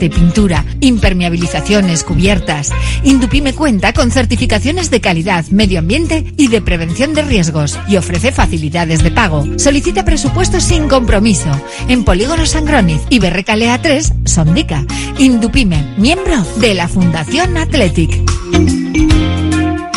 soporte, 0.00 0.10
pintura, 0.10 0.64
impermeabilizaciones, 0.80 2.04
cubiertas. 2.04 2.72
Indupime 3.04 3.52
cuenta 3.52 3.92
con 3.92 4.10
certificaciones 4.10 4.90
de 4.90 5.00
calidad, 5.00 5.44
medio 5.50 5.78
ambiente 5.78 6.24
y 6.36 6.48
de 6.48 6.62
prevención 6.62 7.14
de 7.14 7.22
riesgos 7.22 7.78
y 7.88 7.96
ofrece 7.96 8.32
facilidades 8.32 9.02
de 9.02 9.10
pago. 9.10 9.44
Solicita 9.58 10.04
presupuestos 10.04 10.64
sin 10.64 10.88
compromiso 10.88 11.50
en 11.88 12.04
Polígono 12.04 12.46
Sangroniz 12.46 13.02
y 13.10 13.18
Berrecalea 13.18 13.82
3, 13.82 14.14
Sondica. 14.24 14.84
Indupime, 15.18 15.94
miembro 15.98 16.42
de 16.56 16.74
la 16.74 16.88
Fundación 16.88 17.56
Athletic. 17.56 18.10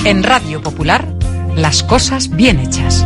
En 0.05 0.23
Radio 0.23 0.61
Popular, 0.61 1.07
las 1.55 1.83
cosas 1.83 2.29
bien 2.29 2.59
hechas. 2.59 3.05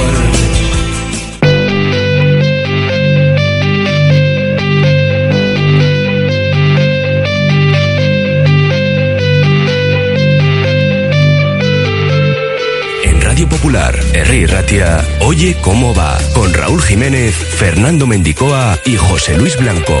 Popular, 13.61 13.95
Herri 14.13 14.47
Ratia, 14.47 15.05
Oye 15.19 15.55
cómo 15.61 15.93
va, 15.93 16.17
con 16.33 16.51
Raúl 16.51 16.81
Jiménez, 16.81 17.35
Fernando 17.35 18.07
Mendicoa 18.07 18.79
y 18.85 18.95
José 18.95 19.37
Luis 19.37 19.55
Blanco. 19.55 19.95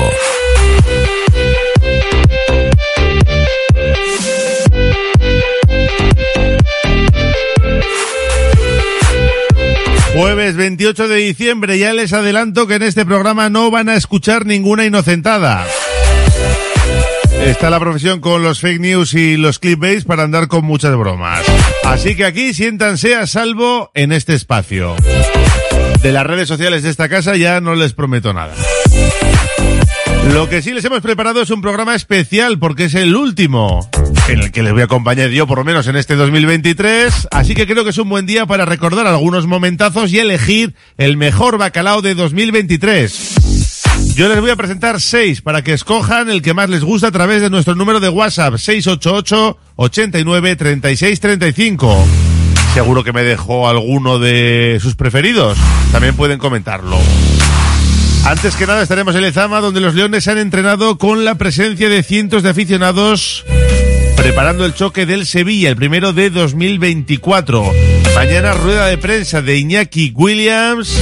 Jueves 10.15 10.55
28 10.55 11.07
de 11.07 11.15
diciembre, 11.17 11.77
ya 11.77 11.93
les 11.93 12.13
adelanto 12.13 12.65
que 12.65 12.75
en 12.75 12.81
este 12.81 13.05
programa 13.05 13.51
no 13.51 13.69
van 13.69 13.89
a 13.89 13.95
escuchar 13.95 14.47
ninguna 14.47 14.85
inocentada. 14.85 15.67
Está 17.45 17.69
la 17.69 17.79
profesión 17.79 18.21
con 18.21 18.41
los 18.41 18.59
fake 18.59 18.81
news 18.81 19.13
y 19.13 19.37
los 19.37 19.59
clickbaits 19.59 20.05
para 20.05 20.23
andar 20.23 20.47
con 20.47 20.65
muchas 20.65 20.95
bromas. 20.97 21.45
Así 21.91 22.15
que 22.15 22.23
aquí 22.23 22.53
siéntanse 22.53 23.15
a 23.15 23.27
salvo 23.27 23.91
en 23.93 24.13
este 24.13 24.33
espacio. 24.33 24.95
De 26.01 26.13
las 26.13 26.25
redes 26.25 26.47
sociales 26.47 26.83
de 26.83 26.89
esta 26.89 27.09
casa 27.09 27.35
ya 27.35 27.59
no 27.59 27.75
les 27.75 27.91
prometo 27.91 28.33
nada. 28.33 28.55
Lo 30.33 30.47
que 30.47 30.61
sí 30.61 30.71
les 30.71 30.85
hemos 30.85 31.01
preparado 31.01 31.41
es 31.41 31.49
un 31.49 31.61
programa 31.61 31.93
especial 31.93 32.59
porque 32.59 32.85
es 32.85 32.95
el 32.95 33.13
último 33.13 33.89
en 34.29 34.39
el 34.39 34.51
que 34.53 34.63
les 34.63 34.71
voy 34.71 34.83
a 34.83 34.85
acompañar 34.85 35.31
yo 35.31 35.45
por 35.47 35.57
lo 35.57 35.65
menos 35.65 35.85
en 35.87 35.97
este 35.97 36.15
2023, 36.15 37.27
así 37.29 37.55
que 37.55 37.67
creo 37.67 37.83
que 37.83 37.89
es 37.89 37.97
un 37.97 38.07
buen 38.07 38.25
día 38.25 38.45
para 38.45 38.63
recordar 38.63 39.05
algunos 39.05 39.45
momentazos 39.45 40.13
y 40.13 40.19
elegir 40.19 40.75
el 40.97 41.17
mejor 41.17 41.57
bacalao 41.57 42.01
de 42.01 42.15
2023. 42.15 43.60
Yo 44.15 44.27
les 44.27 44.41
voy 44.41 44.51
a 44.51 44.55
presentar 44.55 44.99
seis 44.99 45.41
para 45.41 45.63
que 45.63 45.73
escojan 45.73 46.29
el 46.29 46.41
que 46.41 46.53
más 46.53 46.69
les 46.69 46.83
gusta 46.83 47.07
a 47.07 47.11
través 47.11 47.41
de 47.41 47.49
nuestro 47.49 47.75
número 47.75 47.99
de 47.99 48.09
WhatsApp 48.09 48.57
688 48.57 49.57
89 49.77 50.55
36 50.55 51.19
35. 51.19 52.05
Seguro 52.73 53.03
que 53.03 53.13
me 53.13 53.23
dejó 53.23 53.67
alguno 53.67 54.19
de 54.19 54.79
sus 54.81 54.95
preferidos. 54.95 55.57
También 55.91 56.15
pueden 56.15 56.39
comentarlo. 56.39 56.97
Antes 58.25 58.55
que 58.55 58.67
nada 58.67 58.83
estaremos 58.83 59.15
en 59.15 59.21
Lezama, 59.21 59.61
donde 59.61 59.81
los 59.81 59.95
Leones 59.95 60.25
se 60.25 60.31
han 60.31 60.37
entrenado 60.37 60.97
con 60.97 61.25
la 61.25 61.35
presencia 61.35 61.89
de 61.89 62.03
cientos 62.03 62.43
de 62.43 62.49
aficionados 62.49 63.45
preparando 64.21 64.65
el 64.65 64.75
choque 64.75 65.07
del 65.07 65.25
Sevilla, 65.25 65.69
el 65.69 65.75
primero 65.75 66.13
de 66.13 66.29
2024. 66.29 67.71
Mañana 68.13 68.53
rueda 68.53 68.85
de 68.85 68.99
prensa 68.99 69.41
de 69.41 69.57
Iñaki 69.57 70.13
Williams 70.15 70.95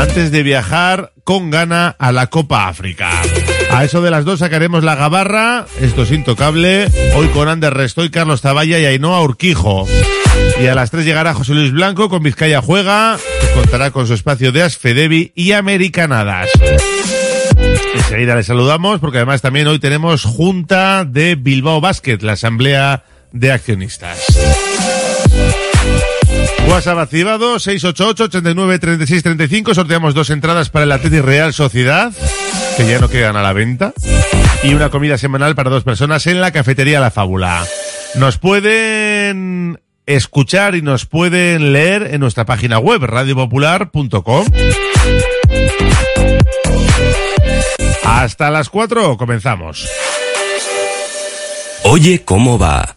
antes 0.00 0.30
de 0.30 0.42
viajar 0.42 1.12
con 1.24 1.50
gana 1.50 1.94
a 1.98 2.10
la 2.10 2.28
Copa 2.28 2.68
África. 2.68 3.10
A 3.70 3.84
eso 3.84 4.00
de 4.00 4.10
las 4.10 4.24
dos 4.24 4.38
sacaremos 4.38 4.82
la 4.82 4.94
gabarra, 4.94 5.66
esto 5.78 6.04
es 6.04 6.10
intocable, 6.10 6.88
hoy 7.14 7.28
con 7.28 7.48
Ander 7.48 7.74
Restoy, 7.74 8.10
Carlos 8.10 8.40
Taballa 8.40 8.78
y 8.78 8.86
Ainhoa 8.86 9.20
Urquijo. 9.20 9.86
Y 10.58 10.66
a 10.68 10.74
las 10.74 10.90
tres 10.90 11.04
llegará 11.04 11.34
José 11.34 11.52
Luis 11.52 11.72
Blanco 11.72 12.08
con 12.08 12.22
Vizcaya 12.22 12.62
Juega, 12.62 13.18
contará 13.54 13.90
con 13.90 14.06
su 14.06 14.14
espacio 14.14 14.52
de 14.52 14.62
Asfedevi 14.62 15.32
y 15.34 15.52
Americanadas. 15.52 16.48
Enseguida 17.94 18.36
les 18.36 18.46
saludamos 18.46 19.00
porque 19.00 19.18
además 19.18 19.42
también 19.42 19.66
hoy 19.66 19.80
tenemos 19.80 20.24
Junta 20.24 21.04
de 21.04 21.34
Bilbao 21.34 21.82
Basket, 21.82 22.18
la 22.22 22.32
asamblea 22.32 23.04
de 23.32 23.52
accionistas. 23.52 24.18
WhatsApp 26.68 26.98
activado 26.98 27.58
688 27.58 28.24
89 28.24 28.78
36 28.78 29.22
35. 29.22 29.74
Sorteamos 29.74 30.14
dos 30.14 30.30
entradas 30.30 30.70
para 30.70 30.84
el 30.84 30.92
Atleti 30.92 31.20
Real 31.20 31.52
Sociedad, 31.52 32.12
que 32.76 32.86
ya 32.86 32.98
no 32.98 33.08
quedan 33.08 33.36
a 33.36 33.42
la 33.42 33.52
venta. 33.52 33.92
Y 34.62 34.74
una 34.74 34.90
comida 34.90 35.18
semanal 35.18 35.54
para 35.54 35.70
dos 35.70 35.84
personas 35.84 36.26
en 36.26 36.40
la 36.40 36.52
cafetería 36.52 37.00
La 37.00 37.10
Fábula. 37.10 37.64
Nos 38.14 38.38
pueden 38.38 39.80
escuchar 40.06 40.74
y 40.74 40.82
nos 40.82 41.06
pueden 41.06 41.72
leer 41.72 42.08
en 42.12 42.20
nuestra 42.20 42.44
página 42.44 42.78
web 42.78 43.02
radiopopular.com. 43.02 44.46
Hasta 48.04 48.50
las 48.50 48.68
4 48.68 49.16
comenzamos. 49.16 49.88
Oye 51.84 52.22
cómo 52.24 52.58
va. 52.58 52.96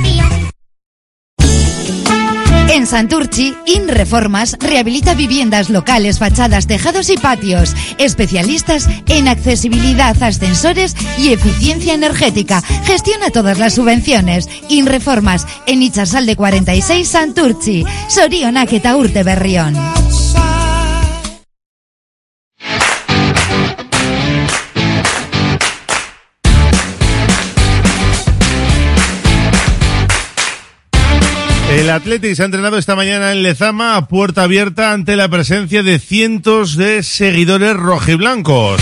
En 2.71 2.87
Santurchi, 2.87 3.53
InReformas 3.65 4.55
rehabilita 4.57 5.13
viviendas 5.13 5.69
locales, 5.69 6.19
fachadas, 6.19 6.67
tejados 6.67 7.09
y 7.09 7.17
patios. 7.17 7.75
Especialistas 7.97 8.87
en 9.09 9.27
accesibilidad, 9.27 10.15
ascensores 10.23 10.95
y 11.17 11.33
eficiencia 11.33 11.93
energética. 11.93 12.61
Gestiona 12.85 13.29
todas 13.29 13.59
las 13.59 13.73
subvenciones. 13.73 14.47
InReformas 14.69 15.45
en 15.67 15.83
Itzarsalde 15.83 16.37
46 16.37 17.05
Santurchi. 17.05 17.83
Sorionak 18.07 18.71
eta 18.71 18.95
urte 18.95 19.23
berrión. 19.23 19.75
Athletic 31.91 32.35
se 32.35 32.41
ha 32.41 32.45
entrenado 32.45 32.77
esta 32.77 32.95
mañana 32.95 33.31
en 33.31 33.43
Lezama 33.43 33.97
a 33.97 34.07
puerta 34.07 34.43
abierta 34.43 34.93
ante 34.93 35.15
la 35.15 35.27
presencia 35.27 35.83
de 35.83 35.99
cientos 35.99 36.77
de 36.77 37.03
seguidores 37.03 37.75
rojiblancos. 37.75 38.81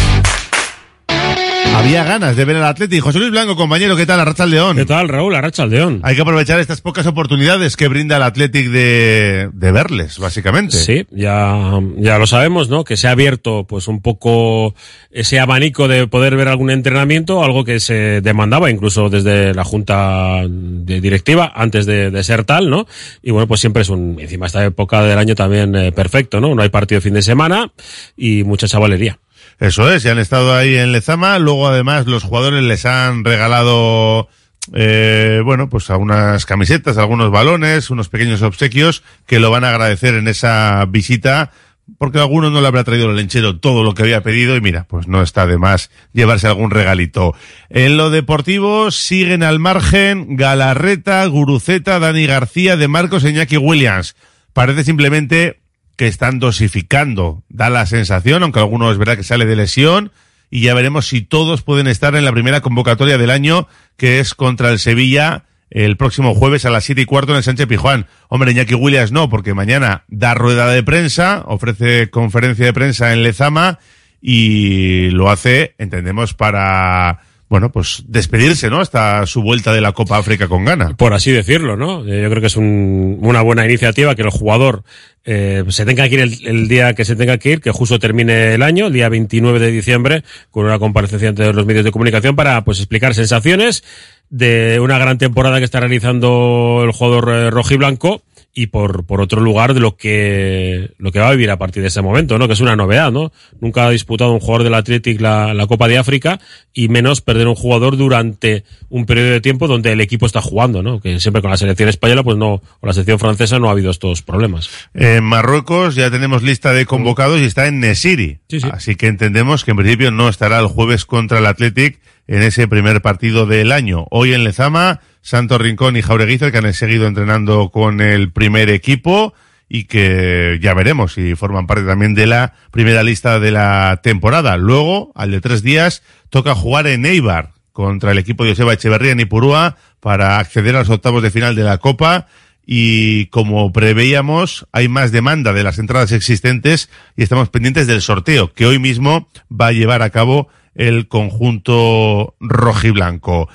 Había 1.79 2.03
ganas 2.03 2.35
de 2.35 2.43
ver 2.43 2.57
al 2.57 2.65
Athletic. 2.65 3.01
José 3.01 3.19
Luis 3.19 3.31
Blanco, 3.31 3.55
compañero, 3.55 3.95
¿qué 3.95 4.05
tal? 4.05 4.19
Arracha 4.19 4.45
León. 4.45 4.75
¿Qué 4.75 4.85
tal, 4.85 5.07
Raúl? 5.07 5.33
Arracha 5.33 5.65
León. 5.65 6.01
Hay 6.03 6.13
que 6.13 6.21
aprovechar 6.21 6.59
estas 6.59 6.81
pocas 6.81 7.07
oportunidades 7.07 7.77
que 7.77 7.87
brinda 7.87 8.17
el 8.17 8.23
Athletic 8.23 8.67
de, 8.67 9.49
de 9.53 9.71
verles, 9.71 10.19
básicamente. 10.19 10.75
Sí, 10.77 11.05
ya, 11.09 11.79
ya 11.95 12.17
lo 12.19 12.27
sabemos, 12.27 12.67
¿no? 12.67 12.83
Que 12.83 12.97
se 12.97 13.07
ha 13.07 13.11
abierto, 13.11 13.63
pues, 13.63 13.87
un 13.87 14.01
poco 14.01 14.75
ese 15.09 15.39
abanico 15.39 15.87
de 15.87 16.05
poder 16.07 16.35
ver 16.35 16.49
algún 16.49 16.69
entrenamiento, 16.69 17.45
algo 17.45 17.63
que 17.63 17.79
se 17.79 18.19
demandaba 18.19 18.69
incluso 18.69 19.09
desde 19.09 19.53
la 19.53 19.63
junta 19.63 20.41
de 20.49 20.99
directiva, 20.99 21.49
antes 21.55 21.85
de, 21.85 22.11
de 22.11 22.23
ser 22.25 22.43
tal, 22.43 22.69
¿no? 22.69 22.87
Y 23.23 23.31
bueno, 23.31 23.47
pues 23.47 23.61
siempre 23.61 23.83
es 23.83 23.89
un, 23.89 24.17
encima 24.19 24.47
esta 24.47 24.65
época 24.65 25.01
del 25.01 25.17
año 25.17 25.33
también 25.33 25.73
eh, 25.75 25.93
perfecto, 25.93 26.41
¿no? 26.41 26.53
No 26.55 26.61
hay 26.61 26.69
partido 26.69 26.97
de 26.97 27.03
fin 27.03 27.13
de 27.13 27.21
semana 27.21 27.71
y 28.17 28.43
mucha 28.43 28.67
chavalería. 28.67 29.17
Eso 29.59 29.91
es, 29.91 30.05
y 30.05 30.09
han 30.09 30.19
estado 30.19 30.55
ahí 30.55 30.75
en 30.75 30.93
Lezama. 30.93 31.37
Luego, 31.37 31.67
además, 31.67 32.07
los 32.07 32.23
jugadores 32.23 32.63
les 32.63 32.85
han 32.85 33.25
regalado, 33.25 34.29
eh, 34.73 35.41
bueno, 35.43 35.69
pues 35.69 35.89
algunas 35.89 36.45
camisetas, 36.45 36.97
algunos 36.97 37.29
balones, 37.29 37.89
unos 37.89 38.07
pequeños 38.07 38.41
obsequios 38.41 39.03
que 39.25 39.39
lo 39.39 39.51
van 39.51 39.65
a 39.65 39.69
agradecer 39.69 40.13
en 40.13 40.29
esa 40.29 40.85
visita. 40.87 41.51
Porque 41.97 42.19
alguno 42.19 42.51
no 42.51 42.61
le 42.61 42.67
habrá 42.67 42.83
traído 42.83 43.09
el 43.09 43.15
lenchero 43.15 43.59
todo 43.59 43.83
lo 43.83 43.95
que 43.95 44.03
había 44.03 44.21
pedido 44.21 44.55
y 44.55 44.61
mira, 44.61 44.85
pues 44.87 45.07
no 45.07 45.23
está 45.23 45.47
de 45.47 45.57
más 45.57 45.89
llevarse 46.13 46.45
algún 46.45 46.69
regalito. 46.69 47.33
En 47.69 47.97
lo 47.97 48.11
deportivo 48.11 48.91
siguen 48.91 49.41
al 49.41 49.57
margen 49.57 50.35
Galarreta, 50.37 51.25
Guruceta, 51.25 51.97
Dani 51.97 52.27
García, 52.27 52.77
De 52.77 52.87
Marcos, 52.87 53.23
Iñaki 53.23 53.57
Williams. 53.57 54.15
Parece 54.53 54.83
simplemente 54.83 55.58
que 55.99 56.07
están 56.07 56.39
dosificando, 56.39 57.43
da 57.49 57.69
la 57.69 57.85
sensación, 57.85 58.41
aunque 58.41 58.59
alguno 58.59 58.89
es 58.89 58.97
verdad 58.97 59.17
que 59.17 59.23
sale 59.23 59.45
de 59.45 59.57
lesión, 59.57 60.13
y 60.49 60.61
ya 60.61 60.73
veremos 60.73 61.07
si 61.07 61.19
todos 61.19 61.61
pueden 61.61 61.87
estar 61.87 62.15
en 62.15 62.23
la 62.23 62.31
primera 62.31 62.61
convocatoria 62.61 63.17
del 63.17 63.29
año, 63.29 63.67
que 63.97 64.21
es 64.21 64.33
contra 64.33 64.69
el 64.69 64.79
Sevilla 64.79 65.43
el 65.69 65.97
próximo 65.97 66.33
jueves 66.35 66.63
a 66.63 66.69
las 66.69 66.85
siete 66.85 67.01
y 67.01 67.05
cuarto 67.05 67.33
en 67.33 67.39
el 67.39 67.43
Sánchez 67.43 67.67
Pijuán. 67.67 68.07
Hombre, 68.29 68.51
Iñaki 68.51 68.75
Williams 68.75 69.11
no, 69.11 69.27
porque 69.27 69.53
mañana 69.53 70.05
da 70.07 70.35
rueda 70.35 70.71
de 70.71 70.83
prensa, 70.83 71.43
ofrece 71.45 72.09
conferencia 72.09 72.65
de 72.65 72.71
prensa 72.71 73.11
en 73.11 73.21
Lezama, 73.21 73.79
y 74.21 75.09
lo 75.09 75.29
hace, 75.29 75.75
entendemos, 75.79 76.33
para 76.33 77.19
bueno, 77.49 77.71
pues 77.71 78.03
despedirse, 78.07 78.69
¿no? 78.69 78.79
Hasta 78.79 79.25
su 79.25 79.41
vuelta 79.41 79.73
de 79.73 79.81
la 79.81 79.91
Copa 79.91 80.17
África 80.17 80.47
con 80.47 80.65
Ghana. 80.65 80.95
Por 80.95 81.13
así 81.13 81.31
decirlo, 81.31 81.75
¿no? 81.75 82.05
Eh, 82.05 82.21
Yo 82.21 82.29
creo 82.29 82.41
que 82.41 82.47
es 82.47 82.55
un- 82.55 83.17
una 83.21 83.41
buena 83.41 83.65
iniciativa 83.65 84.13
que 84.15 84.21
el 84.21 84.29
jugador 84.29 84.83
eh, 85.25 85.63
se 85.69 85.85
tenga 85.85 86.07
que 86.07 86.15
ir 86.15 86.19
el, 86.21 86.47
el 86.47 86.67
día 86.67 86.93
que 86.93 87.05
se 87.05 87.15
tenga 87.15 87.37
que 87.37 87.51
ir, 87.51 87.61
que 87.61 87.71
justo 87.71 87.99
termine 87.99 88.53
el 88.53 88.63
año, 88.63 88.87
el 88.87 88.93
día 88.93 89.09
29 89.09 89.59
de 89.59 89.71
diciembre, 89.71 90.23
con 90.51 90.65
una 90.65 90.79
comparecencia 90.79 91.29
ante 91.29 91.51
los 91.51 91.65
medios 91.65 91.83
de 91.83 91.91
comunicación 91.91 92.35
para 92.35 92.63
pues 92.63 92.79
explicar 92.79 93.13
sensaciones 93.13 93.83
de 94.29 94.79
una 94.79 94.97
gran 94.99 95.17
temporada 95.17 95.57
que 95.57 95.65
está 95.65 95.79
realizando 95.79 96.81
el 96.85 96.91
jugador 96.91 97.29
eh, 97.33 97.49
rojiblanco 97.49 98.21
y 98.59 98.67
por, 98.67 99.05
por 99.05 99.21
otro 99.21 99.39
lugar 99.39 99.73
de 99.73 99.79
lo 99.79 99.95
que, 99.95 100.91
lo 100.97 101.13
que 101.13 101.19
va 101.19 101.29
a 101.29 101.31
vivir 101.31 101.49
a 101.49 101.57
partir 101.57 101.81
de 101.81 101.87
ese 101.87 102.01
momento, 102.01 102.37
¿no? 102.37 102.45
Que 102.45 102.55
es 102.55 102.59
una 102.59 102.75
novedad, 102.75 103.09
¿no? 103.09 103.31
Nunca 103.61 103.85
ha 103.85 103.89
disputado 103.89 104.33
un 104.33 104.41
jugador 104.41 104.63
del 104.65 104.73
Athletic 104.73 105.21
la, 105.21 105.53
la 105.53 105.65
Copa 105.65 105.87
de 105.87 105.97
África 105.97 106.41
y 106.73 106.89
menos 106.89 107.21
perder 107.21 107.47
un 107.47 107.55
jugador 107.55 107.95
durante 107.95 108.65
un 108.89 109.05
periodo 109.05 109.29
de 109.29 109.39
tiempo 109.39 109.69
donde 109.69 109.93
el 109.93 110.01
equipo 110.01 110.25
está 110.25 110.41
jugando, 110.41 110.83
¿no? 110.83 110.99
Que 110.99 111.21
siempre 111.21 111.41
con 111.41 111.51
la 111.51 111.55
selección 111.55 111.87
española, 111.87 112.21
pues 112.21 112.35
no, 112.35 112.55
o 112.81 112.85
la 112.85 112.91
selección 112.91 113.17
francesa 113.17 113.59
no 113.59 113.69
ha 113.69 113.71
habido 113.71 113.91
estos 113.91 114.23
problemas. 114.23 114.69
En 114.93 115.23
Marruecos 115.23 115.95
ya 115.95 116.11
tenemos 116.11 116.43
lista 116.43 116.73
de 116.73 116.85
convocados 116.85 117.39
y 117.39 117.45
está 117.45 117.65
en 117.67 117.79
Nesiri. 117.79 118.39
Sí, 118.49 118.59
sí. 118.59 118.67
Así 118.69 118.95
que 118.97 119.07
entendemos 119.07 119.63
que 119.63 119.71
en 119.71 119.77
principio 119.77 120.11
no 120.11 120.27
estará 120.27 120.59
el 120.59 120.67
jueves 120.67 121.05
contra 121.05 121.39
el 121.39 121.45
Athletic 121.45 122.01
en 122.27 122.41
ese 122.41 122.67
primer 122.67 123.01
partido 123.01 123.45
del 123.45 123.71
año. 123.71 124.05
Hoy 124.11 124.33
en 124.33 124.43
Lezama, 124.43 124.99
Santos 125.29 125.61
Rincón 125.61 125.95
y 125.95 126.01
Jaureguizar 126.01 126.51
que 126.51 126.57
han 126.57 126.73
seguido 126.73 127.05
entrenando 127.05 127.69
con 127.69 128.01
el 128.01 128.31
primer 128.31 128.71
equipo 128.71 129.35
y 129.69 129.83
que 129.83 130.57
ya 130.59 130.73
veremos 130.73 131.13
si 131.13 131.35
forman 131.35 131.67
parte 131.67 131.83
también 131.83 132.15
de 132.15 132.25
la 132.25 132.55
primera 132.71 133.03
lista 133.03 133.39
de 133.39 133.51
la 133.51 133.99
temporada. 134.01 134.57
Luego, 134.57 135.11
al 135.13 135.29
de 135.29 135.39
tres 135.39 135.61
días, 135.61 136.01
toca 136.31 136.55
jugar 136.55 136.87
en 136.87 137.05
Eibar 137.05 137.51
contra 137.73 138.11
el 138.11 138.17
equipo 138.17 138.43
de 138.43 138.49
Joseba 138.49 138.73
Echeverría 138.73 139.11
en 139.11 139.19
Ipurúa 139.19 139.77
para 139.99 140.39
acceder 140.39 140.75
a 140.75 140.79
los 140.79 140.89
octavos 140.89 141.21
de 141.21 141.29
final 141.29 141.55
de 141.55 141.63
la 141.63 141.77
Copa 141.77 142.25
y 142.65 143.27
como 143.27 143.71
preveíamos, 143.71 144.65
hay 144.71 144.87
más 144.87 145.11
demanda 145.11 145.53
de 145.53 145.61
las 145.61 145.77
entradas 145.77 146.11
existentes 146.11 146.89
y 147.15 147.21
estamos 147.21 147.49
pendientes 147.49 147.85
del 147.85 148.01
sorteo 148.01 148.51
que 148.51 148.65
hoy 148.65 148.79
mismo 148.79 149.27
va 149.51 149.67
a 149.67 149.73
llevar 149.73 150.01
a 150.01 150.09
cabo 150.09 150.49
el 150.79 151.07
conjunto 151.07 152.35
rojiblanco. 152.39 153.49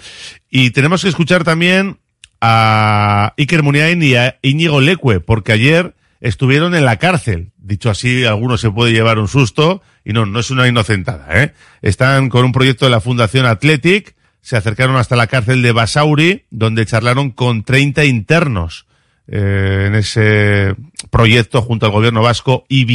Y 0.57 0.71
tenemos 0.71 1.03
que 1.03 1.09
escuchar 1.09 1.43
también 1.43 1.99
a 2.41 3.35
Iker 3.37 3.65
Muniain 3.65 4.01
y 4.01 4.15
a 4.15 4.39
Íñigo 4.41 4.81
Leque, 4.81 5.19
porque 5.19 5.51
ayer 5.51 5.97
estuvieron 6.21 6.77
en 6.77 6.85
la 6.85 6.99
cárcel. 6.99 7.51
Dicho 7.57 7.91
así, 7.91 8.25
alguno 8.25 8.57
se 8.57 8.71
puede 8.71 8.93
llevar 8.93 9.19
un 9.19 9.27
susto 9.27 9.83
y 10.05 10.13
no, 10.13 10.27
no 10.27 10.39
es 10.39 10.53
una 10.53 10.69
inocentada, 10.69 11.43
¿eh? 11.43 11.55
Están 11.83 12.29
con 12.29 12.45
un 12.45 12.53
proyecto 12.53 12.85
de 12.85 12.93
la 12.93 13.01
Fundación 13.01 13.47
Athletic, 13.47 14.15
se 14.43 14.57
acercaron 14.57 14.95
hasta 14.95 15.17
la 15.17 15.27
cárcel 15.27 15.61
de 15.61 15.73
Basauri, 15.73 16.45
donde 16.53 16.87
charlaron 16.87 17.33
con 17.33 17.65
30 17.65 18.05
internos 18.05 18.87
eh, 19.27 19.87
en 19.89 19.97
ese 19.97 20.77
proyecto 21.11 21.63
junto 21.63 21.87
al 21.87 21.93
gobierno 21.93 22.23
vasco 22.23 22.65
y 22.69 22.87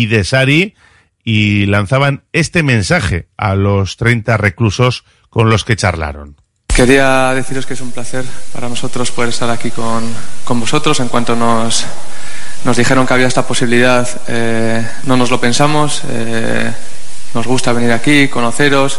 y 1.25 1.65
lanzaban 1.65 2.23
este 2.31 2.63
mensaje 2.63 3.27
a 3.35 3.53
los 3.55 3.97
30 3.97 4.37
reclusos 4.37 5.03
con 5.29 5.49
los 5.49 5.65
que 5.65 5.75
charlaron. 5.75 6.37
Quería 6.79 7.33
deciros 7.33 7.65
que 7.65 7.73
es 7.73 7.81
un 7.81 7.91
placer 7.91 8.23
para 8.53 8.69
nosotros 8.69 9.11
poder 9.11 9.31
estar 9.31 9.49
aquí 9.49 9.69
con, 9.69 10.01
con 10.45 10.61
vosotros. 10.61 11.01
En 11.01 11.09
cuanto 11.09 11.35
nos, 11.35 11.83
nos 12.63 12.77
dijeron 12.77 13.05
que 13.05 13.13
había 13.13 13.27
esta 13.27 13.45
posibilidad, 13.45 14.07
eh, 14.29 14.87
no 15.03 15.17
nos 15.17 15.29
lo 15.29 15.41
pensamos. 15.41 16.03
eh, 16.09 16.71
nos 17.33 17.45
gusta 17.45 17.73
venir 17.73 17.91
aquí, 17.91 18.29
conoceros, 18.29 18.97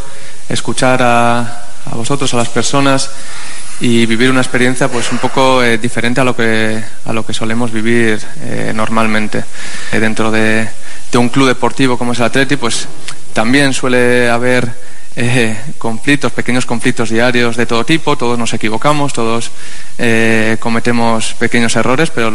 escuchar 0.51 1.01
a, 1.03 1.41
a 1.87 1.95
vosotros, 1.95 2.35
a 2.35 2.37
las 2.37 2.51
personas 2.51 3.13
y 3.81 4.05
vivir 4.05 4.31
una 4.31 4.43
experiencia 4.43 4.89
pues 4.89 5.11
un 5.11 5.17
poco 5.17 5.65
eh, 5.65 5.79
diferente 5.79 6.21
a 6.21 6.25
lo 6.25 6.37
que 6.37 6.85
a 7.07 7.15
lo 7.15 7.25
que 7.25 7.33
solemos 7.33 7.73
vivir 7.73 8.21
normalmente 8.75 9.43
dentro 9.91 10.31
de, 10.31 10.69
de 11.11 11.19
un 11.19 11.31
club 11.31 11.49
deportivo 11.49 11.97
como 11.97 12.13
es 12.13 12.19
el 12.19 12.27
Atleti 12.27 12.57
pues 12.57 12.87
también 13.33 13.73
suele 13.73 14.29
haber 14.29 14.90
eh, 15.17 15.57
conflictos 15.79 16.33
pequeños 16.33 16.67
conflictos 16.67 17.11
diarios 17.11 17.57
de 17.57 17.67
todo 17.67 17.85
tipo 17.85 18.17
todos 18.17 18.39
nos 18.39 18.53
equivocamos 18.53 19.13
todos 19.13 19.51
eh, 19.99 20.57
cometemos 20.61 21.35
pequeños 21.35 21.75
errores 21.77 22.11
pero 22.11 22.31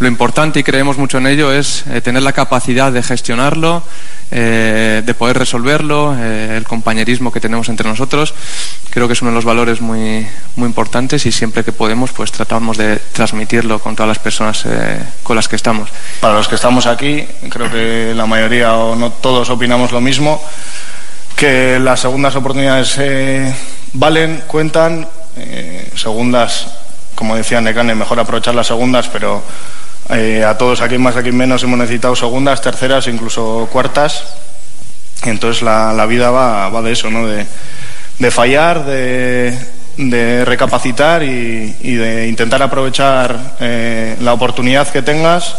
lo 0.00 0.08
importante 0.08 0.58
y 0.58 0.64
creemos 0.64 0.98
mucho 0.98 1.18
en 1.18 1.28
ello 1.28 1.52
es 1.52 1.84
eh, 1.88 2.00
tener 2.00 2.22
la 2.22 2.32
capacidad 2.32 2.90
de 2.90 3.00
gestionarlo, 3.02 3.82
eh, 4.32 5.02
de 5.04 5.14
poder 5.14 5.38
resolverlo, 5.38 6.16
el 6.20 6.64
compañerismo 6.64 7.30
que 7.30 7.40
tenemos 7.40 7.68
entre 7.68 7.88
nosotros. 7.88 8.34
Creo 8.90 9.06
que 9.06 9.12
es 9.12 9.22
uno 9.22 9.30
de 9.30 9.36
los 9.36 9.44
valores 9.44 9.80
muy, 9.80 10.26
muy 10.56 10.66
importantes 10.66 11.26
y 11.26 11.32
siempre 11.32 11.62
que 11.62 11.70
podemos 11.70 12.10
pues 12.10 12.32
tratamos 12.32 12.76
de 12.76 12.96
transmitirlo 13.12 13.78
con 13.78 13.94
todas 13.94 14.08
las 14.08 14.18
personas 14.18 14.66
con 15.22 15.36
las 15.36 15.46
que 15.46 15.56
estamos. 15.56 15.90
Para 16.20 16.34
los 16.34 16.48
que 16.48 16.56
estamos 16.56 16.86
aquí, 16.86 17.24
creo 17.48 17.70
que 17.70 18.14
la 18.16 18.26
mayoría 18.26 18.74
o 18.74 18.96
no 18.96 19.12
todos 19.12 19.48
opinamos 19.50 19.92
lo 19.92 20.00
mismo, 20.00 20.42
que 21.36 21.78
las 21.78 22.00
segundas 22.00 22.36
oportunidades 22.36 22.96
eh, 22.98 23.54
valen, 23.92 24.42
cuentan, 24.46 25.08
eh, 25.36 25.90
segundas, 25.96 26.66
como 27.14 27.36
decía 27.36 27.60
Necane, 27.60 27.94
mejor 27.94 28.20
aprovechar 28.20 28.54
las 28.54 28.66
segundas, 28.66 29.08
pero 29.08 29.42
eh, 30.10 30.44
a 30.44 30.56
todos 30.58 30.80
aquí 30.80 30.98
más, 30.98 31.16
aquí 31.16 31.32
menos 31.32 31.62
hemos 31.62 31.78
necesitado 31.78 32.14
segundas, 32.14 32.60
terceras, 32.60 33.06
incluso 33.06 33.68
cuartas. 33.72 34.24
Y 35.24 35.30
entonces 35.30 35.62
la, 35.62 35.92
la 35.92 36.06
vida 36.06 36.30
va, 36.30 36.68
va 36.68 36.82
de 36.82 36.92
eso, 36.92 37.10
¿no? 37.10 37.26
De, 37.26 37.46
de 38.18 38.30
fallar, 38.30 38.84
de, 38.84 39.56
de 39.96 40.44
recapacitar 40.44 41.22
y, 41.22 41.96
de 41.96 42.28
intentar 42.28 42.62
aprovechar 42.62 43.56
eh, 43.60 44.16
la 44.20 44.32
oportunidad 44.32 44.88
que 44.88 45.02
tengas. 45.02 45.56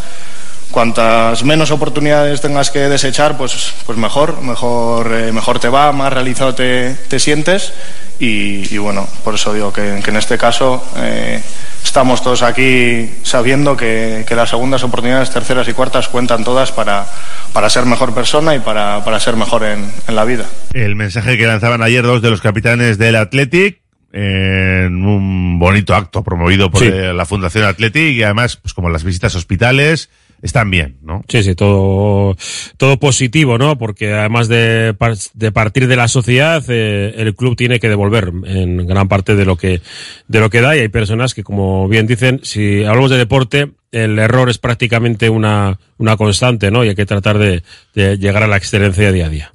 Cuantas 0.76 1.46
menos 1.46 1.72
oportunidades 1.72 2.42
tengas 2.42 2.70
que 2.70 2.80
desechar, 2.80 3.38
pues, 3.38 3.74
pues 3.86 3.98
mejor, 3.98 4.42
mejor, 4.42 5.10
eh, 5.14 5.32
mejor 5.32 5.58
te 5.58 5.70
va, 5.70 5.94
más 5.94 6.12
realizado 6.12 6.54
te, 6.54 6.94
te 7.08 7.18
sientes. 7.18 7.72
Y, 8.20 8.74
y 8.76 8.78
bueno, 8.78 9.08
por 9.24 9.36
eso 9.36 9.54
digo 9.54 9.72
que, 9.72 10.02
que 10.04 10.10
en 10.10 10.18
este 10.18 10.38
caso 10.38 10.84
eh, 10.98 11.40
estamos 11.82 12.22
todos 12.22 12.44
aquí 12.44 13.10
sabiendo 13.24 13.78
que, 13.78 14.26
que 14.28 14.36
las 14.36 14.50
segundas 14.50 14.84
oportunidades, 14.84 15.32
terceras 15.32 15.66
y 15.70 15.72
cuartas 15.72 16.10
cuentan 16.10 16.44
todas 16.44 16.74
para, 16.74 17.06
para 17.54 17.70
ser 17.70 17.86
mejor 17.86 18.14
persona 18.14 18.54
y 18.54 18.60
para, 18.60 19.02
para 19.06 19.18
ser 19.22 19.38
mejor 19.38 19.64
en, 19.64 19.90
en 20.10 20.16
la 20.16 20.26
vida. 20.26 20.44
El 20.74 20.98
mensaje 20.98 21.38
que 21.38 21.48
lanzaban 21.48 21.84
ayer 21.84 22.04
dos 22.04 22.22
de 22.22 22.32
los 22.32 22.42
capitanes 22.42 22.98
del 22.98 23.16
Athletic 23.16 23.80
en 24.12 25.06
un 25.06 25.58
bonito 25.58 25.96
acto 25.96 26.22
promovido 26.22 26.70
por 26.70 26.82
Sí. 26.82 26.88
eh, 26.92 27.14
la 27.14 27.26
Fundación 27.26 27.64
Athletic 27.64 28.12
y 28.14 28.24
además, 28.24 28.58
pues 28.58 28.74
como 28.74 28.90
las 28.90 29.06
visitas 29.06 29.36
a 29.36 29.38
hospitales, 29.38 30.10
están 30.42 30.70
bien, 30.70 30.98
¿no? 31.02 31.24
Sí, 31.28 31.44
sí, 31.44 31.56
todo, 31.56 32.36
todo 32.78 33.00
positivo, 33.00 33.58
¿no? 33.58 33.78
Porque 33.78 34.14
además 34.14 34.48
de, 34.48 34.96
de 35.34 35.52
partir 35.52 35.88
de 35.88 35.96
la 35.96 36.08
sociedad, 36.08 36.64
eh, 36.70 37.14
el 37.18 37.36
club 37.36 37.56
tiene 37.56 37.80
que 37.80 37.90
devolver 37.90 38.32
en 38.46 38.86
gran 38.86 39.08
parte 39.08 39.36
de 39.36 39.46
lo 39.46 39.58
que, 39.58 39.82
de 40.28 40.40
lo 40.40 40.50
que 40.50 40.62
da 40.62 40.76
y 40.76 40.80
hay 40.80 40.90
personas 40.90 41.34
que, 41.34 41.44
como 41.44 41.88
bien 41.88 42.08
dicen, 42.08 42.40
si 42.44 42.84
hablamos 42.84 43.12
de 43.12 43.18
deporte, 43.18 43.72
el 43.92 44.20
error 44.20 44.50
es 44.50 44.58
prácticamente 44.58 45.30
una, 45.30 45.80
una 45.98 46.18
constante, 46.18 46.70
¿no? 46.70 46.84
Y 46.84 46.90
hay 46.90 46.96
que 46.96 47.06
tratar 47.06 47.38
de, 47.38 47.64
de 47.94 48.18
llegar 48.18 48.44
a 48.44 48.48
la 48.48 48.58
excelencia 48.58 49.12
día 49.12 49.28
a 49.28 49.30
día. 49.30 49.54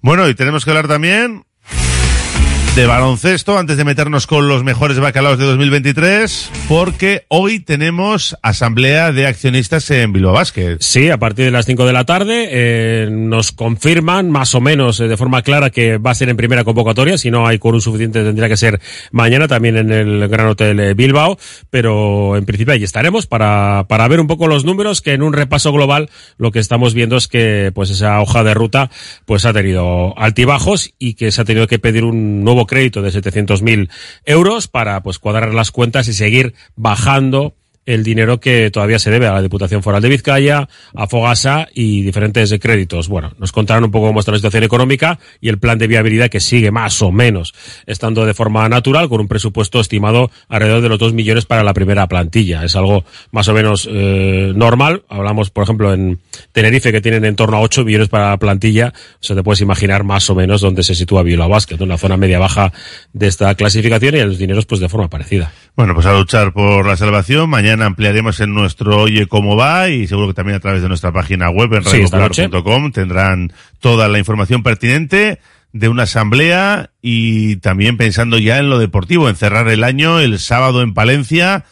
Bueno, 0.00 0.28
y 0.28 0.34
tenemos 0.34 0.64
que 0.64 0.70
hablar 0.70 0.86
también 0.88 1.44
de 2.76 2.86
baloncesto 2.86 3.56
antes 3.56 3.76
de 3.76 3.84
meternos 3.84 4.26
con 4.26 4.48
los 4.48 4.64
mejores 4.64 4.98
bacalaos 4.98 5.38
de 5.38 5.44
2023, 5.44 6.50
porque 6.68 7.24
hoy 7.28 7.60
tenemos 7.60 8.36
asamblea 8.42 9.12
de 9.12 9.28
accionistas 9.28 9.88
en 9.92 10.12
Bilbao 10.12 10.32
Basket. 10.32 10.78
Sí, 10.80 11.08
a 11.08 11.18
partir 11.18 11.44
de 11.44 11.50
las 11.52 11.66
5 11.66 11.86
de 11.86 11.92
la 11.92 12.04
tarde 12.04 12.48
eh, 12.50 13.08
nos 13.12 13.52
confirman 13.52 14.28
más 14.28 14.56
o 14.56 14.60
menos 14.60 14.98
eh, 14.98 15.06
de 15.06 15.16
forma 15.16 15.42
clara 15.42 15.70
que 15.70 15.98
va 15.98 16.10
a 16.10 16.14
ser 16.16 16.30
en 16.30 16.36
primera 16.36 16.64
convocatoria, 16.64 17.16
si 17.16 17.30
no 17.30 17.46
hay 17.46 17.60
quórum 17.60 17.80
suficiente 17.80 18.24
tendría 18.24 18.48
que 18.48 18.56
ser 18.56 18.80
mañana 19.12 19.46
también 19.46 19.76
en 19.76 19.92
el 19.92 20.26
Gran 20.26 20.48
Hotel 20.48 20.80
eh, 20.80 20.94
Bilbao, 20.94 21.38
pero 21.70 22.36
en 22.36 22.44
principio 22.44 22.74
ahí 22.74 22.82
estaremos 22.82 23.28
para, 23.28 23.86
para 23.88 24.08
ver 24.08 24.18
un 24.18 24.26
poco 24.26 24.48
los 24.48 24.64
números 24.64 25.00
que 25.00 25.12
en 25.12 25.22
un 25.22 25.32
repaso 25.32 25.70
global 25.70 26.10
lo 26.38 26.50
que 26.50 26.58
estamos 26.58 26.92
viendo 26.92 27.18
es 27.18 27.28
que 27.28 27.70
pues 27.72 27.90
esa 27.90 28.20
hoja 28.20 28.42
de 28.42 28.52
ruta 28.52 28.90
pues 29.26 29.44
ha 29.44 29.52
tenido 29.52 30.18
altibajos 30.18 30.92
y 30.98 31.14
que 31.14 31.30
se 31.30 31.40
ha 31.40 31.44
tenido 31.44 31.68
que 31.68 31.78
pedir 31.78 32.02
un 32.02 32.42
crédito 32.66 33.02
de 33.02 33.10
700.000 33.10 33.90
euros 34.24 34.68
para 34.68 35.02
pues 35.02 35.18
cuadrar 35.18 35.54
las 35.54 35.70
cuentas 35.70 36.08
y 36.08 36.12
seguir 36.12 36.54
bajando 36.76 37.54
el 37.86 38.02
dinero 38.02 38.40
que 38.40 38.70
todavía 38.70 38.98
se 38.98 39.10
debe 39.10 39.26
a 39.26 39.32
la 39.32 39.42
Diputación 39.42 39.82
Foral 39.82 40.02
de 40.02 40.08
Vizcaya, 40.08 40.68
a 40.94 41.06
Fogasa 41.06 41.68
y 41.74 42.02
diferentes 42.02 42.52
créditos. 42.60 43.08
Bueno, 43.08 43.32
nos 43.38 43.52
contarán 43.52 43.84
un 43.84 43.90
poco 43.90 44.06
cómo 44.06 44.20
está 44.20 44.32
la 44.32 44.38
situación 44.38 44.64
económica 44.64 45.18
y 45.40 45.48
el 45.48 45.58
plan 45.58 45.78
de 45.78 45.86
viabilidad 45.86 46.30
que 46.30 46.40
sigue 46.40 46.70
más 46.70 47.02
o 47.02 47.12
menos 47.12 47.54
estando 47.86 48.24
de 48.24 48.34
forma 48.34 48.68
natural 48.68 49.08
con 49.08 49.20
un 49.20 49.28
presupuesto 49.28 49.80
estimado 49.80 50.30
alrededor 50.48 50.82
de 50.82 50.88
los 50.88 50.98
2 50.98 51.12
millones 51.12 51.44
para 51.44 51.62
la 51.62 51.74
primera 51.74 52.06
plantilla. 52.08 52.64
Es 52.64 52.76
algo 52.76 53.04
más 53.30 53.48
o 53.48 53.54
menos 53.54 53.88
eh, 53.90 54.52
normal. 54.54 55.02
Hablamos, 55.08 55.50
por 55.50 55.64
ejemplo, 55.64 55.92
en 55.92 56.20
Tenerife 56.52 56.92
que 56.92 57.00
tienen 57.00 57.24
en 57.24 57.36
torno 57.36 57.56
a 57.56 57.60
8 57.60 57.84
millones 57.84 58.08
para 58.08 58.30
la 58.30 58.38
plantilla. 58.38 58.92
O 59.14 59.24
sea, 59.24 59.36
te 59.36 59.42
puedes 59.42 59.60
imaginar 59.60 60.04
más 60.04 60.28
o 60.30 60.34
menos 60.34 60.60
dónde 60.60 60.82
se 60.82 60.94
sitúa 60.94 61.22
Bilbao 61.22 61.48
Basket, 61.48 61.80
una 61.80 61.98
zona 61.98 62.16
media-baja 62.16 62.72
de 63.12 63.26
esta 63.26 63.54
clasificación 63.54 64.14
y 64.14 64.20
los 64.20 64.38
dineros 64.38 64.66
pues 64.66 64.80
de 64.80 64.88
forma 64.88 65.08
parecida. 65.08 65.52
Bueno, 65.76 65.94
pues 65.94 66.06
a 66.06 66.12
luchar 66.12 66.52
por 66.52 66.86
la 66.86 66.96
salvación. 66.96 67.50
Mañana 67.50 67.73
ampliaremos 67.82 68.40
en 68.40 68.54
nuestro 68.54 69.02
Oye 69.02 69.26
Cómo 69.26 69.56
Va 69.56 69.88
y 69.88 70.06
seguro 70.06 70.28
que 70.28 70.34
también 70.34 70.56
a 70.56 70.60
través 70.60 70.82
de 70.82 70.88
nuestra 70.88 71.12
página 71.12 71.50
web 71.50 71.72
en 71.74 71.84
Sí, 71.84 72.04
radiopopular.com 72.10 72.92
tendrán 72.92 73.52
toda 73.80 74.08
la 74.08 74.18
información 74.18 74.62
pertinente 74.62 75.40
de 75.72 75.88
una 75.88 76.04
asamblea 76.04 76.90
y 77.02 77.56
también 77.56 77.96
pensando 77.96 78.38
ya 78.38 78.58
en 78.58 78.70
lo 78.70 78.78
deportivo, 78.78 79.28
en 79.28 79.36
cerrar 79.36 79.68
el 79.68 79.82
año 79.82 80.20
el 80.20 80.38
sábado 80.38 80.82
en 80.82 80.94
Palencia 80.94 81.64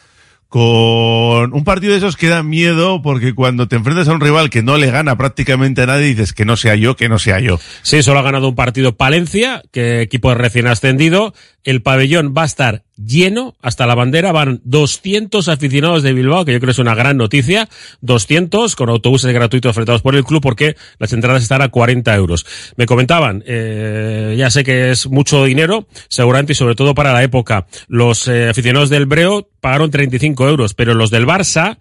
con 0.53 1.51
un 1.51 1.63
partido 1.63 1.93
de 1.93 1.97
esos 1.97 2.15
que 2.15 2.27
da 2.27 2.43
miedo 2.43 3.01
porque 3.01 3.33
cuando 3.33 3.67
te 3.67 3.75
enfrentas 3.75 4.07
a 4.07 4.13
un 4.13 4.19
rival 4.21 4.51
que 4.51 4.61
no 4.61 4.77
le 4.77 4.91
gana 4.91 5.17
prácticamente 5.17 5.81
a 5.81 5.87
nadie 5.87 6.05
dices 6.05 6.31
que 6.31 6.45
no 6.45 6.57
sea 6.57 6.75
yo, 6.75 6.95
que 6.95 7.09
no 7.09 7.17
sea 7.17 7.39
yo. 7.39 7.59
Sí, 7.81 8.03
solo 8.03 8.19
ha 8.19 8.21
ganado 8.21 8.49
un 8.49 8.55
partido 8.55 8.95
Palencia, 8.95 9.63
que 9.71 10.01
equipo 10.01 10.31
recién 10.35 10.67
ascendido. 10.67 11.33
El 11.63 11.81
pabellón 11.81 12.33
va 12.37 12.43
a 12.43 12.45
estar 12.45 12.83
lleno 12.97 13.55
hasta 13.61 13.87
la 13.87 13.95
bandera. 13.95 14.31
Van 14.31 14.61
200 14.65 15.47
aficionados 15.47 16.03
de 16.03 16.13
Bilbao, 16.13 16.45
que 16.45 16.53
yo 16.53 16.59
creo 16.59 16.71
es 16.71 16.79
una 16.79 16.95
gran 16.95 17.17
noticia. 17.17 17.69
200 18.01 18.75
con 18.75 18.89
autobuses 18.89 19.33
gratuitos 19.33 19.69
ofertados 19.69 20.01
por 20.01 20.15
el 20.15 20.23
club 20.23 20.41
porque 20.41 20.75
las 20.99 21.13
entradas 21.13 21.43
están 21.43 21.61
a 21.61 21.69
40 21.69 22.13
euros. 22.15 22.45
Me 22.75 22.85
comentaban, 22.85 23.43
eh, 23.45 24.35
ya 24.37 24.49
sé 24.49 24.63
que 24.63 24.91
es 24.91 25.07
mucho 25.07 25.45
dinero, 25.45 25.87
seguramente 26.09 26.53
y 26.53 26.55
sobre 26.55 26.75
todo 26.75 26.93
para 26.93 27.13
la 27.13 27.23
época. 27.23 27.67
Los 27.87 28.27
eh, 28.27 28.49
aficionados 28.49 28.89
del 28.89 29.05
Breo 29.05 29.49
pagaron 29.61 29.91
35 29.91 30.49
euros, 30.49 30.73
pero 30.73 30.93
los 30.93 31.11
del 31.11 31.25
Barça, 31.25 31.77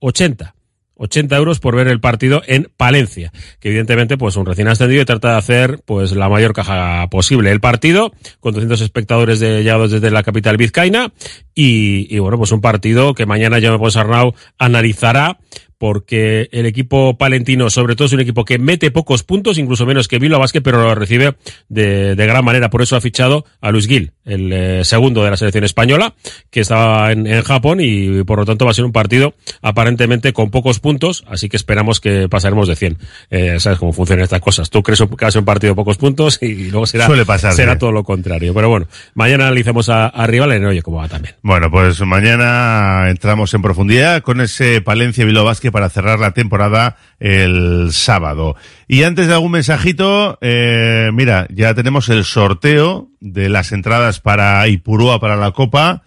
80. 0.00 0.54
80 0.98 1.36
euros 1.36 1.60
por 1.60 1.74
ver 1.74 1.88
el 1.88 2.00
partido 2.00 2.42
en 2.46 2.70
Palencia, 2.76 3.32
que 3.60 3.68
evidentemente 3.68 4.18
pues 4.18 4.36
un 4.36 4.46
recién 4.46 4.68
ascendido 4.68 5.00
y 5.02 5.04
trata 5.04 5.32
de 5.32 5.38
hacer 5.38 5.80
pues 5.84 6.12
la 6.12 6.28
mayor 6.28 6.52
caja 6.52 7.08
posible. 7.08 7.50
El 7.50 7.60
partido 7.60 8.12
con 8.40 8.52
200 8.52 8.80
espectadores 8.80 9.40
de, 9.40 9.62
llegados 9.62 9.90
desde 9.90 10.10
la 10.10 10.22
capital 10.22 10.56
vizcaína 10.56 11.12
y, 11.54 12.14
y 12.14 12.18
bueno 12.18 12.36
pues 12.36 12.52
un 12.52 12.60
partido 12.60 13.14
que 13.14 13.26
mañana 13.26 13.60
Jaume 13.60 13.78
Ponsarnau 13.78 14.34
analizará 14.58 15.38
porque 15.78 16.48
el 16.52 16.66
equipo 16.66 17.16
palentino, 17.16 17.70
sobre 17.70 17.94
todo, 17.96 18.06
es 18.06 18.12
un 18.12 18.20
equipo 18.20 18.44
que 18.44 18.58
mete 18.58 18.90
pocos 18.90 19.22
puntos, 19.22 19.58
incluso 19.58 19.86
menos 19.86 20.08
que 20.08 20.18
Bilbao 20.18 20.40
Basket, 20.40 20.60
pero 20.60 20.82
lo 20.82 20.94
recibe 20.94 21.36
de, 21.68 22.16
de 22.16 22.26
gran 22.26 22.44
manera. 22.44 22.68
Por 22.68 22.82
eso 22.82 22.96
ha 22.96 23.00
fichado 23.00 23.44
a 23.60 23.70
Luis 23.70 23.86
Gil, 23.86 24.12
el 24.24 24.52
eh, 24.52 24.84
segundo 24.84 25.24
de 25.24 25.30
la 25.30 25.36
selección 25.36 25.64
española, 25.64 26.14
que 26.50 26.60
estaba 26.60 27.12
en, 27.12 27.26
en 27.26 27.42
Japón 27.42 27.78
y 27.80 28.24
por 28.24 28.38
lo 28.38 28.44
tanto 28.44 28.64
va 28.64 28.72
a 28.72 28.74
ser 28.74 28.84
un 28.84 28.92
partido 28.92 29.34
aparentemente 29.62 30.32
con 30.32 30.50
pocos 30.50 30.80
puntos, 30.80 31.24
así 31.28 31.48
que 31.48 31.56
esperamos 31.56 32.00
que 32.00 32.28
pasaremos 32.28 32.68
de 32.68 32.76
100. 32.76 32.98
Eh, 33.30 33.60
sabes 33.60 33.78
cómo 33.78 33.92
funcionan 33.92 34.24
estas 34.24 34.40
cosas. 34.40 34.70
Tú 34.70 34.82
crees 34.82 35.00
que 35.00 35.06
va 35.06 35.28
a 35.28 35.30
ser 35.30 35.40
un 35.40 35.46
partido 35.46 35.72
de 35.72 35.76
pocos 35.76 35.96
puntos 35.96 36.38
y 36.42 36.70
luego 36.70 36.86
será, 36.86 37.06
Suele 37.06 37.24
pasar, 37.24 37.52
será 37.52 37.74
sí. 37.74 37.78
todo 37.78 37.92
lo 37.92 38.02
contrario. 38.02 38.52
Pero 38.52 38.68
bueno, 38.68 38.88
mañana 39.14 39.46
analizamos 39.46 39.88
a, 39.88 40.08
a 40.08 40.26
rival 40.26 40.52
en 40.52 40.66
Oye 40.66 40.82
cómo 40.82 40.98
va 40.98 41.08
también. 41.08 41.36
Bueno, 41.42 41.70
pues 41.70 42.00
mañana 42.00 43.08
entramos 43.08 43.54
en 43.54 43.62
profundidad 43.62 44.22
con 44.22 44.40
ese 44.40 44.80
Palencia 44.80 45.24
Bilbao 45.24 45.44
Para 45.70 45.88
cerrar 45.88 46.18
la 46.18 46.32
temporada 46.32 46.96
el 47.20 47.88
sábado. 47.92 48.56
Y 48.86 49.02
antes 49.02 49.26
de 49.26 49.34
algún 49.34 49.52
mensajito, 49.52 50.38
eh, 50.40 51.10
mira, 51.12 51.46
ya 51.50 51.74
tenemos 51.74 52.08
el 52.08 52.24
sorteo 52.24 53.08
de 53.20 53.48
las 53.48 53.72
entradas 53.72 54.20
para 54.20 54.66
Ipurúa 54.68 55.20
para 55.20 55.36
la 55.36 55.52
Copa. 55.52 56.02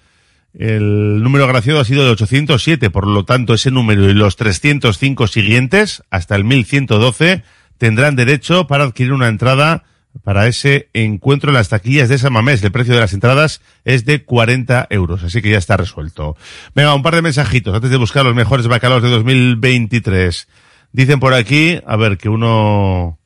El 0.57 1.23
número 1.23 1.45
agraciado 1.45 1.79
ha 1.79 1.85
sido 1.85 2.03
de 2.03 2.11
807, 2.11 2.89
por 2.89 3.07
lo 3.07 3.23
tanto 3.23 3.53
ese 3.53 3.71
número 3.71 4.09
y 4.09 4.13
los 4.13 4.35
305 4.35 5.27
siguientes, 5.27 6.03
hasta 6.09 6.35
el 6.35 6.43
1112, 6.43 7.43
tendrán 7.77 8.15
derecho 8.15 8.67
para 8.67 8.83
adquirir 8.83 9.13
una 9.13 9.27
entrada 9.27 9.85
para 10.23 10.47
ese 10.47 10.89
encuentro 10.93 11.49
en 11.49 11.55
las 11.55 11.69
taquillas 11.69 12.09
de 12.09 12.17
San 12.17 12.33
Mamés. 12.33 12.63
El 12.63 12.71
precio 12.71 12.93
de 12.93 12.99
las 12.99 13.13
entradas 13.13 13.61
es 13.85 14.05
de 14.05 14.23
40 14.23 14.87
euros, 14.89 15.23
así 15.23 15.41
que 15.41 15.49
ya 15.51 15.57
está 15.57 15.77
resuelto. 15.77 16.35
Venga, 16.75 16.93
un 16.93 17.03
par 17.03 17.15
de 17.15 17.21
mensajitos 17.21 17.73
antes 17.73 17.89
de 17.89 17.97
buscar 17.97 18.25
los 18.25 18.35
mejores 18.35 18.67
bacalaos 18.67 19.03
de 19.03 19.09
2023. 19.09 20.47
Dicen 20.91 21.19
por 21.19 21.33
aquí, 21.33 21.79
a 21.85 21.95
ver, 21.95 22.17
que 22.17 22.29
uno 22.29 23.19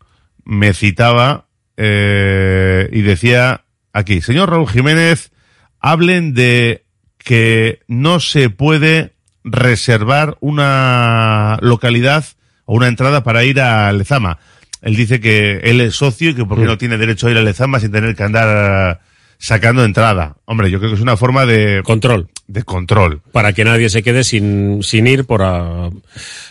me 0.43 0.73
citaba 0.73 1.47
eh, 1.77 2.89
y 2.91 3.01
decía 3.01 3.65
aquí, 3.91 4.21
señor 4.21 4.49
Raúl 4.49 4.69
Jiménez, 4.69 5.31
hablen 5.79 6.33
de 6.33 6.85
que 7.17 7.79
no 7.87 8.19
se 8.19 8.49
puede 8.49 9.15
reservar 9.43 10.37
una 10.39 11.57
localidad 11.61 12.25
o 12.65 12.75
una 12.75 12.87
entrada 12.87 13.23
para 13.23 13.43
ir 13.43 13.59
a 13.61 13.91
Lezama. 13.91 14.39
Él 14.82 14.96
dice 14.96 15.20
que 15.20 15.58
él 15.63 15.82
es 15.82 15.96
socio 15.96 16.29
y 16.29 16.36
que 16.36 16.46
por 16.46 16.58
qué 16.58 16.63
Mm. 16.65 16.67
no 16.67 16.77
tiene 16.77 16.98
derecho 16.98 17.27
a 17.27 17.32
ir 17.32 17.38
a 17.38 17.41
Lezama 17.41 17.79
sin 17.79 17.91
tener 17.91 18.15
que 18.15 18.24
andar 18.24 19.01
sacando 19.38 19.84
entrada. 19.84 20.36
Hombre, 20.46 20.70
yo 20.72 20.79
creo 20.79 20.91
que 20.91 20.96
es 20.96 21.01
una 21.01 21.17
forma 21.17 21.46
de 21.46 21.82
Control. 21.84 22.29
de 22.48 22.63
control. 22.63 23.22
Para 23.32 23.53
que 23.53 23.65
nadie 23.65 23.89
se 23.89 24.03
quede 24.03 24.24
sin, 24.24 24.82
sin 24.84 25.08
ir 25.08 25.25
por 25.25 25.41
ah, 25.44 25.89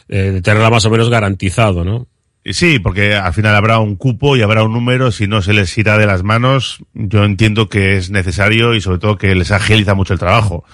eh, 0.08 0.40
tenerla 0.42 0.70
más 0.70 0.84
o 0.84 0.90
menos 0.90 1.08
garantizado, 1.08 1.84
¿no? 1.84 2.06
Y 2.44 2.52
Sí, 2.52 2.78
porque 2.78 3.14
al 3.14 3.32
final 3.32 3.54
habrá 3.54 3.78
un 3.78 3.96
cupo 3.96 4.36
y 4.36 4.42
habrá 4.42 4.64
un 4.64 4.72
número, 4.72 5.10
si 5.12 5.26
no 5.26 5.40
se 5.40 5.54
les 5.54 5.76
irá 5.78 5.96
de 5.96 6.06
las 6.06 6.22
manos, 6.24 6.78
yo 6.92 7.24
entiendo 7.24 7.68
que 7.70 7.96
es 7.96 8.10
necesario 8.10 8.74
y 8.74 8.80
sobre 8.82 8.98
todo 8.98 9.16
que 9.16 9.34
les 9.34 9.50
agiliza 9.50 9.94
mucho 9.94 10.12
el 10.12 10.18
trabajo. 10.18 10.64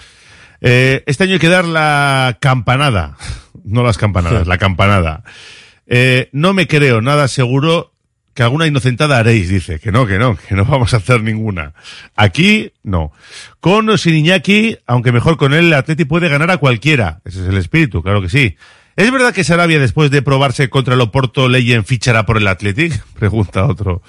Eh, 0.59 1.03
este 1.05 1.23
año 1.23 1.33
hay 1.33 1.39
que 1.39 1.47
dar 1.47 1.63
la 1.65 2.37
campanada, 2.41 3.15
no 3.63 3.83
las 3.83 3.97
campanadas, 3.97 4.47
la 4.47 4.57
campanada. 4.57 5.23
Eh, 5.93 6.29
no 6.31 6.53
me 6.53 6.67
creo 6.67 7.01
nada 7.01 7.27
seguro 7.27 7.91
que 8.33 8.43
alguna 8.43 8.65
inocentada 8.65 9.17
haréis, 9.17 9.49
dice. 9.49 9.77
Que 9.77 9.91
no, 9.91 10.07
que 10.07 10.17
no, 10.17 10.37
que 10.37 10.55
no 10.55 10.63
vamos 10.63 10.93
a 10.93 10.97
hacer 10.97 11.21
ninguna. 11.21 11.73
Aquí, 12.15 12.71
no. 12.81 13.11
Con 13.59 13.89
o 13.89 13.97
sin 13.97 14.25
aunque 14.87 15.11
mejor 15.11 15.35
con 15.35 15.53
él, 15.53 15.65
el 15.65 15.73
Atleti 15.73 16.05
puede 16.05 16.29
ganar 16.29 16.49
a 16.49 16.57
cualquiera. 16.57 17.19
Ese 17.25 17.41
es 17.41 17.49
el 17.49 17.57
espíritu, 17.57 18.01
claro 18.01 18.21
que 18.21 18.29
sí. 18.29 18.55
¿Es 18.95 19.11
verdad 19.11 19.33
que 19.33 19.43
Sarabia, 19.43 19.79
después 19.79 20.11
de 20.11 20.21
probarse 20.21 20.69
contra 20.69 20.93
el 20.93 21.01
Oporto, 21.01 21.49
Leyen 21.49 21.83
fichará 21.83 22.25
por 22.25 22.37
el 22.37 22.47
Athletic? 22.47 23.03
Pregunta 23.19 23.65
otro. 23.65 24.01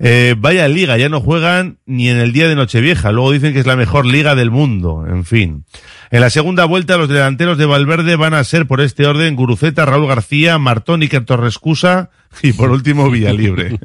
Eh, 0.00 0.34
vaya 0.36 0.66
liga, 0.66 0.98
ya 0.98 1.08
no 1.08 1.20
juegan 1.20 1.78
ni 1.86 2.08
en 2.08 2.16
el 2.16 2.32
día 2.32 2.48
de 2.48 2.56
Nochevieja. 2.56 3.12
Luego 3.12 3.30
dicen 3.30 3.52
que 3.52 3.60
es 3.60 3.66
la 3.66 3.76
mejor 3.76 4.04
liga 4.04 4.34
del 4.34 4.50
mundo. 4.50 5.04
En 5.08 5.24
fin. 5.24 5.64
En 6.10 6.20
la 6.20 6.30
segunda 6.30 6.64
vuelta, 6.64 6.96
los 6.96 7.08
delanteros 7.08 7.56
de 7.56 7.66
Valverde 7.66 8.16
van 8.16 8.34
a 8.34 8.42
ser, 8.42 8.66
por 8.66 8.80
este 8.80 9.06
orden, 9.06 9.36
Guruceta, 9.36 9.86
Raúl 9.86 10.08
García, 10.08 10.58
Martón, 10.58 11.02
Iker 11.02 11.24
Torrescusa 11.24 12.10
y, 12.42 12.52
por 12.52 12.70
último, 12.70 13.10
Villalibre. 13.10 13.78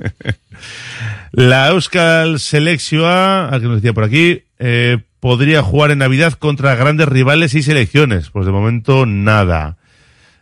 la 1.32 1.70
Euskal 1.70 2.40
Selección, 2.40 3.06
a 3.06 3.60
que 3.60 3.68
nos 3.68 3.76
decía 3.76 3.94
por 3.94 4.04
aquí, 4.04 4.44
eh, 4.58 4.98
podría 5.20 5.62
jugar 5.62 5.92
en 5.92 6.00
Navidad 6.00 6.34
contra 6.34 6.76
grandes 6.76 7.08
rivales 7.08 7.54
y 7.54 7.62
selecciones. 7.62 8.32
Pues 8.32 8.46
de 8.46 8.52
momento, 8.52 9.06
nada. 9.06 9.78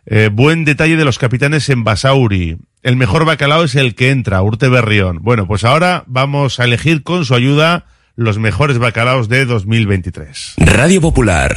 Eh, 0.06 0.30
buen 0.32 0.64
detalle 0.64 0.96
de 0.96 1.04
los 1.04 1.18
capitanes 1.18 1.68
en 1.68 1.84
Basauri. 1.84 2.58
El 2.82 2.96
mejor 2.96 3.24
bacalao 3.24 3.64
es 3.64 3.74
el 3.74 3.94
que 3.94 4.10
entra, 4.10 4.42
Urte 4.42 4.68
Berrión. 4.68 5.20
Bueno, 5.22 5.46
pues 5.46 5.64
ahora 5.64 6.04
vamos 6.06 6.60
a 6.60 6.64
elegir 6.64 7.02
con 7.02 7.24
su 7.24 7.34
ayuda 7.34 7.86
los 8.16 8.38
mejores 8.38 8.78
bacalaos 8.78 9.28
de 9.28 9.44
2023. 9.44 10.54
Radio 10.58 11.00
Popular, 11.00 11.56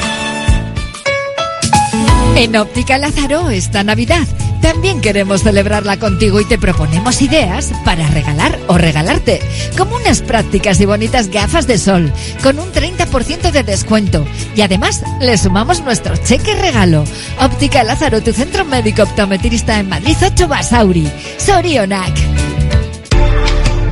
En 2.35 2.55
Óptica 2.55 2.97
Lázaro 2.97 3.49
esta 3.49 3.83
Navidad 3.83 4.27
también 4.61 5.01
queremos 5.01 5.41
celebrarla 5.41 5.97
contigo 5.97 6.39
y 6.39 6.45
te 6.45 6.57
proponemos 6.57 7.21
ideas 7.21 7.71
para 7.83 8.07
regalar 8.07 8.57
o 8.67 8.77
regalarte, 8.77 9.41
como 9.77 9.95
unas 9.95 10.21
prácticas 10.21 10.79
y 10.79 10.85
bonitas 10.85 11.29
gafas 11.29 11.67
de 11.67 11.77
sol, 11.77 12.11
con 12.43 12.59
un 12.59 12.71
30% 12.71 13.51
de 13.51 13.63
descuento. 13.63 14.25
Y 14.55 14.61
además 14.61 15.03
le 15.19 15.37
sumamos 15.37 15.81
nuestro 15.81 16.15
cheque 16.15 16.53
regalo. 16.53 17.03
Óptica 17.39 17.83
Lázaro, 17.83 18.21
tu 18.21 18.33
centro 18.33 18.63
médico 18.63 19.03
optometrista 19.03 19.79
en 19.79 19.89
Madrid 19.89 20.15
8 20.23 20.47
Basauri. 20.47 21.11
Sorionac. 21.37 22.13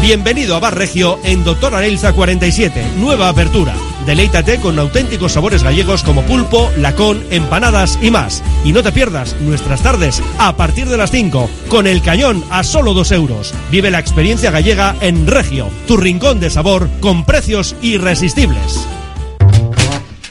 Bienvenido 0.00 0.54
a 0.54 0.60
Bar 0.60 0.78
Regio 0.78 1.18
en 1.24 1.42
Doctor 1.42 1.74
Arelza 1.74 2.12
47, 2.12 2.82
nueva 2.98 3.28
apertura. 3.28 3.74
Deleítate 4.06 4.58
con 4.60 4.78
auténticos 4.78 5.32
sabores 5.32 5.64
gallegos 5.64 6.04
como 6.04 6.22
pulpo, 6.22 6.70
lacón, 6.78 7.22
empanadas 7.30 7.98
y 8.00 8.10
más. 8.10 8.42
Y 8.64 8.72
no 8.72 8.82
te 8.82 8.92
pierdas 8.92 9.36
nuestras 9.40 9.82
tardes 9.82 10.22
a 10.38 10.56
partir 10.56 10.88
de 10.88 10.96
las 10.96 11.10
5, 11.10 11.50
con 11.68 11.86
el 11.88 12.00
cañón 12.00 12.44
a 12.48 12.62
solo 12.62 12.94
2 12.94 13.12
euros. 13.12 13.52
Vive 13.70 13.90
la 13.90 13.98
experiencia 13.98 14.52
gallega 14.52 14.94
en 15.00 15.26
Regio, 15.26 15.68
tu 15.88 15.96
rincón 15.96 16.38
de 16.38 16.48
sabor 16.48 16.88
con 17.00 17.24
precios 17.24 17.74
irresistibles. 17.82 18.86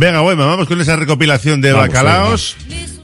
Venga, 0.00 0.20
bueno, 0.22 0.46
vamos 0.46 0.66
con 0.66 0.80
esa 0.80 0.96
recopilación 0.96 1.60
de 1.60 1.74
Vamos, 1.74 1.88
bacalaos. 1.88 2.56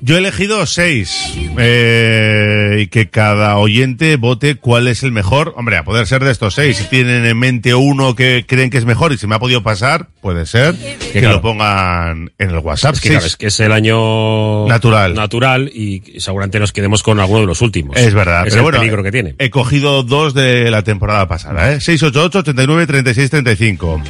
Yo 0.06 0.14
he 0.14 0.18
elegido 0.18 0.64
seis. 0.66 1.34
Eh, 1.58 2.78
y 2.82 2.86
que 2.86 3.10
cada 3.10 3.56
oyente 3.58 4.14
vote 4.14 4.54
cuál 4.54 4.86
es 4.86 5.02
el 5.02 5.10
mejor. 5.10 5.52
Hombre, 5.56 5.78
a 5.78 5.82
poder 5.82 6.06
ser 6.06 6.22
de 6.22 6.30
estos 6.30 6.54
seis. 6.54 6.76
Si 6.76 6.84
tienen 6.84 7.26
en 7.26 7.36
mente 7.36 7.74
uno 7.74 8.14
que 8.14 8.44
creen 8.46 8.70
que 8.70 8.78
es 8.78 8.84
mejor 8.84 9.12
y 9.12 9.18
se 9.18 9.26
me 9.26 9.34
ha 9.34 9.40
podido 9.40 9.64
pasar, 9.64 10.06
puede 10.20 10.46
ser 10.46 10.76
que 11.12 11.18
claro. 11.18 11.34
lo 11.36 11.42
pongan 11.42 12.30
en 12.38 12.50
el 12.50 12.58
WhatsApp. 12.58 12.94
Es 12.94 13.00
que, 13.00 13.08
claro, 13.08 13.26
es 13.26 13.36
que 13.36 13.46
es 13.48 13.58
el 13.58 13.72
año 13.72 14.68
Natural. 14.68 15.12
natural 15.12 15.72
y 15.74 16.20
seguramente 16.20 16.60
nos 16.60 16.72
quedemos 16.72 17.02
con 17.02 17.18
alguno 17.18 17.40
de 17.40 17.46
los 17.46 17.60
últimos. 17.60 17.96
Es 17.96 18.14
verdad, 18.14 18.46
Es 18.46 18.50
pero 18.54 18.58
el 18.60 18.62
bueno, 18.62 18.78
peligro 18.78 19.02
que 19.02 19.10
tiene. 19.10 19.34
he 19.40 19.50
cogido 19.50 20.04
dos 20.04 20.34
de 20.34 20.70
la 20.70 20.82
temporada 20.82 21.26
pasada, 21.26 21.72
¿eh? 21.72 21.80
688 21.80 22.38
89 22.50 22.86
36 22.86 23.30
35. 23.30 24.02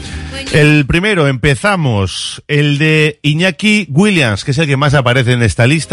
El 0.53 0.85
primero, 0.85 1.27
empezamos, 1.27 2.43
el 2.49 2.77
de 2.77 3.19
Iñaki 3.23 3.87
Williams, 3.89 4.45
que 4.45 4.51
es 4.51 4.59
el 4.59 4.67
que 4.67 4.77
más 4.77 4.93
aparece 4.93 5.33
en 5.33 5.43
esta 5.43 5.67
lista. 5.67 5.86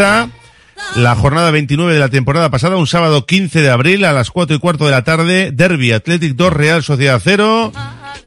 La 0.96 1.14
jornada 1.14 1.50
29 1.50 1.92
de 1.94 2.00
la 2.00 2.08
temporada 2.08 2.50
pasada, 2.50 2.76
un 2.76 2.86
sábado 2.86 3.26
15 3.26 3.62
de 3.62 3.70
abril 3.70 4.04
a 4.04 4.12
las 4.12 4.30
4 4.30 4.56
y 4.56 4.58
cuarto 4.58 4.86
de 4.86 4.90
la 4.90 5.04
tarde, 5.04 5.50
Derby 5.52 5.92
Athletic 5.92 6.34
2, 6.34 6.52
Real 6.52 6.82
Sociedad 6.82 7.20
0. 7.22 7.72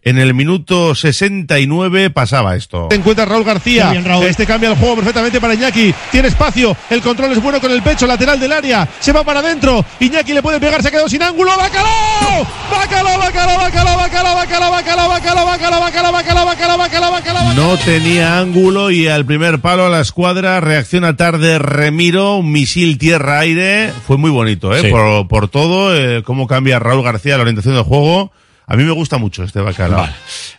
En 0.07 0.17
el 0.17 0.33
minuto 0.33 0.95
69 0.95 2.11
pasaba 2.11 2.55
esto. 2.55 2.87
Encuentra 2.91 3.25
Raúl 3.25 3.43
García. 3.43 3.91
Este 4.23 4.45
cambia 4.45 4.69
el 4.69 4.77
juego 4.77 4.95
perfectamente 4.95 5.41
para 5.41 5.53
Iñaki. 5.53 5.93
Tiene 6.13 6.29
espacio. 6.29 6.77
El 6.89 7.01
control 7.01 7.33
es 7.33 7.43
bueno 7.43 7.59
con 7.59 7.71
el 7.71 7.81
pecho 7.81 8.07
lateral 8.07 8.39
del 8.39 8.53
área. 8.53 8.87
Se 9.01 9.11
va 9.11 9.25
para 9.25 9.41
adentro. 9.41 9.83
Iñaki 9.99 10.31
le 10.31 10.41
puede 10.41 10.61
pegar. 10.61 10.81
Se 10.81 10.87
ha 10.87 10.91
quedado 10.91 11.09
sin 11.09 11.21
ángulo. 11.21 11.51
¡Bacalao! 11.57 12.47
¡Bacalao, 12.71 13.19
bacalao, 13.19 13.57
bacalao, 13.57 13.97
bacalao, 13.97 14.35
bacalao, 14.37 14.71
bacalao, 14.71 15.09
bacalao, 15.09 15.45
bacalao, 15.45 15.81
bacalao, 15.81 16.13
bacalao, 16.13 16.45
bacalao, 16.45 16.77
bacalao, 16.77 17.11
bacalao! 17.11 17.53
No 17.53 17.77
tenía 17.77 18.39
ángulo 18.39 18.91
y 18.91 19.09
al 19.09 19.25
primer 19.25 19.59
palo 19.59 19.87
a 19.87 19.89
la 19.89 19.99
escuadra 19.99 20.61
reacciona 20.61 21.17
tarde 21.17 21.59
Remiro, 21.59 22.37
un 22.37 22.53
misil 22.53 22.97
tierra-aire. 22.97 23.91
Fue 24.07 24.15
muy 24.15 24.31
bonito, 24.31 24.73
¿eh? 24.73 24.83
Sí. 24.83 24.89
Por, 24.89 25.27
por 25.27 25.49
todo, 25.49 25.93
eh, 25.93 26.23
cómo 26.23 26.47
cambia 26.47 26.79
Raúl 26.79 27.03
García 27.03 27.35
la 27.35 27.41
orientación 27.41 27.75
del 27.75 27.83
juego. 27.83 28.31
A 28.69 28.75
mí 28.75 28.83
me 28.83 28.91
gusta 28.91 29.17
mucho 29.17 29.43
este 29.43 29.61
bacalao. 29.61 30.09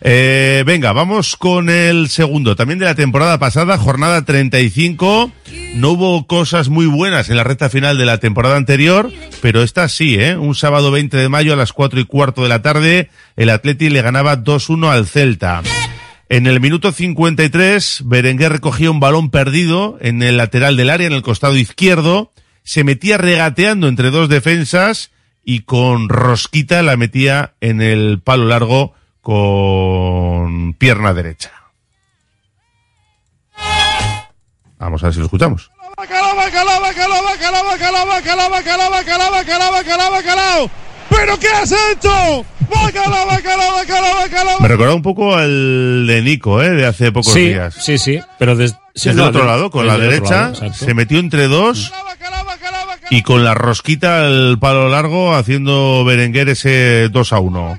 Eh, 0.00 0.62
venga, 0.64 0.92
vamos 0.94 1.36
con 1.36 1.68
el 1.68 2.08
segundo. 2.08 2.56
También 2.56 2.78
de 2.78 2.86
la 2.86 2.94
temporada 2.94 3.38
pasada, 3.38 3.76
jornada 3.76 4.24
35. 4.24 5.30
No 5.74 5.90
hubo 5.90 6.26
cosas 6.26 6.70
muy 6.70 6.86
buenas 6.86 7.28
en 7.28 7.36
la 7.36 7.44
recta 7.44 7.68
final 7.68 7.98
de 7.98 8.06
la 8.06 8.16
temporada 8.16 8.56
anterior, 8.56 9.12
pero 9.42 9.62
esta 9.62 9.90
sí, 9.90 10.14
¿eh? 10.18 10.38
Un 10.38 10.54
sábado 10.54 10.90
20 10.90 11.18
de 11.18 11.28
mayo 11.28 11.52
a 11.52 11.56
las 11.56 11.74
4 11.74 12.00
y 12.00 12.04
cuarto 12.06 12.42
de 12.42 12.48
la 12.48 12.62
tarde, 12.62 13.10
el 13.36 13.50
Atleti 13.50 13.90
le 13.90 14.00
ganaba 14.00 14.42
2-1 14.42 14.90
al 14.90 15.06
Celta. 15.06 15.62
En 16.30 16.46
el 16.46 16.60
minuto 16.60 16.92
53, 16.92 18.04
Berenguer 18.06 18.52
recogía 18.52 18.90
un 18.90 19.00
balón 19.00 19.30
perdido 19.30 19.98
en 20.00 20.22
el 20.22 20.38
lateral 20.38 20.78
del 20.78 20.88
área, 20.88 21.06
en 21.06 21.12
el 21.12 21.22
costado 21.22 21.58
izquierdo, 21.58 22.32
se 22.62 22.84
metía 22.84 23.18
regateando 23.18 23.86
entre 23.86 24.10
dos 24.10 24.30
defensas 24.30 25.10
y 25.50 25.60
con 25.60 26.10
rosquita 26.10 26.82
la 26.82 26.98
metía 26.98 27.54
en 27.62 27.80
el 27.80 28.20
palo 28.22 28.44
largo 28.44 28.92
con 29.22 30.74
pierna 30.74 31.14
derecha. 31.14 31.50
Vamos 34.78 35.02
a 35.02 35.06
ver 35.06 35.14
si 35.14 35.20
lo 35.20 35.24
escuchamos. 35.24 35.70
Bacalao, 35.96 36.36
bacalao, 36.36 36.82
bacalao, 36.82 37.24
bacalao, 37.24 37.64
bacalao, 37.64 38.06
bacalao, 38.06 38.50
bacalao, 38.50 38.90
bacalao, 38.90 39.30
bacalao, 39.32 39.72
bacalao, 39.72 40.12
bacalao. 40.12 40.70
¿Pero 41.08 41.38
qué 41.38 41.48
has 41.48 41.72
hecho? 41.72 42.44
Bacalao, 42.68 43.26
bacalao, 43.26 43.72
bacalao, 43.72 44.16
bacalao. 44.18 44.60
Me 44.60 44.68
recordaba 44.68 44.94
un 44.96 45.02
poco 45.02 45.34
al 45.34 46.06
de 46.06 46.20
Nico, 46.20 46.62
¿eh? 46.62 46.68
De 46.72 46.84
hace 46.84 47.10
pocos 47.10 47.32
Sí, 47.32 47.48
días. 47.48 47.74
sí, 47.74 47.96
sí, 47.96 48.20
pero 48.38 48.54
des- 48.54 48.72
sí, 48.94 49.08
Desde 49.08 49.14
no, 49.14 49.22
el 49.22 49.28
otro 49.30 49.40
de- 49.40 49.46
lado, 49.46 49.70
con 49.70 49.86
la 49.86 49.96
derecha, 49.96 50.50
lado, 50.50 50.74
se 50.74 50.92
metió 50.92 51.18
entre 51.18 51.48
dos 51.48 51.90
y 53.10 53.22
con 53.22 53.44
la 53.44 53.54
rosquita 53.54 54.26
al 54.26 54.58
palo 54.58 54.88
largo 54.88 55.34
haciendo 55.34 56.04
Berenguer 56.04 56.48
ese 56.50 57.08
2 57.08 57.32
a 57.32 57.38
1. 57.38 57.78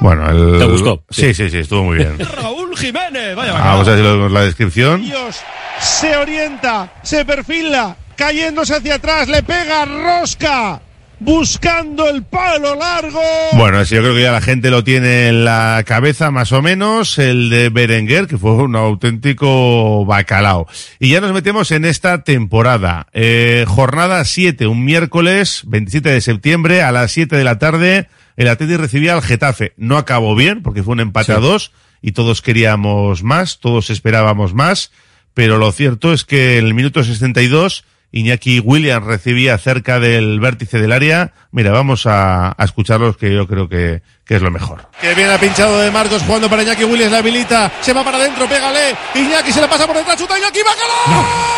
Bueno, 0.00 0.30
el... 0.30 0.58
¿Te 0.58 0.64
gustó? 0.66 1.02
Sí, 1.10 1.34
sí, 1.34 1.48
sí, 1.50 1.58
estuvo 1.58 1.84
muy 1.84 1.96
bien. 1.96 2.18
Raúl 2.36 2.76
Jiménez, 2.76 3.34
vaya 3.34 3.52
Vamos 3.52 3.88
a 3.88 3.90
ver 3.90 3.98
si 3.98 4.04
lo 4.04 4.12
vemos 4.12 4.32
la 4.32 4.42
descripción. 4.42 5.02
Dios, 5.02 5.40
se 5.80 6.16
orienta, 6.16 6.92
se 7.02 7.24
perfila, 7.24 7.96
cayéndose 8.14 8.76
hacia 8.76 8.96
atrás, 8.96 9.28
le 9.28 9.42
pega 9.42 9.84
rosca, 9.84 10.80
buscando 11.18 12.08
el 12.08 12.22
palo 12.22 12.74
largo. 12.74 13.20
Bueno, 13.54 13.82
yo 13.82 14.00
creo 14.00 14.14
que 14.14 14.22
ya 14.22 14.32
la 14.32 14.40
gente 14.40 14.70
lo 14.70 14.84
tiene 14.84 15.28
en 15.28 15.44
la 15.44 15.82
cabeza 15.86 16.30
más 16.30 16.52
o 16.52 16.62
menos, 16.62 17.18
el 17.18 17.50
de 17.50 17.68
Berenguer, 17.68 18.26
que 18.26 18.38
fue 18.38 18.52
un 18.52 18.76
auténtico 18.76 20.04
bacalao. 20.04 20.66
Y 20.98 21.10
ya 21.10 21.20
nos 21.20 21.32
metemos 21.32 21.70
en 21.70 21.84
esta 21.84 22.22
temporada. 22.22 23.06
Eh, 23.12 23.64
jornada 23.66 24.24
7, 24.24 24.66
un 24.66 24.84
miércoles 24.84 25.62
27 25.66 26.10
de 26.10 26.20
septiembre 26.20 26.82
a 26.82 26.92
las 26.92 27.12
7 27.12 27.36
de 27.36 27.44
la 27.44 27.58
tarde, 27.58 28.08
el 28.36 28.48
Atleti 28.48 28.76
recibía 28.76 29.14
al 29.14 29.22
Getafe. 29.22 29.72
No 29.76 29.96
acabó 29.96 30.34
bien, 30.34 30.62
porque 30.62 30.82
fue 30.82 30.92
un 30.92 31.00
empate 31.00 31.32
a 31.32 31.38
dos 31.38 31.72
y 32.02 32.12
todos 32.12 32.42
queríamos 32.42 33.22
más, 33.22 33.58
todos 33.58 33.90
esperábamos 33.90 34.54
más, 34.54 34.92
pero 35.34 35.58
lo 35.58 35.72
cierto 35.72 36.12
es 36.12 36.24
que 36.24 36.58
en 36.58 36.66
el 36.66 36.74
minuto 36.74 37.02
62 37.02 37.84
Iñaki 38.16 38.60
Williams 38.60 39.06
recibía 39.06 39.58
cerca 39.58 40.00
del 40.00 40.40
vértice 40.40 40.78
del 40.78 40.92
área. 40.92 41.32
Mira, 41.50 41.70
vamos 41.70 42.06
a, 42.06 42.54
a 42.56 42.64
escucharlos 42.64 43.18
que 43.18 43.34
yo 43.34 43.46
creo 43.46 43.68
que, 43.68 44.02
que 44.24 44.36
es 44.36 44.42
lo 44.42 44.50
mejor. 44.50 44.88
Que 45.00 45.14
viene 45.14 45.34
a 45.34 45.38
pinchado 45.38 45.78
de 45.80 45.90
Marcos 45.90 46.22
jugando 46.22 46.48
para 46.48 46.62
Iñaki 46.62 46.84
Williams, 46.84 47.12
la 47.12 47.18
habilita, 47.18 47.70
se 47.82 47.92
va 47.92 48.02
para 48.02 48.16
adentro, 48.16 48.48
pégale, 48.48 48.96
Iñaki 49.14 49.52
se 49.52 49.60
la 49.60 49.68
pasa 49.68 49.86
por 49.86 49.96
detrás, 49.96 50.16
chuta 50.18 50.38
Iñaki, 50.38 50.60
bacalao. 50.62 51.56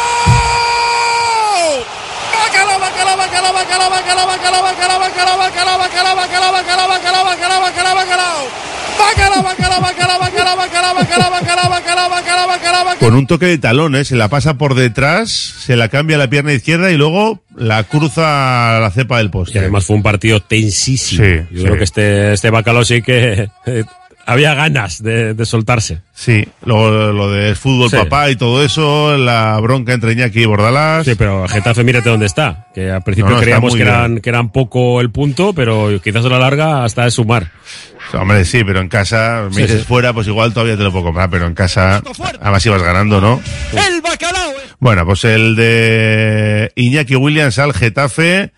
Bacalao, 2.34 2.80
bacalao, 2.80 3.16
bacalao, 3.16 3.52
bacalao, 3.54 3.90
bacalao, 3.90 4.26
bacalao, 4.26 4.62
bacalao, 4.62 4.98
bacalao, 4.98 5.78
bacalao, 5.78 5.78
bacalao, 5.78 6.16
bacalao, 6.18 6.52
bacalao, 6.52 6.88
bacalao, 6.88 7.24
bacalao, 7.24 7.62
bacalao, 7.62 7.94
bacalao. 7.94 7.94
Bacalao, 7.94 8.67
Con 13.00 13.14
un 13.14 13.26
toque 13.26 13.46
de 13.46 13.58
talón, 13.58 13.94
¿eh? 13.94 14.04
se 14.04 14.16
la 14.16 14.28
pasa 14.28 14.54
por 14.54 14.74
detrás, 14.74 15.30
se 15.30 15.76
la 15.76 15.88
cambia 15.88 16.16
a 16.16 16.18
la 16.18 16.28
pierna 16.28 16.52
izquierda 16.52 16.90
y 16.90 16.96
luego 16.96 17.40
la 17.56 17.84
cruza 17.84 18.76
a 18.76 18.80
la 18.80 18.90
cepa 18.90 19.18
del 19.18 19.30
poste. 19.30 19.56
Y 19.56 19.60
además 19.60 19.84
fue 19.84 19.96
un 19.96 20.02
partido 20.02 20.40
tensísimo. 20.40 21.24
Sí, 21.24 21.30
Yo 21.52 21.58
sí. 21.60 21.64
creo 21.64 21.78
que 21.78 21.84
este, 21.84 22.32
este 22.32 22.50
bacalao 22.50 22.84
sí 22.84 23.00
que 23.02 23.48
eh, 23.66 23.84
había 24.26 24.54
ganas 24.54 25.02
de, 25.02 25.32
de 25.34 25.46
soltarse. 25.46 26.00
Sí, 26.12 26.44
luego 26.64 27.12
lo 27.12 27.30
de 27.30 27.54
fútbol 27.54 27.88
Sí. 27.90 27.96
papá 27.96 28.30
y 28.30 28.36
todo 28.36 28.64
eso, 28.64 29.16
la 29.16 29.58
bronca 29.60 29.92
entre 29.94 30.12
Iñaki 30.12 30.40
y 30.42 30.46
Bordalás. 30.46 31.06
Sí, 31.06 31.14
pero 31.16 31.46
Getafe, 31.48 31.84
mírate 31.84 32.10
dónde 32.10 32.26
está. 32.26 32.66
Que 32.74 32.90
al 32.90 33.02
principio 33.02 33.30
No, 33.30 33.36
no, 33.36 33.42
creíamos 33.42 33.72
que 33.74 33.84
bien. 33.84 33.88
eran, 33.94 34.18
que 34.20 34.28
eran 34.28 34.50
poco 34.50 35.00
el 35.00 35.10
punto, 35.10 35.52
pero 35.54 35.88
quizás 36.02 36.24
a 36.24 36.28
la 36.28 36.38
larga 36.40 36.84
hasta 36.84 37.06
es 37.06 37.14
sumar. 37.14 37.52
Hombre, 38.14 38.44
sí, 38.44 38.64
pero 38.64 38.80
en 38.80 38.88
casa, 38.88 39.44
me 39.48 39.54
Sí, 39.54 39.62
dices 39.62 39.80
sí. 39.80 39.86
fuera, 39.86 40.12
pues 40.12 40.26
igual 40.26 40.52
todavía 40.52 40.76
te 40.76 40.82
lo 40.82 40.90
puedo 40.92 41.04
comprar, 41.06 41.28
pero 41.30 41.46
en 41.46 41.54
casa, 41.54 42.02
además 42.40 42.64
ibas 42.66 42.82
ganando, 42.82 43.20
¿no? 43.20 43.40
El 43.72 44.00
bacalao. 44.00 44.52
Bueno, 44.78 45.04
pues 45.04 45.24
el 45.24 45.56
de 45.56 46.72
Iñaki 46.76 47.16
Williams 47.16 47.58
al 47.58 47.74
Getafe, 47.74 48.52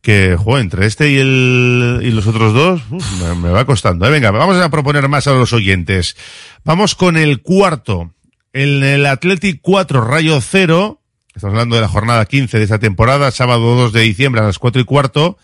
que, 0.00 0.36
jo, 0.38 0.58
entre 0.58 0.86
este 0.86 1.10
y 1.10 1.18
el, 1.18 2.00
y 2.02 2.10
los 2.12 2.26
otros 2.26 2.54
dos, 2.54 2.80
uf, 2.90 3.22
me, 3.22 3.34
me 3.34 3.50
va 3.50 3.64
costando. 3.66 4.06
¿eh? 4.06 4.10
Venga, 4.10 4.30
vamos 4.30 4.56
a 4.56 4.68
proponer 4.70 5.08
más 5.08 5.26
a 5.26 5.32
los 5.32 5.52
oyentes. 5.52 6.16
Vamos 6.64 6.94
con 6.94 7.16
el 7.16 7.42
cuarto. 7.42 8.10
En 8.52 8.84
el 8.84 9.04
Athletic 9.06 9.58
4 9.62 10.00
Rayo 10.02 10.40
0, 10.40 11.00
estamos 11.34 11.54
hablando 11.54 11.74
de 11.74 11.82
la 11.82 11.88
jornada 11.88 12.24
15 12.24 12.56
de 12.58 12.64
esa 12.64 12.78
temporada, 12.78 13.30
sábado 13.32 13.74
2 13.74 13.92
de 13.92 14.02
diciembre 14.02 14.40
a 14.42 14.44
las 14.44 14.58
4 14.58 14.80
y 14.80 14.84
cuarto. 14.84 15.36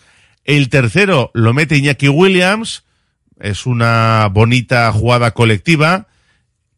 El 0.45 0.69
tercero 0.69 1.31
lo 1.35 1.53
mete 1.53 1.77
Iñaki 1.77 2.09
Williams, 2.09 2.85
es 3.41 3.67
una 3.67 4.29
bonita 4.31 4.93
jugada 4.93 5.33
colectiva 5.33 6.07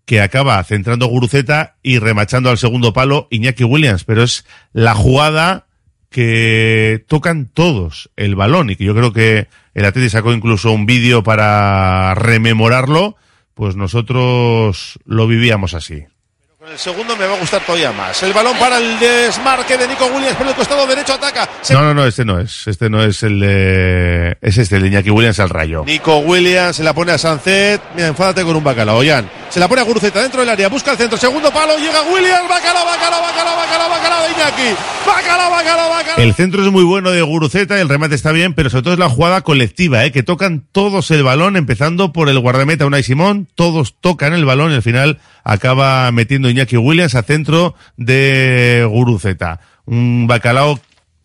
que 0.05 0.21
acaba 0.21 0.63
centrando 0.65 1.07
Guruceta 1.07 1.77
y 1.83 1.99
remachando 1.99 2.51
al 2.51 2.59
segundo 2.59 2.93
palo 2.93 3.29
Iñaki 3.31 3.65
Williams, 3.65 4.05
pero 4.05 4.23
es 4.23 4.45
la 4.73 4.95
jugada 4.95 5.67
que 6.11 7.05
tocan 7.09 7.47
todos 7.47 8.11
el 8.17 8.35
balón 8.35 8.71
y 8.71 8.77
que 8.77 8.85
yo 8.85 8.95
creo 8.95 9.13
que 9.13 9.49
el 9.75 9.85
Atleti 9.85 10.11
sacó 10.11 10.33
incluso 10.33 10.71
un 10.71 10.87
vídeo 10.87 11.23
para 11.23 12.15
rememorarlo, 12.15 13.17
pues 13.55 13.77
nosotros 13.77 14.99
lo 15.05 15.27
vivíamos 15.27 15.75
así. 15.75 16.05
Con 16.63 16.71
el 16.71 16.79
segundo 16.79 17.17
me 17.17 17.27
va 17.27 17.35
a 17.35 17.39
gustar 17.41 17.61
todavía 17.67 17.91
más. 17.91 18.23
El 18.23 18.33
balón 18.33 18.57
para 18.57 18.79
el 18.79 18.97
desmarque 19.01 19.77
de 19.77 19.89
Nico 19.89 20.07
Williams 20.07 20.37
por 20.37 20.47
el 20.47 20.55
costado 20.55 20.87
derecho 20.87 21.15
ataca. 21.15 21.49
Se- 21.61 21.75
No, 21.75 21.83
no, 21.83 21.93
no, 21.93 22.07
este 22.07 22.25
no 22.25 22.39
es, 22.39 22.69
este 22.69 22.89
no 22.89 23.03
es 23.03 23.25
el 23.25 23.41
de, 23.41 24.37
es 24.41 24.59
este, 24.59 24.77
el 24.77 24.83
de 24.83 24.89
Iñaki 24.91 25.11
Williams 25.11 25.41
al 25.41 25.49
rayo. 25.49 25.83
Nico 25.85 26.19
Williams 26.19 26.77
se 26.77 26.85
la 26.85 26.93
pone 26.95 27.11
a 27.11 27.19
Sancet. 27.19 27.81
Mira, 27.97 28.07
enfádate 28.07 28.45
con 28.45 28.55
un 28.55 28.63
bacalao, 28.63 29.03
Jan. 29.05 29.29
Se 29.51 29.59
la 29.59 29.67
pone 29.67 29.81
a 29.81 29.85
Guruceta 29.85 30.23
dentro 30.23 30.39
del 30.41 30.51
área, 30.51 30.69
busca 30.69 30.93
el 30.93 30.97
centro, 30.99 31.19
segundo 31.19 31.51
palo, 31.51 31.77
llega 31.79 32.01
Williams, 32.03 32.49
bacalao, 32.49 32.87
bacalao, 32.87 33.21
bacalao, 33.23 33.57
bacalao, 33.57 33.91
bacalao 33.91 34.23
de 34.23 34.31
Iñaki. 34.31 34.77
Bacalao, 35.05 35.51
bacalao, 35.51 35.91
bacalao. 35.91 36.19
El 36.19 36.35
centro 36.35 36.65
es 36.65 36.71
muy 36.71 36.85
bueno 36.85 37.11
de 37.11 37.23
Guruceta, 37.23 37.79
el 37.81 37.89
remate 37.89 38.15
está 38.15 38.31
bien, 38.31 38.55
pero 38.55 38.71
sobre 38.71 38.85
todo 38.85 38.93
es 38.95 39.01
la 39.01 39.09
jugada 39.11 39.41
colectiva, 39.41 40.05
¿eh? 40.05 40.13
que 40.13 40.23
tocan 40.23 40.65
todos 40.71 41.11
el 41.11 41.25
balón, 41.25 41.57
empezando 41.57 42.13
por 42.13 42.29
el 42.29 42.39
guardameta 42.39 42.87
Unai 42.87 43.03
Simón, 43.03 43.49
todos 43.57 43.97
tocan 44.01 44.33
el 44.33 44.45
balón 44.45 44.71
y 44.73 44.77
al 44.77 44.83
final 44.83 45.19
acaba 45.45 46.11
metiendo 46.13 46.51
Iñaki 46.51 46.77
Williams 46.77 47.15
a 47.15 47.23
centro 47.23 47.75
de 47.97 48.87
Guruceta. 48.89 49.61
Un 49.85 50.27
bacalao 50.27 50.81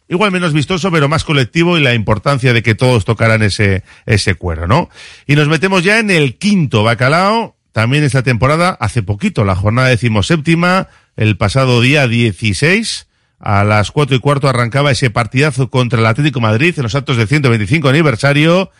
igual 0.10 0.32
menos 0.32 0.54
vistoso, 0.54 0.92
pero 0.92 1.10
más 1.10 1.24
colectivo 1.24 1.78
y 1.78 1.82
la 1.82 1.94
importancia 1.94 2.54
de 2.54 2.64
que 2.64 2.76
todos 2.76 3.06
tocaran 3.06 3.44
ese, 3.44 3.84
ese 4.06 4.36
cuero, 4.36 4.68
¿no? 4.68 4.90
Y 5.26 5.36
nos 5.36 5.48
metemos 5.48 5.84
ya 5.84 6.00
en 6.00 6.10
el 6.10 6.38
quinto 6.38 6.84
bacalao, 6.84 7.56
también 7.72 8.04
esta 8.04 8.24
temporada, 8.24 8.78
hace 8.80 9.04
poquito, 9.04 9.44
la 9.44 9.56
jornada 9.56 9.90
decimoséptima, 9.90 10.88
el 11.16 11.38
pasado 11.38 11.82
día 11.82 12.08
16, 12.08 13.08
a 13.40 13.64
las 13.64 13.92
cuatro 13.92 14.16
y 14.16 14.20
cuarto 14.20 14.50
arrancaba 14.50 14.92
ese 14.92 15.10
partidazo 15.10 15.70
contra 15.70 16.00
el 16.00 16.06
Atlético 16.06 16.40
de 16.40 16.48
Madrid 16.48 16.74
en 16.78 16.84
los 16.84 16.96
actos 16.96 17.18
del 17.18 17.28
125 17.28 17.88
aniversario 17.90 18.72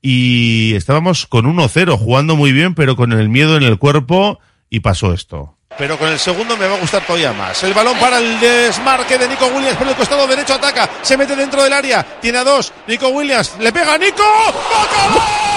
y 0.00 0.74
estábamos 0.74 1.26
con 1.26 1.44
1-0, 1.44 1.96
jugando 1.96 2.34
muy 2.34 2.52
bien, 2.52 2.74
pero 2.74 2.96
con 2.96 3.12
el 3.12 3.28
miedo 3.28 3.56
en 3.56 3.62
el 3.62 3.78
cuerpo 3.78 4.40
y 4.72 4.80
pasó 4.80 5.12
esto. 5.12 5.54
Pero 5.76 5.98
con 5.98 6.08
el 6.08 6.18
segundo 6.18 6.56
me 6.56 6.66
va 6.66 6.76
a 6.76 6.80
gustar 6.80 7.04
todavía 7.04 7.34
más. 7.34 7.62
El 7.62 7.74
balón 7.74 7.94
para 7.98 8.16
el 8.18 8.40
desmarque 8.40 9.18
de 9.18 9.28
Nico 9.28 9.46
Williams 9.48 9.76
por 9.76 9.86
el 9.86 9.94
costado 9.94 10.26
derecho 10.26 10.54
ataca. 10.54 10.88
Se 11.02 11.14
mete 11.14 11.36
dentro 11.36 11.62
del 11.62 11.74
área. 11.74 12.02
Tiene 12.22 12.38
a 12.38 12.44
dos. 12.44 12.72
Nico 12.86 13.08
Williams 13.08 13.52
le 13.58 13.70
pega 13.70 13.92
a 13.92 13.98
Nico. 13.98 14.22
¡Bacalao! 14.22 15.52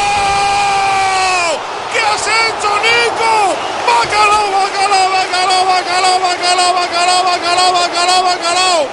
has 2.13 2.27
hecho, 2.27 2.69
Nico! 2.83 3.55
¡Bacalao, 3.87 4.51
bacalao, 4.51 5.09
bacalao, 5.11 5.65
bacalao, 5.65 6.19
bacalao, 6.19 6.73
bacalao, 6.73 7.23
bacalao, 7.23 7.71
bacalao, 7.73 8.23
bacalao! 8.23 8.87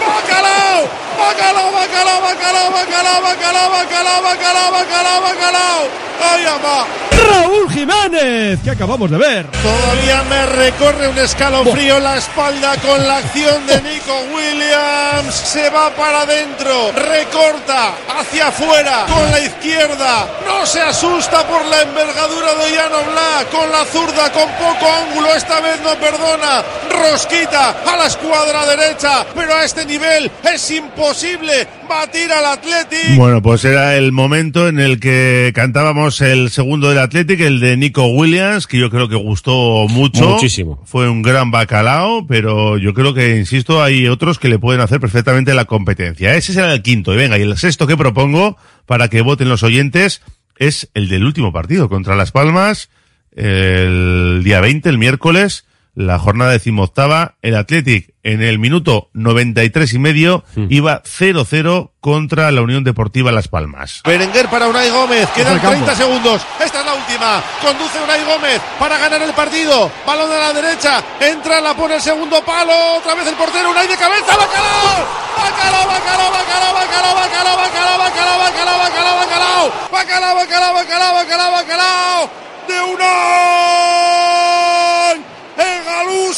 ¡Bacalao! 0.00 1.07
¡Bacalao, 1.18 1.72
bacalao, 1.72 2.20
bacalao, 2.22 2.70
bacalao, 2.70 3.22
bacalao, 3.22 3.70
bacalao, 3.72 4.22
bacalao, 4.22 4.70
bacalao, 4.70 5.20
bacalao! 5.20 5.80
¡Ay, 6.22 6.46
ama! 6.46 6.86
Raúl 7.28 7.70
Jiménez, 7.70 8.60
que 8.62 8.70
acabamos 8.70 9.10
de 9.10 9.18
ver. 9.18 9.46
Todavía 9.50 10.22
me 10.30 10.46
recorre 10.46 11.08
un 11.08 11.18
escalofrío 11.18 11.98
la 11.98 12.16
espalda 12.16 12.76
con 12.76 13.06
la 13.06 13.16
acción 13.16 13.66
de 13.66 13.82
Nico 13.82 14.16
Williams. 14.34 15.34
Se 15.34 15.68
va 15.70 15.90
para 15.90 16.22
adentro, 16.22 16.92
recorta 16.92 17.94
hacia 18.18 18.48
afuera 18.48 19.06
con 19.08 19.30
la 19.30 19.40
izquierda. 19.40 20.28
No 20.46 20.64
se 20.66 20.80
asusta 20.80 21.46
por 21.46 21.64
la 21.66 21.82
envergadura 21.82 22.54
de 22.54 22.70
Llano 22.70 23.02
Black. 23.12 23.50
Con 23.50 23.70
la 23.70 23.84
zurda, 23.84 24.32
con 24.32 24.48
poco 24.52 24.86
ángulo, 24.90 25.34
esta 25.34 25.60
vez 25.60 25.80
no 25.80 25.94
perdona. 25.96 26.62
Rosquita 26.90 27.70
a 27.86 27.96
la 27.96 28.06
escuadra 28.06 28.66
derecha, 28.66 29.26
pero 29.34 29.54
a 29.54 29.64
este 29.64 29.84
nivel 29.86 30.30
es 30.52 30.70
imposible 30.70 31.66
batir 31.88 32.30
al 32.32 32.44
Athletic. 32.44 33.16
Bueno, 33.16 33.40
pues 33.42 33.64
era 33.64 33.96
el 33.96 34.12
momento 34.12 34.68
en 34.68 34.78
el 34.78 35.00
que 35.00 35.52
cantábamos 35.54 36.20
el 36.20 36.50
segundo 36.50 36.88
del 36.88 36.98
Athletic, 36.98 37.40
el 37.40 37.60
de 37.60 37.76
Nico 37.76 38.06
Williams, 38.06 38.66
que 38.66 38.78
yo 38.78 38.90
creo 38.90 39.08
que 39.08 39.16
gustó 39.16 39.86
mucho. 39.88 40.28
Muchísimo. 40.30 40.82
Fue 40.84 41.08
un 41.08 41.22
gran 41.22 41.50
bacalao, 41.50 42.26
pero 42.26 42.78
yo 42.78 42.94
creo 42.94 43.14
que, 43.14 43.36
insisto, 43.36 43.82
hay 43.82 44.08
otros 44.08 44.38
que 44.38 44.48
le 44.48 44.58
pueden 44.58 44.80
hacer 44.80 45.00
perfectamente 45.00 45.54
la 45.54 45.64
competencia. 45.64 46.34
Ese 46.34 46.52
será 46.52 46.72
el 46.72 46.82
quinto. 46.82 47.14
Y 47.14 47.16
venga, 47.16 47.38
y 47.38 47.42
el 47.42 47.56
sexto 47.56 47.86
que 47.86 47.96
propongo 47.96 48.56
para 48.86 49.08
que 49.08 49.22
voten 49.22 49.48
los 49.48 49.62
oyentes 49.62 50.22
es 50.56 50.90
el 50.94 51.08
del 51.08 51.24
último 51.24 51.52
partido 51.52 51.88
contra 51.88 52.16
Las 52.16 52.32
Palmas, 52.32 52.90
el 53.34 54.42
día 54.42 54.60
20, 54.60 54.88
el 54.88 54.98
miércoles, 54.98 55.64
la 55.98 56.16
jornada 56.16 56.52
decimoctava, 56.52 57.34
el 57.42 57.56
Athletic 57.56 58.14
en 58.22 58.40
el 58.40 58.60
minuto 58.60 59.10
93 59.14 59.94
y 59.94 59.98
medio 59.98 60.44
iba 60.68 61.02
0-0 61.02 61.90
contra 61.98 62.52
la 62.52 62.62
Unión 62.62 62.84
Deportiva 62.84 63.32
Las 63.32 63.48
Palmas. 63.48 64.02
Berenguer 64.04 64.46
para 64.46 64.68
Unai 64.68 64.90
Gómez, 64.90 65.28
quedan 65.34 65.58
Ojo 65.58 65.66
al 65.66 65.72
campo. 65.74 65.86
30 65.86 65.96
segundos. 65.96 66.46
Esta 66.64 66.78
es 66.78 66.86
la 66.86 66.94
última. 66.94 67.42
Conduce 67.60 67.98
Unai 68.00 68.22
Gómez 68.24 68.60
para 68.78 68.96
ganar 68.96 69.20
el 69.22 69.32
partido. 69.32 69.90
Balón 70.06 70.30
a 70.30 70.38
la 70.38 70.52
derecha, 70.52 71.02
entra, 71.18 71.60
la 71.60 71.74
pone 71.74 71.96
el 71.96 72.00
segundo 72.00 72.44
palo. 72.44 72.98
Otra 72.98 73.16
vez 73.16 73.26
el 73.26 73.34
portero, 73.34 73.68
Unai 73.68 73.88
de 73.88 73.96
cabeza. 73.96 74.36
¡Bacalao! 74.38 75.02
¡Bacalao, 75.34 75.84
bacalao, 75.88 76.30
bacalao, 76.30 76.74
bacalao, 76.74 77.16
bacalao, 77.16 77.58
bacalao, 77.58 77.98
bacalao, 77.98 78.38
bacalao, 78.38 78.78
bacalao, 78.78 79.16
bacalao! 79.18 79.72
¡Bacalao, 79.90 80.34
bacalao, 80.36 80.74
bacalao, 80.74 81.12
bacalao, 81.14 81.52
bacalao! 81.58 82.30
¡De 82.68 82.80
Unai! 82.94 84.07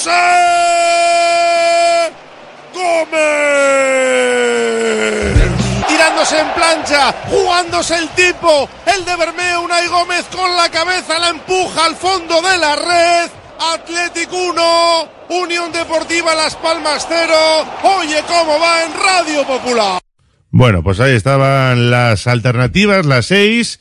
¡El 0.01 0.07
Galuse! 0.07 0.11
¡Gómez! 2.73 3.21
Tirándose 5.89 6.41
en 6.41 6.49
plancha, 6.55 7.15
jugándose 7.29 7.97
el 7.97 8.09
tipo, 8.11 8.69
el 8.87 9.05
de 9.05 9.17
Bermeo, 9.17 9.63
Unai 9.63 9.89
Gómez 9.89 10.25
con 10.35 10.57
la 10.57 10.71
cabeza, 10.71 11.19
la 11.19 11.29
empuja 11.29 11.87
al 11.87 11.97
fondo 11.97 12.41
de 12.41 12.57
la 12.59 12.77
red. 12.77 13.31
Atlético 13.75 14.37
1, 14.37 15.09
Unión 15.43 15.71
Deportiva 15.73 16.35
Las 16.35 16.57
Palmas 16.57 17.07
0. 17.09 17.35
Oye 17.99 18.23
cómo 18.27 18.59
va 18.59 18.83
en 18.85 18.93
Radio 18.95 19.47
Popular. 19.47 20.01
Bueno, 20.51 20.83
pues 20.83 20.99
ahí 21.01 21.15
estaban 21.15 21.91
las 21.91 22.27
alternativas, 22.27 23.05
las 23.05 23.27
seis. 23.27 23.81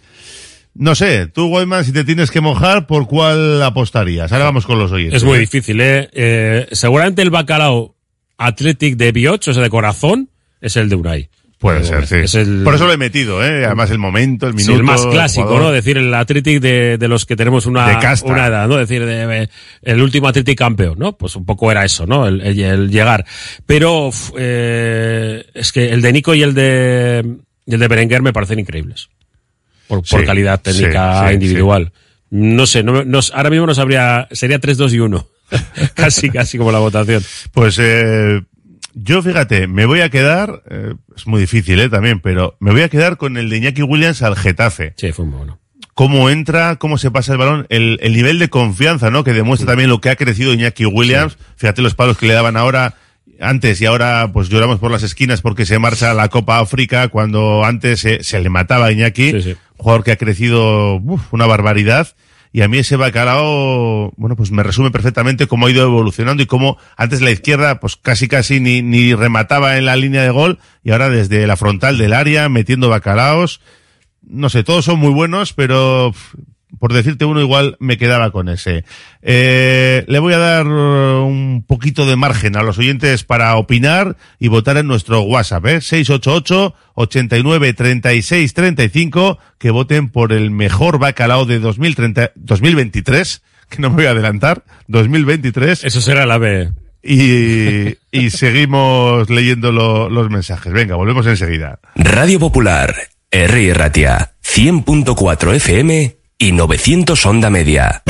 No 0.75 0.95
sé, 0.95 1.27
tú, 1.27 1.49
Goldman, 1.49 1.83
si 1.83 1.91
te 1.91 2.03
tienes 2.03 2.31
que 2.31 2.41
mojar, 2.41 2.87
¿por 2.87 3.07
cuál 3.07 3.61
apostarías? 3.63 4.31
Ahora 4.31 4.45
vamos 4.45 4.65
con 4.65 4.79
los 4.79 4.91
oyentes. 4.91 5.17
Es 5.17 5.23
muy 5.25 5.37
¿eh? 5.37 5.41
difícil, 5.41 5.81
¿eh? 5.81 6.09
Eh, 6.13 6.67
Seguramente 6.71 7.21
el 7.21 7.31
bacalao 7.31 7.95
Athletic 8.37 8.95
de 8.95 9.11
Bioch, 9.11 9.47
o 9.47 9.53
sea, 9.53 9.63
de 9.63 9.69
corazón, 9.69 10.29
es 10.61 10.77
el 10.77 10.87
de 10.87 10.95
Unai. 10.95 11.29
Puede 11.57 11.83
ser, 11.83 12.07
sí. 12.07 12.15
Es 12.15 12.35
el, 12.35 12.61
Por 12.63 12.75
eso 12.75 12.85
lo 12.87 12.93
he 12.93 12.97
metido, 12.97 13.43
¿eh? 13.43 13.65
Además, 13.65 13.91
el 13.91 13.97
momento, 13.97 14.47
el 14.47 14.53
sí, 14.53 14.59
minuto. 14.59 14.77
el 14.79 14.83
más 14.85 15.05
clásico. 15.07 15.59
¿no? 15.59 15.71
Decir 15.73 15.97
el 15.97 16.13
Athletic 16.13 16.61
de, 16.61 16.97
de 16.97 17.07
los 17.09 17.25
que 17.25 17.35
tenemos 17.35 17.65
una, 17.65 17.99
una 18.23 18.47
edad, 18.47 18.65
¿no? 18.69 18.77
Decir, 18.77 19.05
de, 19.05 19.27
de- 19.27 19.49
el 19.81 20.01
último 20.01 20.29
Athletic 20.29 20.57
campeón, 20.57 20.97
¿no? 20.97 21.17
Pues 21.17 21.35
un 21.35 21.45
poco 21.45 21.69
era 21.69 21.83
eso, 21.83 22.05
¿no? 22.05 22.25
El, 22.27 22.39
el- 22.39 22.59
el 22.61 22.89
llegar. 22.89 23.25
Pero 23.65 24.09
eh, 24.37 25.43
es 25.53 25.73
que 25.73 25.89
el 25.89 26.01
de 26.01 26.13
Nico 26.13 26.33
y 26.33 26.43
el 26.43 26.53
de, 26.53 27.25
y 27.65 27.73
el 27.73 27.79
de 27.81 27.87
Berenguer 27.89 28.21
me 28.21 28.31
parecen 28.31 28.59
increíbles. 28.59 29.09
Por, 29.89 29.99
por 30.07 30.19
Sí, 30.21 30.25
calidad 30.25 30.61
técnica 30.61 31.23
sí, 31.23 31.27
sí, 31.27 31.33
individual. 31.33 31.91
No 32.29 32.65
sé, 32.65 32.83
no, 32.83 33.03
no- 33.03 33.19
ahora 33.33 33.49
mismo 33.49 33.65
no 33.65 33.73
sabría, 33.75 34.27
sería 34.31 34.59
3, 34.59 34.77
2 34.77 34.93
y 34.93 34.99
1. 34.99 35.27
casi, 35.95 36.29
casi 36.29 36.57
como 36.57 36.71
la 36.71 36.79
votación. 36.79 37.21
Pues 37.51 37.77
eh, 37.81 38.39
yo, 38.93 39.21
fíjate, 39.23 39.67
me 39.67 39.85
voy 39.85 40.01
a 40.01 40.09
quedar, 40.09 40.61
eh, 40.69 40.93
es 41.17 41.25
muy 41.27 41.41
difícil, 41.41 41.79
¿eh? 41.79 41.89
También, 41.89 42.19
pero 42.21 42.55
me 42.59 42.71
voy 42.71 42.83
a 42.83 42.89
quedar 42.89 43.17
con 43.17 43.35
el 43.35 43.49
de 43.49 43.57
Iñaki 43.57 43.81
Williams 43.81 44.21
al 44.21 44.35
Getafe. 44.35 44.93
Sí, 44.95 45.11
fue 45.11 45.25
muy 45.25 45.37
bueno. 45.39 45.59
Cómo 45.95 46.29
entra, 46.29 46.77
cómo 46.77 46.97
se 46.97 47.11
pasa 47.11 47.33
el 47.33 47.39
balón, 47.39 47.65
el, 47.69 47.97
el 48.01 48.13
nivel 48.13 48.39
de 48.39 48.47
confianza, 48.49 49.09
¿no? 49.09 49.23
Que 49.25 49.33
demuestra 49.33 49.67
también 49.67 49.89
lo 49.89 49.99
que 49.99 50.09
ha 50.09 50.15
crecido 50.15 50.53
Iñaki 50.53 50.85
Williams. 50.85 51.37
Fíjate 51.57 51.81
los 51.81 51.93
palos 51.95 52.17
que 52.17 52.25
le 52.27 52.33
daban 52.35 52.55
ahora, 52.55 52.93
antes 53.41 53.81
y 53.81 53.85
ahora, 53.85 54.29
pues 54.31 54.47
lloramos 54.49 54.79
por 54.79 54.91
las 54.91 55.03
esquinas 55.03 55.41
porque 55.41 55.65
se 55.65 55.77
marcha 55.79 56.11
a 56.11 56.13
la 56.13 56.29
Copa 56.29 56.59
África, 56.59 57.07
cuando 57.09 57.65
antes 57.65 57.99
se, 58.01 58.23
se 58.23 58.39
le 58.39 58.49
mataba 58.49 58.85
a 58.85 58.91
Iñaki. 58.93 59.31
Sí, 59.31 59.41
sí. 59.41 59.55
Jugador 59.79 60.03
que 60.03 60.11
ha 60.11 60.17
crecido, 60.17 60.97
uf, 60.97 61.33
una 61.33 61.47
barbaridad. 61.47 62.15
Y 62.51 62.61
a 62.61 62.67
mí 62.67 62.79
ese 62.79 62.95
bacalao, 62.95 64.11
bueno, 64.17 64.35
pues 64.35 64.51
me 64.51 64.63
resume 64.63 64.89
perfectamente 64.89 65.47
cómo 65.47 65.67
ha 65.67 65.71
ido 65.71 65.83
evolucionando 65.83 66.41
y 66.41 66.47
cómo 66.47 66.77
antes 66.97 67.21
la 67.21 67.31
izquierda, 67.31 67.79
pues 67.79 67.95
casi 67.95 68.27
casi 68.27 68.59
ni, 68.59 68.81
ni 68.81 69.13
remataba 69.13 69.77
en 69.77 69.85
la 69.85 69.95
línea 69.95 70.23
de 70.23 70.31
gol 70.31 70.59
y 70.83 70.91
ahora 70.91 71.09
desde 71.09 71.45
la 71.45 71.57
frontal 71.57 71.97
del 71.97 72.13
área 72.13 72.49
metiendo 72.49 72.89
bacalaos. 72.89 73.61
No 74.21 74.49
sé, 74.49 74.63
todos 74.63 74.85
son 74.85 74.99
muy 74.99 75.11
buenos, 75.11 75.53
pero 75.53 76.13
por 76.77 76.93
decirte 76.93 77.25
uno 77.25 77.41
igual 77.41 77.75
me 77.79 77.97
quedaba 77.97 78.31
con 78.31 78.47
ese. 78.49 78.83
Eh, 79.21 80.05
le 80.07 80.19
voy 80.19 80.33
a 80.33 80.37
dar 80.37 80.67
uh, 80.67 81.25
un 81.25 81.63
poquito 81.67 82.05
de 82.05 82.15
margen 82.15 82.55
a 82.55 82.63
los 82.63 82.77
oyentes 82.77 83.23
para 83.23 83.55
opinar 83.55 84.15
y 84.39 84.47
votar 84.49 84.77
en 84.77 84.87
nuestro 84.87 85.21
WhatsApp, 85.21 85.65
¿eh? 85.65 85.81
688 85.81 86.75
89 86.95 87.73
36 87.73 88.53
35 88.53 89.39
que 89.57 89.71
voten 89.71 90.09
por 90.09 90.31
el 90.31 90.51
mejor 90.51 90.99
bacalao 90.99 91.45
de 91.45 91.59
2030, 91.59 92.31
2023, 92.35 93.41
que 93.69 93.81
no 93.81 93.89
me 93.89 93.95
voy 93.97 94.05
a 94.05 94.11
adelantar, 94.11 94.63
2023. 94.87 95.83
Eso 95.83 96.01
será 96.01 96.25
la 96.25 96.37
B. 96.37 96.69
Y, 97.01 97.95
y 98.11 98.29
seguimos 98.29 99.29
leyendo 99.29 99.71
lo- 99.71 100.09
los 100.09 100.29
mensajes. 100.29 100.73
Venga, 100.73 100.95
volvemos 100.95 101.25
enseguida. 101.27 101.79
Radio 101.95 102.39
Popular, 102.39 102.93
R. 103.31 103.73
Ratia, 103.73 104.33
100.4 104.43 105.55
FM 105.55 106.18
y 106.41 106.53
900 106.53 107.25
Onda 107.25 107.49
Media. 107.49 108.01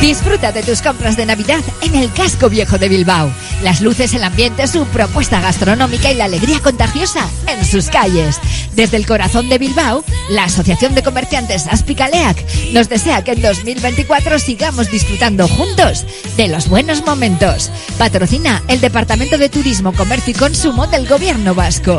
Disfruta 0.00 0.50
de 0.50 0.64
tus 0.64 0.82
compras 0.82 1.16
de 1.16 1.24
Navidad 1.24 1.60
en 1.82 1.94
el 1.94 2.10
casco 2.12 2.48
viejo 2.48 2.78
de 2.78 2.88
Bilbao. 2.88 3.30
Las 3.62 3.80
luces, 3.80 4.12
el 4.12 4.24
ambiente, 4.24 4.66
su 4.66 4.84
propuesta 4.86 5.40
gastronómica 5.40 6.10
y 6.10 6.16
la 6.16 6.24
alegría 6.24 6.58
contagiosa 6.58 7.28
en 7.46 7.64
sus 7.64 7.90
calles. 7.90 8.40
Desde 8.74 8.96
el 8.96 9.06
corazón 9.06 9.48
de 9.48 9.58
Bilbao, 9.58 10.02
la 10.30 10.44
Asociación 10.44 10.96
de 10.96 11.04
Comerciantes 11.04 11.68
Aspicaleac 11.68 12.44
nos 12.72 12.88
desea 12.88 13.22
que 13.22 13.32
en 13.32 13.42
2024 13.42 14.40
sigamos 14.40 14.90
disfrutando 14.90 15.46
juntos 15.46 16.04
de 16.36 16.48
los 16.48 16.68
buenos 16.68 17.04
momentos. 17.06 17.70
Patrocina 17.98 18.64
el 18.66 18.80
Departamento 18.80 19.38
de 19.38 19.48
Turismo, 19.48 19.92
Comercio 19.92 20.32
y 20.32 20.38
Consumo 20.38 20.88
del 20.88 21.06
Gobierno 21.06 21.54
Vasco. 21.54 21.98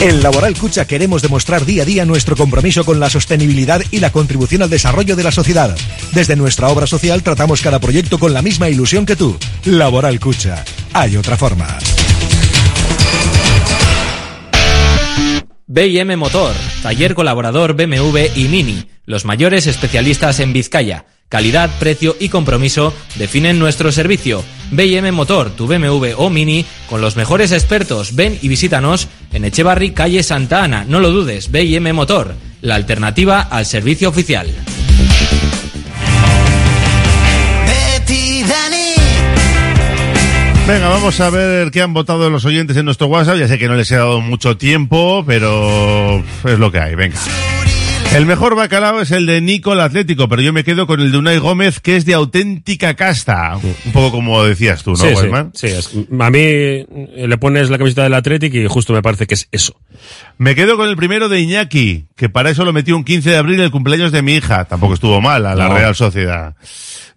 En 0.00 0.22
Laboral 0.22 0.56
Cucha 0.56 0.86
queremos 0.86 1.20
demostrar 1.20 1.66
día 1.66 1.82
a 1.82 1.84
día 1.84 2.06
nuestro 2.06 2.34
compromiso 2.34 2.86
con 2.86 3.00
la 3.00 3.10
sostenibilidad 3.10 3.82
y 3.90 4.00
la 4.00 4.10
contribución 4.10 4.62
al 4.62 4.70
desarrollo 4.70 5.14
de 5.14 5.22
la 5.22 5.30
sociedad. 5.30 5.76
Desde 6.12 6.36
nuestra 6.36 6.68
obra 6.68 6.86
social 6.86 7.22
tratamos 7.22 7.60
cada 7.60 7.80
proyecto 7.80 8.18
con 8.18 8.32
la 8.32 8.40
misma 8.40 8.70
ilusión 8.70 9.04
que 9.04 9.14
tú. 9.14 9.36
Laboral 9.66 10.18
Cucha. 10.18 10.64
Hay 10.94 11.18
otra 11.18 11.36
forma. 11.36 11.78
BM 15.66 16.16
Motor, 16.16 16.54
taller 16.82 17.14
colaborador 17.14 17.74
BMW 17.74 18.20
y 18.34 18.48
Mini, 18.48 18.86
los 19.04 19.26
mayores 19.26 19.66
especialistas 19.66 20.40
en 20.40 20.54
Vizcaya. 20.54 21.04
Calidad, 21.30 21.70
precio 21.78 22.16
y 22.18 22.28
compromiso 22.28 22.92
definen 23.14 23.60
nuestro 23.60 23.92
servicio. 23.92 24.42
BM 24.72 25.12
Motor, 25.12 25.50
tu 25.50 25.68
BMW 25.68 26.08
o 26.16 26.28
Mini, 26.28 26.66
con 26.88 27.00
los 27.00 27.14
mejores 27.14 27.52
expertos. 27.52 28.16
Ven 28.16 28.36
y 28.42 28.48
visítanos 28.48 29.06
en 29.32 29.44
Echevarri, 29.44 29.92
calle 29.92 30.24
Santa 30.24 30.64
Ana. 30.64 30.84
No 30.88 30.98
lo 30.98 31.12
dudes, 31.12 31.52
BM 31.52 31.92
Motor, 31.92 32.34
la 32.62 32.74
alternativa 32.74 33.42
al 33.42 33.64
servicio 33.64 34.08
oficial. 34.08 34.52
Venga, 40.66 40.88
vamos 40.88 41.20
a 41.20 41.30
ver 41.30 41.70
qué 41.70 41.80
han 41.80 41.94
votado 41.94 42.28
los 42.28 42.44
oyentes 42.44 42.76
en 42.76 42.86
nuestro 42.86 43.06
WhatsApp. 43.06 43.36
Ya 43.36 43.46
sé 43.46 43.56
que 43.56 43.68
no 43.68 43.76
les 43.76 43.88
he 43.92 43.96
dado 43.96 44.20
mucho 44.20 44.56
tiempo, 44.56 45.22
pero 45.24 46.24
es 46.44 46.58
lo 46.58 46.72
que 46.72 46.80
hay. 46.80 46.96
Venga. 46.96 47.20
El 48.14 48.26
mejor 48.26 48.56
bacalao 48.56 49.00
es 49.00 49.12
el 49.12 49.24
de 49.26 49.40
Nico 49.40 49.72
el 49.72 49.80
Atlético, 49.80 50.28
pero 50.28 50.42
yo 50.42 50.52
me 50.52 50.64
quedo 50.64 50.86
con 50.88 51.00
el 51.00 51.12
de 51.12 51.18
Unai 51.18 51.38
Gómez, 51.38 51.78
que 51.78 51.94
es 51.96 52.04
de 52.04 52.14
auténtica 52.14 52.94
casta. 52.94 53.56
Un 53.62 53.92
poco 53.92 54.10
como 54.10 54.42
decías 54.42 54.82
tú, 54.82 54.90
¿no, 54.90 54.96
Sí, 54.96 55.14
sí, 55.14 55.28
sí, 55.54 55.66
es- 55.68 55.90
a 56.18 56.30
mí 56.30 56.38
eh, 56.40 56.86
le 57.28 57.38
pones 57.38 57.70
la 57.70 57.78
camiseta 57.78 58.02
del 58.02 58.14
Athletic 58.14 58.52
y 58.54 58.66
justo 58.66 58.92
me 58.92 59.00
parece 59.00 59.28
que 59.28 59.34
es 59.34 59.48
eso. 59.52 59.76
Me 60.38 60.56
quedo 60.56 60.76
con 60.76 60.88
el 60.88 60.96
primero 60.96 61.28
de 61.28 61.40
Iñaki, 61.40 62.06
que 62.16 62.28
para 62.28 62.50
eso 62.50 62.64
lo 62.64 62.72
metió 62.72 62.96
un 62.96 63.04
15 63.04 63.30
de 63.30 63.36
abril 63.36 63.60
el 63.60 63.70
cumpleaños 63.70 64.10
de 64.10 64.22
mi 64.22 64.34
hija. 64.34 64.64
Tampoco 64.64 64.94
estuvo 64.94 65.20
mal 65.20 65.46
a 65.46 65.54
la 65.54 65.68
No. 65.68 65.74
Real 65.76 65.94
Sociedad. 65.94 66.56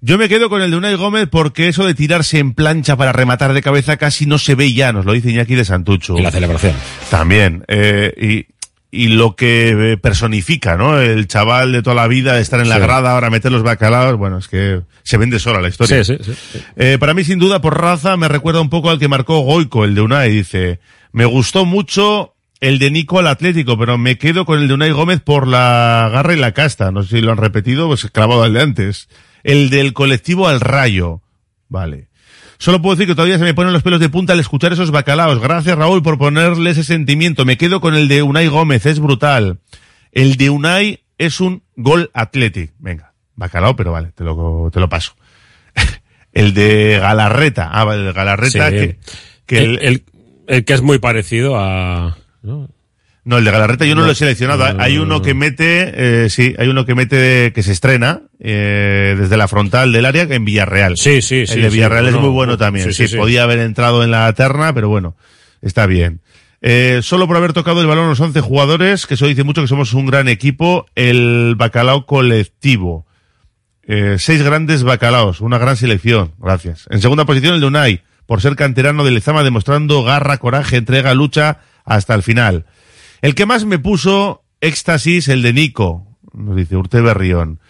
Yo 0.01 0.17
me 0.19 0.29
quedo 0.29 0.47
con 0.49 0.61
el 0.61 0.69
de 0.69 0.77
Unai 0.77 0.95
Gómez 0.95 1.27
porque 1.31 1.69
eso 1.69 1.87
de 1.87 1.95
tirarse 1.95 2.37
en 2.37 2.53
plancha 2.53 2.95
para 2.97 3.13
rematar 3.13 3.53
de 3.53 3.61
cabeza 3.63 3.97
casi 3.97 4.27
no 4.27 4.37
se 4.37 4.53
ve 4.53 4.71
ya, 4.73 4.91
nos 4.93 5.05
lo 5.05 5.13
dice 5.13 5.31
Iñaki 5.31 5.55
de 5.55 5.65
Santucho. 5.65 6.17
Y 6.19 6.21
la 6.21 6.29
celebración. 6.29 6.73
También. 7.09 7.63
eh, 7.67 8.13
y, 8.47 8.52
y 8.95 9.07
lo 9.07 9.35
que 9.35 9.93
eh, 9.93 9.97
personifica, 9.97 10.77
¿no? 10.77 10.99
El 11.01 11.25
chaval 11.27 11.71
de 11.71 11.81
toda 11.81 11.95
la 11.95 12.07
vida, 12.07 12.37
estar 12.39 12.59
en 12.59 12.69
la 12.69 12.75
Sí. 12.75 12.81
grada, 12.83 13.11
ahora 13.13 13.31
meter 13.31 13.51
los 13.51 13.63
bacalaos, 13.63 14.17
bueno, 14.17 14.37
es 14.37 14.47
que 14.47 14.81
se 15.01 15.17
vende 15.17 15.39
sola 15.39 15.61
la 15.61 15.69
historia. 15.69 16.03
Sí, 16.03 16.15
sí, 16.21 16.31
sí. 16.31 16.59
Eh, 16.75 16.97
para 16.99 17.15
mí, 17.15 17.23
sin 17.23 17.39
duda, 17.39 17.59
por 17.59 17.81
raza, 17.81 18.15
me 18.17 18.27
recuerda 18.27 18.61
un 18.61 18.69
poco 18.69 18.91
al 18.91 18.99
que 18.99 19.07
marcó 19.07 19.39
Goico, 19.39 19.83
el 19.83 19.95
de 19.95 20.01
Unai. 20.01 20.31
Dice, 20.31 20.79
me 21.11 21.25
gustó 21.25 21.65
mucho 21.65 22.35
el 22.59 22.77
de 22.77 22.91
Nico 22.91 23.17
al 23.17 23.25
Atlético, 23.27 23.79
pero 23.79 23.97
me 23.97 24.19
quedo 24.19 24.45
con 24.45 24.59
el 24.59 24.67
de 24.67 24.75
Unai 24.75 24.91
Gómez 24.91 25.21
por 25.21 25.47
la 25.47 26.07
garra 26.13 26.33
y 26.35 26.37
la 26.37 26.51
casta. 26.51 26.91
No 26.91 27.01
sé 27.01 27.15
si 27.17 27.21
lo 27.21 27.31
han 27.31 27.37
repetido, 27.39 27.87
pues 27.87 28.05
clavado 28.11 28.43
al 28.43 28.53
de 28.53 28.61
antes. 28.61 29.09
El 29.43 29.71
del 29.71 29.93
colectivo 29.93 30.47
al 30.47 30.59
Rayo. 30.61 31.21
Vale. 31.67 32.09
Solo 32.63 32.81
puedo 32.81 32.95
decir 32.95 33.09
que 33.09 33.15
todavía 33.15 33.37
se 33.37 33.43
me 33.43 33.53
ponen 33.53 33.73
los 33.73 33.83
pelos 33.83 33.99
de 33.99 34.07
punta 34.07 34.31
al 34.31 34.39
escuchar 34.39 34.71
esos 34.71 34.89
bacalaos. 34.89 35.41
Gracias, 35.41 35.77
Raúl, 35.77 36.01
por 36.01 36.17
ponerle 36.17 36.69
ese 36.69 36.85
sentimiento. 36.85 37.43
Me 37.43 37.57
quedo 37.57 37.81
con 37.81 37.93
el 37.93 38.07
de 38.07 38.23
Unai 38.23 38.47
Gómez, 38.47 38.85
es 38.85 38.99
brutal. 39.01 39.59
El 40.13 40.37
de 40.37 40.49
Unai 40.49 41.03
es 41.17 41.41
un 41.41 41.63
gol 41.75 42.09
Athletic. 42.13 42.71
Venga, 42.79 43.11
bacalao, 43.35 43.75
pero 43.75 43.91
vale, 43.91 44.13
te 44.15 44.23
lo, 44.23 44.69
te 44.71 44.79
lo 44.79 44.87
paso. 44.87 45.13
el 46.31 46.53
de 46.53 46.99
Galarreta. 47.01 47.69
Ah, 47.69 47.83
vale, 47.83 47.99
el 47.99 48.05
de 48.07 48.13
Galarreta, 48.13 48.69
Sí. 48.69 48.75
que, 48.77 48.97
que 49.45 49.57
el, 49.57 49.79
el, 49.79 49.85
el- 49.85 50.03
el 50.47 50.63
que 50.65 50.73
es 50.73 50.81
muy 50.81 50.99
parecido 50.99 51.57
a... 51.59 52.15
¿no? 52.43 52.69
No, 53.25 53.37
el 53.37 53.45
de 53.45 53.51
Galarreta 53.51 53.85
yo 53.85 53.95
no, 53.95 54.01
No, 54.01 54.07
lo 54.07 54.13
he 54.13 54.15
seleccionado. 54.15 54.73
no, 54.73 54.81
hay 54.83 54.95
no, 54.95 55.03
uno 55.03 55.15
no. 55.15 55.21
que 55.21 55.33
mete, 55.33 56.25
eh, 56.25 56.29
sí, 56.29 56.53
hay 56.57 56.67
uno 56.67 56.85
que 56.85 56.93
mete, 56.95 57.51
que 57.53 57.63
se 57.63 57.71
estrena, 57.71 58.23
eh, 58.39 59.15
desde 59.17 59.37
la 59.37 59.47
frontal 59.47 59.91
del 59.91 60.05
área 60.05 60.23
en 60.23 60.43
Villarreal. 60.45 60.97
Sí, 60.97 61.21
sí, 61.21 61.47
sí, 61.47 61.53
El 61.55 61.61
de 61.63 61.69
sí, 61.69 61.75
Villarreal 61.75 62.07
es 62.07 62.15
muy 62.15 62.29
bueno 62.29 62.57
también. 62.57 62.85
sí, 62.87 62.93
Sí, 62.93 63.03
sí, 63.07 63.13
sí. 63.13 63.17
podía 63.17 63.43
haber 63.43 63.59
entrado 63.59 64.03
en 64.03 64.11
la 64.11 64.31
terna, 64.33 64.73
pero 64.73 64.89
bueno, 64.89 65.15
está 65.61 65.85
bien. 65.85 66.19
Eh, 66.61 66.99
solo 67.03 67.27
por 67.27 67.35
haber 67.37 67.51
tocado 67.53 67.81
el 67.81 67.87
balón 67.87 68.07
los 68.09 68.19
11 68.19 68.39
jugadores, 68.41 69.05
que 69.05 69.15
eso 69.15 69.27
dice 69.27 69.43
mucho 69.43 69.61
que 69.61 69.67
somos 69.67 69.93
un 69.93 70.05
gran 70.05 70.27
equipo, 70.29 70.85
el 70.95 71.55
bacalao 71.57 72.05
colectivo. 72.05 73.05
Eh, 73.85 74.15
seis 74.17 74.41
grandes 74.41 74.83
bacalaos, 74.83 75.41
una 75.41 75.57
gran 75.57 75.75
selección, 75.75 76.31
gracias. 76.39 76.85
En 76.89 77.01
segunda 77.01 77.25
posición 77.25 77.55
el 77.55 77.59
de 77.59 77.67
Unai, 77.67 78.01
por 78.25 78.41
ser 78.41 78.55
canterano 78.55 79.03
de 79.03 79.11
Lezama 79.11 79.43
demostrando 79.43 80.03
garra, 80.03 80.37
coraje, 80.37 80.77
entrega, 80.77 81.13
lucha 81.13 81.59
hasta 81.83 82.15
el 82.15 82.23
final. 82.23 82.65
El 83.23 83.35
que 83.35 83.45
más 83.45 83.63
me 83.63 83.79
puso 83.79 84.43
éxtasis, 84.59 85.29
el 85.29 85.43
de 85.43 85.53
Nico, 85.53 86.05
nos 86.33 86.57
dice 86.57 86.75
Urte 86.75 86.99
Berrión. 86.99 87.61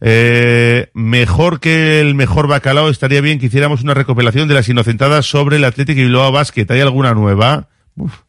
Eh, 0.00 0.88
mejor 0.94 1.58
que 1.58 2.00
el 2.00 2.14
mejor 2.14 2.46
bacalao, 2.46 2.88
estaría 2.88 3.20
bien 3.20 3.40
que 3.40 3.46
hiciéramos 3.46 3.82
una 3.82 3.92
recopilación 3.92 4.46
de 4.46 4.54
las 4.54 4.68
inocentadas 4.68 5.26
sobre 5.26 5.56
el 5.56 5.64
Atlético 5.64 6.00
y 6.00 6.04
Bilbao 6.04 6.30
Basket. 6.30 6.64
¿Hay 6.68 6.80
alguna 6.80 7.12
nueva? 7.12 7.70
Uf. 7.96 8.20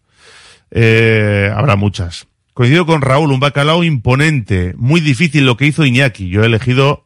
Eh, 0.72 1.54
habrá 1.56 1.76
muchas. 1.76 2.26
Coincido 2.56 2.88
con 2.88 3.04
Raúl, 3.04 3.32
un 3.32 3.40
bacalao 3.40 3.84
imponente, 3.84 4.74
muy 4.76 5.02
difícil 5.02 5.46
lo 5.46 5.58
que 5.58 5.68
hizo 5.68 5.86
Iñaki. 5.86 6.30
Yo 6.30 6.42
he 6.42 6.48
elegido 6.48 7.06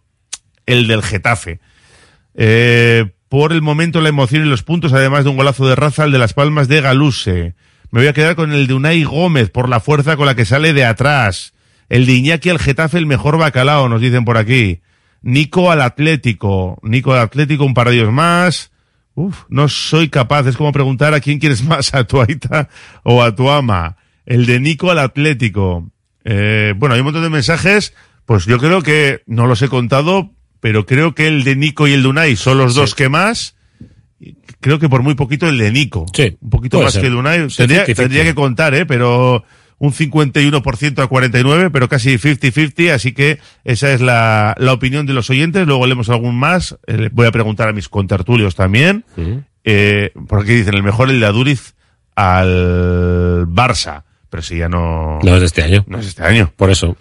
el 0.67 0.87
del 0.87 1.03
Getafe. 1.03 1.59
Eh, 2.33 3.11
por 3.27 3.51
el 3.51 3.61
momento, 3.61 3.99
la 3.99 4.07
emoción 4.07 4.45
y 4.45 4.49
los 4.49 4.63
puntos, 4.63 4.93
además 4.93 5.25
de 5.25 5.31
un 5.31 5.35
golazo 5.35 5.67
de 5.67 5.75
raza, 5.75 6.05
el 6.05 6.13
de 6.13 6.19
las 6.19 6.33
palmas 6.33 6.69
de 6.69 6.79
Galuse. 6.79 7.55
Me 7.95 8.01
voy 8.01 8.09
a 8.09 8.13
quedar 8.13 8.35
con 8.35 8.51
el 8.51 8.67
de 8.67 8.73
Unai 8.73 9.05
Gómez 9.05 9.49
por 9.49 9.69
la 9.69 9.79
fuerza 9.79 10.17
con 10.17 10.25
la 10.25 10.35
que 10.35 10.43
sale 10.43 10.73
de 10.73 10.83
atrás. 10.83 11.53
El 11.87 12.05
de 12.05 12.11
Iñaki 12.11 12.49
al 12.49 12.59
Getafe, 12.59 12.97
el 12.97 13.05
mejor 13.05 13.37
bacalao, 13.37 13.87
nos 13.87 14.01
dicen 14.01 14.25
por 14.25 14.37
aquí. 14.37 14.81
Nico 15.21 15.71
al 15.71 15.81
Atlético. 15.81 16.77
Nico 16.83 17.13
al 17.13 17.19
Atlético, 17.19 17.63
un 17.63 17.73
par 17.73 17.87
de 17.87 17.95
ellos 17.95 18.11
más. 18.11 18.73
Uf, 19.13 19.43
no 19.47 19.69
soy 19.69 20.09
capaz. 20.09 20.45
Es 20.45 20.57
como 20.57 20.73
preguntar 20.73 21.13
a 21.13 21.21
quién 21.21 21.39
quieres 21.39 21.63
más, 21.69 21.93
a 21.93 22.03
tu 22.03 22.19
aita 22.19 22.67
o 23.03 23.23
a 23.23 23.33
tu 23.33 23.49
ama. 23.49 23.95
El 24.25 24.45
de 24.45 24.59
Nico 24.59 24.91
al 24.91 24.99
Atlético. 24.99 25.89
Eh, 26.25 26.73
bueno, 26.75 26.95
hay 26.95 26.99
un 26.99 27.05
montón 27.05 27.23
de 27.23 27.29
mensajes. 27.29 27.93
Pues 28.25 28.45
yo 28.45 28.57
creo 28.57 28.81
que, 28.81 29.23
no 29.25 29.47
los 29.47 29.61
he 29.61 29.69
contado, 29.69 30.33
pero 30.59 30.85
creo 30.85 31.15
que 31.15 31.27
el 31.27 31.45
de 31.45 31.55
Nico 31.55 31.87
y 31.87 31.93
el 31.93 32.03
de 32.03 32.09
Unai 32.09 32.35
son 32.35 32.57
los 32.57 32.75
dos 32.75 32.93
que 32.93 33.07
más. 33.07 33.55
Creo 34.65 34.79
que 34.79 34.89
por 34.89 35.03
muy 35.03 35.13
poquito 35.13 35.47
el 35.47 35.59
de 35.59 35.71
Nico. 35.71 36.07
Sí, 36.11 36.35
Un 36.41 36.49
poquito 36.49 36.81
más 36.81 36.93
ser. 36.93 37.03
que 37.03 37.07
el 37.09 37.13
Unai. 37.13 37.47
Tendría, 37.55 37.85
50-50. 37.85 37.95
tendría 37.95 38.23
que 38.23 38.33
contar, 38.33 38.73
¿eh? 38.73 38.87
Pero 38.87 39.43
un 39.77 39.91
51% 39.93 41.03
a 41.03 41.05
49, 41.05 41.69
pero 41.69 41.87
casi 41.87 42.17
50-50, 42.17 42.89
así 42.91 43.11
que 43.13 43.37
esa 43.63 43.91
es 43.93 44.01
la, 44.01 44.55
la 44.57 44.73
opinión 44.73 45.05
de 45.05 45.13
los 45.13 45.29
oyentes. 45.29 45.67
Luego 45.67 45.85
leemos 45.85 46.09
algún 46.09 46.35
más. 46.35 46.75
Eh, 46.87 47.09
voy 47.11 47.27
a 47.27 47.31
preguntar 47.31 47.69
a 47.69 47.73
mis 47.73 47.89
contertulios 47.89 48.55
también. 48.55 49.05
Eh, 49.63 50.11
porque 50.27 50.53
dicen 50.53 50.73
el 50.73 50.81
mejor 50.81 51.11
el 51.11 51.19
de 51.19 51.27
Aduriz 51.27 51.75
al 52.15 53.45
Barça. 53.47 54.03
Pero 54.31 54.41
si 54.41 54.57
ya 54.57 54.67
no... 54.67 55.19
No 55.21 55.35
es 55.35 55.39
de 55.41 55.45
este 55.45 55.61
año. 55.61 55.85
No 55.87 55.99
es 55.99 56.07
este 56.07 56.23
año. 56.23 56.51
Por 56.55 56.71
eso. 56.71 56.97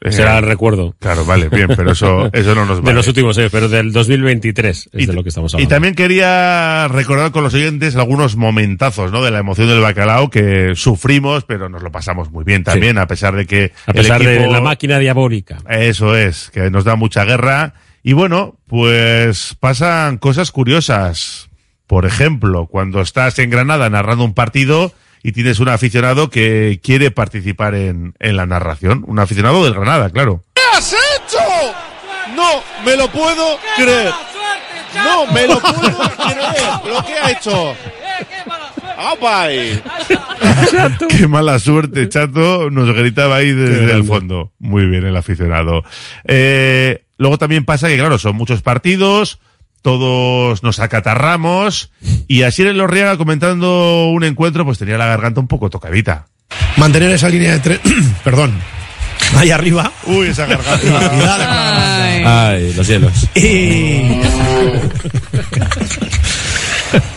Eh, 0.00 0.12
Será 0.12 0.38
el 0.38 0.44
recuerdo. 0.44 0.94
Claro, 0.98 1.24
vale, 1.24 1.48
bien, 1.48 1.68
pero 1.76 1.92
eso, 1.92 2.28
eso 2.32 2.54
no 2.54 2.66
nos 2.66 2.76
De 2.78 2.82
vale. 2.82 2.94
los 2.96 3.08
últimos 3.08 3.36
años, 3.38 3.50
pero 3.52 3.68
del 3.68 3.92
2023 3.92 4.90
es 4.92 5.06
de 5.06 5.12
lo 5.12 5.22
que 5.22 5.30
estamos 5.30 5.52
Y 5.52 5.56
hablando. 5.56 5.74
también 5.74 5.94
quería 5.94 6.88
recordar 6.88 7.30
con 7.32 7.42
los 7.44 7.54
oyentes 7.54 7.96
algunos 7.96 8.36
momentazos, 8.36 9.12
¿no? 9.12 9.22
De 9.24 9.30
la 9.30 9.38
emoción 9.38 9.68
del 9.68 9.80
bacalao 9.80 10.30
que 10.30 10.72
sufrimos, 10.74 11.44
pero 11.44 11.68
nos 11.68 11.82
lo 11.82 11.90
pasamos 11.92 12.30
muy 12.30 12.44
bien 12.44 12.64
también, 12.64 12.98
a 12.98 13.06
pesar 13.06 13.34
de 13.36 13.46
que... 13.46 13.72
A 13.86 13.90
el 13.92 13.96
pesar 13.98 14.22
de 14.22 14.36
equipo- 14.36 14.52
la 14.52 14.60
máquina 14.60 14.98
diabólica. 14.98 15.58
Eso 15.68 16.16
es, 16.16 16.50
que 16.52 16.70
nos 16.70 16.84
da 16.84 16.96
mucha 16.96 17.24
guerra. 17.24 17.74
Y 18.02 18.12
bueno, 18.12 18.56
pues 18.66 19.56
pasan 19.58 20.18
cosas 20.18 20.52
curiosas. 20.52 21.48
Por 21.86 22.04
ejemplo, 22.06 22.66
cuando 22.66 23.00
estás 23.00 23.38
en 23.38 23.50
Granada 23.50 23.88
narrando 23.90 24.24
un 24.24 24.34
partido 24.34 24.92
y 25.22 25.32
tienes 25.32 25.58
un 25.58 25.68
aficionado 25.68 26.30
que 26.30 26.80
quiere 26.82 27.10
participar 27.10 27.74
en, 27.74 28.14
en 28.18 28.36
la 28.36 28.46
narración. 28.46 29.04
Un 29.06 29.18
aficionado 29.18 29.64
del 29.64 29.74
Granada, 29.74 30.10
claro. 30.10 30.44
¿Qué 30.54 30.62
has 30.76 30.92
hecho? 30.92 31.38
No 32.34 32.62
me 32.84 32.96
lo 32.96 33.08
puedo 33.08 33.58
creer. 33.76 34.12
No 34.94 35.26
me 35.32 35.46
lo 35.46 35.60
puedo 35.60 36.10
creer. 36.16 36.94
Lo 36.94 37.04
que 37.04 37.12
ha 37.14 37.30
hecho. 37.30 37.74
¡Apay! 38.98 39.82
Qué 41.08 41.28
mala 41.28 41.58
suerte, 41.58 42.08
chato. 42.08 42.70
Nos 42.70 42.94
gritaba 42.94 43.36
ahí 43.36 43.52
desde 43.52 43.92
el 43.92 44.04
fondo. 44.04 44.52
Muy 44.58 44.86
bien, 44.86 45.04
el 45.04 45.16
aficionado. 45.16 45.84
Eh, 46.24 47.04
luego 47.18 47.36
también 47.36 47.64
pasa 47.64 47.88
que, 47.88 47.98
claro, 47.98 48.18
son 48.18 48.36
muchos 48.36 48.62
partidos, 48.62 49.38
todos 49.82 50.62
nos 50.62 50.80
acatarramos, 50.80 51.90
y 52.28 52.42
así 52.42 52.62
en 52.62 52.76
Lorriaga 52.76 53.16
comentando 53.16 54.08
un 54.08 54.24
encuentro, 54.24 54.64
pues 54.64 54.78
tenía 54.78 54.98
la 54.98 55.06
garganta 55.06 55.40
un 55.40 55.48
poco 55.48 55.70
tocadita. 55.70 56.26
Mantener 56.76 57.12
esa 57.12 57.28
línea 57.28 57.52
de 57.52 57.60
tren. 57.60 57.80
Perdón. 58.24 58.60
Ahí 59.36 59.50
arriba. 59.50 59.92
Uy, 60.06 60.28
esa 60.28 60.46
garganta. 60.46 62.48
Ay, 62.48 62.72
los 62.74 62.86
cielos. 62.86 63.28
Y... 63.34 64.20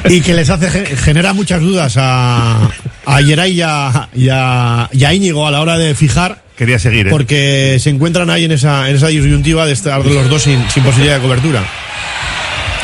y 0.09 0.21
que 0.21 0.33
les 0.33 0.49
hace 0.49 0.69
genera 0.97 1.33
muchas 1.33 1.61
dudas 1.61 1.95
a, 1.97 2.69
a 3.05 3.21
Yeray 3.21 3.53
y 3.53 3.61
a, 3.61 4.09
y, 4.13 4.29
a, 4.29 4.89
y 4.91 5.03
a 5.03 5.13
Íñigo 5.13 5.47
a 5.47 5.51
la 5.51 5.61
hora 5.61 5.77
de 5.77 5.95
fijar 5.95 6.43
Quería 6.59 6.77
seguir, 6.77 7.07
¿eh? 7.07 7.09
porque 7.09 7.77
se 7.79 7.89
encuentran 7.89 8.29
ahí 8.29 8.43
en 8.43 8.51
esa, 8.51 8.89
en 8.89 8.97
esa 8.97 9.07
disyuntiva 9.07 9.65
de 9.65 9.71
estar 9.71 10.05
los 10.05 10.29
dos 10.29 10.41
sin, 10.41 10.61
sin 10.69 10.83
posibilidad 10.83 11.15
de 11.15 11.21
cobertura. 11.21 11.63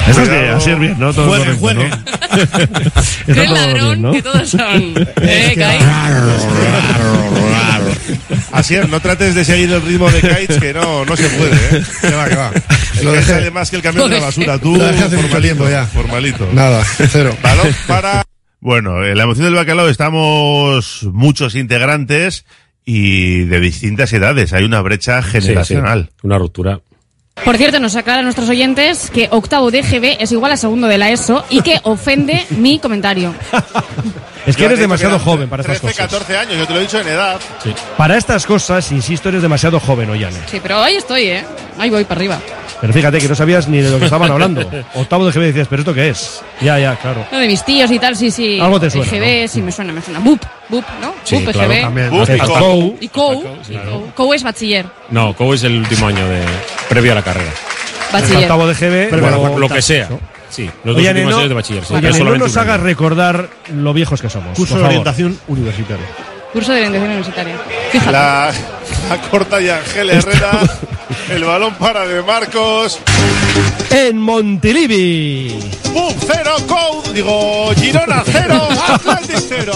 Eso 0.07 0.21
es 0.21 0.29
que 0.29 0.49
así 0.49 0.69
es 0.71 0.79
bien, 0.79 0.99
¿no? 0.99 1.13
Todo 1.13 1.27
Juegue, 1.27 1.57
correcto. 1.57 1.97
Qué 3.25 3.47
ladrón, 3.47 4.11
que 4.13 4.21
todos 4.21 4.49
son. 4.49 4.93
Eh, 5.21 5.53
Kai. 5.57 5.79
Así 8.51 8.75
es, 8.75 8.87
no 8.87 8.99
trates 8.99 9.35
de 9.35 9.43
seguir 9.43 9.71
el 9.71 9.81
ritmo 9.81 10.09
de 10.09 10.21
Kites, 10.21 10.59
que 10.59 10.73
no, 10.73 11.05
no 11.05 11.15
se 11.15 11.27
puede, 11.29 11.55
¿eh? 11.55 11.83
Que 12.01 12.11
va, 12.11 12.29
que 12.29 12.35
va. 12.35 12.51
Lo 13.03 13.11
dejé. 13.11 13.51
más 13.51 13.69
que 13.69 13.75
el 13.77 13.81
camión 13.81 14.09
de 14.09 14.17
la 14.17 14.25
basura. 14.25 14.57
Tú, 14.59 14.77
Lo 14.77 15.41
tiempo 15.41 15.69
ya. 15.69 15.85
Formalito. 15.85 16.47
Nada, 16.53 16.83
cero. 16.85 17.35
Balón 17.41 17.67
para... 17.87 18.23
Bueno, 18.61 19.05
en 19.05 19.17
la 19.17 19.23
emoción 19.23 19.45
del 19.45 19.55
bacalao 19.55 19.89
estamos 19.89 21.03
muchos 21.11 21.55
integrantes 21.55 22.45
y 22.83 23.43
de 23.43 23.59
distintas 23.59 24.11
edades. 24.13 24.53
Hay 24.53 24.63
una 24.63 24.81
brecha 24.81 25.21
generacional. 25.21 26.09
Una 26.23 26.37
ruptura. 26.37 26.79
Por 27.43 27.57
cierto, 27.57 27.79
nos 27.79 27.95
aclaran 27.95 28.23
nuestros 28.23 28.49
oyentes 28.49 29.11
que 29.11 29.27
octavo 29.29 29.69
de 29.69 29.81
GB 29.81 30.17
es 30.19 30.31
igual 30.31 30.53
a 30.53 30.57
segundo 30.57 30.87
de 30.87 30.97
la 30.97 31.11
ESO 31.11 31.45
y 31.49 31.61
que 31.61 31.79
ofende 31.83 32.45
mi 32.51 32.79
comentario. 32.79 33.35
Es 34.45 34.55
que 34.55 34.61
Yo 34.61 34.67
eres 34.67 34.79
demasiado 34.79 35.19
joven 35.19 35.49
para 35.49 35.61
estas 35.61 35.81
13, 35.81 35.93
cosas. 35.97 36.11
14 36.11 36.37
años, 36.37 36.57
yo 36.57 36.65
te 36.65 36.73
lo 36.73 36.79
he 36.79 36.83
dicho 36.83 36.99
en 36.99 37.07
edad. 37.07 37.39
Para 37.97 38.17
estas 38.17 38.45
cosas, 38.45 38.91
insisto, 38.91 39.29
eres 39.29 39.41
demasiado 39.41 39.79
joven, 39.79 40.09
Ollane. 40.09 40.37
Sí, 40.49 40.59
pero 40.61 40.81
ahí 40.81 40.95
estoy, 40.95 41.23
¿eh? 41.23 41.45
Ahí 41.77 41.89
voy 41.89 42.05
para 42.05 42.19
arriba. 42.19 42.39
Pero 42.81 42.93
fíjate 42.93 43.19
que 43.19 43.27
no 43.27 43.35
sabías 43.35 43.67
ni 43.67 43.79
de 43.79 43.89
lo 43.89 43.99
que 43.99 44.05
estaban 44.05 44.31
hablando. 44.31 44.69
Octavo 44.95 45.25
de 45.25 45.31
GB 45.31 45.45
decías, 45.45 45.67
¿pero 45.67 45.81
esto 45.81 45.93
qué 45.93 46.09
es? 46.09 46.41
Ya, 46.61 46.79
ya, 46.79 46.95
claro. 46.95 47.25
No, 47.31 47.39
de 47.39 47.47
mis 47.47 47.63
tíos 47.63 47.89
y 47.91 47.99
tal, 47.99 48.15
sí, 48.15 48.31
sí. 48.31 48.59
Algo 48.59 48.79
te 48.79 48.89
suena, 48.89 49.09
GB, 49.09 49.47
sí, 49.47 49.61
me 49.61 49.71
suena, 49.71 49.93
me 49.93 50.01
suena. 50.01 50.19
BUP, 50.19 50.41
BUP, 50.69 50.85
¿no? 51.01 51.13
Sí, 51.23 51.35
BUP, 51.37 51.53
claro, 51.53 51.69
GB. 51.69 51.81
también. 51.81 52.09
Buf 52.09 52.29
y 52.29 52.37
Cou. 52.39 52.57
Cou. 52.57 52.97
Y 52.99 53.07
COU. 53.07 53.43
Sí, 53.63 53.73
claro. 53.73 54.07
COU. 54.15 54.33
Es 54.33 54.43
bachiller. 54.43 54.85
No, 55.09 55.33
Cou 55.33 55.53
es 55.53 55.63
el 55.63 55.77
último 55.77 56.07
año 56.07 56.27
de 56.27 56.41
previo 56.89 57.13
a 57.13 57.15
la 57.15 57.23
carrera. 57.23 57.51
Bachiller. 58.11 58.43
Octavo 58.43 58.67
de 58.67 58.73
GB. 58.73 59.09
Pero 59.09 59.39
bueno, 59.39 59.57
lo 59.57 59.69
que 59.69 59.81
sea. 59.81 60.09
Sí, 60.49 60.69
los 60.83 60.95
dos 60.95 61.05
últimos 61.05 61.31
no, 61.31 61.37
años 61.37 61.49
de 61.49 61.55
bachiller. 61.55 61.85
sí, 61.85 61.93
pero 61.99 62.23
no 62.23 62.37
nos 62.37 62.55
hagas 62.57 62.79
recordar 62.79 63.49
lo 63.73 63.93
viejos 63.93 64.21
que 64.21 64.29
somos. 64.29 64.57
Curso 64.57 64.77
de 64.77 64.83
orientación 64.83 65.37
universitaria. 65.47 66.05
Curso 66.55 66.71
de 66.71 66.77
orientación 66.79 67.09
universitaria. 67.09 67.57
Fíjate. 67.91 68.11
La, 68.13 68.51
la 69.09 69.21
corta 69.29 69.61
y 69.61 69.67
Ángel 69.69 70.09
Herrera. 70.09 70.51
El 71.29 71.43
balón 71.43 71.73
para 71.75 72.07
de 72.07 72.21
Marcos. 72.23 72.99
En 73.91 74.17
Montilivi. 74.17 75.59
¡Bum! 75.93 76.13
Cero, 76.25 76.51
Code. 76.65 77.13
Digo, 77.13 77.73
Girona 77.75 78.23
cero, 78.25 78.67
Atlantic 78.87 79.37
cero. 79.49 79.73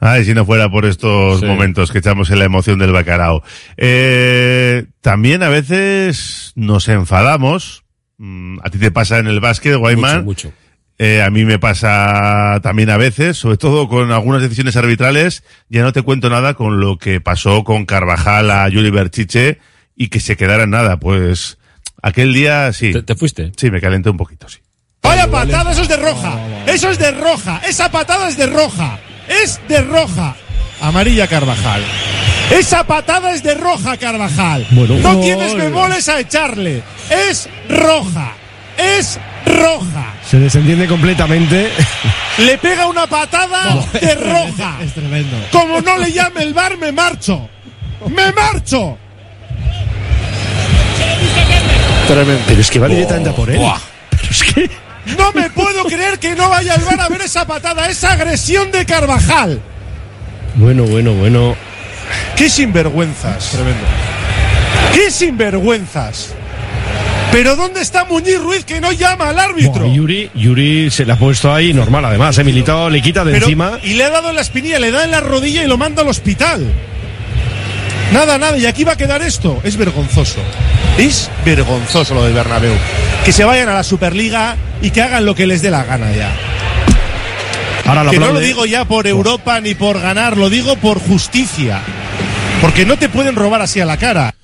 Ay, 0.00 0.24
si 0.24 0.32
no 0.32 0.46
fuera 0.46 0.70
por 0.70 0.86
estos 0.86 1.42
momentos 1.42 1.90
que 1.92 1.98
echamos 1.98 2.30
en 2.30 2.38
la 2.38 2.46
emoción 2.46 2.78
del 2.78 2.92
bacalao. 2.92 3.42
Eh, 3.76 4.86
también 5.02 5.42
a 5.42 5.48
veces 5.50 6.52
nos 6.54 6.88
enfadamos. 6.88 7.84
Mm, 8.16 8.60
A 8.62 8.70
ti 8.70 8.78
te 8.78 8.90
pasa 8.90 9.18
en 9.18 9.26
el 9.26 9.40
básquet, 9.40 9.76
Guayman. 9.76 10.24
Mucho, 10.24 10.48
mucho. 10.48 10.63
Eh, 10.98 11.22
a 11.22 11.30
mí 11.30 11.44
me 11.44 11.58
pasa 11.58 12.60
también 12.62 12.88
a 12.90 12.96
veces, 12.96 13.36
sobre 13.36 13.56
todo 13.56 13.88
con 13.88 14.12
algunas 14.12 14.42
decisiones 14.42 14.76
arbitrales. 14.76 15.42
Ya 15.68 15.82
no 15.82 15.92
te 15.92 16.02
cuento 16.02 16.30
nada 16.30 16.54
con 16.54 16.80
lo 16.80 16.98
que 16.98 17.20
pasó 17.20 17.64
con 17.64 17.84
Carvajal 17.84 18.50
a 18.50 18.68
Yuri 18.68 18.90
Berchiche 18.90 19.58
y 19.96 20.08
que 20.08 20.20
se 20.20 20.36
quedara 20.36 20.64
en 20.64 20.70
nada. 20.70 20.98
Pues 20.98 21.58
aquel 22.00 22.32
día 22.32 22.72
sí. 22.72 22.92
¿Te, 22.92 23.02
te 23.02 23.16
fuiste? 23.16 23.52
Sí, 23.56 23.70
me 23.70 23.80
calenté 23.80 24.10
un 24.10 24.16
poquito, 24.16 24.48
sí. 24.48 24.58
Vaya 25.02 25.30
patada, 25.30 25.72
eso 25.72 25.82
es 25.82 25.88
de 25.88 25.96
roja. 25.96 26.38
Eso 26.66 26.90
es 26.90 26.98
de 26.98 27.10
roja. 27.10 27.60
Esa 27.68 27.90
patada 27.90 28.28
es 28.28 28.36
de 28.36 28.46
roja. 28.46 28.98
Es 29.28 29.60
de 29.68 29.82
roja. 29.82 30.36
Amarilla 30.80 31.26
Carvajal. 31.26 31.82
Esa 32.50 32.84
patada 32.86 33.32
es 33.34 33.42
de 33.42 33.54
roja 33.54 33.96
Carvajal. 33.96 34.66
Bueno. 34.70 34.96
no 34.98 35.20
tienes 35.20 35.54
bemoles 35.56 36.08
a 36.08 36.20
echarle. 36.20 36.82
Es 37.10 37.48
roja. 37.68 38.32
Es 38.78 39.16
roja. 39.16 39.33
Se 40.28 40.38
desentiende 40.38 40.86
completamente. 40.86 41.70
Le 42.38 42.58
pega 42.58 42.86
una 42.86 43.06
patada 43.06 43.84
de 43.92 44.14
roja. 44.14 44.78
Es 44.82 44.92
tremendo. 44.92 45.36
Como 45.52 45.80
no 45.80 45.98
le 45.98 46.12
llame 46.12 46.42
el 46.42 46.54
bar, 46.54 46.76
me 46.76 46.92
marcho. 46.92 47.48
¡Me 48.08 48.32
marcho! 48.32 48.98
Pero 52.08 52.60
es 52.60 52.70
que 52.70 52.78
va 52.78 52.88
directamente 52.88 53.30
a 53.30 53.32
por 53.32 53.50
él. 53.50 53.60
Pero 54.10 54.22
es 54.30 54.42
que. 54.42 54.70
No 55.18 55.32
me 55.32 55.50
puedo 55.50 55.84
creer 55.84 56.18
que 56.18 56.34
no 56.34 56.48
vaya 56.48 56.74
al 56.74 56.80
bar 56.80 57.00
a 57.00 57.08
ver 57.08 57.20
esa 57.20 57.46
patada, 57.46 57.88
esa 57.88 58.12
agresión 58.12 58.72
de 58.72 58.86
Carvajal. 58.86 59.60
Bueno, 60.54 60.84
bueno, 60.84 61.12
bueno. 61.12 61.54
¡Qué 62.36 62.48
sinvergüenzas! 62.48 63.50
Tremendo. 63.50 63.84
¡Qué 64.92 65.10
sinvergüenzas! 65.10 66.34
Pero 67.34 67.56
¿dónde 67.56 67.80
está 67.80 68.04
Muñiz 68.04 68.38
Ruiz 68.38 68.64
que 68.64 68.80
no 68.80 68.92
llama 68.92 69.30
al 69.30 69.40
árbitro? 69.40 69.92
Yuri, 69.92 70.30
Yuri 70.36 70.88
se 70.88 71.04
le 71.04 71.14
ha 71.14 71.18
puesto 71.18 71.52
ahí 71.52 71.74
normal, 71.74 72.04
además. 72.04 72.38
He 72.38 72.44
militado, 72.44 72.88
le 72.88 73.02
quita 73.02 73.24
de 73.24 73.32
Pero- 73.32 73.46
encima. 73.46 73.80
y 73.82 73.94
le 73.94 74.04
ha 74.04 74.10
dado 74.10 74.30
en 74.30 74.36
la 74.36 74.42
espinilla, 74.42 74.78
le 74.78 74.92
da 74.92 75.02
en 75.02 75.10
la 75.10 75.18
rodilla 75.18 75.64
y 75.64 75.66
lo 75.66 75.76
manda 75.76 76.02
al 76.02 76.08
hospital. 76.08 76.64
Nada, 78.12 78.38
nada, 78.38 78.56
y 78.56 78.66
aquí 78.66 78.84
va 78.84 78.92
a 78.92 78.96
quedar 78.96 79.20
esto. 79.20 79.60
Es 79.64 79.76
vergonzoso. 79.76 80.38
Es 80.96 81.28
vergonzoso 81.44 82.14
lo 82.14 82.22
del 82.22 82.34
Bernabéu. 82.34 82.74
Que 83.24 83.32
se 83.32 83.42
vayan 83.42 83.68
a 83.68 83.74
la 83.74 83.82
Superliga 83.82 84.54
y 84.80 84.92
que 84.92 85.02
hagan 85.02 85.26
lo 85.26 85.34
que 85.34 85.48
les 85.48 85.60
dé 85.60 85.72
la 85.72 85.82
gana 85.82 86.12
ya. 86.12 86.30
Ahora 87.84 88.08
que 88.12 88.20
no 88.20 88.30
lo 88.30 88.38
digo 88.38 88.64
ya 88.64 88.84
por 88.84 89.08
Europa 89.08 89.60
ni 89.60 89.74
por 89.74 90.00
ganar, 90.00 90.36
lo 90.36 90.50
digo 90.50 90.76
por 90.76 91.00
justicia. 91.00 91.80
Porque 92.60 92.86
no 92.86 92.96
te 92.96 93.08
pueden 93.08 93.34
robar 93.34 93.60
así 93.60 93.80
a 93.80 93.86
la 93.86 93.96
cara. 93.96 94.36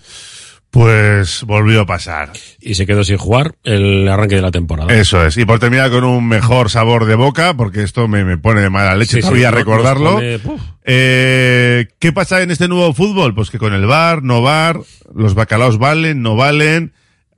Pues 0.71 1.43
volvió 1.43 1.81
a 1.81 1.87
pasar. 1.87 2.33
Y 2.61 2.75
se 2.75 2.87
quedó 2.87 3.03
sin 3.03 3.17
jugar 3.19 3.57
el 3.65 4.07
arranque 4.09 4.37
de 4.37 4.43
la 4.43 4.53
temporada. 4.53 4.95
Eso 4.95 5.27
es. 5.27 5.37
Y 5.37 5.45
por 5.45 5.59
terminar 5.59 5.91
con 5.91 6.05
un 6.05 6.29
mejor 6.29 6.71
sabor 6.71 7.07
de 7.07 7.17
boca, 7.17 7.55
porque 7.55 7.83
esto 7.83 8.07
me, 8.07 8.25
me 8.25 8.39
pone 8.39 8.61
de 8.61 8.71
mala 8.71 8.95
leche 8.95 9.17
Sí, 9.17 9.21
todavía 9.21 9.51
recordarlo. 9.51 10.15
pone-. 10.15 10.39
Eh, 10.85 11.89
¿Qué 11.99 12.13
pasa 12.13 12.41
en 12.43 12.53
este 12.53 12.69
nuevo 12.69 12.95
fútbol? 12.95 13.35
Pues 13.35 13.51
que 13.51 13.59
con 13.59 13.75
el 13.75 13.87
bar, 13.87 14.23
no 14.23 14.43
bar, 14.43 14.79
los 15.13 15.35
bacalaos 15.35 15.79
valen, 15.79 16.23
no 16.23 16.37
valen. 16.37 16.93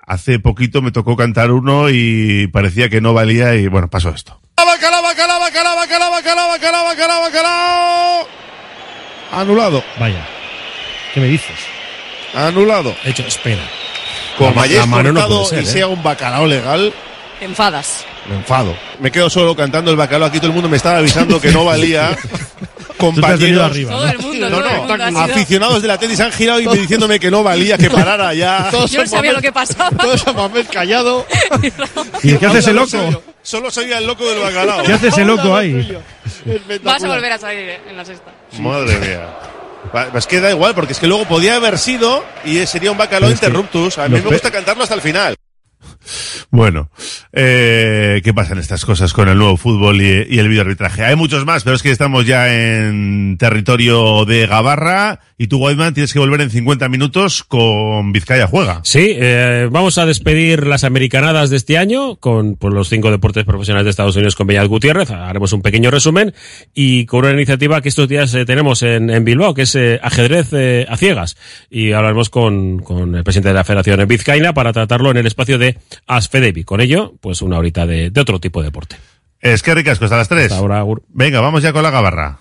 Hace 0.06 0.38
poquito 0.38 0.82
me 0.82 0.90
tocó 0.92 1.16
cantar 1.16 1.52
uno 1.52 1.88
y 1.88 2.48
parecía 2.48 2.90
que 2.90 3.00
no 3.00 3.14
valía 3.14 3.54
y 3.54 3.66
bueno, 3.68 3.88
pasó 3.88 4.10
esto. 4.10 4.38
Bacalao, 4.56 5.02
bacalao, 5.02 5.40
bacalao, 5.40 5.76
bacalao, 5.76 6.10
bacalao, 6.10 6.48
bacalao, 6.48 6.84
bacalao, 6.84 7.20
bacalao. 7.22 8.28
Anulado, 9.32 9.82
Vaya. 9.98 10.26
¿Qué 11.14 11.20
me 11.20 11.28
dices? 11.28 11.56
Anulado. 12.34 12.94
De 13.04 13.10
hecho, 13.10 13.22
espera. 13.26 13.62
Como 14.38 14.60
hayáis 14.60 14.86
no 14.86 15.02
cortado 15.02 15.28
puede 15.28 15.46
ser, 15.46 15.58
y 15.64 15.66
¿eh? 15.66 15.66
sea 15.70 15.86
un 15.88 16.02
bacalao 16.02 16.46
legal, 16.46 16.92
Te 17.38 17.44
enfadas. 17.44 18.04
me 18.28 18.36
enfado. 18.36 18.74
Me 18.98 19.10
quedo 19.10 19.28
solo 19.28 19.54
cantando 19.54 19.90
el 19.90 19.96
bacalao. 19.96 20.28
Aquí 20.28 20.38
todo 20.38 20.48
el 20.48 20.54
mundo 20.54 20.68
me 20.68 20.76
estaba 20.78 20.98
avisando 20.98 21.40
que 21.40 21.50
no 21.52 21.64
valía. 21.66 22.16
Compañeros, 22.96 23.64
arriba. 23.64 23.90
Todo 23.92 24.06
el 24.08 24.18
mundo, 24.20 24.48
no, 24.50 24.56
todo 24.58 24.68
el 24.68 24.74
no, 24.74 24.78
mundo 24.86 25.04
ha 25.04 25.08
sido- 25.10 25.22
aficionados 25.34 25.82
de 25.82 25.88
la 25.88 25.98
tenis 25.98 26.20
han 26.20 26.30
girado 26.30 26.60
y 26.60 26.66
me 26.68 26.76
diciéndome 26.76 27.18
que 27.18 27.30
no 27.32 27.42
valía, 27.42 27.76
que 27.76 27.90
parara 27.90 28.32
ya. 28.32 28.70
Yo 28.88 29.00
no 29.02 29.06
sabía 29.08 29.32
lo 29.32 29.40
que 29.40 29.50
pasaba. 29.52 29.90
Todos 29.90 30.24
a 30.28 30.32
Mamed 30.32 30.66
callado. 30.72 31.26
¿Y 32.22 32.34
qué 32.36 32.46
haces 32.46 32.68
el 32.68 32.76
loco? 32.76 33.22
Solo 33.42 33.70
soy 33.72 33.92
el 33.92 34.06
loco 34.06 34.24
del 34.24 34.38
bacalao. 34.40 34.84
¿Qué 34.84 34.92
haces 34.92 35.18
el 35.18 35.26
loco 35.26 35.56
ahí? 35.56 35.98
Vas 36.84 37.02
a 37.02 37.08
volver 37.08 37.32
a 37.32 37.38
salir 37.38 37.80
en 37.88 37.96
la 37.96 38.04
sexta. 38.04 38.30
Madre 38.60 38.96
mía. 38.98 39.26
Es 40.14 40.26
que 40.26 40.40
da 40.40 40.50
igual, 40.50 40.74
porque 40.74 40.92
es 40.92 40.98
que 40.98 41.06
luego 41.06 41.24
podía 41.26 41.56
haber 41.56 41.78
sido 41.78 42.24
y 42.44 42.64
sería 42.66 42.90
un 42.90 42.98
bacalao 42.98 43.30
interruptus. 43.30 43.98
A 43.98 44.08
mí 44.08 44.20
me 44.20 44.30
gusta 44.30 44.50
cantarlo 44.50 44.82
hasta 44.82 44.94
el 44.94 45.02
final. 45.02 45.36
Bueno, 46.50 46.90
eh, 47.32 48.20
¿qué 48.24 48.34
pasan 48.34 48.58
estas 48.58 48.84
cosas 48.84 49.12
con 49.12 49.28
el 49.28 49.38
nuevo 49.38 49.56
fútbol 49.56 50.00
y, 50.00 50.26
y 50.28 50.38
el 50.38 50.48
videoarbitraje? 50.48 51.04
Hay 51.04 51.16
muchos 51.16 51.44
más, 51.44 51.64
pero 51.64 51.76
es 51.76 51.82
que 51.82 51.90
estamos 51.90 52.26
ya 52.26 52.52
en 52.52 53.36
territorio 53.38 54.24
de 54.24 54.46
Gabarra 54.46 55.20
y 55.42 55.48
tú, 55.48 55.58
Whiteman, 55.58 55.92
tienes 55.92 56.12
que 56.12 56.20
volver 56.20 56.40
en 56.40 56.50
50 56.50 56.88
minutos 56.88 57.42
con 57.42 58.12
Vizcaya 58.12 58.46
Juega. 58.46 58.80
Sí, 58.84 59.08
eh, 59.16 59.68
vamos 59.68 59.98
a 59.98 60.06
despedir 60.06 60.68
las 60.68 60.84
americanadas 60.84 61.50
de 61.50 61.56
este 61.56 61.78
año 61.78 62.14
con 62.14 62.54
pues, 62.54 62.72
los 62.72 62.88
cinco 62.88 63.10
deportes 63.10 63.44
profesionales 63.44 63.86
de 63.86 63.90
Estados 63.90 64.14
Unidos 64.14 64.36
con 64.36 64.46
Beñat 64.46 64.68
Gutiérrez. 64.68 65.10
Haremos 65.10 65.52
un 65.52 65.60
pequeño 65.60 65.90
resumen 65.90 66.32
y 66.74 67.06
con 67.06 67.24
una 67.24 67.32
iniciativa 67.32 67.80
que 67.80 67.88
estos 67.88 68.06
días 68.06 68.32
eh, 68.34 68.44
tenemos 68.44 68.82
en, 68.82 69.24
Bilbao, 69.24 69.52
que 69.52 69.62
es 69.62 69.74
eh, 69.74 69.98
ajedrez 70.00 70.52
eh, 70.52 70.86
a 70.88 70.96
ciegas. 70.96 71.36
Y 71.70 71.90
hablaremos 71.90 72.30
con, 72.30 72.84
el 73.14 73.24
presidente 73.24 73.48
de 73.48 73.54
la 73.54 73.64
Federación 73.64 74.00
en 74.00 74.06
Vizcaína 74.06 74.54
para 74.54 74.72
tratarlo 74.72 75.10
en 75.10 75.16
el 75.16 75.26
espacio 75.26 75.58
de 75.58 75.76
Asfedevi. 76.06 76.64
Con 76.64 76.80
ello, 76.80 77.14
pues 77.20 77.42
una 77.42 77.58
horita 77.58 77.86
de, 77.86 78.10
de 78.10 78.20
otro 78.20 78.40
tipo 78.40 78.60
de 78.60 78.66
deporte. 78.66 78.96
Es 79.40 79.62
que 79.62 79.74
ricasco, 79.74 80.04
hasta 80.04 80.16
las 80.16 80.28
tres. 80.28 80.52
Ahora, 80.52 80.84
Venga, 81.08 81.40
vamos 81.40 81.62
ya 81.62 81.72
con 81.72 81.82
la 81.82 81.90
gabarra. 81.90 82.40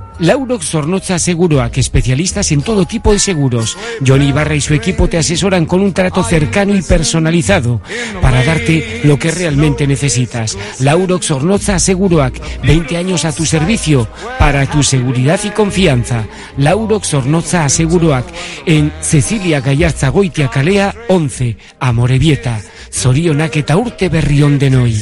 Laurox 0.21 0.69
Zornoza 0.69 1.17
Seguroac, 1.17 1.77
especialistas 1.79 2.51
en 2.51 2.61
todo 2.61 2.85
tipo 2.85 3.11
de 3.11 3.17
seguros. 3.17 3.75
Johnny 4.05 4.29
Ibarra 4.29 4.55
y 4.55 4.61
su 4.61 4.75
equipo 4.75 5.07
te 5.07 5.17
asesoran 5.17 5.65
con 5.65 5.81
un 5.81 5.93
trato 5.93 6.23
cercano 6.23 6.75
y 6.75 6.81
personalizado 6.83 7.81
para 8.21 8.43
darte 8.43 9.01
lo 9.03 9.17
que 9.17 9.31
realmente 9.31 9.87
necesitas. 9.87 10.57
Laurox 10.79 11.25
Zornoza 11.25 11.79
Seguroac, 11.79 12.39
20 12.63 12.97
años 12.97 13.25
a 13.25 13.31
tu 13.31 13.45
servicio 13.45 14.07
para 14.37 14.67
tu 14.67 14.83
seguridad 14.83 15.39
y 15.43 15.49
confianza. 15.49 16.25
Laurox 16.55 17.09
Zornoza 17.09 17.67
Seguroac 17.67 18.25
en 18.67 18.93
Cecilia 19.01 19.59
Gallarza 19.59 20.09
Goitia 20.09 20.49
Calea 20.49 20.93
11, 21.09 21.57
Amorebieta. 21.79 22.61
Zorionak 22.93 23.55
eta 23.55 23.77
urte 23.77 24.09
berrión 24.09 24.59
de 24.59 24.69
Noi. 24.69 25.01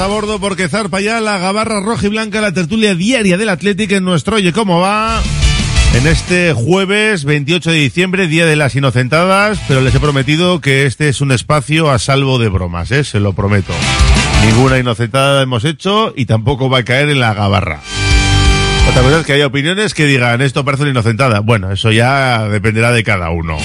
A 0.00 0.06
bordo 0.06 0.40
porque 0.40 0.68
zarpa 0.68 1.00
ya 1.00 1.20
la 1.20 1.36
gabarra 1.38 1.80
roja 1.80 2.06
y 2.06 2.08
blanca, 2.08 2.40
la 2.40 2.52
tertulia 2.52 2.94
diaria 2.94 3.36
del 3.36 3.50
Atlético 3.50 3.96
en 3.96 4.04
nuestro 4.04 4.36
Oye 4.36 4.52
Cómo 4.52 4.80
Va. 4.80 5.20
En 5.94 6.06
este 6.06 6.54
jueves 6.54 7.24
28 7.24 7.70
de 7.70 7.76
diciembre, 7.76 8.26
Día 8.26 8.46
de 8.46 8.56
las 8.56 8.74
Inocentadas, 8.74 9.60
pero 9.68 9.82
les 9.82 9.94
he 9.94 10.00
prometido 10.00 10.60
que 10.60 10.86
este 10.86 11.10
es 11.10 11.20
un 11.20 11.32
espacio 11.32 11.90
a 11.90 11.98
salvo 11.98 12.38
de 12.38 12.48
bromas, 12.48 12.90
¿eh? 12.92 13.04
se 13.04 13.20
lo 13.20 13.34
prometo. 13.34 13.74
Ninguna 14.46 14.78
inocentada 14.78 15.42
hemos 15.42 15.64
hecho 15.64 16.14
y 16.16 16.24
tampoco 16.24 16.70
va 16.70 16.78
a 16.78 16.84
caer 16.84 17.10
en 17.10 17.20
la 17.20 17.34
gabarra. 17.34 17.80
Otra 18.88 19.02
cosa 19.02 19.20
es 19.20 19.26
que 19.26 19.34
hay 19.34 19.42
opiniones 19.42 19.92
que 19.92 20.06
digan 20.06 20.40
esto 20.40 20.64
parece 20.64 20.84
una 20.84 20.92
inocentada. 20.92 21.40
Bueno, 21.40 21.70
eso 21.72 21.92
ya 21.92 22.48
dependerá 22.48 22.92
de 22.92 23.04
cada 23.04 23.30
uno. 23.30 23.58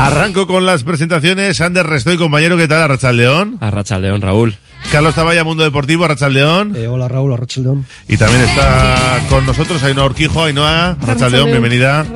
Arranco 0.00 0.46
con 0.46 0.64
las 0.64 0.82
presentaciones. 0.82 1.60
Ander 1.60 1.86
Restoy, 1.86 2.16
compañero, 2.16 2.56
¿qué 2.56 2.66
tal? 2.66 2.80
Arrachal 2.80 3.18
León. 3.18 3.58
Arrachal 3.60 4.00
León, 4.00 4.22
Raúl. 4.22 4.56
Carlos 4.90 5.14
Taballa, 5.14 5.44
Mundo 5.44 5.62
Deportivo, 5.62 6.06
Arrachal 6.06 6.32
León. 6.32 6.72
Eh, 6.74 6.86
hola 6.86 7.06
Raúl, 7.06 7.34
Arrachal 7.34 7.64
León. 7.64 7.86
Y 8.08 8.16
también 8.16 8.40
está 8.40 9.20
con 9.28 9.44
nosotros 9.44 9.82
Ainhoa 9.82 10.04
Orquijo. 10.06 10.42
Ainhoa, 10.42 10.92
Arrachal 11.02 11.32
León, 11.32 11.50
bienvenida. 11.50 12.06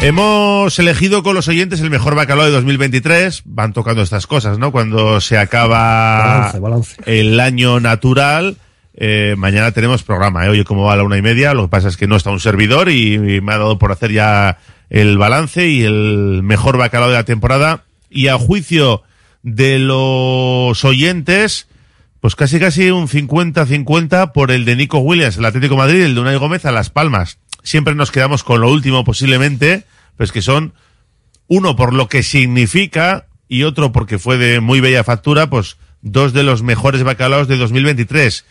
Hemos 0.00 0.78
elegido 0.78 1.24
con 1.24 1.34
los 1.34 1.48
oyentes 1.48 1.80
el 1.80 1.90
mejor 1.90 2.14
bacalao 2.14 2.44
de 2.46 2.52
2023. 2.52 3.42
Van 3.44 3.72
tocando 3.72 4.02
estas 4.02 4.28
cosas, 4.28 4.58
¿no? 4.58 4.70
Cuando 4.70 5.20
se 5.20 5.36
acaba 5.36 6.24
balance, 6.24 6.60
balance. 6.60 6.96
el 7.06 7.40
año 7.40 7.80
natural. 7.80 8.56
Eh, 8.94 9.34
mañana 9.36 9.72
tenemos 9.72 10.04
programa, 10.04 10.46
¿eh? 10.46 10.50
Oye, 10.50 10.64
¿cómo 10.64 10.84
va 10.84 10.92
a 10.92 10.96
la 10.96 11.02
una 11.02 11.16
y 11.16 11.22
media? 11.22 11.54
Lo 11.54 11.62
que 11.62 11.70
pasa 11.70 11.88
es 11.88 11.96
que 11.96 12.06
no 12.06 12.14
está 12.14 12.30
un 12.30 12.40
servidor 12.40 12.88
y, 12.88 13.14
y 13.14 13.40
me 13.40 13.52
ha 13.52 13.58
dado 13.58 13.78
por 13.80 13.90
hacer 13.90 14.12
ya 14.12 14.58
el 14.90 15.16
balance 15.16 15.68
y 15.68 15.82
el 15.82 16.42
mejor 16.42 16.76
bacalao 16.76 17.08
de 17.08 17.14
la 17.14 17.24
temporada. 17.24 17.84
Y 18.10 18.26
a 18.28 18.36
juicio 18.36 19.02
de 19.42 19.78
los 19.78 20.84
oyentes, 20.84 21.68
pues 22.20 22.34
casi 22.36 22.58
casi 22.58 22.90
un 22.90 23.08
50-50 23.08 24.32
por 24.32 24.50
el 24.50 24.64
de 24.64 24.76
Nico 24.76 24.98
Williams, 24.98 25.38
el 25.38 25.44
Atlético 25.44 25.74
de 25.74 25.78
Madrid, 25.78 26.02
el 26.02 26.14
de 26.14 26.20
Unai 26.20 26.36
Gómez 26.36 26.66
a 26.66 26.72
Las 26.72 26.90
Palmas. 26.90 27.38
Siempre 27.62 27.94
nos 27.94 28.10
quedamos 28.10 28.44
con 28.44 28.60
lo 28.60 28.70
último 28.70 29.04
posiblemente, 29.04 29.84
pues 30.16 30.32
que 30.32 30.42
son 30.42 30.74
uno 31.46 31.76
por 31.76 31.94
lo 31.94 32.08
que 32.08 32.22
significa 32.22 33.26
y 33.48 33.62
otro 33.62 33.92
porque 33.92 34.18
fue 34.18 34.38
de 34.38 34.60
muy 34.60 34.80
bella 34.80 35.04
factura, 35.04 35.48
pues 35.50 35.76
dos 36.02 36.32
de 36.32 36.42
los 36.42 36.62
mejores 36.62 37.02
bacalaos 37.02 37.48
de 37.48 37.56
2023. 37.56 38.44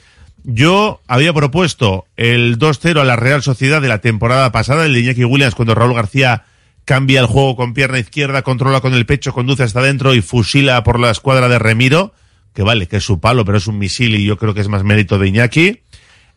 Yo 0.43 1.01
había 1.07 1.33
propuesto 1.33 2.05
el 2.15 2.57
2-0 2.57 3.01
a 3.01 3.03
la 3.03 3.15
Real 3.15 3.43
Sociedad 3.43 3.81
de 3.81 3.87
la 3.87 3.99
temporada 3.99 4.51
pasada, 4.51 4.85
el 4.85 4.93
de 4.93 5.01
Iñaki 5.01 5.23
Williams, 5.23 5.55
cuando 5.55 5.75
Raúl 5.75 5.93
García 5.93 6.45
cambia 6.85 7.19
el 7.19 7.27
juego 7.27 7.55
con 7.55 7.73
pierna 7.73 7.99
izquierda, 7.99 8.41
controla 8.41 8.81
con 8.81 8.93
el 8.93 9.05
pecho, 9.05 9.33
conduce 9.33 9.63
hasta 9.63 9.79
adentro 9.79 10.15
y 10.15 10.21
fusila 10.21 10.83
por 10.83 10.99
la 10.99 11.11
escuadra 11.11 11.47
de 11.47 11.59
Remiro, 11.59 12.13
que 12.53 12.63
vale, 12.63 12.87
que 12.87 12.97
es 12.97 13.03
su 13.03 13.19
palo, 13.19 13.45
pero 13.45 13.57
es 13.57 13.67
un 13.67 13.77
misil 13.77 14.15
y 14.15 14.25
yo 14.25 14.37
creo 14.37 14.53
que 14.53 14.61
es 14.61 14.69
más 14.69 14.83
mérito 14.83 15.19
de 15.19 15.27
Iñaki. 15.27 15.81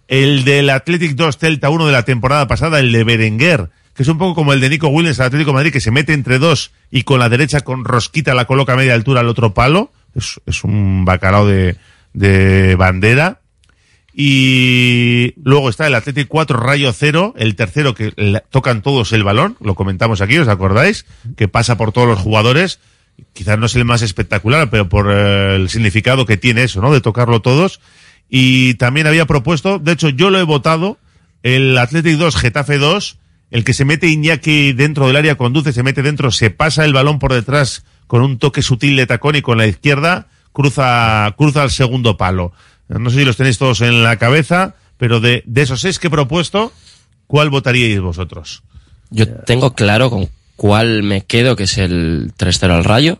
El 0.09 0.45
del 0.45 0.69
Athletic 0.71 1.13
2 1.15 1.39
Celta 1.39 1.71
1 1.71 1.87
de 1.87 1.93
la 1.93 2.05
temporada 2.05 2.47
pasada, 2.49 2.81
el 2.81 2.93
de 2.93 3.05
Berenguer, 3.05 3.71
que 3.95 4.03
es 4.03 4.09
un 4.09 4.19
poco 4.19 4.35
como 4.35 4.53
el 4.53 4.61
de 4.61 4.69
Nico 4.69 4.89
Williams 4.89 5.21
al 5.21 5.27
Atlético 5.27 5.51
de 5.51 5.55
Madrid, 5.55 5.73
que 5.73 5.81
se 5.81 5.91
mete 5.91 6.13
entre 6.13 6.39
dos 6.39 6.73
y 6.91 7.03
con 7.05 7.19
la 7.19 7.29
derecha 7.29 7.63
con 7.63 7.85
rosquita 7.85 8.35
la 8.35 8.45
coloca 8.45 8.75
a 8.75 8.77
media 8.77 8.95
altura 8.95 9.21
al 9.21 9.29
otro 9.29 9.55
palo. 9.55 9.91
Es, 10.15 10.41
es 10.45 10.65
un 10.65 11.05
bacalao 11.05 11.47
de, 11.47 11.77
de 12.13 12.75
bandera. 12.77 13.42
Y 14.15 15.35
luego 15.43 15.71
está 15.71 15.87
el 15.87 15.95
Atlético 15.95 16.29
4 16.29 16.59
Rayo 16.59 16.93
0, 16.93 17.35
el 17.37 17.57
tercero 17.57 17.95
que 17.95 18.13
tocan 18.51 18.83
todos 18.83 19.13
el 19.13 19.25
balón, 19.25 19.57
lo 19.61 19.75
comentamos 19.75 20.21
aquí, 20.21 20.39
¿os 20.39 20.49
acordáis? 20.49 21.07
Que 21.37 21.49
pasa 21.49 21.77
por 21.79 21.93
todos 21.93 22.09
los 22.09 22.19
jugadores. 22.19 22.79
Quizás 23.33 23.59
no 23.59 23.67
es 23.67 23.77
el 23.77 23.85
más 23.85 24.03
espectacular, 24.03 24.69
pero 24.71 24.89
por 24.89 25.11
eh, 25.11 25.57
el 25.57 25.69
significado 25.71 26.27
que 26.27 26.37
tiene 26.37 26.65
eso, 26.65 26.81
¿no? 26.83 26.93
De 26.93 27.01
tocarlo 27.01 27.41
todos. 27.41 27.81
Y 28.29 28.75
también 28.75 29.07
había 29.07 29.27
propuesto, 29.27 29.79
de 29.79 29.93
hecho 29.93 30.09
yo 30.09 30.31
lo 30.31 30.39
he 30.39 30.45
votado, 30.45 30.99
el 31.43 31.77
Athletic 31.77 32.17
2, 32.17 32.37
Getafe 32.37 32.79
2, 32.79 33.19
el 33.51 33.65
que 33.65 33.75
se 33.75 33.85
mete 33.85 34.09
Iñaki 34.09 34.73
dentro 34.73 35.07
del 35.07 35.17
área, 35.17 35.37
conduce, 35.37 35.73
se 35.73 35.83
mete 35.83 36.03
dentro, 36.03 36.31
se 36.31 36.51
pasa 36.51 36.85
el 36.85 36.95
balón 36.95 37.19
por 37.19 37.33
detrás 37.33 37.85
con 38.07 38.23
un 38.23 38.39
toque 38.39 38.63
sutil 38.63 38.97
de 38.97 39.07
tacón 39.07 39.37
y 39.37 39.43
con 39.43 39.59
la 39.59 39.67
izquierda 39.67 40.29
cruza, 40.53 41.35
cruza 41.37 41.63
al 41.63 41.71
segundo 41.71 42.17
palo. 42.17 42.53
No 42.99 43.11
sé 43.11 43.19
si 43.21 43.25
los 43.25 43.37
tenéis 43.37 43.59
todos 43.59 43.81
en 43.81 44.03
la 44.03 44.17
cabeza, 44.17 44.75
pero 44.97 45.21
de, 45.21 45.45
esos 45.55 45.81
seis 45.81 45.99
que 45.99 46.09
he 46.09 46.11
propuesto, 46.11 46.73
¿cuál 47.27 47.51
votaríais 47.51 48.01
vosotros? 48.01 48.63
Yo 49.11 49.29
tengo 49.29 49.75
claro 49.75 50.11
con 50.11 50.29
cuál 50.57 51.03
me 51.03 51.23
quedo, 51.23 51.57
que 51.57 51.65
es 51.65 51.79
el 51.79 52.33
3-0 52.37 52.71
al 52.71 52.85
Rayo, 52.85 53.19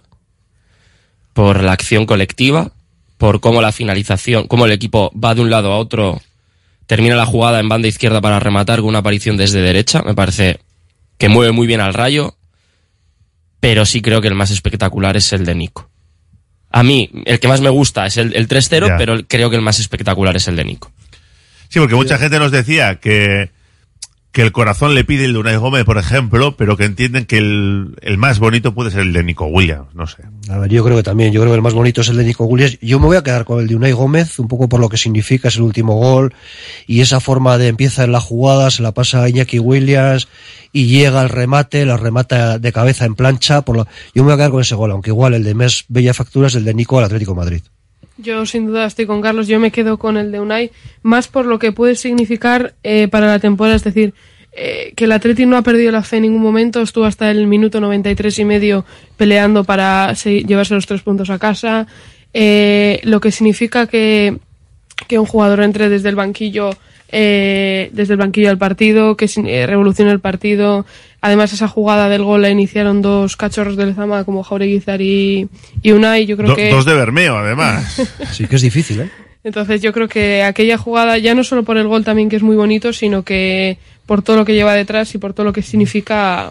por 1.33 1.63
la 1.63 1.73
acción 1.73 2.07
colectiva, 2.07 2.73
por 3.19 3.41
cómo 3.41 3.63
la 3.63 3.73
finalización, 3.73 4.47
cómo 4.47 4.67
el 4.67 4.73
equipo 4.73 5.13
va 5.19 5.35
de 5.35 5.43
un 5.43 5.51
lado 5.51 5.73
a 5.73 5.79
otro, 5.79 6.21
termina 6.87 7.17
la 7.17 7.27
jugada 7.27 7.61
en 7.61 7.69
banda 7.69 7.89
izquierda 7.89 8.21
para 8.21 8.41
rematar 8.41 8.81
con 8.81 8.89
una 8.89 8.99
aparición 8.99 9.37
desde 9.37 9.61
derecha, 9.61 10.03
me 10.03 10.15
parece 10.15 10.61
que 11.19 11.29
mueve 11.29 11.53
muy 11.53 11.67
bien 11.67 11.81
al 11.81 11.95
Rayo, 11.95 12.37
pero 13.61 13.87
sí 13.87 14.03
creo 14.03 14.21
que 14.21 14.29
el 14.29 14.35
más 14.35 14.51
espectacular 14.51 15.17
es 15.17 15.33
el 15.33 15.45
de 15.45 15.55
Nico. 15.55 15.92
A 16.73 16.83
mí, 16.83 17.11
el 17.27 17.39
que 17.39 17.49
más 17.49 17.61
me 17.61 17.69
gusta 17.69 18.07
es 18.07 18.17
el, 18.17 18.35
el 18.35 18.49
3-0, 18.49 18.89
Ya. 18.89 18.97
pero 18.97 19.21
creo 19.27 19.51
que 19.51 19.57
el 19.57 19.63
más 19.63 19.79
espectacular 19.79 20.35
es 20.37 20.49
el 20.49 20.57
de 20.57 20.65
Nico. 20.65 20.91
Sí, 21.69 21.79
porque 21.79 21.95
mucha 21.95 22.19
gente 22.19 22.39
nos 22.39 22.51
decía 22.51 22.97
que, 22.97 23.51
que 24.33 24.41
el 24.41 24.51
corazón 24.51 24.95
le 24.95 25.05
pide 25.05 25.27
el 25.27 25.35
de 25.35 25.39
Unai 25.39 25.57
Gómez, 25.57 25.85
por 25.85 25.99
ejemplo, 25.99 26.57
pero 26.57 26.79
que 26.79 26.87
entienden 26.87 27.27
que 27.27 27.37
el, 27.37 27.95
el 28.01 28.17
más 28.17 28.39
bonito 28.39 28.73
puede 28.73 28.91
ser 28.91 29.01
el 29.01 29.13
de 29.13 29.23
Nico 29.23 29.45
Williams, 29.45 29.95
no 29.95 30.07
sé. 30.07 30.23
A 30.49 30.57
ver, 30.57 30.71
yo 30.71 30.83
creo 30.83 30.97
que 30.97 31.03
también, 31.03 31.33
yo 31.33 31.41
creo 31.43 31.53
que 31.53 31.57
el 31.57 31.63
más 31.63 31.75
bonito 31.75 32.01
es 32.01 32.09
el 32.09 32.17
de 32.17 32.25
Nico 32.25 32.45
Williams. 32.45 32.79
Yo 32.81 32.99
me 32.99 33.07
voy 33.07 33.19
a 33.19 33.23
quedar 33.23 33.45
con 33.45 33.61
el 33.61 33.69
de 33.69 33.77
Unai 33.77 33.93
Gómez, 33.93 34.39
un 34.39 34.49
poco 34.49 34.71
por 34.71 34.81
lo 34.81 34.89
que 34.89 34.97
significa, 34.97 35.49
es 35.49 35.57
el 35.57 35.63
último 35.63 35.97
gol, 35.97 36.35
y 36.87 37.03
esa 37.03 37.21
forma 37.21 37.59
de 37.59 37.69
empieza 37.69 38.05
en 38.05 38.13
la 38.13 38.21
jugada, 38.21 38.71
se 38.71 38.83
la 38.83 38.93
pasa 38.93 39.23
a 39.23 39.29
Iñaki 39.29 39.59
Williams, 39.59 40.29
y 40.73 40.87
llega 40.87 41.21
al 41.21 41.29
remate, 41.29 41.85
la 41.85 41.99
remata 41.99 42.59
de 42.59 42.73
cabeza 42.73 43.05
en 43.05 43.15
plancha, 43.15 43.61
por 43.61 43.77
lo, 43.77 43.87
yo 44.15 44.23
me 44.23 44.29
voy 44.29 44.33
a 44.33 44.37
quedar 44.37 44.51
con 44.51 44.63
ese 44.63 44.75
gol, 44.75 44.93
aunque 44.93 45.11
igual 45.11 45.35
el 45.35 45.45
de 45.45 45.55
más 45.55 45.85
bella 45.89 46.15
factura 46.15 46.47
es 46.47 46.55
el 46.55 46.65
de 46.65 46.73
Nico 46.73 46.99
al 46.99 47.05
Atlético 47.05 47.35
Madrid. 47.35 47.61
Yo 48.23 48.47
sin 48.47 48.67
duda 48.67 48.87
estoy 48.87 49.07
con 49.07 49.21
Carlos, 49.21 49.49
yo 49.49 49.59
me 49.59 49.71
quedo 49.71 49.99
con 49.99 50.17
el 50.17 50.31
de 50.33 50.41
Unai, 50.41 50.71
más 51.03 51.29
por 51.29 51.47
lo 51.47 51.59
que 51.59 51.73
puede 51.73 51.95
significar 51.97 52.75
eh, 52.83 53.09
para 53.09 53.27
la 53.27 53.39
temporada, 53.39 53.77
es 53.77 53.85
decir, 53.85 54.15
eh, 54.53 54.93
que 54.97 55.05
el 55.05 55.13
Atleti 55.13 55.47
no 55.47 55.57
ha 55.57 55.63
perdido 55.63 55.91
la 55.93 56.03
fe 56.03 56.17
en 56.17 56.23
ningún 56.23 56.43
momento, 56.43 56.83
estuvo 56.83 57.05
hasta 57.05 57.31
el 57.31 57.47
minuto 57.47 57.81
93 57.81 58.39
y 58.39 58.45
medio 58.45 58.85
peleando 59.17 59.65
para 59.65 60.15
se- 60.15 60.43
llevarse 60.45 60.75
los 60.75 60.87
tres 60.87 61.01
puntos 61.03 61.31
a 61.31 61.39
casa, 61.39 61.87
eh, 62.35 63.01
lo 63.05 63.21
que 63.21 63.33
significa 63.33 63.87
que, 63.87 64.39
que 65.09 65.19
un 65.19 65.27
jugador 65.27 65.63
entre 65.63 65.89
desde 65.89 66.09
el 66.11 66.15
banquillo 66.17 66.71
eh, 67.15 67.91
desde 67.93 68.15
el 68.15 68.19
banquillo 68.19 68.49
al 68.49 68.57
partido, 68.57 69.19
que 69.19 69.29
eh, 69.45 69.67
revolucione 69.67 70.11
el 70.13 70.21
partido. 70.21 70.87
Además, 71.23 71.53
esa 71.53 71.69
jugada 71.69 72.09
del 72.09 72.25
gol 72.25 72.43
la 72.43 72.51
iniciaron 72.51 73.01
dos 73.01 73.37
cachorros 73.37 73.77
de 73.77 73.87
Lezama 73.87 74.25
como 74.25 74.43
Jaureguizar 74.43 75.01
y, 75.01 75.49
y 75.83 75.93
Unai. 75.93 76.27
Yo 76.27 76.37
creo 76.37 76.49
Do- 76.51 76.57
que 76.57 76.69
Dos 76.71 76.85
de 76.85 76.95
Bermeo, 76.95 77.37
además. 77.39 78.03
Sí, 78.33 78.47
que 78.47 78.57
es 78.57 78.63
difícil, 78.63 79.01
¿eh? 79.03 79.11
entonces 79.45 79.81
yo 79.83 79.93
creo 79.93 80.09
que 80.09 80.43
aquella 80.43 80.77
jugada, 80.79 81.19
ya 81.19 81.35
no 81.35 81.43
solo 81.45 81.63
por 81.65 81.77
el 81.77 81.87
gol 81.89 82.05
también 82.05 82.29
que 82.29 82.37
es 82.37 82.43
muy 82.43 82.57
bonito, 82.57 82.93
sino 82.93 83.23
que 83.23 83.79
por 84.07 84.23
todo 84.23 84.37
lo 84.37 84.45
que 84.45 84.55
lleva 84.55 84.75
detrás 84.75 85.15
y 85.15 85.19
por 85.19 85.33
todo 85.33 85.45
lo 85.45 85.53
que 85.53 85.63
significa, 85.63 86.51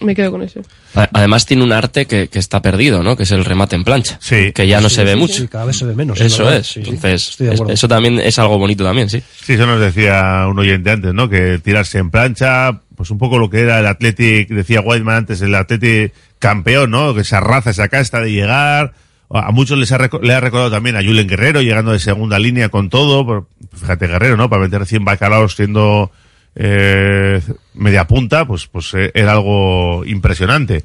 me 0.00 0.14
quedo 0.14 0.30
con 0.32 0.42
eso. 0.42 0.60
Además 0.94 1.46
tiene 1.46 1.62
un 1.64 1.72
arte 1.72 2.06
que, 2.06 2.28
que 2.28 2.38
está 2.40 2.60
perdido, 2.62 3.02
¿no? 3.04 3.16
Que 3.16 3.22
es 3.24 3.30
el 3.32 3.44
remate 3.44 3.76
en 3.76 3.84
plancha. 3.84 4.18
Que 4.28 4.66
ya 4.66 4.80
no 4.80 4.88
Sí, 4.88 4.96
se 4.96 5.04
ve 5.04 5.12
sí, 5.14 5.18
mucho. 5.18 5.34
sí, 5.42 5.48
cada 5.48 5.64
vez 5.64 5.76
se 5.76 5.84
ve 5.84 5.94
menos. 5.94 6.20
Eso 6.20 6.50
es. 6.52 6.66
Sí, 6.66 6.82
sí. 6.84 6.90
Entonces, 6.90 7.28
Estoy 7.30 7.46
de 7.48 7.54
es- 7.54 7.60
eso 7.68 7.88
también 7.88 8.18
es 8.20 8.38
algo 8.38 8.58
bonito 8.58 8.82
también, 8.84 9.08
sí. 9.10 9.20
Sí, 9.44 9.52
eso 9.54 9.66
nos 9.66 9.80
decía 9.80 10.46
un 10.48 10.58
oyente 10.58 10.90
antes, 10.90 11.12
¿no? 11.14 11.28
Que 11.28 11.58
tirarse 11.58 11.98
en 11.98 12.10
plancha, 12.10 12.80
pues 12.98 13.12
un 13.12 13.18
poco 13.18 13.38
lo 13.38 13.48
que 13.48 13.60
era 13.60 13.78
el 13.78 13.86
Athletic, 13.86 14.48
decía 14.48 14.80
Whiteman 14.80 15.18
antes, 15.18 15.40
el 15.40 15.54
Athletic 15.54 16.12
campeón, 16.40 16.90
¿no? 16.90 17.14
Que 17.14 17.20
esa 17.20 17.38
raza, 17.38 17.70
esa 17.70 17.88
casta 17.88 18.20
de 18.20 18.32
llegar. 18.32 18.92
A 19.30 19.52
muchos 19.52 19.78
les 19.78 19.92
ha, 19.92 20.10
le 20.20 20.34
ha 20.34 20.40
recordado 20.40 20.72
también 20.72 20.96
a 20.96 21.02
Julen 21.04 21.28
Guerrero, 21.28 21.62
llegando 21.62 21.92
de 21.92 22.00
segunda 22.00 22.40
línea 22.40 22.70
con 22.70 22.90
todo. 22.90 23.46
Fíjate, 23.72 24.08
Guerrero, 24.08 24.36
¿no? 24.36 24.50
Para 24.50 24.62
meter 24.62 24.84
100 24.84 25.04
bacalaos 25.04 25.54
siendo 25.54 26.10
eh, 26.56 27.40
media 27.74 28.08
punta, 28.08 28.48
pues, 28.48 28.66
pues 28.66 28.92
eh, 28.94 29.12
era 29.14 29.30
algo 29.30 30.04
impresionante. 30.04 30.82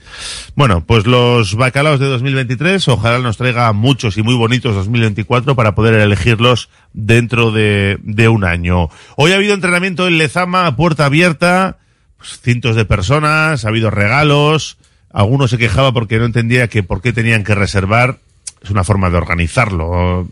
Bueno, 0.54 0.86
pues 0.86 1.08
los 1.08 1.56
bacalaos 1.56 2.00
de 2.00 2.06
2023, 2.06 2.88
ojalá 2.90 3.18
nos 3.18 3.38
traiga 3.38 3.74
muchos 3.74 4.18
y 4.18 4.22
muy 4.22 4.36
bonitos 4.36 4.76
2024 4.76 5.56
para 5.56 5.74
poder 5.74 5.96
elegirlos 5.96 6.70
dentro 6.94 7.52
de, 7.52 7.98
de 8.04 8.28
un 8.28 8.44
año. 8.44 8.90
Hoy 9.18 9.32
ha 9.32 9.36
habido 9.38 9.56
entrenamiento 9.56 10.08
en 10.08 10.20
Lezama 10.20 10.76
puerta 10.76 11.06
abierta, 11.06 11.80
cientos 12.24 12.76
de 12.76 12.86
personas, 12.86 13.66
ha 13.66 13.68
habido 13.68 13.90
regalos, 13.90 14.78
algunos 15.12 15.52
se 15.52 15.58
quejaba 15.58 15.92
porque 15.92 16.18
no 16.18 16.26
entendía 16.26 16.68
que 16.68 16.84
por 16.84 17.02
qué 17.02 17.14
tenían 17.14 17.44
que 17.44 17.56
reservar, 17.56 18.20
es 18.62 18.70
una 18.70 18.84
forma 18.84 19.10
de 19.10 19.18
organizarlo. 19.18 20.28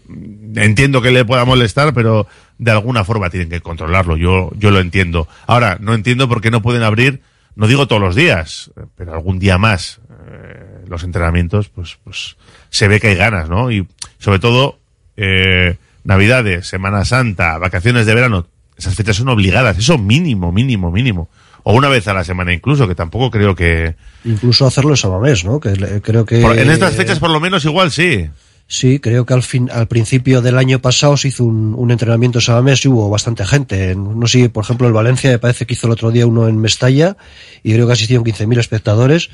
Entiendo 0.56 1.02
que 1.02 1.12
le 1.12 1.26
pueda 1.26 1.46
molestar, 1.46 1.94
pero 1.94 2.28
de 2.58 2.72
alguna 2.72 3.04
forma 3.04 3.30
tienen 3.30 3.50
que 3.50 3.62
controlarlo. 3.62 4.16
Yo, 4.18 4.52
yo 4.56 4.72
lo 4.72 4.80
entiendo. 4.80 5.28
Ahora, 5.48 5.78
no 5.82 5.94
entiendo 5.94 6.30
por 6.30 6.42
qué 6.42 6.50
no 6.50 6.62
pueden 6.62 6.84
abrir, 6.84 7.22
no 7.56 7.68
digo 7.68 7.88
todos 7.88 8.02
los 8.02 8.16
días, 8.16 8.72
pero 8.96 9.14
algún 9.14 9.38
día 9.40 9.58
más. 9.58 10.00
eh, 10.30 10.72
los 10.88 11.04
entrenamientos, 11.04 11.70
pues, 11.70 11.98
pues, 12.04 12.36
se 12.70 12.88
ve 12.88 13.00
que 13.00 13.08
hay 13.08 13.16
ganas, 13.16 13.50
¿no? 13.50 13.72
Y 13.72 13.88
sobre 14.20 14.40
todo, 14.40 14.80
eh, 15.16 15.78
Navidades, 16.04 16.68
Semana 16.68 17.06
Santa, 17.06 17.58
vacaciones 17.58 18.06
de 18.06 18.14
verano, 18.14 18.48
esas 18.78 18.96
fechas 18.96 19.16
son 19.16 19.30
obligadas, 19.30 19.78
eso 19.78 19.98
mínimo, 19.98 20.52
mínimo, 20.52 20.92
mínimo. 20.92 21.30
O 21.64 21.74
una 21.74 21.90
vez 21.90 22.08
a 22.08 22.14
la 22.14 22.24
semana 22.24 22.54
incluso, 22.54 22.88
que 22.88 22.96
tampoco 22.96 23.30
creo 23.32 23.56
que... 23.56 23.96
Incluso 24.26 24.66
hacerlo 24.66 24.92
en 24.92 24.98
Samamés, 24.98 25.46
¿no? 25.46 25.60
Que 25.60 26.02
creo 26.02 26.26
que... 26.26 26.42
por- 26.42 26.58
en 26.58 26.70
estas 26.72 26.96
fechas 26.96 27.20
por 27.20 27.30
lo 27.30 27.40
menos 27.40 27.64
igual 27.66 27.92
sí. 27.92 28.30
Sí, 28.68 29.00
creo 29.00 29.26
que 29.26 29.34
al 29.34 29.44
fin, 29.44 29.70
al 29.70 29.88
principio 29.90 30.42
del 30.42 30.58
año 30.58 30.80
pasado 30.80 31.18
se 31.18 31.28
hizo 31.28 31.44
un, 31.44 31.76
un 31.78 31.92
entrenamiento 31.92 32.38
en 32.38 32.42
Samamés 32.44 32.86
y 32.86 32.88
hubo 32.88 33.10
bastante 33.10 33.46
gente. 33.46 33.96
No 33.96 34.28
sé, 34.28 34.48
por 34.50 34.64
ejemplo, 34.64 34.88
el 34.88 34.94
Valencia 34.94 35.30
me 35.30 35.40
parece 35.40 35.66
que 35.66 35.74
hizo 35.74 35.88
el 35.88 35.94
otro 35.94 36.10
día 36.12 36.26
uno 36.26 36.48
en 36.48 36.58
Mestalla 36.58 37.18
y 37.64 37.74
creo 37.74 37.86
que 37.86 37.94
asistieron 37.94 38.24
15.000 38.26 38.60
espectadores. 38.60 39.30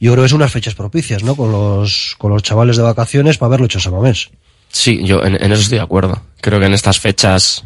Yo 0.00 0.12
creo 0.12 0.22
que 0.22 0.26
es 0.28 0.32
unas 0.32 0.50
fechas 0.52 0.74
propicias, 0.74 1.22
¿no? 1.22 1.36
Con 1.36 1.52
los, 1.52 2.14
con 2.18 2.32
los 2.32 2.42
chavales 2.42 2.76
de 2.78 2.82
vacaciones 2.84 3.36
para 3.36 3.50
verlo 3.50 3.66
hecho 3.66 3.76
en 3.78 3.82
Samamés. 3.82 4.30
Sí, 4.70 5.00
yo 5.04 5.22
en, 5.24 5.34
en 5.34 5.52
eso 5.52 5.60
estoy 5.62 5.78
de 5.78 5.84
acuerdo. 5.84 6.22
Creo 6.40 6.58
que 6.58 6.66
en 6.66 6.72
estas 6.74 6.98
fechas, 6.98 7.64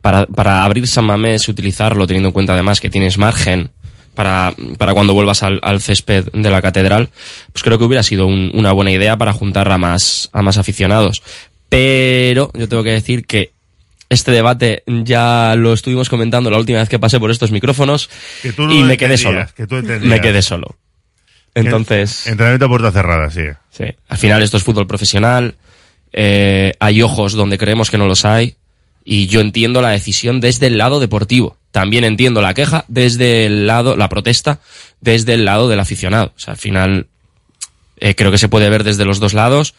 para, 0.00 0.26
para 0.26 0.64
abrir 0.64 0.86
San 0.86 1.04
Mamés, 1.04 1.48
utilizarlo, 1.48 2.06
teniendo 2.06 2.28
en 2.28 2.32
cuenta 2.32 2.52
además 2.54 2.80
que 2.80 2.90
tienes 2.90 3.18
margen 3.18 3.70
para, 4.14 4.54
para 4.78 4.94
cuando 4.94 5.14
vuelvas 5.14 5.42
al, 5.42 5.60
al 5.62 5.80
césped 5.80 6.26
de 6.32 6.50
la 6.50 6.60
catedral, 6.62 7.08
pues 7.52 7.62
creo 7.62 7.78
que 7.78 7.84
hubiera 7.84 8.02
sido 8.02 8.26
un- 8.26 8.50
una 8.54 8.72
buena 8.72 8.90
idea 8.90 9.16
para 9.16 9.32
juntar 9.32 9.70
a 9.70 9.78
más, 9.78 10.28
a 10.32 10.42
más 10.42 10.58
aficionados. 10.58 11.22
Pero 11.68 12.50
yo 12.54 12.68
tengo 12.68 12.82
que 12.82 12.90
decir 12.90 13.26
que 13.26 13.52
este 14.08 14.32
debate 14.32 14.82
ya 14.86 15.54
lo 15.56 15.72
estuvimos 15.74 16.08
comentando 16.08 16.50
la 16.50 16.56
última 16.58 16.78
vez 16.78 16.88
que 16.88 16.98
pasé 16.98 17.20
por 17.20 17.30
estos 17.30 17.52
micrófonos 17.52 18.08
Que 18.42 18.52
tú 18.54 18.66
no 18.66 18.72
y 18.74 18.82
me 18.82 18.96
quedé 18.96 19.18
solo. 19.18 19.46
que 19.54 19.66
tú. 19.66 19.76
Me 20.02 20.20
quedé 20.20 20.40
solo. 20.42 20.76
Entonces... 21.54 22.26
Entrenamiento 22.26 22.66
a 22.66 22.68
puerta 22.68 22.92
cerrada, 22.92 23.30
sí. 23.30 23.42
Sí. 23.70 23.84
Al 24.08 24.18
final 24.18 24.42
esto 24.42 24.56
es 24.56 24.62
fútbol 24.62 24.86
profesional, 24.86 25.56
eh, 26.12 26.72
hay 26.80 27.02
ojos 27.02 27.34
donde 27.34 27.58
creemos 27.58 27.90
que 27.90 27.98
no 27.98 28.06
los 28.06 28.24
hay, 28.24 28.56
y 29.10 29.26
yo 29.26 29.40
entiendo 29.40 29.80
la 29.80 29.88
decisión 29.88 30.38
desde 30.38 30.66
el 30.66 30.76
lado 30.76 31.00
deportivo. 31.00 31.56
También 31.70 32.04
entiendo 32.04 32.42
la 32.42 32.52
queja 32.52 32.84
desde 32.88 33.46
el 33.46 33.66
lado, 33.66 33.96
la 33.96 34.10
protesta 34.10 34.60
desde 35.00 35.32
el 35.32 35.46
lado 35.46 35.66
del 35.66 35.80
aficionado. 35.80 36.34
O 36.36 36.38
sea, 36.38 36.52
al 36.52 36.58
final 36.58 37.06
eh, 37.96 38.14
creo 38.14 38.30
que 38.30 38.36
se 38.36 38.50
puede 38.50 38.68
ver 38.68 38.84
desde 38.84 39.06
los 39.06 39.18
dos 39.18 39.32
lados. 39.32 39.74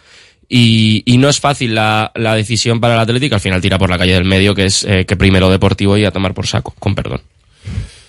Y, 0.48 1.04
y 1.06 1.20
no 1.20 1.30
es 1.30 1.40
fácil 1.40 1.76
la, 1.76 2.12
la 2.16 2.34
decisión 2.34 2.80
para 2.80 2.96
el 2.96 3.02
Atlético, 3.02 3.36
al 3.36 3.42
final 3.42 3.62
tira 3.62 3.78
por 3.78 3.92
la 3.92 4.00
calle 4.00 4.14
del 4.14 4.26
medio, 4.26 4.56
que 4.56 4.66
es 4.66 4.84
eh, 4.84 5.06
que 5.06 5.16
primero 5.16 5.52
deportivo 5.52 5.96
y 5.96 6.06
a 6.06 6.12
tomar 6.12 6.34
por 6.34 6.48
saco, 6.48 6.74
con 6.80 6.96
perdón. 6.96 7.22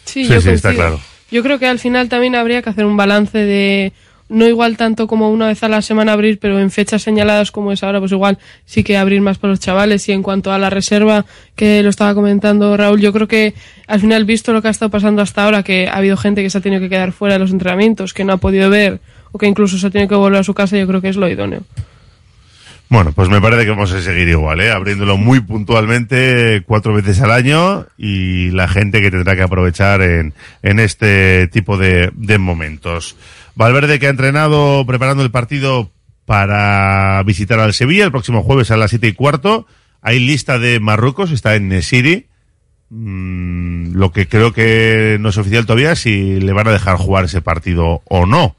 Sí, 0.06 0.24
Sí, 0.24 0.32
yo 0.32 0.40
sí, 0.40 0.48
está 0.48 0.72
claro. 0.72 0.98
Yo 1.30 1.42
creo 1.42 1.58
que 1.58 1.66
al 1.66 1.78
final 1.78 2.08
también 2.08 2.34
habría 2.34 2.62
que 2.62 2.70
hacer 2.70 2.86
un 2.86 2.96
balance 2.96 3.36
de 3.36 3.92
no 4.31 4.47
igual 4.47 4.76
tanto 4.76 5.07
como 5.07 5.31
una 5.31 5.49
vez 5.49 5.62
a 5.62 5.68
la 5.68 5.83
semana 5.83 6.12
abrir, 6.12 6.39
pero 6.39 6.59
en 6.61 6.70
fechas 6.70 7.03
señaladas 7.03 7.51
como 7.51 7.72
es 7.72 7.83
ahora, 7.83 7.99
pues 7.99 8.12
igual 8.12 8.39
sí 8.64 8.85
que 8.85 8.97
abrir 8.97 9.20
más 9.20 9.39
para 9.39 9.51
los 9.51 9.61
chavales. 9.61 10.09
Y 10.09 10.12
en 10.12 10.22
cuanto 10.22 10.53
a 10.53 10.59
la 10.59 10.70
reserva, 10.70 11.26
que 11.57 11.83
lo 11.83 11.91
estaba 11.91 12.14
comentando 12.14 12.76
Raúl, 12.76 13.01
yo 13.01 13.12
creo 13.12 13.28
que 13.28 13.55
al 13.87 14.01
final, 14.01 14.24
visto 14.24 14.53
lo 14.53 14.62
que 14.62 14.68
ha 14.68 14.70
estado 14.70 14.91
pasando 14.91 15.20
hasta 15.20 15.45
ahora, 15.45 15.62
que 15.62 15.89
ha 15.89 15.97
habido 15.97 16.16
gente 16.16 16.43
que 16.43 16.51
se 16.51 16.59
ha 16.59 16.61
tenido 16.61 16.81
que 16.81 16.89
quedar 16.89 17.12
fuera 17.12 17.35
de 17.35 17.41
los 17.41 17.51
entrenamientos, 17.51 18.14
que 18.14 18.24
no 18.24 18.33
ha 18.33 18.37
podido 18.37 18.70
ver 18.70 19.01
o 19.33 19.39
que 19.39 19.47
incluso 19.47 19.78
se 19.78 19.87
ha 19.89 19.91
tenido 19.91 20.09
que 20.09 20.14
volver 20.14 20.41
a 20.41 20.45
su 20.45 20.55
casa, 20.55 20.78
yo 20.78 20.87
creo 20.87 21.01
que 21.01 21.09
es 21.09 21.16
lo 21.16 21.28
idóneo. 21.28 21.62
Bueno, 22.89 23.12
pues 23.12 23.28
me 23.28 23.41
parece 23.41 23.64
que 23.64 23.70
vamos 23.70 23.93
a 23.93 24.01
seguir 24.01 24.28
igual, 24.28 24.61
¿eh? 24.61 24.72
abriéndolo 24.72 25.16
muy 25.16 25.39
puntualmente 25.39 26.64
cuatro 26.66 26.93
veces 26.93 27.20
al 27.20 27.31
año 27.31 27.87
y 27.97 28.51
la 28.51 28.66
gente 28.66 29.01
que 29.01 29.12
tendrá 29.12 29.37
que 29.37 29.43
aprovechar 29.43 30.03
en, 30.03 30.33
este 30.62 31.47
tipo 31.47 31.76
de 31.76 32.39
momentos. 32.39 33.16
Valverde 33.55 33.98
que 33.98 34.07
ha 34.07 34.11
entrenado 34.11 34.84
preparando 34.86 35.22
el 35.22 35.30
partido 35.30 35.90
para 36.24 37.22
visitar 37.24 37.59
al 37.59 37.74
Sevilla 37.74 38.05
el 38.05 38.12
próximo 38.12 38.42
jueves 38.42 38.70
a 38.70 38.76
las 38.76 38.90
siete 38.90 39.09
y 39.09 39.12
cuarto. 39.12 39.66
Hay 40.03 40.20
lista 40.20 40.59
de 40.59 40.80
Marruecos, 40.80 41.30
está 41.30 41.57
en 41.57 41.68
Nesiri. 41.68 42.26
Mm, 42.90 43.94
lo 43.94 44.12
que 44.12 44.28
creo 44.28 44.53
que 44.53 45.16
no 45.20 45.28
es 45.28 45.38
oficial 45.38 45.64
todavía 45.64 45.92
es 45.92 46.01
si 46.01 46.40
le 46.40 46.53
van 46.53 46.68
a 46.68 46.72
dejar 46.72 46.96
jugar 46.96 47.24
ese 47.24 47.40
partido 47.40 48.03
o 48.05 48.26
no. 48.26 48.57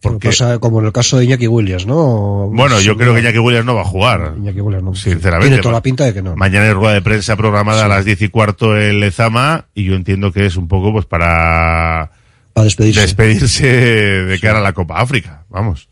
Porque... 0.00 0.28
Pasa 0.28 0.58
como 0.58 0.80
en 0.80 0.86
el 0.86 0.92
caso 0.92 1.18
de 1.18 1.24
Iñaki 1.24 1.48
Williams, 1.48 1.86
¿no? 1.86 2.48
Bueno, 2.52 2.80
yo 2.80 2.96
creo 2.96 3.14
que 3.14 3.20
Iñaki 3.20 3.38
Williams 3.38 3.66
no 3.66 3.74
va 3.74 3.82
a 3.82 3.86
jugar. 3.86 4.34
Iñaki 4.36 4.60
Williams 4.60 4.84
no. 4.84 4.94
Sinceramente. 4.94 5.48
Tiene 5.48 5.62
toda 5.62 5.74
la 5.74 5.82
pinta 5.82 6.04
de 6.04 6.14
que 6.14 6.22
no. 6.22 6.36
Mañana 6.36 6.66
hay 6.66 6.72
rueda 6.72 6.94
de 6.94 7.02
prensa 7.02 7.36
programada 7.36 7.86
a 7.86 7.88
las 7.88 8.04
diez 8.04 8.20
y 8.22 8.28
cuarto 8.28 8.78
en 8.78 9.00
Lezama 9.00 9.66
y 9.74 9.84
yo 9.84 9.94
entiendo 9.94 10.32
que 10.32 10.46
es 10.46 10.56
un 10.56 10.68
poco 10.68 10.92
pues 10.92 11.06
para... 11.06 12.10
Para 12.56 12.64
despedirse. 12.64 13.02
Despedirse 13.02 13.66
de 13.66 14.40
cara 14.40 14.60
a 14.60 14.62
la 14.62 14.72
Copa 14.72 14.98
África. 14.98 15.42
Vamos. 15.50 15.88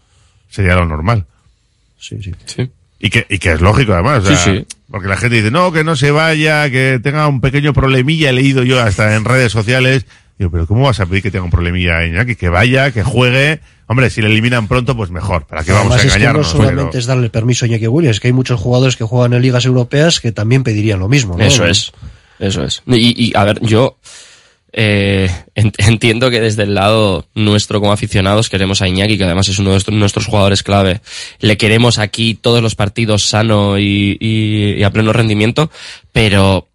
Sería 0.48 0.76
lo 0.76 0.86
normal. 0.86 1.26
Sí, 2.00 2.16
sí. 2.22 2.32
Sí. 2.46 2.70
Y 2.98 3.10
que, 3.10 3.26
y 3.28 3.36
que 3.38 3.52
es 3.52 3.60
lógico 3.60 3.92
además. 3.92 4.24
o 4.24 4.28
Sí, 4.30 4.34
sea, 4.34 4.54
sí. 4.54 4.66
Porque 4.90 5.08
la 5.08 5.18
gente 5.18 5.36
dice, 5.36 5.50
no, 5.50 5.72
que 5.72 5.84
no 5.84 5.94
se 5.94 6.10
vaya, 6.10 6.70
que 6.70 7.00
tenga 7.02 7.28
un 7.28 7.42
pequeño 7.42 7.74
problemilla. 7.74 8.30
He 8.30 8.32
leído 8.32 8.62
yo 8.62 8.80
hasta 8.80 9.14
en 9.14 9.26
redes 9.26 9.52
sociales. 9.52 10.06
Digo, 10.38 10.50
pero 10.50 10.66
¿cómo 10.66 10.84
vas 10.84 11.00
a 11.00 11.06
pedir 11.06 11.22
que 11.22 11.30
tenga 11.30 11.44
un 11.44 11.50
problemilla 11.50 12.06
Iñaki? 12.06 12.34
Que 12.34 12.48
vaya, 12.48 12.90
que 12.92 13.02
juegue. 13.02 13.60
Hombre, 13.86 14.08
si 14.08 14.22
le 14.22 14.28
eliminan 14.28 14.66
pronto, 14.66 14.96
pues 14.96 15.10
mejor. 15.10 15.46
¿Para 15.46 15.64
qué 15.64 15.72
vamos 15.72 15.92
Además, 15.92 16.04
a 16.04 16.06
es 16.06 16.12
que 16.14 16.18
no 16.20 16.24
engañarnos? 16.24 16.48
solamente 16.50 16.84
Pero- 16.92 16.98
es 16.98 17.04
darle 17.06 17.28
permiso 17.28 17.66
a 17.66 17.68
Iñaki 17.68 17.88
Williams, 17.88 18.20
que 18.20 18.28
hay 18.28 18.32
muchos 18.32 18.58
jugadores 18.58 18.96
que 18.96 19.04
juegan 19.04 19.34
en 19.34 19.42
ligas 19.42 19.66
europeas 19.66 20.18
que 20.20 20.32
también 20.32 20.62
pedirían 20.64 20.98
lo 20.98 21.08
mismo, 21.10 21.36
¿no? 21.36 21.44
Eso 21.44 21.66
es, 21.66 21.92
eso 22.38 22.64
es. 22.64 22.82
Y, 22.86 23.26
y, 23.28 23.32
a 23.36 23.44
ver, 23.44 23.60
yo 23.60 23.98
eh, 24.76 25.30
en- 25.54 25.72
entiendo 25.78 26.30
que 26.30 26.40
desde 26.40 26.64
el 26.64 26.74
lado 26.74 27.26
nuestro 27.34 27.80
como 27.80 27.92
aficionados 27.92 28.50
queremos 28.50 28.82
a 28.82 28.88
Iñaki, 28.88 29.16
que 29.16 29.24
además 29.24 29.48
es 29.48 29.58
uno 29.58 29.70
de 29.70 29.92
nuestros- 29.92 30.26
jugadores 30.26 30.62
clave. 30.62 31.00
Le 31.38 31.56
queremos 31.56 31.98
aquí 31.98 32.34
todos 32.34 32.60
los 32.62 32.74
partidos 32.74 33.28
sano 33.28 33.78
y, 33.78 34.82
a 34.84 34.90
pleno 34.90 35.12
rendimiento, 35.12 35.70
pero 36.12 36.68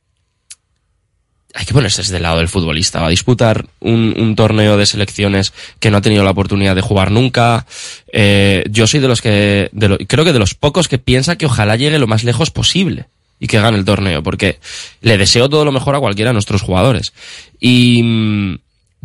hay 1.53 1.65
que 1.65 1.73
ponerse 1.73 2.01
desde 2.01 2.17
el 2.17 2.23
lado 2.23 2.37
del 2.37 2.47
futbolista. 2.47 3.01
Va 3.01 3.07
a 3.07 3.09
disputar 3.09 3.65
un, 3.81 4.35
torneo 4.35 4.77
de 4.77 4.85
selecciones 4.85 5.51
que 5.79 5.91
no 5.91 5.97
ha 5.97 6.01
tenido 6.01 6.23
la 6.23 6.31
oportunidad 6.31 6.75
de 6.75 6.81
jugar 6.81 7.11
nunca. 7.11 7.65
Eh, 8.13 8.63
yo 8.69 8.87
soy 8.87 8.99
de 8.99 9.07
los 9.07 9.21
que, 9.21 9.69
de 9.73 10.05
creo 10.07 10.23
que 10.23 10.33
de 10.33 10.39
los 10.39 10.53
pocos 10.53 10.87
que 10.87 10.99
piensa 10.99 11.37
que 11.37 11.47
ojalá 11.47 11.75
llegue 11.75 11.99
lo 11.99 12.07
más 12.07 12.23
lejos 12.23 12.51
posible 12.51 13.07
y 13.39 13.47
que 13.47 13.59
gane 13.59 13.77
el 13.77 13.85
torneo, 13.85 14.21
porque 14.21 14.59
le 15.01 15.17
deseo 15.17 15.49
todo 15.49 15.65
lo 15.65 15.71
mejor 15.71 15.95
a 15.95 15.99
cualquiera 15.99 16.29
de 16.29 16.33
nuestros 16.33 16.61
jugadores. 16.61 17.13
Y, 17.59 18.03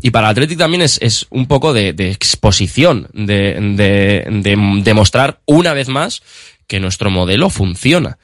y 0.02 0.10
para 0.10 0.28
Athletic 0.28 0.58
también 0.58 0.82
es, 0.82 0.98
es 1.00 1.26
un 1.30 1.46
poco 1.46 1.72
de, 1.72 1.92
de 1.92 2.10
exposición, 2.10 3.08
de, 3.12 3.54
de, 3.76 4.26
de 4.28 4.80
demostrar 4.82 5.40
una 5.46 5.72
vez 5.72 5.88
más 5.88 6.22
que 6.66 6.80
nuestro 6.80 7.10
modelo 7.10 7.50
funciona. 7.50 8.18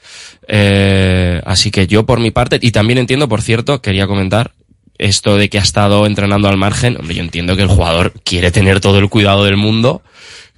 Eh, 0.47 1.41
así 1.45 1.71
que 1.71 1.87
yo 1.87 2.05
por 2.05 2.19
mi 2.19 2.31
parte, 2.31 2.59
y 2.61 2.71
también 2.71 2.97
entiendo, 2.97 3.29
por 3.29 3.41
cierto, 3.41 3.81
quería 3.81 4.07
comentar 4.07 4.51
esto 4.97 5.37
de 5.37 5.49
que 5.49 5.57
ha 5.57 5.63
estado 5.63 6.05
entrenando 6.05 6.47
al 6.47 6.57
margen, 6.57 6.97
hombre, 6.97 7.15
yo 7.15 7.23
entiendo 7.23 7.55
que 7.55 7.63
el 7.63 7.67
jugador 7.67 8.13
quiere 8.23 8.51
tener 8.51 8.79
todo 8.79 8.99
el 8.99 9.09
cuidado 9.09 9.45
del 9.45 9.57
mundo 9.57 10.03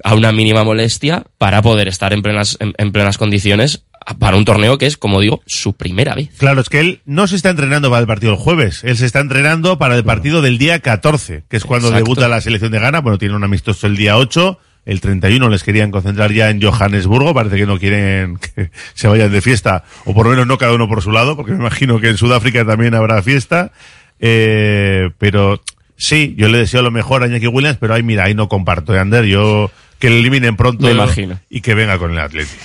a 0.03 0.15
una 0.15 0.31
mínima 0.33 0.63
molestia 0.63 1.23
para 1.37 1.61
poder 1.61 1.87
estar 1.87 2.11
en 2.11 2.21
plenas, 2.21 2.57
en, 2.59 2.73
en 2.77 2.91
plenas 2.91 3.17
condiciones 3.17 3.83
para 4.19 4.37
un 4.37 4.45
torneo 4.45 4.77
que 4.77 4.85
es, 4.85 4.97
como 4.97 5.19
digo, 5.21 5.41
su 5.45 5.73
primera 5.73 6.15
vez. 6.15 6.29
Claro, 6.37 6.61
es 6.61 6.69
que 6.69 6.79
él 6.79 7.01
no 7.05 7.27
se 7.27 7.35
está 7.35 7.49
entrenando 7.49 7.89
para 7.89 8.01
el 8.01 8.07
partido 8.07 8.31
del 8.33 8.41
jueves, 8.41 8.83
él 8.83 8.97
se 8.97 9.05
está 9.05 9.19
entrenando 9.19 9.77
para 9.77 9.95
el 9.95 10.03
partido 10.03 10.41
del 10.41 10.57
día 10.57 10.79
14, 10.79 11.43
que 11.49 11.57
es 11.57 11.63
cuando 11.65 11.87
Exacto. 11.89 12.03
debuta 12.05 12.27
la 12.27 12.41
selección 12.41 12.71
de 12.71 12.79
Ghana. 12.79 13.01
Bueno, 13.01 13.17
tiene 13.17 13.35
un 13.35 13.43
amistoso 13.43 13.87
el 13.87 13.95
día 13.95 14.17
8, 14.17 14.59
el 14.85 14.99
31 14.99 15.47
les 15.49 15.63
querían 15.63 15.91
concentrar 15.91 16.31
ya 16.33 16.49
en 16.49 16.61
Johannesburgo, 16.61 17.33
parece 17.33 17.55
que 17.55 17.65
no 17.65 17.79
quieren 17.79 18.37
que 18.55 18.69
se 18.93 19.07
vayan 19.07 19.31
de 19.31 19.41
fiesta, 19.41 19.83
o 20.05 20.13
por 20.13 20.25
lo 20.25 20.31
menos 20.31 20.47
no 20.47 20.57
cada 20.57 20.73
uno 20.73 20.87
por 20.87 21.01
su 21.01 21.11
lado, 21.11 21.35
porque 21.35 21.53
me 21.53 21.59
imagino 21.59 21.99
que 21.99 22.09
en 22.09 22.17
Sudáfrica 22.17 22.65
también 22.65 22.95
habrá 22.95 23.21
fiesta. 23.23 23.71
Eh, 24.19 25.09
pero 25.17 25.61
sí, 25.97 26.33
yo 26.37 26.47
le 26.49 26.57
deseo 26.59 26.81
lo 26.81 26.91
mejor 26.91 27.23
a 27.23 27.27
Iñaki 27.27 27.47
Williams, 27.47 27.77
pero 27.79 27.93
ahí 27.93 28.03
mira, 28.03 28.25
ahí 28.25 28.33
no 28.33 28.47
comparto, 28.47 28.93
¿eh, 28.95 28.99
Ander? 28.99 29.25
Yo 29.25 29.69
que 29.99 30.09
le 30.09 30.19
eliminen 30.19 30.57
pronto 30.57 30.85
Me 30.85 30.91
imagino. 30.91 31.39
y 31.49 31.61
que 31.61 31.73
venga 31.75 31.97
con 31.97 32.11
el 32.11 32.19
Atlético. 32.19 32.61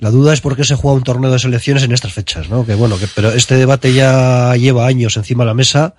La 0.00 0.10
duda 0.10 0.32
es 0.32 0.40
por 0.40 0.54
qué 0.56 0.62
se 0.64 0.76
juega 0.76 0.96
un 0.96 1.02
torneo 1.02 1.30
de 1.30 1.38
selecciones 1.40 1.82
en 1.82 1.92
estas 1.92 2.12
fechas, 2.12 2.48
¿no? 2.48 2.64
Que 2.64 2.74
bueno, 2.74 2.98
que, 2.98 3.06
pero 3.14 3.32
este 3.32 3.56
debate 3.56 3.92
ya 3.92 4.54
lleva 4.56 4.86
años 4.86 5.16
encima 5.16 5.42
de 5.44 5.48
la 5.48 5.54
mesa. 5.54 5.94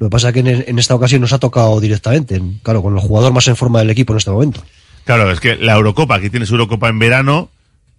Lo 0.00 0.06
que 0.08 0.10
pasa 0.10 0.28
es 0.30 0.34
que 0.34 0.40
en, 0.40 0.78
esta 0.78 0.94
ocasión 0.96 1.20
nos 1.20 1.32
ha 1.32 1.38
tocado 1.38 1.78
directamente, 1.80 2.34
en- 2.34 2.58
claro, 2.64 2.82
con 2.82 2.94
el 2.94 3.00
jugador 3.00 3.32
más 3.32 3.46
en 3.46 3.54
forma 3.54 3.78
del 3.78 3.90
equipo 3.90 4.12
en 4.12 4.16
este 4.18 4.30
momento. 4.32 4.62
Claro, 5.04 5.30
es 5.30 5.38
que 5.38 5.54
la 5.56 5.74
Eurocopa, 5.74 6.16
aquí 6.16 6.30
tienes 6.30 6.50
Eurocopa 6.50 6.88
en 6.88 6.98
verano, 6.98 7.48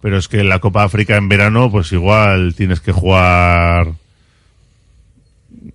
pero 0.02 0.18
es 0.18 0.28
que 0.28 0.44
la 0.44 0.58
Copa 0.58 0.82
África 0.84 1.16
en 1.16 1.28
verano, 1.30 1.70
pues 1.70 1.90
igual 1.92 2.54
tienes 2.54 2.80
que 2.80 2.92
jugar, 2.92 3.92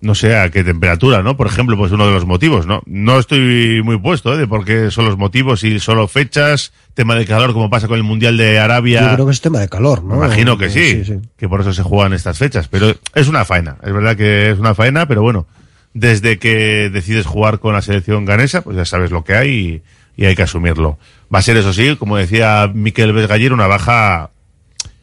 no 0.02 0.14
sé 0.14 0.36
a 0.36 0.50
qué 0.50 0.62
temperatura, 0.64 1.22
¿no? 1.22 1.36
Por 1.36 1.46
ejemplo, 1.46 1.76
pues 1.78 1.92
uno 1.92 2.06
de 2.06 2.12
los 2.12 2.26
motivos, 2.26 2.66
¿no? 2.66 2.82
No 2.86 3.18
estoy 3.18 3.80
muy 3.82 3.96
puesto, 3.98 4.34
¿eh? 4.34 4.36
De 4.36 4.46
por 4.46 4.64
qué 4.64 4.90
son 4.90 5.04
los 5.06 5.16
motivos 5.16 5.64
y 5.64 5.78
solo 5.78 6.08
fechas, 6.08 6.72
tema 6.94 7.14
de 7.14 7.24
calor, 7.24 7.52
como 7.52 7.70
pasa 7.70 7.88
con 7.88 7.96
el 7.96 8.02
Mundial 8.02 8.36
de 8.36 8.58
Arabia. 8.58 9.00
Yo 9.08 9.14
creo 9.14 9.26
que 9.26 9.32
es 9.32 9.40
tema 9.40 9.60
de 9.60 9.68
calor, 9.68 10.02
¿no? 10.04 10.16
Me 10.16 10.26
imagino 10.26 10.58
que 10.58 10.68
sí, 10.70 11.04
Sí, 11.04 11.04
sí. 11.04 11.14
que 11.38 11.48
por 11.48 11.60
eso 11.62 11.72
se 11.72 11.82
juegan 11.82 12.12
estas 12.12 12.36
fechas, 12.36 12.68
pero 12.68 12.94
es 13.14 13.28
una 13.28 13.44
faena, 13.44 13.76
es 13.82 13.92
verdad 13.92 14.16
que 14.16 14.50
es 14.50 14.58
una 14.58 14.74
faena, 14.74 15.06
pero 15.06 15.22
bueno, 15.22 15.46
desde 15.94 16.38
que 16.38 16.90
decides 16.92 17.24
jugar 17.26 17.60
con 17.60 17.72
la 17.74 17.80
selección 17.82 18.24
ganesa, 18.24 18.62
pues 18.62 18.76
ya 18.76 18.84
sabes 18.84 19.10
lo 19.12 19.24
que 19.24 19.34
hay 19.36 19.82
y, 20.16 20.22
y 20.22 20.26
hay 20.26 20.34
que 20.34 20.42
asumirlo. 20.42 20.98
Va 21.32 21.38
a 21.38 21.42
ser 21.42 21.56
eso 21.56 21.72
sí, 21.72 21.96
como 21.96 22.16
decía 22.16 22.70
Miquel 22.74 23.12
Vesgaller, 23.12 23.52
una 23.52 23.66
baja 23.68 24.30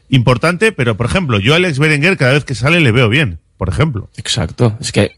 importante, 0.09 0.71
pero 0.71 0.97
por 0.97 1.05
ejemplo, 1.05 1.39
yo 1.39 1.53
a 1.53 1.57
Alex 1.57 1.79
Berenguer 1.79 2.17
cada 2.17 2.33
vez 2.33 2.43
que 2.43 2.55
sale 2.55 2.79
le 2.79 2.91
veo 2.91 3.09
bien, 3.09 3.39
por 3.59 3.69
ejemplo. 3.69 4.09
Exacto, 4.17 4.73
es 4.79 4.91
que 4.91 5.11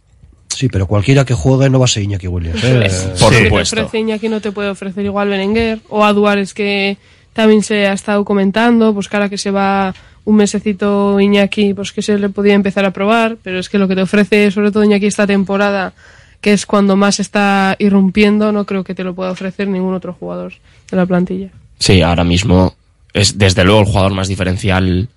Sí, 0.50 0.68
pero 0.68 0.86
cualquiera 0.86 1.24
que 1.24 1.34
juegue 1.34 1.70
no 1.70 1.80
va 1.80 1.86
a 1.86 1.88
ser 1.88 2.04
Iñaki 2.04 2.28
Williams. 2.28 2.62
¿eh? 2.62 2.90
Por 3.20 3.32
Lo 3.32 3.38
que 3.38 3.38
te 3.38 3.44
supuesto. 3.46 3.76
ofrece 3.78 4.00
Iñaki 4.00 4.28
no 4.28 4.42
te 4.42 4.52
puede 4.52 4.68
ofrecer 4.70 5.06
igual 5.06 5.30
Berenguer 5.30 5.80
o 5.88 6.04
a 6.04 6.12
Duárez 6.12 6.54
que 6.54 6.98
también 7.32 7.64
se 7.64 7.88
ha 7.88 7.94
estado 7.94 8.26
comentando, 8.26 8.94
pues 8.94 9.08
cara 9.08 9.30
que 9.30 9.38
se 9.38 9.50
va 9.50 9.96
un 10.26 10.36
mesecito 10.36 11.20
Iñaki, 11.22 11.74
pues 11.74 11.94
que 11.94 12.02
se 12.02 12.20
le 12.20 12.28
podía 12.28 12.54
empezar 12.54 12.84
a 12.84 12.92
probar, 12.92 13.38
pero 13.42 13.60
es 13.60 13.70
que 13.70 13.78
lo 13.78 13.88
que 13.88 13.96
te 13.96 14.02
ofrece 14.02 14.52
sobre 14.52 14.72
todo 14.72 14.84
Iñaki 14.84 15.06
esta 15.06 15.26
temporada, 15.26 15.94
que 16.42 16.52
es 16.52 16.66
cuando 16.66 16.98
más 16.98 17.22
está 17.22 17.78
irrumpiendo, 17.80 18.52
no 18.52 18.66
creo 18.66 18.84
que 18.84 18.94
te 18.94 19.06
lo 19.06 19.16
pueda 19.16 19.32
ofrecer 19.32 19.70
ningún 19.70 19.94
otro 19.94 20.14
jugador 20.14 20.54
de 20.92 20.98
la 20.98 21.06
plantilla. 21.06 21.50
Sí, 21.80 22.02
ahora 22.02 22.26
mismo 22.26 22.76
es 23.14 23.38
desde 23.38 23.64
luego 23.64 23.80
el 23.80 23.86
jugador 23.88 24.14
más 24.14 24.28
diferencial 24.28 25.08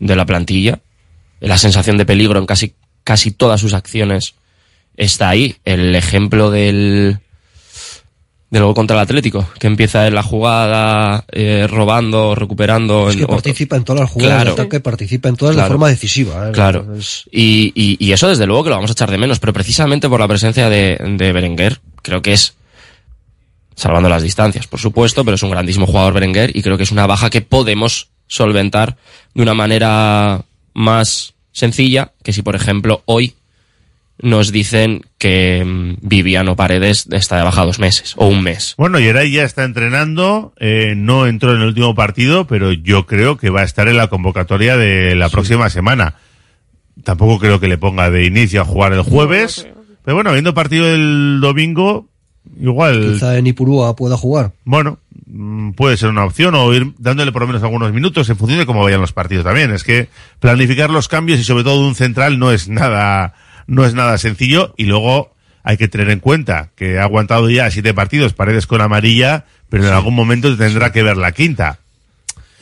de 0.00 0.16
la 0.16 0.26
plantilla. 0.26 0.80
La 1.40 1.58
sensación 1.58 1.96
de 1.98 2.06
peligro 2.06 2.38
en 2.38 2.46
casi, 2.46 2.74
casi 3.04 3.30
todas 3.32 3.60
sus 3.60 3.74
acciones 3.74 4.34
está 4.96 5.28
ahí. 5.30 5.56
El 5.64 5.94
ejemplo 5.96 6.50
del, 6.50 7.18
del 8.50 8.62
gol 8.64 8.74
contra 8.74 8.96
el 8.96 9.02
Atlético, 9.02 9.48
que 9.58 9.66
empieza 9.66 10.06
en 10.06 10.14
la 10.14 10.22
jugada 10.22 11.24
eh, 11.32 11.66
robando, 11.68 12.34
recuperando. 12.34 13.08
Es 13.08 13.16
que 13.16 13.22
en- 13.22 13.28
participa 13.28 13.76
en 13.76 13.84
todas 13.84 14.00
las 14.02 14.10
jugadas 14.10 14.42
Claro. 14.42 14.52
ataque, 14.52 14.80
participa 14.80 15.28
en 15.30 15.36
todas 15.36 15.54
Claro. 15.54 15.68
de 15.68 15.72
forma 15.72 15.88
decisiva. 15.88 16.48
¿eh? 16.48 16.52
Claro. 16.52 16.94
Es- 16.98 17.24
Y, 17.32 17.72
y, 17.74 17.96
y 18.04 18.12
eso 18.12 18.28
desde 18.28 18.46
luego 18.46 18.64
que 18.64 18.70
lo 18.70 18.76
vamos 18.76 18.90
a 18.90 18.92
echar 18.92 19.10
de 19.10 19.18
menos, 19.18 19.38
pero 19.38 19.52
precisamente 19.52 20.08
por 20.08 20.20
la 20.20 20.28
presencia 20.28 20.68
de, 20.68 20.98
de 21.16 21.32
Berenguer, 21.32 21.80
creo 22.02 22.20
que 22.20 22.32
es, 22.34 22.54
salvando 23.76 24.08
las 24.10 24.22
distancias, 24.22 24.66
por 24.66 24.80
supuesto, 24.80 25.24
pero 25.24 25.36
es 25.36 25.42
un 25.42 25.50
grandísimo 25.50 25.86
jugador 25.86 26.12
Berenguer 26.12 26.54
y 26.54 26.60
creo 26.62 26.76
que 26.76 26.82
es 26.82 26.92
una 26.92 27.06
baja 27.06 27.30
que 27.30 27.40
podemos 27.40 28.08
solventar 28.26 28.96
de 29.34 29.42
una 29.42 29.54
manera 29.54 30.42
más 30.74 31.34
sencilla 31.52 32.12
que 32.22 32.32
si, 32.32 32.42
por 32.42 32.56
ejemplo, 32.56 33.02
hoy 33.06 33.34
nos 34.22 34.52
dicen 34.52 35.02
que 35.18 35.64
mm, 35.64 36.06
Viviano 36.06 36.56
Paredes 36.56 37.06
está 37.10 37.38
de 37.38 37.44
baja 37.44 37.64
dos 37.64 37.78
meses 37.78 38.14
o 38.16 38.26
un 38.26 38.42
mes. 38.42 38.74
Bueno, 38.76 38.98
Yeray 38.98 39.30
ya 39.30 39.44
está 39.44 39.64
entrenando, 39.64 40.52
eh, 40.58 40.94
no 40.96 41.26
entró 41.26 41.54
en 41.54 41.62
el 41.62 41.68
último 41.68 41.94
partido, 41.94 42.46
pero 42.46 42.72
yo 42.72 43.06
creo 43.06 43.36
que 43.36 43.50
va 43.50 43.62
a 43.62 43.64
estar 43.64 43.88
en 43.88 43.96
la 43.96 44.08
convocatoria 44.08 44.76
de 44.76 45.14
la 45.14 45.28
próxima 45.28 45.70
semana. 45.70 46.16
Tampoco 47.02 47.38
creo 47.38 47.60
que 47.60 47.68
le 47.68 47.78
ponga 47.78 48.10
de 48.10 48.26
inicio 48.26 48.60
a 48.60 48.64
jugar 48.66 48.92
el 48.92 49.02
jueves, 49.02 49.66
pero 50.04 50.16
bueno, 50.16 50.32
viendo 50.32 50.52
partido 50.52 50.86
el 50.92 51.38
domingo, 51.40 52.09
igual. 52.58 53.12
Quizá 53.14 53.36
en 53.36 53.46
Ipurúa 53.46 53.94
pueda 53.96 54.16
jugar. 54.16 54.52
Bueno, 54.64 54.98
mm, 55.26 55.72
puede 55.72 55.96
ser 55.96 56.08
una 56.08 56.24
opción 56.24 56.54
o 56.54 56.72
ir 56.72 56.92
dándole 56.98 57.32
por 57.32 57.42
lo 57.42 57.48
menos 57.48 57.62
algunos 57.62 57.92
minutos 57.92 58.28
en 58.30 58.36
función 58.36 58.58
de 58.58 58.66
cómo 58.66 58.82
vayan 58.82 59.00
los 59.00 59.12
partidos 59.12 59.44
también. 59.44 59.70
Es 59.72 59.84
que 59.84 60.08
planificar 60.38 60.90
los 60.90 61.08
cambios 61.08 61.38
y 61.40 61.44
sobre 61.44 61.64
todo 61.64 61.86
un 61.86 61.94
central 61.94 62.38
no 62.38 62.52
es 62.52 62.68
nada, 62.68 63.34
no 63.66 63.84
es 63.84 63.94
nada 63.94 64.16
sencillo 64.18 64.74
y 64.76 64.84
luego 64.84 65.32
hay 65.62 65.76
que 65.76 65.88
tener 65.88 66.08
en 66.10 66.20
cuenta 66.20 66.70
que 66.74 66.98
ha 66.98 67.02
aguantado 67.04 67.50
ya 67.50 67.70
siete 67.70 67.92
partidos, 67.92 68.32
paredes 68.32 68.66
con 68.66 68.80
amarilla, 68.80 69.44
pero 69.68 69.86
en 69.86 69.92
algún 69.92 70.14
momento 70.14 70.56
tendrá 70.56 70.90
que 70.90 71.02
ver 71.02 71.16
la 71.18 71.32
quinta. 71.32 71.78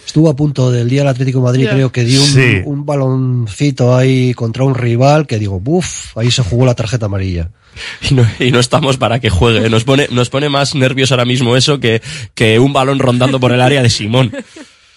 Estuvo 0.04 0.30
a 0.30 0.34
punto 0.34 0.70
del 0.70 0.88
día 0.88 1.02
del 1.02 1.08
Atlético 1.08 1.38
de 1.40 1.44
Madrid, 1.44 1.68
creo 1.70 1.92
que 1.92 2.02
dio 2.02 2.22
un, 2.22 2.26
Sí. 2.26 2.62
un 2.64 2.86
baloncito 2.86 3.94
ahí 3.94 4.32
contra 4.32 4.64
un 4.64 4.74
rival 4.74 5.26
que 5.26 5.38
digo, 5.38 5.60
buf, 5.60 6.16
ahí 6.16 6.30
se 6.30 6.42
jugó 6.42 6.64
la 6.64 6.74
tarjeta 6.74 7.06
amarilla. 7.06 7.50
Y 8.10 8.14
no, 8.14 8.26
y 8.38 8.50
no 8.50 8.60
estamos 8.60 8.96
para 8.96 9.20
que 9.20 9.30
juegue. 9.30 9.68
Nos 9.70 9.84
pone, 9.84 10.08
nos 10.10 10.30
pone 10.30 10.48
más 10.48 10.74
nervios 10.74 11.10
ahora 11.10 11.24
mismo 11.24 11.56
eso 11.56 11.80
que, 11.80 12.02
que 12.34 12.58
un 12.58 12.72
balón 12.72 12.98
rondando 12.98 13.40
por 13.40 13.52
el 13.52 13.60
área 13.60 13.82
de 13.82 13.90
Simón. 13.90 14.32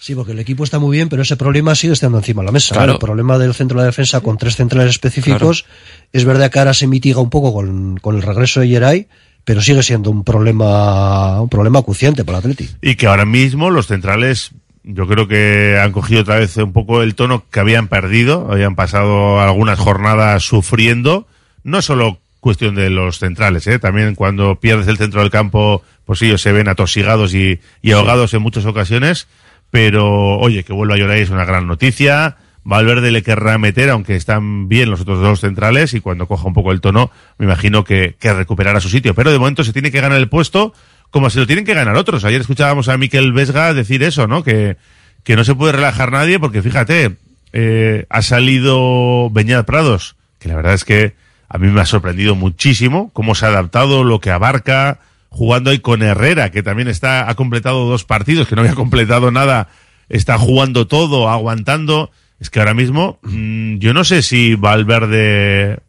Sí, 0.02 0.16
porque 0.16 0.32
el 0.32 0.40
equipo 0.40 0.64
está 0.64 0.80
muy 0.80 0.96
bien, 0.96 1.08
pero 1.08 1.22
ese 1.22 1.36
problema 1.36 1.76
sigue 1.76 1.92
estando 1.92 2.18
encima 2.18 2.42
de 2.42 2.46
la 2.46 2.52
mesa. 2.52 2.74
Claro. 2.74 2.94
El 2.94 2.98
problema 2.98 3.38
del 3.38 3.54
centro 3.54 3.78
de 3.78 3.82
la 3.82 3.86
defensa 3.86 4.20
con 4.20 4.36
tres 4.36 4.56
centrales 4.56 4.90
específicos 4.90 5.64
es 6.12 6.24
verdad 6.24 6.50
que 6.50 6.58
ahora 6.58 6.74
se 6.74 6.88
mitiga 6.88 7.20
un 7.20 7.30
poco 7.30 7.52
con, 7.52 7.98
con 7.98 8.16
el 8.16 8.22
regreso 8.22 8.58
de 8.58 8.68
Yeray, 8.68 9.06
pero 9.44 9.60
sigue 9.60 9.84
siendo 9.84 10.10
un 10.10 10.24
problema 10.24 11.40
un 11.40 11.48
problema 11.48 11.78
acuciante 11.78 12.24
para 12.24 12.38
el 12.38 12.44
Atleti. 12.44 12.68
Y 12.80 12.96
que 12.96 13.06
ahora 13.06 13.24
mismo 13.24 13.70
los 13.70 13.86
centrales, 13.86 14.50
yo 14.82 15.06
creo 15.06 15.28
que 15.28 15.78
han 15.80 15.92
cogido 15.92 16.22
otra 16.22 16.34
vez 16.34 16.56
un 16.56 16.72
poco 16.72 17.02
el 17.02 17.14
tono 17.14 17.44
que 17.48 17.60
habían 17.60 17.86
perdido, 17.86 18.48
habían 18.50 18.74
pasado 18.74 19.40
algunas 19.40 19.78
jornadas 19.78 20.42
sufriendo, 20.42 21.28
no 21.62 21.80
solo 21.80 22.18
cuestión 22.42 22.74
de 22.74 22.90
los 22.90 23.20
centrales, 23.20 23.68
¿eh? 23.68 23.78
también 23.78 24.16
cuando 24.16 24.56
pierdes 24.56 24.88
el 24.88 24.96
centro 24.96 25.20
del 25.20 25.30
campo, 25.30 25.84
pues 26.04 26.20
ellos 26.22 26.42
se 26.42 26.50
ven 26.50 26.68
atosigados 26.68 27.34
y, 27.34 27.60
y 27.82 27.92
ahogados 27.92 28.34
en 28.34 28.42
muchas 28.42 28.66
ocasiones, 28.66 29.28
pero 29.70 30.38
oye, 30.38 30.64
que 30.64 30.72
vuelva 30.72 30.96
a 30.96 30.98
llorar 30.98 31.18
es 31.18 31.30
una 31.30 31.44
gran 31.44 31.68
noticia. 31.68 32.38
Valverde 32.64 33.12
le 33.12 33.22
querrá 33.22 33.58
meter, 33.58 33.90
aunque 33.90 34.16
están 34.16 34.68
bien 34.68 34.90
los 34.90 35.02
otros 35.02 35.20
dos 35.20 35.38
centrales, 35.38 35.94
y 35.94 36.00
cuando 36.00 36.26
coja 36.26 36.48
un 36.48 36.52
poco 36.52 36.72
el 36.72 36.80
tono, 36.80 37.12
me 37.38 37.46
imagino 37.46 37.84
que, 37.84 38.16
que 38.18 38.32
recuperará 38.32 38.80
su 38.80 38.88
sitio. 38.88 39.14
Pero 39.14 39.30
de 39.30 39.38
momento 39.38 39.62
se 39.62 39.72
tiene 39.72 39.92
que 39.92 40.00
ganar 40.00 40.18
el 40.18 40.28
puesto 40.28 40.74
como 41.10 41.30
se 41.30 41.38
lo 41.38 41.46
tienen 41.46 41.64
que 41.64 41.74
ganar 41.74 41.94
otros. 41.94 42.24
Ayer 42.24 42.40
escuchábamos 42.40 42.88
a 42.88 42.96
Miquel 42.96 43.32
Vesga 43.32 43.72
decir 43.72 44.02
eso, 44.02 44.26
¿no? 44.26 44.42
Que, 44.42 44.78
que 45.22 45.36
no 45.36 45.44
se 45.44 45.54
puede 45.54 45.72
relajar 45.72 46.10
nadie 46.10 46.40
porque 46.40 46.60
fíjate, 46.60 47.18
eh, 47.52 48.06
ha 48.08 48.22
salido 48.22 49.30
Beñat 49.30 49.64
Prados, 49.66 50.16
que 50.40 50.48
la 50.48 50.56
verdad 50.56 50.74
es 50.74 50.84
que 50.84 51.14
a 51.52 51.58
mí 51.58 51.68
me 51.68 51.82
ha 51.82 51.86
sorprendido 51.86 52.34
muchísimo 52.34 53.10
cómo 53.12 53.34
se 53.34 53.44
ha 53.44 53.48
adaptado, 53.48 54.04
lo 54.04 54.20
que 54.20 54.30
abarca, 54.30 55.00
jugando 55.28 55.68
ahí 55.68 55.80
con 55.80 56.02
Herrera, 56.02 56.50
que 56.50 56.62
también 56.62 56.88
está, 56.88 57.28
ha 57.28 57.34
completado 57.34 57.84
dos 57.84 58.04
partidos, 58.04 58.48
que 58.48 58.56
no 58.56 58.62
había 58.62 58.74
completado 58.84 59.30
nada, 59.30 59.68
está 60.08 60.38
jugando 60.38 60.86
todo, 60.86 61.28
aguantando. 61.28 62.10
Es 62.40 62.48
que 62.48 62.58
ahora 62.58 62.72
mismo, 62.72 63.18
mm, 63.22 63.76
yo 63.76 63.92
no 63.92 64.02
sé 64.02 64.22
si 64.22 64.54
Valverde 64.54 65.80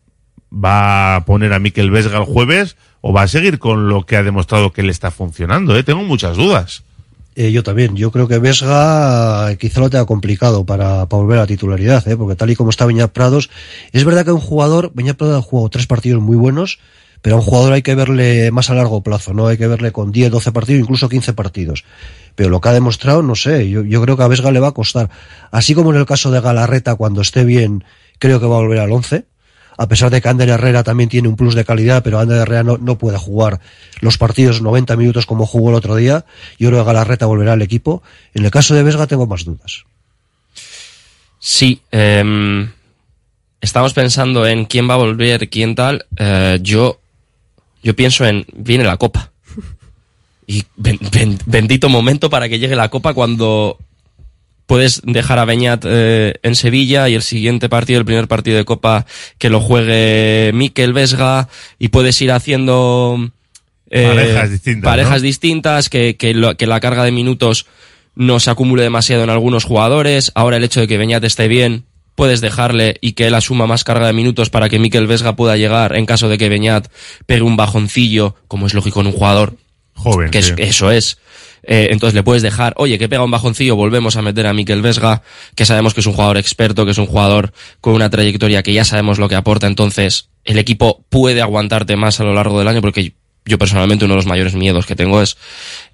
va 0.54 1.16
a 1.16 1.26
poner 1.26 1.54
a 1.54 1.60
Miquel 1.60 1.92
Vesga 1.92 2.18
el 2.18 2.26
jueves 2.26 2.76
o 3.00 3.14
va 3.14 3.22
a 3.22 3.28
seguir 3.30 3.58
con 3.58 3.88
lo 3.88 4.06
que 4.06 4.18
ha 4.18 4.24
demostrado 4.24 4.74
que 4.74 4.84
le 4.84 4.92
está 4.92 5.12
funcionando, 5.12 5.78
¿eh? 5.78 5.84
Tengo 5.84 6.04
muchas 6.04 6.36
dudas. 6.36 6.84
Eh, 7.36 7.52
yo 7.52 7.64
también, 7.64 7.96
yo 7.96 8.12
creo 8.12 8.28
que 8.28 8.38
Vesga 8.38 9.52
eh, 9.52 9.58
quizá 9.58 9.80
lo 9.80 9.90
tenga 9.90 10.06
complicado 10.06 10.66
para, 10.66 11.08
para 11.08 11.22
volver 11.22 11.38
a 11.40 11.42
la 11.42 11.48
titularidad, 11.48 12.08
¿eh? 12.08 12.16
porque 12.16 12.36
tal 12.36 12.52
y 12.52 12.56
como 12.56 12.70
está 12.70 12.86
Beñat 12.86 13.12
Prados, 13.12 13.50
es 13.92 14.04
verdad 14.04 14.24
que 14.24 14.32
un 14.32 14.40
jugador, 14.40 14.92
Beñat 14.94 15.18
Prados 15.18 15.40
ha 15.40 15.42
jugado 15.42 15.70
tres 15.70 15.88
partidos 15.88 16.22
muy 16.22 16.38
buenos, 16.38 16.80
pero 17.24 17.38
a 17.38 17.40
un 17.40 17.46
jugador 17.46 17.74
hay 17.74 17.82
que 17.82 17.96
verle 17.96 18.52
más 18.52 18.70
a 18.70 18.76
largo 18.76 19.02
plazo, 19.02 19.34
¿no? 19.34 19.48
Hay 19.48 19.58
que 19.58 19.66
verle 19.66 19.92
con 19.92 20.12
10, 20.12 20.30
12 20.30 20.52
partidos, 20.52 20.82
incluso 20.82 21.08
15 21.08 21.34
partidos. 21.34 21.86
Pero 22.36 22.50
lo 22.50 22.60
que 22.60 22.70
ha 22.70 22.74
demostrado, 22.74 23.24
no 23.24 23.36
sé, 23.36 23.70
yo, 23.70 23.84
yo 23.84 24.02
creo 24.02 24.18
que 24.18 24.24
a 24.24 24.28
Vesga 24.28 24.52
le 24.52 24.60
va 24.60 24.68
a 24.68 24.74
costar. 24.74 25.10
Así 25.50 25.74
como 25.74 25.92
en 25.92 26.00
el 26.00 26.06
caso 26.06 26.32
de 26.32 26.42
Galarreta, 26.42 26.96
cuando 26.96 27.22
esté 27.22 27.46
bien, 27.46 27.86
creo 28.20 28.42
que 28.42 28.46
va 28.46 28.58
a 28.58 28.60
volver 28.60 28.80
al 28.80 28.92
11. 28.92 29.26
A 29.78 29.88
pesar 29.88 30.10
de 30.12 30.22
que 30.22 30.30
Ander 30.30 30.50
Herrera 30.50 30.84
también 30.84 31.10
tiene 31.10 31.28
un 31.28 31.36
plus 31.36 31.56
de 31.56 31.66
calidad, 31.66 32.04
pero 32.04 32.20
Ander 32.20 32.38
Herrera 32.42 32.64
no, 32.64 32.78
no 32.78 32.98
puede 32.98 33.18
jugar 33.18 33.60
los 34.02 34.18
partidos 34.18 34.62
90 34.62 34.96
minutos 34.98 35.26
como 35.26 35.46
jugó 35.46 35.70
el 35.70 35.76
otro 35.76 35.96
día. 35.96 36.26
Yo 36.60 36.70
creo 36.70 36.82
que 36.82 36.88
Galarreta 36.88 37.26
volverá 37.26 37.54
al 37.54 37.62
equipo. 37.62 38.04
En 38.34 38.46
el 38.46 38.52
caso 38.52 38.76
de 38.76 38.84
Vesga 38.84 39.08
tengo 39.08 39.26
más 39.28 39.46
dudas. 39.46 39.84
Sí, 41.40 41.82
em, 41.92 42.72
estamos 43.62 43.94
pensando 43.94 44.46
en 44.48 44.66
quién 44.66 44.90
va 44.90 44.94
a 44.94 44.98
volver, 44.98 45.50
quién 45.50 45.76
tal. 45.76 46.06
Eh, 46.18 46.60
yo, 46.62 47.00
yo 47.82 47.96
pienso 47.96 48.26
en, 48.26 48.46
viene 48.54 48.84
la 48.84 48.98
copa. 48.98 49.32
Y 50.46 50.64
ben- 50.76 51.00
ben- 51.12 51.40
bendito 51.46 51.88
momento 51.88 52.30
para 52.30 52.50
que 52.50 52.60
llegue 52.60 52.76
la 52.76 52.90
copa 52.90 53.14
cuando 53.14 53.78
puedes 54.66 55.02
dejar 55.06 55.40
a 55.40 55.46
Beñat 55.46 55.84
eh, 55.88 56.36
en 56.44 56.56
Sevilla 56.56 57.10
y 57.10 57.16
el 57.16 57.22
siguiente 57.22 57.70
partido, 57.70 58.00
el 58.00 58.06
primer 58.06 58.28
partido 58.28 58.58
de 58.58 58.66
copa, 58.66 59.06
que 59.38 59.50
lo 59.50 59.60
juegue 59.60 60.52
Mikel 60.54 60.94
Vesga 60.94 61.50
y 61.80 61.90
puedes 61.90 62.22
ir 62.22 62.32
haciendo 62.32 63.30
eh, 63.90 64.08
Parejas 64.08 64.50
distintas, 64.52 64.90
parejas 64.90 65.18
¿no? 65.22 65.26
distintas, 65.26 65.90
que, 65.90 66.16
que, 66.16 66.34
lo- 66.34 66.56
que 66.58 66.66
la 66.68 66.80
carga 66.80 67.04
de 67.04 67.12
minutos 67.12 67.66
no 68.16 68.40
se 68.40 68.50
acumule 68.52 68.84
demasiado 68.84 69.24
en 69.24 69.30
algunos 69.30 69.64
jugadores. 69.66 70.32
Ahora 70.36 70.58
el 70.58 70.64
hecho 70.64 70.80
de 70.80 70.88
que 70.88 70.98
Beñat 70.98 71.24
esté 71.24 71.48
bien, 71.48 71.86
puedes 72.16 72.42
dejarle 72.42 72.96
y 73.02 73.14
que 73.14 73.28
él 73.28 73.34
asuma 73.36 73.66
más 73.68 73.84
carga 73.84 74.08
de 74.08 74.14
minutos 74.14 74.50
para 74.50 74.70
que 74.70 74.80
Mikel 74.80 75.08
Vesga 75.08 75.36
pueda 75.36 75.58
llegar 75.58 75.96
en 75.96 76.06
caso 76.06 76.30
de 76.30 76.38
que 76.38 76.48
Beñat 76.50 76.88
pegue 77.26 77.42
un 77.42 77.58
bajoncillo, 77.58 78.36
como 78.48 78.68
es 78.68 78.74
lógico 78.74 79.02
en 79.02 79.08
un 79.08 79.14
jugador 79.14 79.58
joven. 79.96 80.30
Que 80.32 80.40
es- 80.40 80.54
eso 80.58 80.92
es. 80.92 81.18
Eh, 81.64 81.90
entonces 81.92 82.14
le 82.14 82.24
puedes 82.24 82.44
dejar, 82.44 82.74
oye, 82.78 82.98
que 83.00 83.08
pega 83.08 83.24
un 83.24 83.32
bajoncillo, 83.32 83.76
volvemos 83.76 84.16
a 84.18 84.22
meter 84.22 84.48
a 84.48 84.54
Mikel 84.54 84.82
Vesga, 84.82 85.22
que 85.56 85.66
sabemos 85.66 85.94
que 85.94 86.02
es 86.02 86.08
un 86.08 86.14
jugador 86.14 86.38
experto, 86.38 86.86
que 86.86 86.92
es 86.92 86.98
un 86.98 87.06
jugador 87.06 87.54
con 87.80 87.94
una 87.94 88.10
trayectoria 88.10 88.64
que 88.64 88.74
ya 88.74 88.84
sabemos 88.84 89.18
lo 89.18 89.30
que 89.30 89.36
aporta, 89.36 89.68
entonces 89.68 90.30
el 90.44 90.58
equipo 90.58 91.06
puede 91.10 91.42
aguantarte 91.42 91.96
más 91.96 92.20
a 92.20 92.24
lo 92.24 92.34
largo 92.34 92.60
del 92.60 92.68
año, 92.68 92.82
porque 92.82 93.14
yo 93.46 93.58
personalmente 93.58 94.06
uno 94.06 94.14
de 94.14 94.18
los 94.18 94.26
mayores 94.26 94.56
miedos 94.56 94.86
que 94.86 94.96
tengo 94.96 95.22
es 95.22 95.38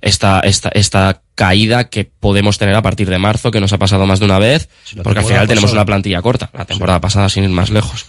esta, 0.01 0.39
esta, 0.41 0.69
esta 0.69 1.21
caída 1.35 1.89
que 1.89 2.05
podemos 2.05 2.57
tener 2.57 2.75
a 2.75 2.81
partir 2.81 3.09
de 3.09 3.17
marzo, 3.17 3.51
que 3.51 3.59
nos 3.59 3.73
ha 3.73 3.77
pasado 3.77 4.05
más 4.05 4.19
de 4.19 4.25
una 4.25 4.39
vez, 4.39 4.69
porque 5.03 5.19
al 5.19 5.25
final 5.25 5.47
tenemos 5.47 5.71
una 5.71 5.85
plantilla 5.85 6.21
corta, 6.21 6.49
la 6.53 6.65
temporada 6.65 6.99
pasada 7.01 7.29
sin 7.29 7.43
ir 7.43 7.49
más 7.49 7.69
lejos. 7.69 8.05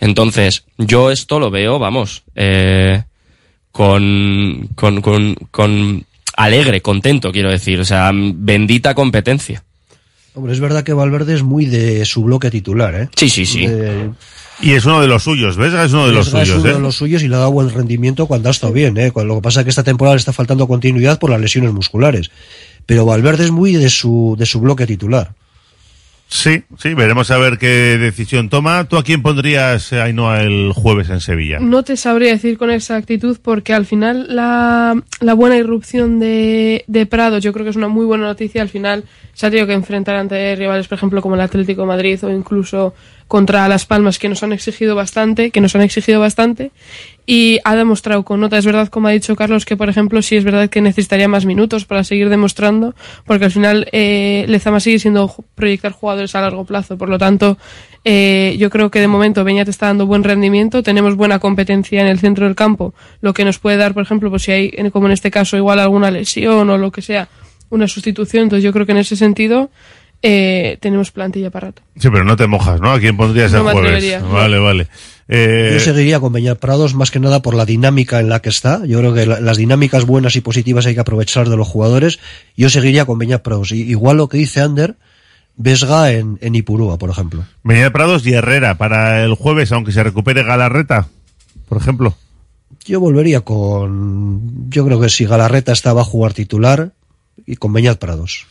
Entonces, 0.00 0.64
yo 0.78 1.10
esto 1.10 1.38
lo 1.38 1.50
veo, 1.50 1.78
vamos, 1.78 2.22
eh, 2.34 3.04
con, 3.70 4.68
con, 4.74 5.00
con, 5.00 5.34
con 5.50 6.04
alegre, 6.42 6.80
contento, 6.80 7.32
quiero 7.32 7.50
decir. 7.50 7.80
O 7.80 7.84
sea, 7.84 8.10
bendita 8.14 8.94
competencia. 8.94 9.62
Hombre, 10.34 10.52
es 10.52 10.60
verdad 10.60 10.84
que 10.84 10.92
Valverde 10.92 11.34
es 11.34 11.42
muy 11.42 11.66
de 11.66 12.04
su 12.04 12.22
bloque 12.22 12.50
titular, 12.50 12.94
¿eh? 12.94 13.08
Sí, 13.16 13.28
sí, 13.28 13.44
sí. 13.46 13.66
De- 13.66 14.10
Y 14.62 14.72
es 14.72 14.84
uno 14.84 15.00
de 15.00 15.08
los 15.08 15.24
suyos, 15.24 15.56
Vesga 15.56 15.84
es 15.84 15.92
uno 15.92 16.06
de 16.06 16.12
los 16.12 16.26
Vesga 16.26 16.42
es 16.42 16.48
suyos, 16.48 16.62
uno 16.62 16.70
¿eh? 16.70 16.74
de 16.76 16.80
los 16.80 16.96
suyos 16.96 17.22
y 17.22 17.28
le 17.28 17.34
ha 17.34 17.38
dado 17.38 17.50
buen 17.50 17.70
rendimiento 17.70 18.26
cuando 18.26 18.48
ha 18.48 18.52
estado 18.52 18.72
bien, 18.72 18.96
¿eh? 18.98 19.10
Lo 19.14 19.36
que 19.36 19.40
pasa 19.42 19.60
es 19.60 19.64
que 19.64 19.70
esta 19.70 19.82
temporada 19.82 20.14
le 20.14 20.20
está 20.20 20.32
faltando 20.32 20.68
continuidad 20.68 21.18
por 21.18 21.30
las 21.30 21.40
lesiones 21.40 21.72
musculares. 21.72 22.30
Pero 22.86 23.04
Valverde 23.06 23.44
es 23.44 23.50
muy 23.50 23.72
de 23.74 23.90
su, 23.90 24.36
de 24.38 24.46
su 24.46 24.60
bloque 24.60 24.86
titular. 24.86 25.32
Sí, 26.32 26.62
sí, 26.78 26.94
veremos 26.94 27.32
a 27.32 27.38
ver 27.38 27.58
qué 27.58 27.98
decisión 27.98 28.48
toma. 28.48 28.84
¿Tú 28.84 28.96
a 28.96 29.02
quién 29.02 29.20
pondrías, 29.20 29.92
eh, 29.92 30.00
Ainhoa, 30.00 30.42
el 30.42 30.72
jueves 30.72 31.10
en 31.10 31.20
Sevilla? 31.20 31.58
No 31.58 31.82
te 31.82 31.96
sabría 31.96 32.30
decir 32.30 32.56
con 32.56 32.70
exactitud 32.70 33.38
porque 33.42 33.74
al 33.74 33.84
final 33.84 34.26
la, 34.28 34.94
la 35.18 35.34
buena 35.34 35.56
irrupción 35.56 36.20
de, 36.20 36.84
de 36.86 37.06
Prado 37.06 37.38
yo 37.38 37.52
creo 37.52 37.64
que 37.64 37.70
es 37.70 37.76
una 37.76 37.88
muy 37.88 38.06
buena 38.06 38.26
noticia. 38.26 38.62
Al 38.62 38.68
final 38.68 39.04
se 39.34 39.46
ha 39.46 39.50
tenido 39.50 39.66
que 39.66 39.72
enfrentar 39.72 40.14
ante 40.14 40.54
rivales, 40.54 40.86
por 40.86 40.98
ejemplo, 40.98 41.20
como 41.20 41.34
el 41.34 41.40
Atlético 41.40 41.84
Madrid 41.84 42.22
o 42.22 42.30
incluso 42.30 42.94
contra 43.26 43.66
Las 43.68 43.84
Palmas 43.84 44.20
que 44.20 44.28
nos 44.28 44.42
han 44.44 44.52
exigido 44.52 44.94
bastante, 44.94 45.50
que 45.50 45.60
nos 45.60 45.74
han 45.74 45.82
exigido 45.82 46.20
bastante 46.20 46.70
y 47.32 47.60
ha 47.62 47.76
demostrado 47.76 48.24
con 48.24 48.40
nota. 48.40 48.58
Es 48.58 48.66
verdad, 48.66 48.88
como 48.88 49.06
ha 49.06 49.12
dicho 49.12 49.36
Carlos, 49.36 49.64
que 49.64 49.76
por 49.76 49.88
ejemplo 49.88 50.20
sí 50.20 50.34
es 50.34 50.42
verdad 50.42 50.68
que 50.68 50.80
necesitaría 50.80 51.28
más 51.28 51.46
minutos 51.46 51.84
para 51.84 52.02
seguir 52.02 52.28
demostrando 52.28 52.96
porque 53.24 53.44
al 53.44 53.52
final 53.52 53.86
eh, 53.92 54.44
Lezama 54.48 54.80
sigue 54.80 54.98
siendo 54.98 55.32
proyectar 55.54 55.92
jugadores 55.92 56.34
a 56.34 56.40
largo 56.40 56.64
plazo. 56.64 56.98
Por 56.98 57.08
lo 57.08 57.18
tanto, 57.18 57.56
eh, 58.04 58.56
yo 58.58 58.68
creo 58.68 58.90
que 58.90 58.98
de 58.98 59.06
momento 59.06 59.44
Beñat 59.44 59.68
está 59.68 59.86
dando 59.86 60.06
buen 60.06 60.24
rendimiento, 60.24 60.82
tenemos 60.82 61.14
buena 61.14 61.38
competencia 61.38 62.00
en 62.00 62.08
el 62.08 62.18
centro 62.18 62.46
del 62.46 62.56
campo, 62.56 62.94
lo 63.20 63.32
que 63.32 63.44
nos 63.44 63.60
puede 63.60 63.76
dar, 63.76 63.94
por 63.94 64.02
ejemplo, 64.02 64.28
pues 64.28 64.42
si 64.42 64.50
hay, 64.50 64.90
como 64.90 65.06
en 65.06 65.12
este 65.12 65.30
caso, 65.30 65.56
igual 65.56 65.78
alguna 65.78 66.10
lesión 66.10 66.68
o 66.68 66.78
lo 66.78 66.90
que 66.90 67.00
sea, 67.00 67.28
una 67.68 67.86
sustitución. 67.86 68.42
Entonces 68.42 68.64
yo 68.64 68.72
creo 68.72 68.86
que 68.86 68.92
en 68.92 68.98
ese 68.98 69.14
sentido 69.14 69.70
eh, 70.22 70.76
tenemos 70.80 71.10
plantilla 71.10 71.50
para 71.50 71.68
rato. 71.68 71.82
Sí, 71.96 72.08
pero 72.10 72.24
no 72.24 72.36
te 72.36 72.46
mojas, 72.46 72.80
¿no? 72.80 72.92
¿A 72.92 73.00
quién 73.00 73.16
pondrías 73.16 73.52
No 73.52 73.58
el 73.58 73.64
me 73.64 73.72
jueves? 73.72 73.90
atrevería. 73.90 74.20
Vale, 74.20 74.58
vale. 74.58 74.88
Eh, 75.28 75.70
Yo 75.74 75.80
seguiría 75.80 76.18
con 76.20 76.32
Beñat 76.32 76.58
Prados 76.58 76.94
más 76.94 77.10
que 77.12 77.20
nada 77.20 77.40
por 77.40 77.54
la 77.54 77.64
dinámica 77.64 78.18
en 78.20 78.28
la 78.28 78.40
que 78.42 78.48
está. 78.48 78.84
Yo 78.84 78.98
creo 78.98 79.14
que 79.14 79.26
la- 79.26 79.40
las 79.40 79.56
dinámicas 79.58 80.04
buenas 80.04 80.34
y 80.36 80.40
positivas 80.40 80.86
hay 80.86 80.94
que 80.94 81.00
aprovechar 81.00 81.48
de 81.48 81.56
los 81.56 81.68
jugadores. 81.68 82.18
Yo 82.56 82.68
seguiría 82.68 83.04
con 83.04 83.18
Beñat 83.18 83.42
Prados. 83.42 83.70
Y- 83.72 83.82
igual 83.82 84.16
lo 84.16 84.28
que 84.28 84.38
dice 84.38 84.60
Ander, 84.60 84.96
Vesga 85.56 86.10
en, 86.12 86.38
en 86.40 86.54
Ipurúa, 86.54 86.98
por 86.98 87.10
ejemplo. 87.10 87.44
Beñat 87.62 87.92
Prados 87.92 88.26
y 88.26 88.32
Herrera 88.32 88.76
para 88.76 89.22
el 89.24 89.34
jueves, 89.34 89.70
aunque 89.72 89.92
se 89.92 90.02
recupere 90.02 90.42
Galarreta, 90.42 91.08
por 91.68 91.78
ejemplo. 91.78 92.16
Yo 92.86 92.98
volvería 92.98 93.42
con. 93.42 94.68
Yo 94.70 94.84
creo 94.86 95.00
que 95.00 95.08
si 95.10 95.26
Galarreta 95.26 95.72
estaba 95.72 96.00
a 96.00 96.04
jugar 96.04 96.32
titular 96.32 96.92
y 97.46 97.56
con 97.56 97.72
Beñat 97.72 97.98
Prados. 97.98 98.46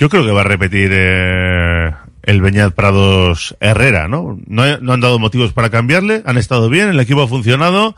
Yo 0.00 0.08
creo 0.08 0.24
que 0.24 0.32
va 0.32 0.40
a 0.40 0.44
repetir 0.44 0.90
eh, 0.92 1.92
el 2.22 2.40
Beñat 2.40 2.74
Prados 2.74 3.54
Herrera, 3.60 4.08
¿no? 4.08 4.38
¿no? 4.46 4.78
No 4.78 4.92
han 4.94 5.00
dado 5.00 5.18
motivos 5.18 5.52
para 5.52 5.68
cambiarle, 5.68 6.22
han 6.24 6.38
estado 6.38 6.70
bien, 6.70 6.88
el 6.88 6.98
equipo 7.00 7.22
ha 7.22 7.28
funcionado. 7.28 7.94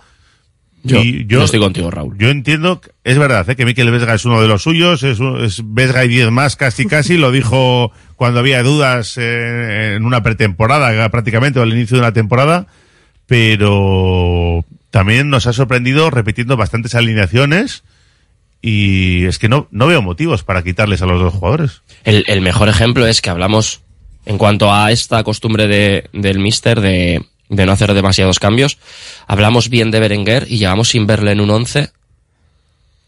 Yo, 0.82 1.00
y 1.00 1.26
yo 1.28 1.44
estoy 1.44 1.60
contigo, 1.60 1.92
Raúl. 1.92 2.18
Yo 2.18 2.28
entiendo, 2.28 2.80
que- 2.80 2.90
es 3.04 3.16
verdad, 3.16 3.48
¿eh? 3.48 3.54
que 3.54 3.64
Miquel 3.64 3.88
Vesga 3.92 4.14
es 4.14 4.24
uno 4.24 4.42
de 4.42 4.48
los 4.48 4.64
suyos, 4.64 5.04
es, 5.04 5.20
es 5.20 5.62
Vesga 5.64 6.04
y 6.04 6.08
10 6.08 6.32
más 6.32 6.56
casi 6.56 6.86
casi, 6.86 7.16
lo 7.16 7.30
dijo 7.30 7.92
cuando 8.16 8.40
había 8.40 8.64
dudas 8.64 9.16
eh, 9.16 9.94
en 9.94 10.04
una 10.04 10.24
pretemporada 10.24 11.08
prácticamente 11.08 11.60
o 11.60 11.62
al 11.62 11.72
inicio 11.72 11.98
de 11.98 12.00
una 12.02 12.12
temporada, 12.12 12.66
pero 13.26 14.64
también 14.90 15.30
nos 15.30 15.46
ha 15.46 15.52
sorprendido 15.52 16.10
repitiendo 16.10 16.56
bastantes 16.56 16.96
alineaciones 16.96 17.84
y 18.62 19.24
es 19.26 19.38
que 19.38 19.48
no, 19.48 19.66
no 19.72 19.88
veo 19.88 20.00
motivos 20.02 20.44
para 20.44 20.62
quitarles 20.62 21.02
a 21.02 21.06
los 21.06 21.20
dos 21.20 21.34
jugadores. 21.34 21.82
El, 22.04 22.24
el 22.28 22.40
mejor 22.40 22.68
ejemplo 22.68 23.06
es 23.06 23.20
que 23.20 23.28
hablamos, 23.30 23.80
en 24.24 24.38
cuanto 24.38 24.72
a 24.72 24.90
esta 24.92 25.22
costumbre 25.24 25.66
de, 25.66 26.08
del 26.12 26.38
Mister 26.38 26.80
de, 26.80 27.24
de 27.48 27.66
no 27.66 27.72
hacer 27.72 27.92
demasiados 27.92 28.38
cambios, 28.38 28.78
hablamos 29.26 29.68
bien 29.68 29.90
de 29.90 29.98
Berenguer 30.00 30.46
y 30.48 30.58
llevamos 30.58 30.88
sin 30.90 31.06
verle 31.06 31.32
en 31.32 31.40
un 31.40 31.50
11 31.50 31.90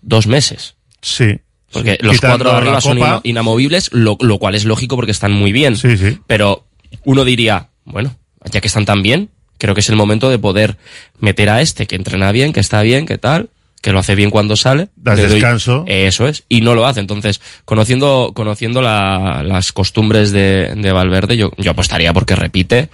dos 0.03 0.27
meses. 0.27 0.75
Sí. 1.01 1.39
Porque 1.73 1.93
Sí. 1.93 1.99
los 2.07 2.15
Quitando 2.17 2.37
cuatro 2.45 2.51
de 2.53 2.57
arriba 2.59 2.81
son 2.81 2.99
ina- 2.99 3.21
inamovibles, 3.25 3.91
lo, 3.93 4.17
lo 4.21 4.39
cual 4.39 4.55
es 4.55 4.65
lógico 4.65 4.97
porque 4.97 5.11
están 5.13 5.33
muy 5.33 5.53
bien. 5.53 5.77
Sí, 5.77 5.97
sí. 5.97 6.19
Pero 6.27 6.67
uno 7.05 7.25
diría, 7.25 7.69
bueno, 7.85 8.15
ya 8.51 8.61
que 8.61 8.69
están 8.69 8.85
tan 8.85 9.03
bien, 9.03 9.31
creo 9.59 9.75
que 9.75 9.81
es 9.81 9.89
el 9.89 9.97
momento 9.97 10.31
de 10.31 10.39
poder 10.39 10.77
meter 11.19 11.49
a 11.51 11.61
este 11.61 11.87
que 11.87 11.97
entrena 11.97 12.31
bien, 12.33 12.53
que 12.53 12.61
está 12.61 12.83
bien, 12.83 13.07
que 13.07 13.19
tal, 13.19 13.51
que 13.85 13.93
lo 13.93 13.99
hace 13.99 14.15
bien 14.15 14.31
cuando 14.31 14.57
sale. 14.57 14.89
Das 14.97 15.19
doy- 15.21 15.29
descanso. 15.29 15.85
Eso 15.87 16.27
es, 16.27 16.45
y 16.49 16.63
no 16.63 16.75
lo 16.75 16.87
hace. 16.87 17.01
Entonces, 17.01 17.43
conociendo, 17.67 18.33
conociendo 18.35 18.81
la- 18.81 19.43
las 19.45 19.73
costumbres 19.73 20.33
de, 20.33 20.73
de 20.75 20.91
Valverde, 20.91 21.37
yo, 21.37 21.53
yo 21.59 21.73
apostaría 21.73 22.15
porque 22.15 22.35
repite 22.35 22.89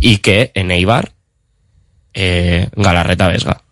y 0.00 0.16
que 0.18 0.50
en 0.56 0.72
Eibar, 0.72 1.12
eh, 2.12 2.66
Galarreta 2.74 3.28
Vesga. 3.28 3.62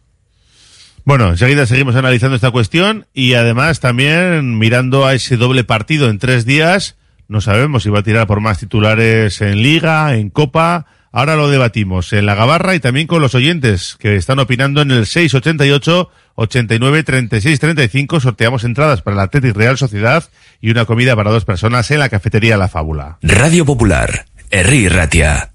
Bueno, 1.04 1.30
enseguida 1.30 1.66
seguimos 1.66 1.96
analizando 1.96 2.36
esta 2.36 2.52
cuestión 2.52 3.06
y 3.12 3.34
además 3.34 3.80
también 3.80 4.56
mirando 4.58 5.06
a 5.06 5.14
ese 5.14 5.36
doble 5.36 5.64
partido 5.64 6.08
en 6.08 6.20
tres 6.20 6.44
días. 6.46 6.94
No 7.26 7.40
sabemos 7.40 7.82
si 7.82 7.90
va 7.90 7.98
a 7.98 8.02
tirar 8.04 8.28
por 8.28 8.40
más 8.40 8.58
titulares 8.60 9.40
en 9.40 9.60
Liga, 9.60 10.14
en 10.14 10.30
Copa. 10.30 10.86
Ahora 11.12 11.34
lo 11.34 11.48
debatimos 11.50 12.12
en 12.12 12.26
la 12.26 12.36
Gabarra 12.36 12.76
y 12.76 12.80
también 12.80 13.08
con 13.08 13.20
los 13.20 13.34
oyentes 13.34 13.96
que 13.98 14.14
están 14.14 14.38
opinando 14.38 14.82
en 14.82 14.92
el 14.92 15.06
688 15.06 16.08
89 16.34 17.02
36 17.02 17.60
35. 17.60 18.20
Sorteamos 18.20 18.64
entradas 18.64 19.02
para 19.02 19.16
la 19.16 19.22
Atlético 19.24 19.58
Real 19.58 19.78
Sociedad 19.78 20.24
y 20.60 20.70
una 20.70 20.84
comida 20.84 21.16
para 21.16 21.30
dos 21.30 21.44
personas 21.44 21.90
en 21.90 21.98
la 21.98 22.08
cafetería 22.08 22.56
La 22.56 22.68
Fábula. 22.68 23.18
Radio 23.22 23.64
Popular, 23.64 24.26
Herri 24.50 24.88
Ratia. 24.88 25.50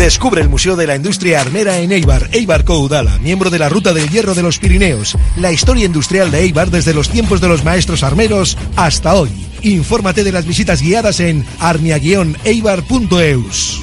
Descubre 0.00 0.40
el 0.40 0.48
Museo 0.48 0.74
de 0.76 0.86
la 0.86 0.96
Industria 0.96 1.42
Armera 1.42 1.78
en 1.78 1.92
Eibar, 1.92 2.30
Eibar 2.32 2.64
Coudala, 2.64 3.18
miembro 3.18 3.50
de 3.50 3.58
la 3.58 3.68
Ruta 3.68 3.92
del 3.92 4.08
Hierro 4.08 4.34
de 4.34 4.42
los 4.42 4.58
Pirineos. 4.58 5.14
La 5.36 5.52
historia 5.52 5.84
industrial 5.84 6.30
de 6.30 6.40
Eibar 6.40 6.70
desde 6.70 6.94
los 6.94 7.10
tiempos 7.10 7.42
de 7.42 7.48
los 7.48 7.64
maestros 7.64 8.02
armeros 8.02 8.56
hasta 8.76 9.12
hoy. 9.12 9.28
Infórmate 9.60 10.24
de 10.24 10.32
las 10.32 10.46
visitas 10.46 10.80
guiadas 10.80 11.20
en 11.20 11.44
armia-eibar.eus. 11.60 13.82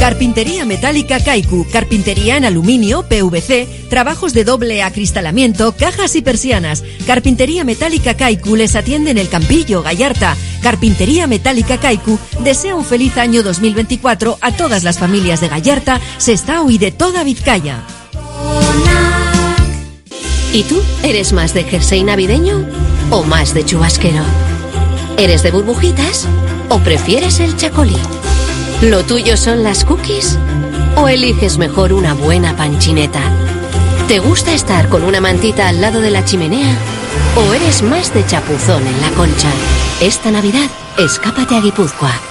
Carpintería 0.01 0.65
metálica 0.65 1.19
Kaiku, 1.23 1.67
carpintería 1.71 2.35
en 2.35 2.45
aluminio, 2.45 3.03
PVC, 3.03 3.87
trabajos 3.87 4.33
de 4.33 4.43
doble 4.43 4.81
acristalamiento, 4.81 5.75
cajas 5.77 6.15
y 6.15 6.23
persianas. 6.23 6.83
Carpintería 7.05 7.63
metálica 7.63 8.15
Kaiku 8.15 8.55
les 8.55 8.75
atiende 8.75 9.11
en 9.11 9.19
el 9.19 9.29
Campillo, 9.29 9.83
Gallarta. 9.83 10.35
Carpintería 10.63 11.27
metálica 11.27 11.77
Kaiku 11.77 12.17
desea 12.43 12.75
un 12.75 12.83
feliz 12.83 13.15
año 13.17 13.43
2024 13.43 14.39
a 14.41 14.51
todas 14.53 14.83
las 14.83 14.97
familias 14.97 15.39
de 15.39 15.49
Gallarta, 15.49 16.01
Sestao 16.17 16.71
y 16.71 16.79
de 16.79 16.91
toda 16.91 17.23
Vizcaya. 17.23 17.83
¿Y 20.53 20.63
tú 20.63 20.81
eres 21.01 21.31
más 21.31 21.53
de 21.53 21.63
jersey 21.63 22.03
navideño 22.03 22.65
o 23.09 23.23
más 23.23 23.53
de 23.53 23.63
chubasquero? 23.63 24.23
¿Eres 25.17 25.43
de 25.43 25.51
burbujitas 25.51 26.27
o 26.67 26.79
prefieres 26.79 27.39
el 27.39 27.55
chacolí? 27.55 27.97
¿Lo 28.81 29.05
tuyo 29.05 29.37
son 29.37 29.63
las 29.63 29.85
cookies 29.85 30.37
o 30.97 31.07
eliges 31.07 31.57
mejor 31.57 31.93
una 31.93 32.13
buena 32.13 32.55
panchineta? 32.57 33.21
¿Te 34.09 34.19
gusta 34.19 34.53
estar 34.53 34.89
con 34.89 35.03
una 35.03 35.21
mantita 35.21 35.69
al 35.69 35.79
lado 35.79 36.01
de 36.01 36.11
la 36.11 36.25
chimenea 36.25 36.75
o 37.37 37.53
eres 37.53 37.81
más 37.81 38.13
de 38.13 38.25
chapuzón 38.25 38.85
en 38.85 39.01
la 39.01 39.09
concha? 39.11 39.49
Esta 40.01 40.31
Navidad, 40.31 40.69
escápate 40.97 41.55
a 41.55 41.61
Guipúzcoa. 41.61 42.30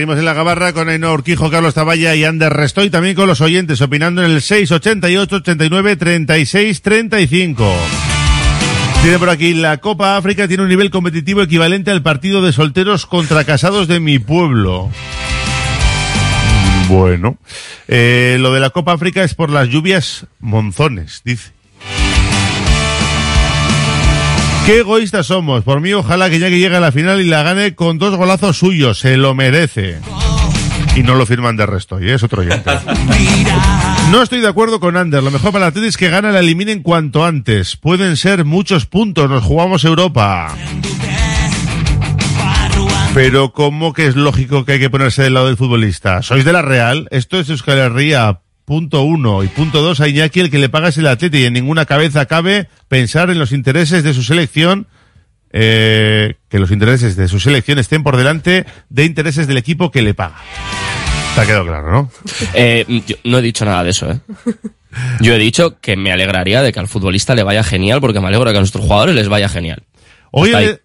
Seguimos 0.00 0.18
en 0.18 0.24
la 0.24 0.32
gabarra 0.32 0.72
con 0.72 0.88
Ainhoa 0.88 1.12
Urquijo, 1.12 1.50
Carlos 1.50 1.74
Taballa 1.74 2.14
y 2.14 2.24
Ander 2.24 2.50
Restoy, 2.50 2.88
también 2.88 3.14
con 3.14 3.26
los 3.26 3.42
oyentes, 3.42 3.82
opinando 3.82 4.24
en 4.24 4.30
el 4.30 4.40
688 4.40 5.36
89 5.36 5.96
36 5.96 6.80
35. 6.80 7.70
Tiene 9.02 9.18
por 9.18 9.28
aquí, 9.28 9.52
la 9.52 9.76
Copa 9.76 10.16
África 10.16 10.48
tiene 10.48 10.62
un 10.62 10.70
nivel 10.70 10.88
competitivo 10.90 11.42
equivalente 11.42 11.90
al 11.90 12.02
partido 12.02 12.40
de 12.40 12.54
solteros 12.54 13.04
contra 13.04 13.44
casados 13.44 13.88
de 13.88 14.00
mi 14.00 14.18
pueblo. 14.18 14.88
Bueno, 16.88 17.36
eh, 17.86 18.38
lo 18.40 18.54
de 18.54 18.60
la 18.60 18.70
Copa 18.70 18.94
África 18.94 19.22
es 19.22 19.34
por 19.34 19.50
las 19.50 19.68
lluvias 19.68 20.24
monzones, 20.38 21.20
dice. 21.26 21.52
Qué 24.70 24.78
egoístas 24.78 25.26
somos. 25.26 25.64
Por 25.64 25.80
mí, 25.80 25.92
ojalá 25.94 26.30
que 26.30 26.38
ya 26.38 26.48
que 26.48 26.60
llegue 26.60 26.76
a 26.76 26.80
la 26.80 26.92
final 26.92 27.20
y 27.20 27.24
la 27.24 27.42
gane 27.42 27.74
con 27.74 27.98
dos 27.98 28.16
golazos 28.16 28.56
suyos. 28.56 29.00
Se 29.00 29.16
lo 29.16 29.34
merece. 29.34 29.98
Y 30.94 31.02
no 31.02 31.16
lo 31.16 31.26
firman 31.26 31.56
de 31.56 31.66
resto, 31.66 32.00
y 32.00 32.08
es 32.08 32.22
otro 32.22 32.42
oyente. 32.42 32.70
No 34.12 34.22
estoy 34.22 34.40
de 34.40 34.46
acuerdo 34.46 34.78
con 34.78 34.96
Ander. 34.96 35.24
Lo 35.24 35.32
mejor 35.32 35.50
para 35.50 35.72
la 35.72 35.86
es 35.86 35.96
que 35.96 36.08
gana 36.08 36.30
la 36.30 36.38
eliminen 36.38 36.84
cuanto 36.84 37.24
antes. 37.24 37.76
Pueden 37.76 38.16
ser 38.16 38.44
muchos 38.44 38.86
puntos. 38.86 39.28
Nos 39.28 39.42
jugamos 39.42 39.84
Europa. 39.84 40.54
Pero 43.12 43.52
¿cómo 43.52 43.92
que 43.92 44.06
es 44.06 44.14
lógico 44.14 44.64
que 44.64 44.74
hay 44.74 44.78
que 44.78 44.90
ponerse 44.90 45.24
del 45.24 45.34
lado 45.34 45.46
del 45.46 45.56
futbolista? 45.56 46.22
¿Sois 46.22 46.44
de 46.44 46.52
la 46.52 46.62
Real? 46.62 47.08
Esto 47.10 47.40
es 47.40 47.50
Euskal 47.50 47.78
Herria, 47.78 48.40
punto 48.70 49.02
uno. 49.02 49.42
Y 49.42 49.48
punto 49.48 49.82
dos, 49.82 49.98
a 50.00 50.06
Iñaki 50.06 50.38
el 50.38 50.48
que 50.48 50.60
le 50.60 50.68
paga 50.68 50.90
es 50.90 50.96
el 50.96 51.08
atleta 51.08 51.36
y 51.36 51.44
en 51.44 51.54
ninguna 51.54 51.86
cabeza 51.86 52.26
cabe 52.26 52.68
pensar 52.86 53.28
en 53.28 53.40
los 53.40 53.50
intereses 53.50 54.04
de 54.04 54.14
su 54.14 54.22
selección, 54.22 54.86
eh, 55.52 56.36
que 56.48 56.60
los 56.60 56.70
intereses 56.70 57.16
de 57.16 57.26
su 57.26 57.40
selección 57.40 57.80
estén 57.80 58.04
por 58.04 58.16
delante 58.16 58.66
de 58.88 59.04
intereses 59.06 59.48
del 59.48 59.56
equipo 59.56 59.90
que 59.90 60.02
le 60.02 60.14
paga. 60.14 60.36
Te 61.34 61.40
ha 61.40 61.46
quedado 61.46 61.66
claro, 61.66 61.90
¿no? 61.90 62.10
Eh, 62.54 63.02
yo 63.08 63.16
no 63.24 63.38
he 63.38 63.42
dicho 63.42 63.64
nada 63.64 63.82
de 63.82 63.90
eso, 63.90 64.08
¿eh? 64.08 64.20
Yo 65.20 65.34
he 65.34 65.38
dicho 65.38 65.80
que 65.80 65.96
me 65.96 66.12
alegraría 66.12 66.62
de 66.62 66.72
que 66.72 66.78
al 66.78 66.86
futbolista 66.86 67.34
le 67.34 67.42
vaya 67.42 67.64
genial 67.64 68.00
porque 68.00 68.20
me 68.20 68.28
alegro 68.28 68.44
de 68.46 68.52
que 68.52 68.58
a 68.58 68.60
nuestros 68.60 68.84
jugadores 68.84 69.16
les 69.16 69.28
vaya 69.28 69.48
genial. 69.48 69.82
Hoy. 70.30 70.52
Le- 70.52 70.80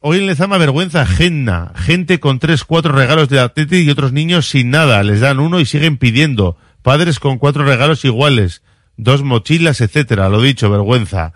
hoy 0.00 0.18
en 0.18 0.26
Lezama 0.26 0.58
vergüenza 0.58 1.00
ajena. 1.00 1.72
Gente 1.76 2.20
con 2.20 2.38
tres, 2.38 2.64
cuatro 2.64 2.92
regalos 2.92 3.30
de 3.30 3.40
Atleti 3.40 3.76
y 3.78 3.88
otros 3.90 4.12
niños 4.12 4.50
sin 4.50 4.68
nada. 4.70 5.02
Les 5.02 5.20
dan 5.20 5.38
uno 5.40 5.60
y 5.60 5.64
siguen 5.66 5.96
pidiendo. 5.96 6.58
Padres 6.82 7.18
con 7.20 7.38
cuatro 7.38 7.64
regalos 7.64 8.04
iguales. 8.04 8.62
Dos 8.96 9.22
mochilas, 9.22 9.80
etcétera. 9.80 10.28
Lo 10.28 10.40
dicho, 10.42 10.68
vergüenza. 10.70 11.32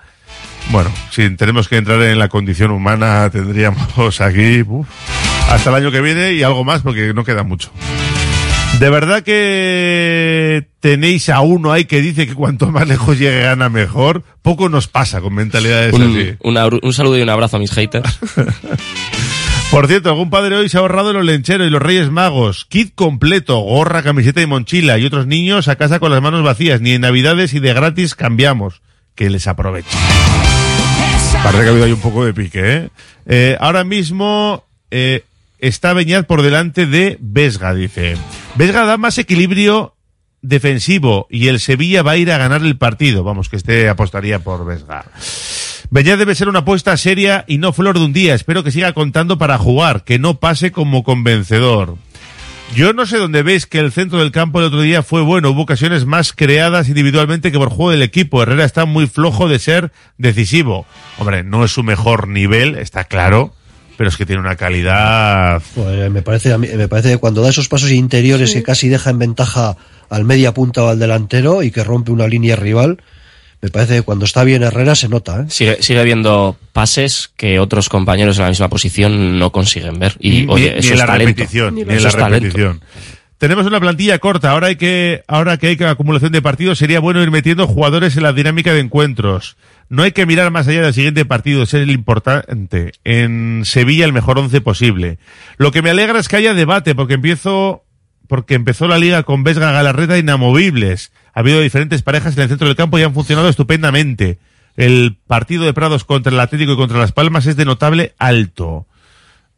Bueno, 0.70 0.90
si 1.10 1.30
tenemos 1.36 1.68
que 1.68 1.76
entrar 1.76 2.02
en 2.02 2.18
la 2.18 2.28
condición 2.28 2.70
humana, 2.72 3.30
tendríamos 3.30 4.20
aquí 4.20 4.62
uf, 4.62 4.86
hasta 5.48 5.70
el 5.70 5.76
año 5.76 5.90
que 5.92 6.00
viene 6.00 6.32
y 6.34 6.42
algo 6.42 6.64
más 6.64 6.82
porque 6.82 7.14
no 7.14 7.24
queda 7.24 7.44
mucho. 7.44 7.70
¿De 8.80 8.90
verdad 8.90 9.22
que 9.22 10.68
tenéis 10.80 11.28
a 11.30 11.40
uno 11.40 11.72
ahí 11.72 11.84
que 11.86 12.02
dice 12.02 12.26
que 12.26 12.34
cuanto 12.34 12.70
más 12.70 12.86
lejos 12.86 13.18
llegue 13.18 13.42
gana 13.42 13.68
mejor? 13.70 14.22
Poco 14.42 14.68
nos 14.68 14.86
pasa 14.88 15.20
con 15.22 15.32
mentalidades 15.34 15.94
así. 15.94 16.02
Un, 16.02 16.38
una- 16.50 16.66
un 16.66 16.92
saludo 16.92 17.16
y 17.16 17.22
un 17.22 17.30
abrazo 17.30 17.56
a 17.56 17.60
mis 17.60 17.70
haters. 17.72 18.18
Por 19.70 19.88
cierto, 19.88 20.10
algún 20.10 20.30
padre 20.30 20.56
hoy 20.56 20.68
se 20.68 20.78
ha 20.78 20.80
ahorrado 20.80 21.12
los 21.12 21.24
lencheros 21.24 21.66
y 21.66 21.70
los 21.70 21.82
reyes 21.82 22.10
magos. 22.10 22.64
Kit 22.64 22.94
completo, 22.94 23.58
gorra, 23.58 24.02
camiseta 24.02 24.40
y 24.40 24.46
mochila. 24.46 24.96
Y 24.98 25.04
otros 25.04 25.26
niños 25.26 25.68
a 25.68 25.76
casa 25.76 25.98
con 25.98 26.10
las 26.12 26.22
manos 26.22 26.42
vacías. 26.42 26.80
Ni 26.80 26.92
en 26.92 27.02
navidades 27.02 27.52
y 27.52 27.60
de 27.60 27.74
gratis 27.74 28.14
cambiamos. 28.14 28.80
Que 29.14 29.28
les 29.28 29.46
aproveche. 29.46 29.96
Parece 31.42 31.62
que 31.62 31.68
ha 31.68 31.70
habido 31.70 31.84
ahí 31.84 31.92
un 31.92 32.00
poco 32.00 32.24
de 32.24 32.32
pique, 32.32 32.72
¿eh? 32.72 32.88
Eh, 33.26 33.56
ahora 33.60 33.84
mismo 33.84 34.64
eh, 34.90 35.24
está 35.58 35.92
Beñat 35.92 36.26
por 36.26 36.42
delante 36.42 36.86
de 36.86 37.18
Vesga, 37.20 37.74
dice. 37.74 38.16
Vesga 38.54 38.84
da 38.84 38.96
más 38.96 39.18
equilibrio 39.18 39.94
defensivo 40.42 41.26
y 41.28 41.48
el 41.48 41.60
Sevilla 41.60 42.02
va 42.02 42.12
a 42.12 42.16
ir 42.16 42.30
a 42.30 42.38
ganar 42.38 42.62
el 42.62 42.78
partido. 42.78 43.24
Vamos, 43.24 43.48
que 43.48 43.56
este 43.56 43.88
apostaría 43.88 44.38
por 44.38 44.64
Vesga. 44.64 45.04
Beñat 45.90 46.18
debe 46.18 46.34
ser 46.34 46.48
una 46.48 46.60
apuesta 46.60 46.96
seria 46.96 47.44
y 47.46 47.58
no 47.58 47.72
flor 47.72 47.98
de 47.98 48.04
un 48.04 48.12
día. 48.12 48.34
Espero 48.34 48.64
que 48.64 48.70
siga 48.72 48.92
contando 48.92 49.38
para 49.38 49.56
jugar, 49.58 50.04
que 50.04 50.18
no 50.18 50.40
pase 50.40 50.72
como 50.72 51.04
convencedor. 51.04 51.96
Yo 52.74 52.92
no 52.92 53.06
sé 53.06 53.18
dónde 53.18 53.44
veis 53.44 53.66
que 53.66 53.78
el 53.78 53.92
centro 53.92 54.18
del 54.18 54.32
campo 54.32 54.58
el 54.58 54.66
otro 54.66 54.80
día 54.80 55.04
fue 55.04 55.22
bueno. 55.22 55.50
Hubo 55.50 55.62
ocasiones 55.62 56.04
más 56.04 56.32
creadas 56.32 56.88
individualmente 56.88 57.52
que 57.52 57.58
por 57.58 57.68
juego 57.68 57.92
del 57.92 58.02
equipo. 58.02 58.42
Herrera 58.42 58.64
está 58.64 58.84
muy 58.86 59.06
flojo 59.06 59.48
de 59.48 59.60
ser 59.60 59.92
decisivo. 60.18 60.84
Hombre, 61.18 61.44
no 61.44 61.64
es 61.64 61.70
su 61.70 61.84
mejor 61.84 62.26
nivel, 62.26 62.74
está 62.74 63.04
claro, 63.04 63.54
pero 63.96 64.08
es 64.10 64.16
que 64.16 64.26
tiene 64.26 64.40
una 64.40 64.56
calidad. 64.56 65.62
Pues 65.76 66.10
me 66.10 66.22
parece, 66.22 66.52
a 66.52 66.58
mí- 66.58 66.66
me 66.76 66.88
parece 66.88 67.10
que 67.10 67.18
cuando 67.18 67.40
da 67.42 67.50
esos 67.50 67.68
pasos 67.68 67.92
interiores 67.92 68.52
que 68.52 68.64
casi 68.64 68.88
deja 68.88 69.10
en 69.10 69.20
ventaja 69.20 69.76
al 70.10 70.24
media 70.24 70.52
punta 70.52 70.82
o 70.82 70.88
al 70.88 70.98
delantero 70.98 71.62
y 71.62 71.70
que 71.70 71.84
rompe 71.84 72.10
una 72.10 72.26
línea 72.26 72.56
rival, 72.56 73.00
me 73.62 73.68
parece 73.70 73.96
que 73.96 74.02
cuando 74.02 74.24
está 74.24 74.44
bien 74.44 74.62
Herrera 74.62 74.94
se 74.94 75.08
nota. 75.08 75.40
¿eh? 75.40 75.44
Sigue, 75.48 75.82
sigue 75.82 75.98
habiendo 76.00 76.56
pases 76.72 77.30
que 77.36 77.58
otros 77.58 77.88
compañeros 77.88 78.36
en 78.38 78.44
la 78.44 78.48
misma 78.50 78.68
posición 78.68 79.38
no 79.38 79.50
consiguen 79.52 79.98
ver. 79.98 80.14
Y, 80.20 80.30
Ni- 80.42 80.46
oye, 80.48 80.72
ni 80.72 80.78
eso 80.78 80.88
en 80.88 80.94
es 80.94 80.98
la 81.00 81.06
talento. 81.06 81.28
repetición, 81.30 81.74
ni 81.74 81.84
la 81.84 82.10
repetición. 82.10 82.80
Tenemos 83.38 83.66
una 83.66 83.80
plantilla 83.80 84.18
corta. 84.18 84.52
Ahora 84.52 84.68
hay 84.68 84.76
que, 84.76 85.22
ahora 85.28 85.58
que 85.58 85.66
hay 85.66 85.76
acumulación 85.84 86.32
de 86.32 86.40
partidos, 86.40 86.78
sería 86.78 87.00
bueno 87.00 87.22
ir 87.22 87.30
metiendo 87.30 87.66
jugadores 87.66 88.16
en 88.16 88.22
la 88.22 88.32
dinámica 88.32 88.72
de 88.72 88.80
encuentros. 88.80 89.56
No 89.90 90.02
hay 90.02 90.12
que 90.12 90.24
mirar 90.24 90.50
más 90.50 90.66
allá 90.68 90.80
del 90.82 90.94
siguiente 90.94 91.24
partido, 91.26 91.62
es 91.62 91.74
el 91.74 91.90
importante. 91.90 92.92
En 93.04 93.62
Sevilla 93.66 94.06
el 94.06 94.14
mejor 94.14 94.38
once 94.38 94.60
posible. 94.62 95.18
Lo 95.58 95.70
que 95.70 95.82
me 95.82 95.90
alegra 95.90 96.18
es 96.18 96.28
que 96.28 96.36
haya 96.36 96.54
debate, 96.54 96.94
porque 96.94 97.12
empiezo, 97.14 97.84
porque 98.26 98.54
empezó 98.54 98.88
la 98.88 98.98
liga 98.98 99.22
con 99.24 99.44
Vesga 99.44 99.70
Galarreta 99.70 100.16
inamovibles. 100.16 101.12
Ha 101.36 101.40
habido 101.40 101.60
diferentes 101.60 102.00
parejas 102.00 102.34
en 102.34 102.44
el 102.44 102.48
centro 102.48 102.66
del 102.66 102.78
campo 102.78 102.98
y 102.98 103.02
han 103.02 103.12
funcionado 103.12 103.50
estupendamente. 103.50 104.38
El 104.74 105.18
partido 105.26 105.66
de 105.66 105.74
Prados 105.74 106.04
contra 106.04 106.32
el 106.32 106.40
Atlético 106.40 106.72
y 106.72 106.76
contra 106.76 106.98
Las 106.98 107.12
Palmas 107.12 107.44
es 107.44 107.56
de 107.56 107.66
notable 107.66 108.14
alto. 108.18 108.86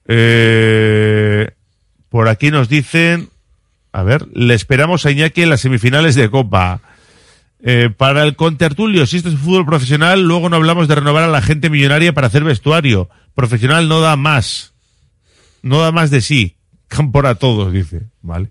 Eh, 0.08 1.52
por 2.08 2.28
aquí 2.28 2.50
nos 2.50 2.68
dicen, 2.68 3.28
a 3.92 4.02
ver, 4.02 4.26
le 4.34 4.54
esperamos 4.54 5.06
a 5.06 5.12
Iñaki 5.12 5.42
en 5.42 5.50
las 5.50 5.60
semifinales 5.60 6.16
de 6.16 6.28
Copa. 6.28 6.80
Eh, 7.62 7.90
para 7.96 8.24
el 8.24 8.34
contertulio, 8.34 9.06
si 9.06 9.18
esto 9.18 9.28
es 9.28 9.38
fútbol 9.38 9.64
profesional, 9.64 10.20
luego 10.20 10.48
no 10.48 10.56
hablamos 10.56 10.88
de 10.88 10.96
renovar 10.96 11.22
a 11.22 11.28
la 11.28 11.42
gente 11.42 11.70
millonaria 11.70 12.12
para 12.12 12.26
hacer 12.26 12.42
vestuario. 12.42 13.08
Profesional 13.36 13.88
no 13.88 14.00
da 14.00 14.16
más. 14.16 14.74
No 15.62 15.78
da 15.78 15.92
más 15.92 16.10
de 16.10 16.22
sí. 16.22 16.56
Campo 16.88 17.24
a 17.24 17.36
todos, 17.36 17.72
dice. 17.72 18.02
Vale. 18.20 18.50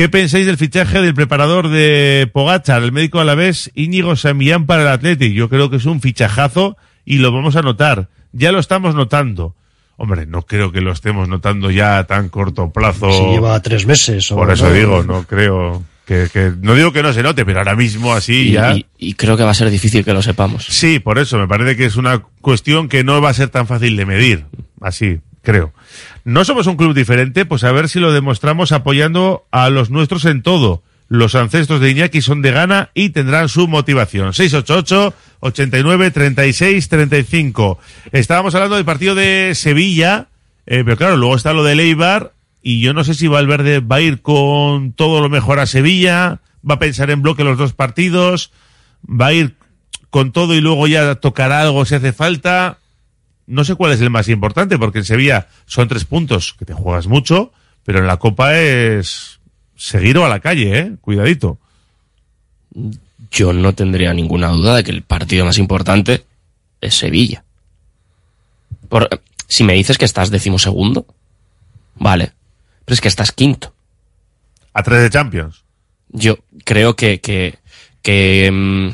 ¿Qué 0.00 0.08
pensáis 0.08 0.46
del 0.46 0.56
fichaje 0.56 1.02
del 1.02 1.12
preparador 1.12 1.68
de 1.68 2.26
Pogachar, 2.32 2.82
el 2.82 2.90
médico 2.90 3.20
a 3.20 3.24
la 3.26 3.34
vez, 3.34 3.70
Íñigo 3.74 4.16
Samillán 4.16 4.64
para 4.64 4.80
el 4.80 4.88
Atleti? 4.88 5.34
Yo 5.34 5.50
creo 5.50 5.68
que 5.68 5.76
es 5.76 5.84
un 5.84 6.00
fichajazo 6.00 6.78
y 7.04 7.18
lo 7.18 7.32
vamos 7.32 7.54
a 7.54 7.60
notar. 7.60 8.08
Ya 8.32 8.50
lo 8.50 8.60
estamos 8.60 8.94
notando. 8.94 9.54
Hombre, 9.98 10.24
no 10.24 10.40
creo 10.46 10.72
que 10.72 10.80
lo 10.80 10.90
estemos 10.92 11.28
notando 11.28 11.70
ya 11.70 11.98
a 11.98 12.04
tan 12.04 12.30
corto 12.30 12.70
plazo. 12.72 13.12
Si 13.12 13.24
lleva 13.26 13.60
tres 13.60 13.84
meses. 13.84 14.32
o 14.32 14.36
Por 14.36 14.50
eso 14.50 14.68
no. 14.68 14.72
digo, 14.72 15.02
no 15.02 15.24
creo 15.24 15.84
que, 16.06 16.28
que- 16.32 16.54
no 16.62 16.74
digo 16.74 16.94
que 16.94 17.02
no 17.02 17.12
se 17.12 17.22
note, 17.22 17.44
pero 17.44 17.58
ahora 17.58 17.76
mismo 17.76 18.14
así 18.14 18.48
Y, 18.48 18.52
ya. 18.52 18.74
y- 18.74 18.86
y 18.96 19.12
creo 19.12 19.36
que 19.36 19.42
va 19.44 19.50
a 19.50 19.54
ser 19.54 19.68
difícil 19.68 20.02
que 20.02 20.14
lo 20.14 20.22
sepamos. 20.22 20.64
Sí, 20.64 20.98
por 20.98 21.18
eso 21.18 21.36
me 21.38 21.46
parece 21.46 21.76
que 21.76 21.84
es 21.84 21.96
una 21.96 22.20
cuestión 22.40 22.88
que 22.88 23.04
no 23.04 23.20
va 23.20 23.28
a 23.28 23.34
ser 23.34 23.50
tan 23.50 23.66
fácil 23.66 23.98
de 23.98 24.06
medir. 24.06 24.46
Así, 24.80 25.20
creo. 25.42 25.72
No 26.24 26.44
somos 26.44 26.66
un 26.66 26.76
club 26.76 26.94
diferente, 26.94 27.44
pues 27.44 27.64
a 27.64 27.72
ver 27.72 27.88
si 27.88 28.00
lo 28.00 28.12
demostramos 28.12 28.72
apoyando 28.72 29.46
a 29.50 29.70
los 29.70 29.90
nuestros 29.90 30.24
en 30.24 30.42
todo. 30.42 30.82
Los 31.08 31.34
ancestros 31.34 31.80
de 31.80 31.90
Iñaki 31.90 32.22
son 32.22 32.40
de 32.40 32.52
gana 32.52 32.90
y 32.94 33.10
tendrán 33.10 33.48
su 33.48 33.66
motivación. 33.66 34.32
688 34.32 35.12
89 35.40 36.10
36 36.12 36.88
35. 36.88 37.78
Estábamos 38.12 38.54
hablando 38.54 38.76
del 38.76 38.84
partido 38.84 39.16
de 39.16 39.54
Sevilla, 39.56 40.28
eh, 40.66 40.82
pero 40.84 40.96
claro, 40.96 41.16
luego 41.16 41.34
está 41.34 41.52
lo 41.52 41.64
de 41.64 41.74
Leibar 41.74 42.32
y 42.62 42.80
yo 42.80 42.92
no 42.92 43.02
sé 43.02 43.14
si 43.14 43.26
Valverde 43.26 43.80
va 43.80 43.96
a 43.96 44.00
ir 44.00 44.22
con 44.22 44.92
todo 44.92 45.20
lo 45.20 45.28
mejor 45.28 45.58
a 45.58 45.66
Sevilla, 45.66 46.40
va 46.68 46.74
a 46.74 46.78
pensar 46.78 47.10
en 47.10 47.22
bloque 47.22 47.42
los 47.42 47.58
dos 47.58 47.72
partidos, 47.72 48.52
va 49.04 49.26
a 49.26 49.32
ir 49.32 49.56
con 50.10 50.32
todo 50.32 50.54
y 50.54 50.60
luego 50.60 50.86
ya 50.86 51.16
tocará 51.16 51.62
algo 51.62 51.84
si 51.86 51.94
hace 51.94 52.12
falta. 52.12 52.78
No 53.50 53.64
sé 53.64 53.74
cuál 53.74 53.90
es 53.90 54.00
el 54.00 54.10
más 54.10 54.28
importante, 54.28 54.78
porque 54.78 54.98
en 54.98 55.04
Sevilla 55.04 55.48
son 55.66 55.88
tres 55.88 56.04
puntos 56.04 56.54
que 56.56 56.64
te 56.64 56.72
juegas 56.72 57.08
mucho, 57.08 57.52
pero 57.84 57.98
en 57.98 58.06
la 58.06 58.16
Copa 58.16 58.56
es 58.56 59.40
seguir 59.74 60.18
o 60.18 60.24
a 60.24 60.28
la 60.28 60.38
calle, 60.38 60.78
¿eh? 60.78 60.92
Cuidadito. 61.00 61.58
Yo 63.32 63.52
no 63.52 63.74
tendría 63.74 64.14
ninguna 64.14 64.50
duda 64.50 64.76
de 64.76 64.84
que 64.84 64.92
el 64.92 65.02
partido 65.02 65.44
más 65.44 65.58
importante 65.58 66.24
es 66.80 66.94
Sevilla. 66.94 67.42
Por, 68.88 69.08
si 69.48 69.64
me 69.64 69.74
dices 69.74 69.98
que 69.98 70.04
estás 70.04 70.30
decimosegundo, 70.30 71.04
vale. 71.96 72.30
Pero 72.84 72.94
es 72.94 73.00
que 73.00 73.08
estás 73.08 73.32
quinto. 73.32 73.74
A 74.74 74.84
tres 74.84 75.02
de 75.02 75.10
Champions. 75.10 75.64
Yo 76.10 76.38
creo 76.64 76.94
que, 76.94 77.20
que, 77.20 77.58
que 78.00 78.48
mm, 78.48 78.90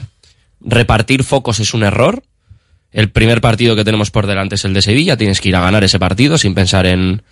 repartir 0.60 1.24
focos 1.24 1.60
es 1.60 1.74
un 1.74 1.82
error. 1.82 2.22
El 2.92 3.10
primer 3.10 3.40
partido 3.40 3.76
que 3.76 3.84
tenemos 3.84 4.10
por 4.10 4.26
delante 4.26 4.54
es 4.54 4.64
el 4.64 4.72
de 4.74 4.82
Sevilla. 4.82 5.16
Tienes 5.16 5.40
que 5.40 5.50
ir 5.50 5.56
a 5.56 5.60
ganar 5.60 5.84
ese 5.84 5.98
partido 5.98 6.38
sin 6.38 6.54
pensar 6.54 6.86
en, 6.86 7.22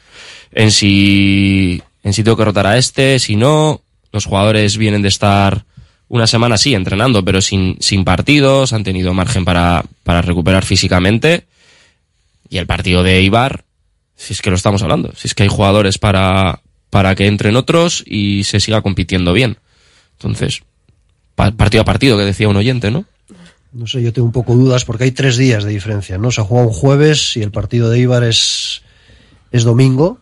en 0.53 0.71
si, 0.71 1.83
en 2.03 2.13
si 2.13 2.23
tengo 2.23 2.37
que 2.37 2.45
rotar 2.45 2.67
a 2.67 2.77
este, 2.77 3.19
si 3.19 3.37
no. 3.37 3.81
Los 4.13 4.27
jugadores 4.27 4.77
vienen 4.77 5.03
de 5.03 5.09
estar 5.09 5.65
una 6.09 6.27
semana 6.27 6.59
sí 6.59 6.75
entrenando, 6.75 7.25
pero 7.25 7.41
sin, 7.41 7.77
sin 7.81 8.05
partidos, 8.05 8.73
han 8.73 8.85
tenido 8.85 9.15
margen 9.15 9.45
para, 9.45 9.85
para 10.03 10.23
recuperar 10.23 10.65
físicamente. 10.65 11.47
Y 12.49 12.59
el 12.59 12.67
partido 12.67 13.03
de 13.03 13.23
Ibar, 13.23 13.65
si 14.15 14.35
es 14.35 14.43
que 14.43 14.51
lo 14.51 14.57
estamos 14.57 14.83
hablando, 14.83 15.13
si 15.17 15.29
es 15.29 15.35
que 15.35 15.45
hay 15.45 15.49
jugadores 15.49 15.99
para, 15.99 16.61
para 16.91 17.15
que 17.15 17.27
entren 17.27 17.57
otros 17.57 18.05
y 18.07 18.45
se 18.45 18.61
siga 18.61 18.83
compitiendo 18.83 19.33
bien. 19.33 19.57
Entonces, 20.19 20.63
pa- 21.35 21.51
partido 21.53 21.83
a 21.83 21.85
partido, 21.87 22.17
que 22.19 22.25
decía 22.25 22.49
un 22.49 22.57
oyente, 22.57 22.91
¿no? 22.91 23.07
No 23.75 23.87
sé, 23.87 24.03
yo 24.03 24.13
tengo 24.13 24.27
un 24.27 24.33
poco 24.33 24.55
dudas 24.55 24.85
porque 24.85 25.05
hay 25.05 25.11
tres 25.11 25.37
días 25.37 25.65
de 25.65 25.71
diferencia, 25.71 26.17
¿no? 26.17 26.31
Se 26.31 26.41
ha 26.41 26.45
jugado 26.45 26.69
un 26.69 26.73
jueves 26.73 27.37
y 27.37 27.43
el 27.43 27.51
partido 27.51 27.91
de 27.91 27.99
Ibar 27.99 28.23
es, 28.25 28.83
es 29.51 29.65
domingo. 29.65 30.19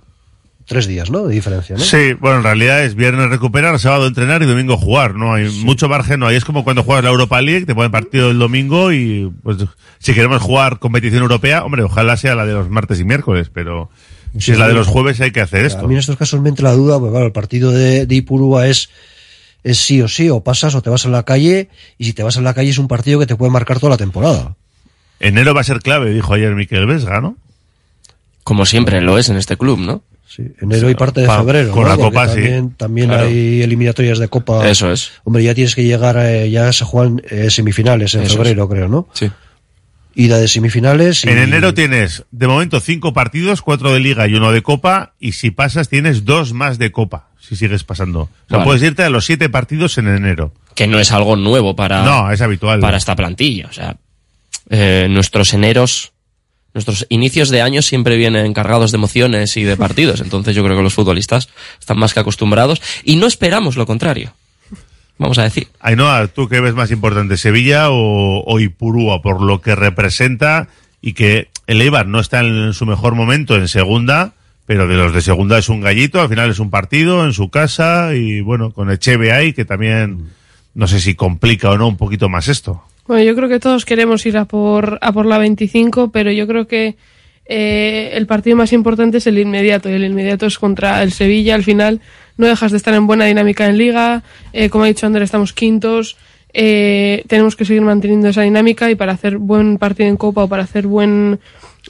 Tres 0.65 0.87
días, 0.87 1.11
¿no? 1.11 1.27
De 1.27 1.35
diferencia, 1.35 1.77
¿no? 1.77 1.83
Sí, 1.83 2.15
bueno, 2.15 2.37
en 2.39 2.45
realidad 2.45 2.85
es 2.85 2.95
viernes 2.95 3.29
recuperar, 3.29 3.79
sábado 3.81 4.07
entrenar 4.07 4.43
y 4.43 4.47
domingo 4.47 4.77
jugar, 4.77 5.17
¿no? 5.17 5.35
Hay 5.35 5.51
mucho 5.65 5.89
margen, 5.89 6.21
no 6.21 6.29
hay. 6.29 6.37
Es 6.37 6.45
como 6.45 6.63
cuando 6.63 6.85
juegas 6.85 7.03
la 7.03 7.11
Europa 7.11 7.43
League, 7.43 7.67
te 7.67 7.75
ponen 7.75 7.91
partido 7.91 8.31
el 8.31 8.39
domingo 8.39 8.93
y, 8.93 9.31
pues, 9.43 9.59
si 9.99 10.15
queremos 10.15 10.41
jugar 10.41 10.79
competición 10.79 11.23
europea, 11.23 11.65
hombre, 11.65 11.83
ojalá 11.83 12.17
sea 12.17 12.37
la 12.37 12.47
de 12.47 12.53
los 12.53 12.71
martes 12.71 13.01
y 13.01 13.05
miércoles, 13.05 13.51
pero 13.53 13.91
si 14.39 14.53
es 14.53 14.59
la 14.59 14.69
de 14.69 14.75
los 14.75 14.87
jueves 14.87 15.21
hay 15.21 15.33
que 15.33 15.41
hacer 15.41 15.65
A 15.65 15.67
esto. 15.67 15.87
mí 15.89 15.95
en 15.95 16.01
estos 16.01 16.17
casos 16.17 16.41
me 16.41 16.49
entra 16.49 16.71
la 16.71 16.77
duda, 16.77 16.99
porque 17.01 17.11
claro, 17.11 17.27
el 17.27 17.33
partido 17.33 17.73
de, 17.73 18.07
de 18.07 18.15
Ipurúa 18.15 18.69
es, 18.69 18.89
es 19.65 19.79
sí 19.79 20.01
o 20.03 20.09
sí, 20.09 20.29
o 20.31 20.43
pasas 20.43 20.75
o 20.75 20.83
te 20.83 20.91
vas 20.91 21.07
a 21.07 21.09
la 21.09 21.23
calle, 21.25 21.69
y 21.99 22.05
si 22.05 22.13
te 22.13 22.23
vas 22.23 22.37
a 22.37 22.41
la 22.41 22.55
calle 22.55 22.71
es 22.71 22.79
un 22.79 22.89
partido 22.89 23.19
que 23.19 23.27
te 23.27 23.37
puede 23.37 23.51
marcar 23.53 23.79
toda 23.81 23.91
la 23.91 23.97
temporada. 23.97 24.57
Enero 25.21 25.55
va 25.55 25.61
a 25.61 25.65
ser 25.65 25.81
clave, 25.81 26.13
dijo 26.13 26.35
ayer 26.35 26.55
Miquel 26.55 26.87
Vesga, 26.87 27.21
¿no? 27.21 27.37
Como 28.45 28.67
siempre 28.67 29.01
lo 29.01 29.19
es 29.19 29.29
en 29.29 29.37
este 29.37 29.57
club, 29.57 29.79
¿no? 29.79 30.03
Sí, 30.27 30.43
enero 30.61 30.89
y 30.91 30.95
parte 30.95 31.21
de 31.21 31.27
Pa- 31.27 31.39
febrero. 31.39 31.73
con 31.73 31.83
¿no? 31.83 31.91
la 31.91 31.97
Copa, 31.97 32.27
sí. 32.27 32.35
también, 32.37 32.71
También 32.71 33.09
Claro. 33.09 33.27
hay 33.29 33.63
eliminatorias 33.63 34.19
de 34.19 34.29
Copa. 34.29 34.69
Eso 34.69 34.91
es. 34.91 35.13
Hombre, 35.25 35.45
ya 35.45 35.55
tienes 35.55 35.75
que 35.75 35.85
llegar, 35.85 36.17
eh, 36.19 36.51
ya 36.51 36.73
se 36.73 36.85
juegan 36.85 37.21
eh, 37.29 37.51
semifinales 37.51 38.15
en 38.15 38.23
Eso 38.23 38.31
es. 38.33 38.37
febrero, 38.39 38.69
creo, 38.69 38.89
¿no? 38.89 39.09
Sí. 39.13 39.31
Ida 40.15 40.39
de 40.39 40.49
semifinales. 40.49 41.25
Y... 41.25 41.29
En 41.29 41.39
enero 41.39 41.75
tienes, 41.75 42.25
de 42.31 42.47
momento, 42.49 42.81
cinco 42.81 43.13
partidos, 43.13 43.63
cuatro 43.63 43.93
de 43.93 44.01
liga 44.01 44.27
y 44.27 44.35
uno 44.35 44.53
de 44.53 44.63
copa, 44.63 45.15
y 45.21 45.33
si 45.33 45.51
pasas 45.51 45.89
tienes 45.89 46.25
dos 46.25 46.53
más 46.55 46.79
de 46.79 46.91
copa, 46.93 47.29
si 47.43 47.57
sigues 47.57 47.83
pasando. 47.83 48.21
O 48.21 48.29
sea, 48.49 48.59
Vale. 48.59 48.65
puedes 48.65 48.83
irte 48.83 49.03
a 49.03 49.11
los 49.11 49.25
siete 49.27 49.49
partidos 49.49 49.99
en 49.99 50.07
enero. 50.07 50.53
Que 50.77 50.87
no 50.87 51.01
es 51.01 51.11
algo 51.11 51.35
nuevo 51.37 51.75
para, 51.75 52.05
No, 52.05 52.31
es 52.31 52.41
habitual. 52.41 52.79
para 52.81 52.97
esta 52.97 53.17
plantilla. 53.17 53.67
O 53.69 53.73
sea, 53.73 53.97
eh, 54.71 55.09
nuestros 55.11 55.53
eneros, 55.53 56.13
nuestros 56.73 57.05
inicios 57.11 57.51
de 57.51 57.61
año 57.61 57.83
siempre 57.83 58.17
vienen 58.17 58.55
cargados 58.55 58.93
de 58.93 58.97
emociones 58.97 59.57
y 59.57 59.65
de 59.65 59.77
partidos. 59.77 60.21
Entonces 60.21 60.55
yo 60.55 60.63
creo 60.65 60.77
que 60.77 60.83
los 60.85 60.95
futbolistas 60.95 61.49
están 61.81 61.99
más 61.99 62.15
que 62.15 62.21
acostumbrados 62.21 62.81
y 63.05 63.17
no 63.17 63.27
esperamos 63.27 63.77
lo 63.77 63.87
contrario. 63.87 64.33
Vamos 65.19 65.39
a 65.39 65.43
decir. 65.43 65.69
Ainhoa, 65.81 66.29
¿tú 66.29 66.49
qué 66.49 66.61
ves 66.61 66.75
más 66.75 66.91
importante, 66.91 67.37
Sevilla 67.37 67.91
o, 67.91 68.43
o 68.45 68.61
Ipurúa, 68.61 69.21
por 69.21 69.43
lo 69.43 69.61
que 69.61 69.75
representa 69.75 70.69
y 71.01 71.13
que 71.13 71.49
el 71.67 71.83
Eibar 71.83 72.07
no 72.07 72.19
está 72.21 72.41
en 72.41 72.73
su 72.73 72.87
mejor 72.87 73.15
momento 73.15 73.57
en 73.57 73.69
segunda, 73.69 74.33
pero 74.73 74.89
de 74.89 74.97
los 74.97 75.13
de 75.13 75.21
segunda 75.21 75.59
es 75.59 75.69
un 75.69 75.83
gallito, 75.83 76.19
al 76.19 76.31
final 76.31 76.49
es 76.49 76.59
un 76.59 76.71
partido 76.71 77.27
en 77.27 77.35
su 77.35 77.51
casa 77.51 78.15
y 78.15 78.41
bueno, 78.41 78.73
con 78.73 78.91
Echeve 78.91 79.31
ahí, 79.31 79.53
que 79.53 79.67
también 79.67 80.31
no 80.75 80.87
sé 80.87 80.99
si 80.99 81.15
complica 81.15 81.69
o 81.69 81.77
no 81.77 81.89
un 81.89 81.99
poquito 81.99 82.31
más 82.31 82.49
esto. 82.49 82.83
Bueno, 83.07 83.23
yo 83.23 83.37
creo 83.37 83.51
que 83.51 83.61
todos 83.61 83.85
queremos 83.85 84.25
ir 84.25 84.39
a 84.39 84.47
por, 84.47 84.99
a 85.03 85.13
por 85.13 85.27
la 85.27 85.37
25, 85.37 86.11
pero 86.11 86.33
yo 86.33 86.47
creo 86.47 86.67
que 86.67 86.97
eh, 87.45 88.13
el 88.15 88.27
partido 88.27 88.57
más 88.57 88.73
importante 88.73 89.19
es 89.19 89.27
el 89.27 89.39
inmediato, 89.39 89.91
y 89.91 89.93
el 89.93 90.07
inmediato 90.07 90.47
es 90.47 90.59
contra 90.59 91.03
el 91.03 91.13
Sevilla. 91.13 91.55
Al 91.55 91.65
final 91.65 92.01
no 92.39 92.47
dejas 92.47 92.71
de 92.71 92.79
estar 92.79 92.95
en 92.95 93.07
buena 93.07 93.27
dinámica 93.27 93.69
en 93.69 93.77
liga, 93.77 94.23
eh, 94.55 94.71
como 94.71 94.85
ha 94.85 94.87
dicho 94.87 95.05
Ander, 95.05 95.21
estamos 95.21 95.53
quintos, 95.53 96.17
eh, 96.55 97.25
tenemos 97.29 97.57
que 97.57 97.67
seguir 97.67 97.83
manteniendo 97.83 98.29
esa 98.29 98.41
dinámica 98.41 98.91
y 98.91 98.95
para 98.95 99.13
hacer 99.13 99.37
buen 99.37 99.77
partido 99.77 100.09
en 100.09 100.17
Copa 100.17 100.45
o 100.45 100.49
para 100.49 100.63
hacer 100.63 100.87
buen, 100.87 101.41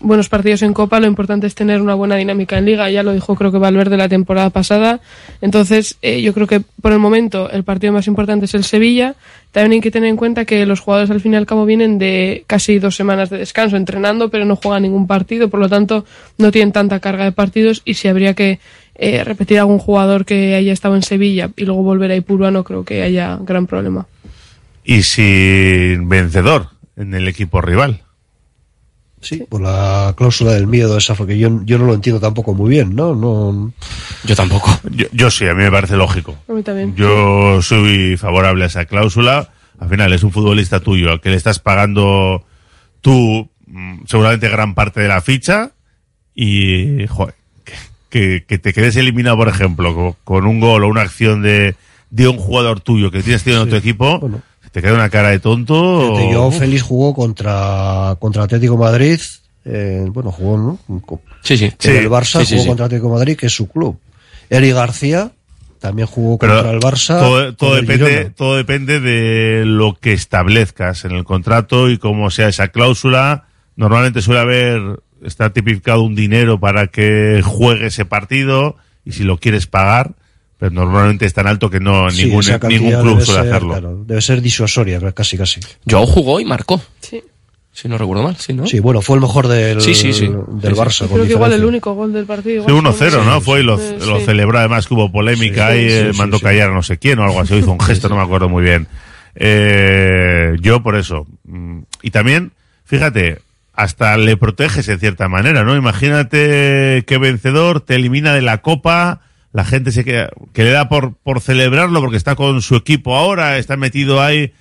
buenos 0.03 0.29
partidos 0.29 0.62
en 0.62 0.73
Copa 0.73 1.01
lo 1.01 1.07
importante 1.07 1.47
es 1.47 1.55
tener 1.55 1.81
una 1.81 1.95
buena 1.95 2.16
dinámica 2.16 2.59
en 2.59 2.66
liga, 2.66 2.91
ya 2.91 3.03
lo 3.03 3.12
dijo 3.12 3.35
creo 3.35 3.53
que 3.53 3.59
Valverde 3.59 3.97
la 3.97 4.09
temporada 4.09 4.51
pasada, 4.51 5.01
entonces 5.41 5.97
eh, 6.03 6.20
yo 6.20 6.35
creo 6.35 6.47
que 6.47 6.61
por 6.61 6.93
el 6.93 6.99
momento 6.99 7.51
el 7.51 7.65
partido 7.65 7.93
más 7.93 8.07
importante 8.07 8.47
es 8.47 8.55
el 8.55 8.65
Sevilla, 8.65 9.15
también 9.53 9.73
hay 9.73 9.81
que 9.81 9.91
tener 9.91 10.09
en 10.09 10.16
cuenta 10.16 10.45
que 10.45 10.66
los 10.66 10.81
jugadores 10.81 11.11
al 11.11 11.20
fin 11.20 11.35
y 11.35 11.37
al 11.37 11.47
cabo 11.47 11.65
vienen 11.65 11.99
de 11.99 12.45
casi 12.47 12.79
dos 12.79 12.97
semanas 12.97 13.31
de 13.31 13.39
descanso 13.39 13.77
entrenando, 13.77 14.29
pero 14.29 14.45
no 14.45 14.57
juegan 14.57 14.83
ningún 14.83 15.07
partido, 15.07 15.49
por 15.49 15.61
lo 15.61 15.69
tanto 15.69 16.05
no 16.39 16.51
tienen 16.51 16.73
tanta 16.73 17.01
carga 17.01 17.24
de 17.24 17.33
partidos 17.33 17.83
y 17.85 17.95
si 17.95 18.09
habría 18.09 18.35
que 18.35 18.59
eh, 18.95 19.24
repetir 19.24 19.59
algún 19.59 19.79
jugador 19.79 20.24
que 20.24 20.55
haya 20.55 20.73
estado 20.73 20.97
en 20.97 21.03
Sevilla 21.03 21.51
y 21.57 21.65
luego 21.65 21.83
volver 21.83 22.11
a 22.11 22.16
Ipurúa 22.16 22.51
no 22.51 22.65
creo 22.65 22.85
que 22.85 23.03
haya 23.03 23.39
gran 23.41 23.66
problema. 23.66 24.07
Y 24.85 25.03
sin 25.03 26.09
vencedor 26.09 26.69
en 26.97 27.15
el 27.15 27.29
equipo 27.29 27.61
rival. 27.61 28.03
Sí, 29.23 29.44
por 29.49 29.61
la 29.62 30.12
cláusula 30.16 30.53
del 30.53 30.66
miedo 30.66 30.99
esa, 30.99 31.15
porque 31.15 31.39
yo, 31.39 31.61
yo 31.65 31.78
no 31.78 31.86
lo 31.86 31.94
entiendo 31.94 32.20
tampoco 32.20 32.53
muy 32.55 32.69
bien, 32.70 32.94
¿no? 32.94 33.15
no 33.15 33.73
Yo 34.24 34.35
tampoco. 34.36 34.69
Yo, 34.90 35.07
yo 35.12 35.31
sí, 35.31 35.47
a 35.47 35.55
mí 35.55 35.62
me 35.62 35.70
parece 35.70 35.97
lógico. 35.97 36.36
A 36.49 36.53
mí 36.53 36.62
también. 36.62 36.94
Yo 36.97 37.62
soy 37.62 38.16
favorable 38.16 38.65
a 38.65 38.66
esa 38.66 38.85
cláusula. 38.85 39.51
Al 39.78 39.89
final 39.89 40.12
es 40.12 40.23
un 40.24 40.32
futbolista 40.32 40.81
tuyo 40.81 41.11
al 41.11 41.20
que 41.20 41.31
le 41.31 41.36
estás 41.36 41.59
pagando 41.61 42.44
tú 43.01 43.49
mm, 43.66 44.01
seguramente 44.07 44.49
gran 44.49 44.74
parte 44.74 45.01
de 45.01 45.09
la 45.09 45.20
ficha 45.20 45.70
y 46.35 47.07
joder, 47.09 47.35
que, 47.65 47.73
que- 48.11 48.44
que 48.47 48.59
te 48.59 48.73
quedes 48.73 48.97
eliminado, 48.97 49.36
por 49.36 49.49
ejemplo, 49.49 49.94
con, 49.94 50.15
con 50.24 50.47
un 50.47 50.61
gol 50.61 50.85
o 50.85 50.89
una 50.89 51.03
acción 51.03 51.43
de, 51.43 51.74
de 52.11 52.28
un 52.28 52.39
jugador 52.39 52.81
tuyo 52.81 53.11
que 53.11 53.23
tienes 53.23 53.43
tenido 53.44 53.62
en 53.62 53.70
tu 53.70 53.77
equipo, 53.77 54.19
te 54.73 54.82
queda 54.82 54.94
una 54.94 55.09
cara 55.11 55.28
de 55.28 55.39
tonto. 55.39 56.15
Fíjate, 56.16 56.32
yo. 56.32 56.51
Félix 56.51 56.82
jugó 56.82 57.15
contra, 57.15 58.16
contra 58.19 58.43
Atlético 58.44 58.77
Madrid, 58.77 59.20
eh, 59.65 60.05
bueno, 60.09 60.32
jugó, 60.32 60.57
¿no? 60.89 61.03
Sí, 61.43 61.57
sí. 61.57 61.66
En 61.66 61.74
Sí, 61.78 61.90
el 61.90 62.11
Barça 62.11 62.40
sí, 62.40 62.47
sí, 62.47 62.53
jugó 62.55 62.62
sí. 62.62 62.69
contra 62.69 62.86
Atlético 62.86 63.09
Madrid, 63.11 63.36
que 63.36 63.47
es 63.47 63.53
su 63.53 63.69
club. 63.69 63.99
Eri 64.51 64.73
García 64.73 65.31
también 65.78 66.07
jugó 66.09 66.39
Pero 66.39 66.55
contra 66.55 66.70
el 66.73 66.81
Barça. 66.81 67.19
todo, 67.19 67.55
todo 67.55 67.74
depende, 67.77 68.31
todo 68.36 68.57
depende 68.57 69.01
de 69.01 69.65
lo 69.66 69.94
que 69.94 70.12
establezcas 70.12 71.05
en 71.05 71.12
el 71.12 71.24
contrato 71.24 71.90
y 71.90 71.99
cómo 71.99 72.31
sea 72.31 72.49
esa 72.49 72.69
cláusula. 72.69 73.44
Normalmente 73.77 74.20
suele 74.23 74.40
haber, 74.40 75.01
está 75.23 75.53
tipificado 75.53 76.03
un 76.03 76.15
dinero 76.15 76.61
para 76.61 76.86
que 76.86 77.43
juegue 77.44 77.86
ese 77.86 78.05
partido 78.05 78.77
y 79.05 79.12
si 79.12 79.24
lo 79.24 79.39
quieres 79.39 79.66
pagar, 79.66 80.12
pero 80.63 80.71
normalmente 80.71 81.27
es 81.27 81.35
tan 81.35 81.49
alto 81.49 81.69
que 81.69 81.81
no 81.81 82.09
Sí, 82.09 82.27
ningún, 82.27 82.45
ningún 82.69 83.01
club 83.03 83.21
suele 83.21 83.41
ser, 83.43 83.51
hacerlo. 83.51 83.69
claro, 83.71 84.05
debe 84.07 84.21
ser 84.21 84.41
disuasoria, 84.41 85.01
casi 85.11 85.37
casi. 85.37 85.59
Joao 85.91 86.07
jugó 86.07 86.39
y 86.39 86.45
marcó. 86.45 86.81
Sí. 87.01 87.21
Si 87.73 87.89
no 87.89 87.99
recuerdo 87.99 88.23
mal, 88.23 88.37
sí, 88.37 88.53
¿no? 88.53 88.65
Sí, 88.65 88.79
bueno, 88.79 89.03
fue 89.03 89.17
el 89.17 89.23
mejor 89.23 89.49
del, 89.49 89.81
Sí, 89.81 89.93
sí, 89.97 90.13
sí. 90.13 90.29
del. 90.29 90.77
Barça. 90.77 91.09
con 91.09 91.17
Creo 91.17 91.27
que 91.27 91.33
igual 91.33 91.53
el 91.53 91.65
único 91.65 91.93
gol 91.95 92.13
del 92.13 92.27
partido. 92.27 92.63
Sí, 92.65 92.71
igual 92.71 92.95
1-0, 92.95 93.25
¿no? 93.25 93.41
Fue 93.41 93.59
y 93.59 93.63
lo, 93.65 93.77
celebró 94.21 94.57
además 94.61 94.87
que 94.87 94.95
hubo 94.95 95.11
polémica 95.11 95.73
Sí, 95.73 95.79
y 95.79 95.91
sí, 95.91 95.97
eh, 95.97 96.11
sí, 96.13 96.19
mandó 96.19 96.37
sí. 96.39 96.45
callar 96.45 96.71
a 96.71 96.75
no 96.75 96.85
sé 96.85 96.99
quién 96.99 97.19
o 97.19 97.25
algo 97.25 97.41
así, 97.41 97.57
hizo 97.57 97.73
un 97.73 97.81
gesto, 97.81 98.09
no 98.09 98.15
me 98.15 98.23
acuerdo 98.23 98.49
muy 98.49 98.63
bien. 98.63 98.87
Eh, 99.35 100.57
yo 100.61 100.81
por 100.85 100.95
eso. 100.95 101.27
Mm, 101.43 101.81
Y 102.03 102.11
también, 102.13 102.53
fíjate, 102.85 103.41
hasta 103.73 104.17
le 104.17 104.37
proteges 104.37 104.87
en 104.89 105.01
cierta 105.01 105.29
manera, 105.29 105.65
¿no? 105.65 105.75
Imagínate 105.75 107.03
que 107.05 107.19
vencedor 107.19 107.81
te 107.81 107.97
elimina 107.97 108.33
de 108.33 108.43
la 108.43 108.59
copa, 108.59 109.23
la 109.53 109.65
gente 109.65 109.93
se 109.93 110.05
queda, 110.05 110.31
que 110.53 110.65
le 110.65 110.70
da 110.70 110.89
por, 110.89 111.15
por 111.15 111.41
celebrarlo 111.41 112.01
porque 112.01 112.16
está 112.16 112.35
con 112.37 112.62
su 112.62 112.77
equipo 112.77 113.16
ahora, 113.16 113.59
está 113.59 113.77
metido 113.77 114.23
ahí. 114.23 114.53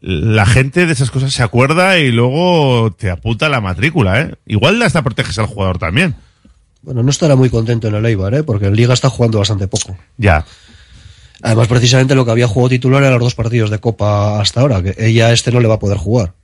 La 0.00 0.44
gente 0.44 0.86
de 0.86 0.92
esas 0.92 1.10
cosas 1.10 1.32
se 1.32 1.42
acuerda 1.42 1.98
y 1.98 2.10
luego 2.10 2.92
te 2.92 3.10
apunta 3.10 3.48
la 3.48 3.60
matrícula, 3.60 4.20
¿eh? 4.20 4.34
Igual 4.46 4.82
hasta 4.82 5.02
proteges 5.02 5.38
al 5.38 5.46
jugador 5.46 5.78
también. 5.78 6.14
Bueno, 6.82 7.02
no 7.02 7.10
estará 7.10 7.34
muy 7.34 7.48
contento 7.48 7.88
en 7.88 7.94
el 7.94 8.04
Eibar, 8.04 8.34
¿eh? 8.34 8.42
porque 8.42 8.66
en 8.66 8.76
Liga 8.76 8.92
está 8.92 9.08
jugando 9.08 9.38
bastante 9.38 9.66
poco. 9.66 9.96
Ya. 10.18 10.44
Además, 11.42 11.66
precisamente 11.68 12.14
lo 12.14 12.26
que 12.26 12.30
había 12.30 12.46
jugado 12.46 12.68
titular 12.68 13.02
eran 13.02 13.14
los 13.14 13.22
dos 13.22 13.34
partidos 13.34 13.70
de 13.70 13.78
Copa 13.78 14.40
hasta 14.40 14.60
ahora, 14.60 14.82
que 14.82 14.94
ella 14.98 15.32
este 15.32 15.50
no 15.50 15.60
le 15.60 15.68
va 15.68 15.74
a 15.76 15.78
poder 15.78 15.96
jugar. 15.96 16.34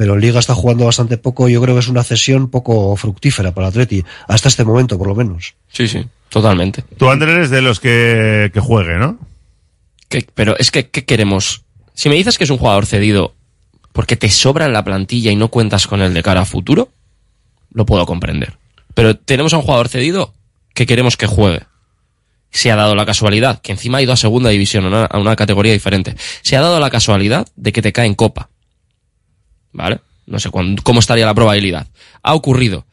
Pero 0.00 0.14
en 0.14 0.20
Liga 0.22 0.40
está 0.40 0.54
jugando 0.54 0.86
bastante 0.86 1.18
poco, 1.18 1.46
yo 1.50 1.60
creo 1.60 1.74
que 1.74 1.80
es 1.80 1.88
una 1.88 2.02
cesión 2.02 2.48
poco 2.48 2.96
fructífera 2.96 3.52
para 3.52 3.66
Atleti, 3.66 4.02
hasta 4.28 4.48
este 4.48 4.64
momento 4.64 4.96
por 4.96 5.06
lo 5.08 5.14
menos. 5.14 5.52
Sí, 5.70 5.86
sí, 5.88 6.06
totalmente. 6.30 6.82
Tú, 6.96 7.10
Andrés, 7.10 7.34
eres 7.36 7.50
de 7.50 7.60
los 7.60 7.80
que, 7.80 8.50
que 8.54 8.60
juegue, 8.60 8.96
¿no? 8.96 9.18
¿Qué- 10.08 10.26
pero 10.34 10.56
es 10.58 10.70
que, 10.70 10.88
¿qué 10.88 11.04
queremos? 11.04 11.64
Si 11.92 12.08
me 12.08 12.14
dices 12.14 12.38
que 12.38 12.44
es 12.44 12.50
un 12.50 12.56
jugador 12.56 12.86
cedido 12.86 13.34
porque 13.92 14.16
te 14.16 14.30
sobra 14.30 14.64
en 14.64 14.72
la 14.72 14.84
plantilla 14.84 15.30
y 15.32 15.36
no 15.36 15.48
cuentas 15.48 15.86
con 15.86 16.00
él 16.00 16.14
de 16.14 16.22
cara 16.22 16.40
a 16.40 16.44
futuro, 16.46 16.88
lo 17.70 17.84
puedo 17.84 18.06
comprender. 18.06 18.56
Pero 18.94 19.18
tenemos 19.18 19.52
a 19.52 19.58
un 19.58 19.64
jugador 19.64 19.88
cedido 19.88 20.32
que 20.72 20.86
queremos 20.86 21.18
que 21.18 21.26
juegue. 21.26 21.60
Se 22.50 22.70
ha 22.70 22.76
dado 22.76 22.94
la 22.94 23.04
casualidad, 23.04 23.60
que 23.60 23.72
encima 23.72 23.98
ha 23.98 24.02
ido 24.02 24.14
a 24.14 24.16
segunda 24.16 24.48
división, 24.48 24.86
a 24.86 24.88
una, 24.88 25.04
a 25.04 25.18
una 25.18 25.36
categoría 25.36 25.74
diferente. 25.74 26.16
Se 26.40 26.56
ha 26.56 26.62
dado 26.62 26.80
la 26.80 26.88
casualidad 26.88 27.46
de 27.54 27.70
que 27.72 27.82
te 27.82 27.92
cae 27.92 28.06
en 28.06 28.14
copa. 28.14 28.48
¿Vale? 29.72 30.00
No 30.26 30.38
sé 30.38 30.50
cuándo- 30.50 30.82
cómo 30.82 31.00
estaría 31.00 31.26
la 31.26 31.34
probabilidad. 31.34 31.86
Ha 32.22 32.34
ocurrido. 32.34 32.86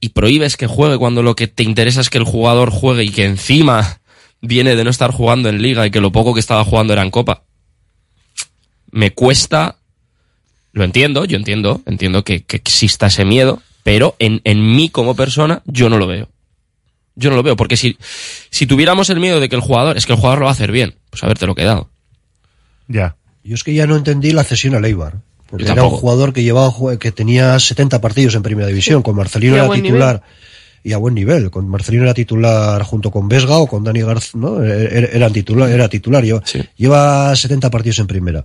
Y 0.00 0.10
prohíbes 0.10 0.56
que 0.56 0.66
juegue 0.66 0.98
cuando 0.98 1.22
lo 1.22 1.34
que 1.36 1.46
te 1.48 1.62
interesa 1.62 2.00
es 2.00 2.10
que 2.10 2.18
el 2.18 2.24
jugador 2.24 2.70
juegue 2.70 3.04
y 3.04 3.10
que 3.10 3.24
encima 3.24 4.00
viene 4.42 4.76
de 4.76 4.84
no 4.84 4.90
estar 4.90 5.10
jugando 5.10 5.48
en 5.48 5.62
liga 5.62 5.86
y 5.86 5.90
que 5.90 6.00
lo 6.00 6.12
poco 6.12 6.34
que 6.34 6.40
estaba 6.40 6.64
jugando 6.64 6.92
era 6.92 7.02
en 7.02 7.10
copa. 7.10 7.42
Me 8.90 9.10
cuesta, 9.12 9.76
lo 10.72 10.84
entiendo, 10.84 11.24
yo 11.24 11.36
entiendo, 11.36 11.82
entiendo 11.86 12.22
que, 12.24 12.44
que 12.44 12.56
exista 12.56 13.06
ese 13.06 13.24
miedo, 13.24 13.62
pero 13.82 14.14
en, 14.18 14.40
en 14.44 14.74
mí 14.76 14.88
como 14.90 15.16
persona 15.16 15.62
yo 15.64 15.88
no 15.88 15.98
lo 15.98 16.06
veo. 16.06 16.28
Yo 17.14 17.30
no 17.30 17.36
lo 17.36 17.42
veo, 17.42 17.56
porque 17.56 17.78
si, 17.78 17.96
si 18.50 18.66
tuviéramos 18.66 19.08
el 19.08 19.20
miedo 19.20 19.40
de 19.40 19.48
que 19.48 19.56
el 19.56 19.62
jugador, 19.62 19.96
es 19.96 20.04
que 20.04 20.12
el 20.12 20.18
jugador 20.18 20.40
lo 20.40 20.44
va 20.44 20.50
a 20.50 20.54
hacer 20.54 20.70
bien, 20.70 20.94
pues 21.10 21.24
haberte 21.24 21.46
lo 21.46 21.54
quedado. 21.54 21.88
Ya. 22.88 23.16
Yo 23.42 23.54
es 23.54 23.64
que 23.64 23.74
ya 23.74 23.86
no 23.86 23.96
entendí 23.96 24.32
la 24.32 24.44
cesión 24.44 24.74
a 24.74 24.80
Leibar. 24.80 25.22
Porque 25.48 25.70
era 25.70 25.84
un 25.84 25.90
jugador 25.90 26.32
que 26.32 26.42
llevaba 26.42 26.72
que 26.98 27.12
tenía 27.12 27.58
70 27.58 28.00
partidos 28.00 28.34
en 28.34 28.42
primera 28.42 28.66
división, 28.66 29.02
con 29.02 29.16
Marcelino 29.16 29.56
era 29.56 29.68
titular 29.68 30.22
y 30.82 30.92
a 30.92 30.98
buen 30.98 31.14
nivel. 31.14 31.50
Con 31.50 31.68
Marcelino 31.68 32.04
era 32.04 32.14
titular 32.14 32.82
junto 32.82 33.10
con 33.10 33.28
Vesga 33.28 33.58
o 33.58 33.66
con 33.66 33.84
Dani 33.84 34.02
García, 34.02 34.40
¿no? 34.40 34.62
Era, 34.62 35.08
era 35.08 35.30
titular, 35.30 35.70
era 35.70 35.88
titular. 35.88 36.24
Lleva, 36.24 36.42
lleva 36.76 37.34
70 37.34 37.70
partidos 37.70 37.98
en 38.00 38.06
primera. 38.06 38.44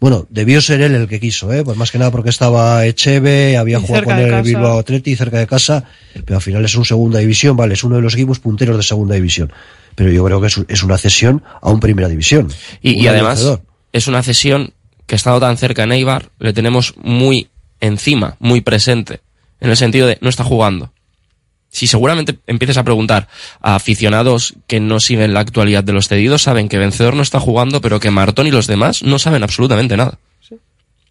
Bueno, 0.00 0.26
debió 0.28 0.60
ser 0.60 0.80
él 0.82 0.94
el 0.94 1.08
que 1.08 1.18
quiso, 1.18 1.52
¿eh? 1.52 1.64
Pues 1.64 1.76
más 1.76 1.90
que 1.90 1.98
nada 1.98 2.10
porque 2.10 2.30
estaba 2.30 2.84
Echeve, 2.84 3.56
había 3.56 3.78
Y 3.78 3.86
jugado 3.86 4.04
con 4.04 4.16
de 4.16 4.24
el 4.24 4.30
casa. 4.30 4.42
Bilbao 4.42 4.78
Atleti 4.78 5.16
cerca 5.16 5.38
de 5.38 5.46
casa, 5.46 5.84
pero 6.24 6.36
al 6.36 6.42
final 6.42 6.64
es 6.64 6.74
un 6.74 6.84
segunda 6.84 7.20
división, 7.20 7.56
vale, 7.56 7.74
es 7.74 7.84
uno 7.84 7.96
de 7.96 8.02
los 8.02 8.14
equipos 8.14 8.38
punteros 8.38 8.76
de 8.76 8.82
segunda 8.82 9.14
división. 9.14 9.52
Pero 9.94 10.10
yo 10.10 10.24
creo 10.24 10.40
que 10.40 10.48
es, 10.48 10.60
es 10.68 10.82
una 10.82 10.98
cesión 10.98 11.42
a 11.62 11.70
un 11.70 11.80
primera 11.80 12.08
división. 12.08 12.48
Y, 12.82 12.96
Un 12.96 13.02
y 13.02 13.08
además 13.08 13.60
es 13.92 14.08
una 14.08 14.22
cesión 14.22 14.74
que 15.06 15.16
estando 15.16 15.40
tan 15.40 15.56
cerca 15.56 15.84
en 15.84 15.92
Eibar, 15.92 16.30
le 16.38 16.52
tenemos 16.52 16.94
muy 16.96 17.48
encima, 17.80 18.36
muy 18.38 18.60
presente, 18.60 19.20
en 19.60 19.70
el 19.70 19.76
sentido 19.76 20.06
de 20.06 20.18
no 20.20 20.28
está 20.28 20.44
jugando. 20.44 20.92
Si 21.70 21.88
seguramente 21.88 22.38
empieces 22.46 22.76
a 22.76 22.84
preguntar 22.84 23.28
a 23.60 23.74
aficionados 23.74 24.54
que 24.68 24.78
no 24.78 25.00
siguen 25.00 25.34
la 25.34 25.40
actualidad 25.40 25.82
de 25.82 25.92
los 25.92 26.06
cedidos, 26.06 26.42
saben 26.42 26.68
que 26.68 26.78
Vencedor 26.78 27.14
no 27.14 27.22
está 27.22 27.40
jugando, 27.40 27.80
pero 27.80 27.98
que 27.98 28.12
Martón 28.12 28.46
y 28.46 28.52
los 28.52 28.68
demás 28.68 29.02
no 29.02 29.18
saben 29.18 29.42
absolutamente 29.42 29.96
nada. 29.96 30.18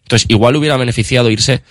Entonces, 0.04 0.26
igual 0.28 0.56
hubiera 0.56 0.76
beneficiado 0.76 1.30
irse, 1.30 1.62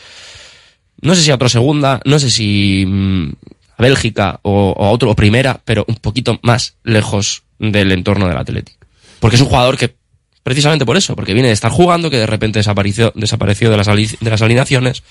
no 1.02 1.16
sé 1.16 1.22
si 1.22 1.32
a 1.32 1.36
otro 1.36 1.50
segunda, 1.50 2.02
no 2.06 2.20
sé 2.20 2.30
si 2.30 2.86
mm, 2.86 3.32
a 3.78 3.82
Bélgica 3.82 4.40
o, 4.44 4.76
o 4.78 4.86
a 4.86 4.92
otro 4.92 5.10
o 5.10 5.16
primera, 5.16 5.60
pero 5.66 5.86
un 5.88 5.96
poquito 5.96 6.40
más 6.44 6.76
lejos 6.84 7.44
del 7.60 7.92
entorno 7.92 8.28
del 8.28 8.38
Athletic. 8.38 8.76
Porque 9.20 9.38
es 9.38 9.42
un 9.42 9.48
jugador 9.48 9.78
que, 9.78 9.96
precisamente 10.44 10.86
por 10.86 10.98
eso, 10.98 11.16
porque 11.16 11.34
viene 11.34 11.48
de 11.48 11.54
estar 11.54 11.72
jugando, 11.72 12.10
que 12.10 12.18
de 12.18 12.28
repente 12.28 12.60
desapareció, 12.60 13.12
desapareció 13.16 13.72
de, 13.72 13.78
las, 13.78 13.88
de 13.88 14.30
las 14.30 14.42
alineaciones, 14.42 15.04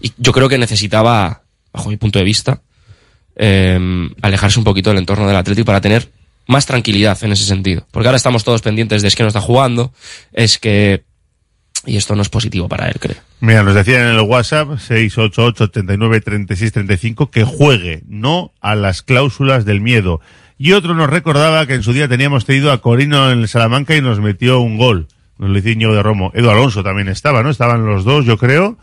y 0.00 0.12
yo 0.18 0.32
creo 0.32 0.48
que 0.48 0.58
necesitaba, 0.58 1.42
bajo 1.72 1.90
mi 1.90 1.96
punto 1.96 2.18
de 2.18 2.24
vista, 2.24 2.62
eh, 3.36 3.78
alejarse 4.22 4.58
un 4.58 4.64
poquito 4.64 4.90
del 4.90 4.98
entorno 4.98 5.26
del 5.26 5.36
Athletic 5.36 5.64
para 5.64 5.80
tener 5.80 6.10
más 6.46 6.66
tranquilidad 6.66 7.16
en 7.22 7.32
ese 7.32 7.44
sentido. 7.44 7.86
Porque 7.90 8.08
ahora 8.08 8.16
estamos 8.16 8.44
todos 8.44 8.62
pendientes 8.62 9.02
de 9.02 9.08
es 9.08 9.16
que 9.16 9.22
no 9.22 9.28
está 9.28 9.40
jugando, 9.40 9.92
es 10.32 10.58
que... 10.58 11.04
Y 11.86 11.98
esto 11.98 12.16
no 12.16 12.22
es 12.22 12.30
positivo 12.30 12.66
para 12.66 12.88
él, 12.88 12.94
creo. 12.98 13.18
Mira, 13.40 13.62
nos 13.62 13.74
decían 13.74 14.00
en 14.02 14.14
el 14.14 14.20
WhatsApp 14.20 14.70
688-89-3635 14.70 17.28
que 17.28 17.44
juegue, 17.44 18.02
no 18.06 18.54
a 18.62 18.74
las 18.74 19.02
cláusulas 19.02 19.66
del 19.66 19.82
miedo. 19.82 20.22
Y 20.56 20.72
otro 20.72 20.94
nos 20.94 21.10
recordaba 21.10 21.66
que 21.66 21.74
en 21.74 21.82
su 21.82 21.92
día 21.92 22.08
teníamos 22.08 22.44
tenido 22.44 22.70
a 22.70 22.78
Corino 22.80 23.30
en 23.30 23.40
el 23.40 23.48
Salamanca 23.48 23.96
y 23.96 24.00
nos 24.00 24.20
metió 24.20 24.60
un 24.60 24.78
gol. 24.78 25.08
Nos 25.38 25.50
lo 25.50 25.58
hizo 25.58 25.92
de 25.92 26.02
Romo. 26.02 26.30
Edu 26.34 26.48
Alonso 26.48 26.84
también 26.84 27.08
estaba, 27.08 27.42
¿no? 27.42 27.50
Estaban 27.50 27.84
los 27.84 28.04
dos, 28.04 28.24
yo 28.24 28.38
creo. 28.38 28.78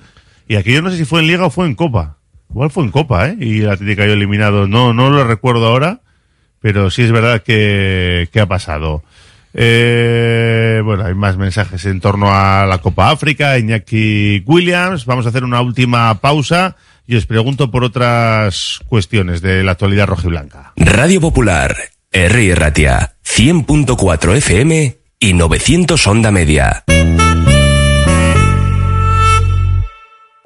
Y 0.48 0.56
aquello 0.56 0.82
no 0.82 0.92
sé 0.92 0.98
si 0.98 1.06
fue 1.06 1.22
en 1.22 1.28
Liga 1.28 1.46
o 1.46 1.50
fue 1.50 1.66
en 1.66 1.76
Copa. 1.76 2.18
Igual 2.50 2.72
fue 2.72 2.84
en 2.84 2.92
Copa, 2.92 3.30
¿eh? 3.30 3.38
Y 3.40 3.62
el 3.62 3.70
Atlético 3.70 4.02
cayó 4.02 4.14
eliminado. 4.14 4.68
No, 4.68 4.94
no 4.94 5.10
lo 5.10 5.24
recuerdo 5.24 5.68
ahora, 5.68 6.02
pero 6.60 6.90
sí 6.92 7.04
es 7.04 7.12
verdad 7.14 7.42
que, 7.42 8.28
que 8.34 8.42
ha 8.42 8.46
pasado. 8.48 9.04
Eh, 9.54 10.82
bueno, 10.84 11.06
hay 11.06 11.14
más 11.14 11.38
mensajes 11.38 11.86
en 11.86 12.02
torno 12.02 12.28
a 12.34 12.66
la 12.66 12.80
Copa 12.80 13.12
África, 13.12 13.58
Iñaki 13.58 14.44
Williams. 14.46 15.06
Vamos 15.06 15.26
a 15.26 15.30
hacer 15.30 15.46
una 15.46 15.62
última 15.62 16.14
pausa 16.16 16.76
y 17.06 17.16
os 17.16 17.26
pregunto 17.26 17.72
por 17.72 17.84
otras 17.84 18.80
cuestiones 18.88 19.42
de 19.42 19.64
la 19.64 19.74
actualidad 19.74 20.08
rojiblanca. 20.08 20.74
Radio 20.76 21.22
Popular, 21.22 21.76
R. 22.12 22.56
Ratia, 22.56 23.16
100.4 23.26 24.36
FM 24.36 24.98
y 25.20 25.34
900 25.34 26.08
Onda 26.08 26.32
Media. 26.32 26.84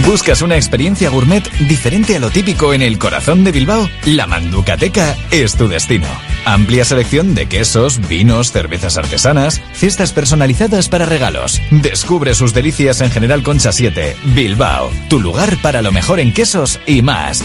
¿Buscas 0.00 0.40
una 0.40 0.56
experiencia 0.56 1.10
gourmet 1.10 1.46
diferente 1.68 2.16
a 2.16 2.18
lo 2.18 2.30
típico 2.30 2.72
en 2.72 2.80
el 2.80 2.98
corazón 2.98 3.44
de 3.44 3.52
Bilbao? 3.52 3.90
La 4.06 4.26
Manducateca 4.26 5.14
es 5.30 5.54
tu 5.54 5.68
destino. 5.68 6.06
Amplia 6.46 6.86
selección 6.86 7.34
de 7.34 7.46
quesos, 7.46 8.00
vinos, 8.08 8.52
cervezas 8.52 8.96
artesanas, 8.96 9.60
cestas 9.74 10.12
personalizadas 10.12 10.88
para 10.88 11.04
regalos. 11.04 11.60
Descubre 11.70 12.34
sus 12.34 12.54
delicias 12.54 13.02
en 13.02 13.10
General 13.10 13.42
Concha 13.42 13.70
7, 13.70 14.16
Bilbao, 14.34 14.90
tu 15.10 15.20
lugar 15.20 15.58
para 15.60 15.82
lo 15.82 15.92
mejor 15.92 16.20
en 16.20 16.32
quesos 16.32 16.80
y 16.86 17.02
más. 17.02 17.44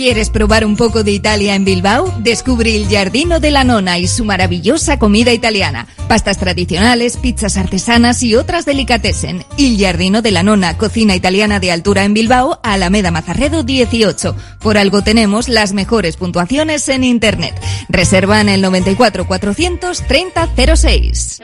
¿Quieres 0.00 0.30
probar 0.30 0.64
un 0.64 0.76
poco 0.76 1.04
de 1.04 1.10
Italia 1.10 1.54
en 1.54 1.66
Bilbao? 1.66 2.10
Descubre 2.20 2.74
el 2.74 2.88
Giardino 2.88 3.38
de 3.38 3.50
la 3.50 3.64
Nona 3.64 3.98
y 3.98 4.08
su 4.08 4.24
maravillosa 4.24 4.98
comida 4.98 5.30
italiana. 5.34 5.88
Pastas 6.08 6.38
tradicionales, 6.38 7.18
pizzas 7.18 7.58
artesanas 7.58 8.22
y 8.22 8.34
otras 8.34 8.64
delicatessen. 8.64 9.44
Il 9.58 9.76
Giardino 9.76 10.22
de 10.22 10.30
la 10.30 10.42
Nona, 10.42 10.78
cocina 10.78 11.14
italiana 11.14 11.60
de 11.60 11.70
altura 11.70 12.04
en 12.04 12.14
Bilbao, 12.14 12.60
Alameda 12.62 13.10
Mazarredo 13.10 13.62
18. 13.62 14.34
Por 14.60 14.78
algo 14.78 15.02
tenemos 15.02 15.50
las 15.50 15.74
mejores 15.74 16.16
puntuaciones 16.16 16.88
en 16.88 17.04
Internet. 17.04 17.60
Reserva 17.90 18.40
en 18.40 18.48
el 18.48 18.62
94 18.62 19.26
430 19.26 20.76
06. 20.76 21.42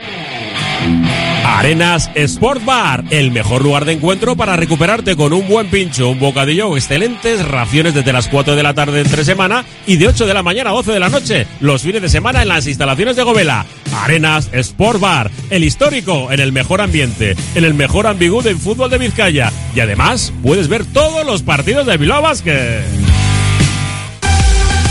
Arenas 1.45 2.11
Sport 2.13 2.65
Bar, 2.65 3.03
el 3.09 3.31
mejor 3.31 3.63
lugar 3.63 3.85
de 3.85 3.93
encuentro 3.93 4.35
para 4.35 4.55
recuperarte 4.55 5.15
con 5.15 5.33
un 5.33 5.47
buen 5.47 5.69
pincho, 5.69 6.09
un 6.09 6.19
bocadillo 6.19 6.69
o 6.69 6.77
excelentes 6.77 7.45
raciones 7.47 7.93
desde 7.93 8.13
las 8.13 8.27
4 8.27 8.46
de 8.55 8.63
la 8.63 8.73
tarde 8.73 9.01
entre 9.01 9.25
semana 9.25 9.65
y 9.85 9.97
de 9.97 10.07
8 10.07 10.25
de 10.25 10.33
la 10.33 10.43
mañana 10.43 10.69
a 10.69 10.73
12 10.73 10.91
de 10.91 10.99
la 10.99 11.09
noche, 11.09 11.47
los 11.59 11.81
fines 11.81 12.01
de 12.01 12.09
semana 12.09 12.41
en 12.41 12.47
las 12.47 12.67
instalaciones 12.67 13.15
de 13.15 13.23
Govela. 13.23 13.65
Arenas 14.03 14.49
Sport 14.51 14.99
Bar, 14.99 15.31
el 15.49 15.63
histórico 15.63 16.31
en 16.31 16.39
el 16.39 16.51
mejor 16.51 16.81
ambiente, 16.81 17.35
en 17.55 17.63
el 17.63 17.73
mejor 17.73 18.07
ambigú 18.07 18.41
del 18.41 18.57
fútbol 18.57 18.89
de 18.89 18.97
Vizcaya. 18.97 19.51
Y 19.75 19.79
además 19.79 20.33
puedes 20.43 20.67
ver 20.67 20.85
todos 20.85 21.25
los 21.25 21.43
partidos 21.43 21.85
de 21.85 21.97
Bilbao 21.97 22.21
Basket. 22.21 23.26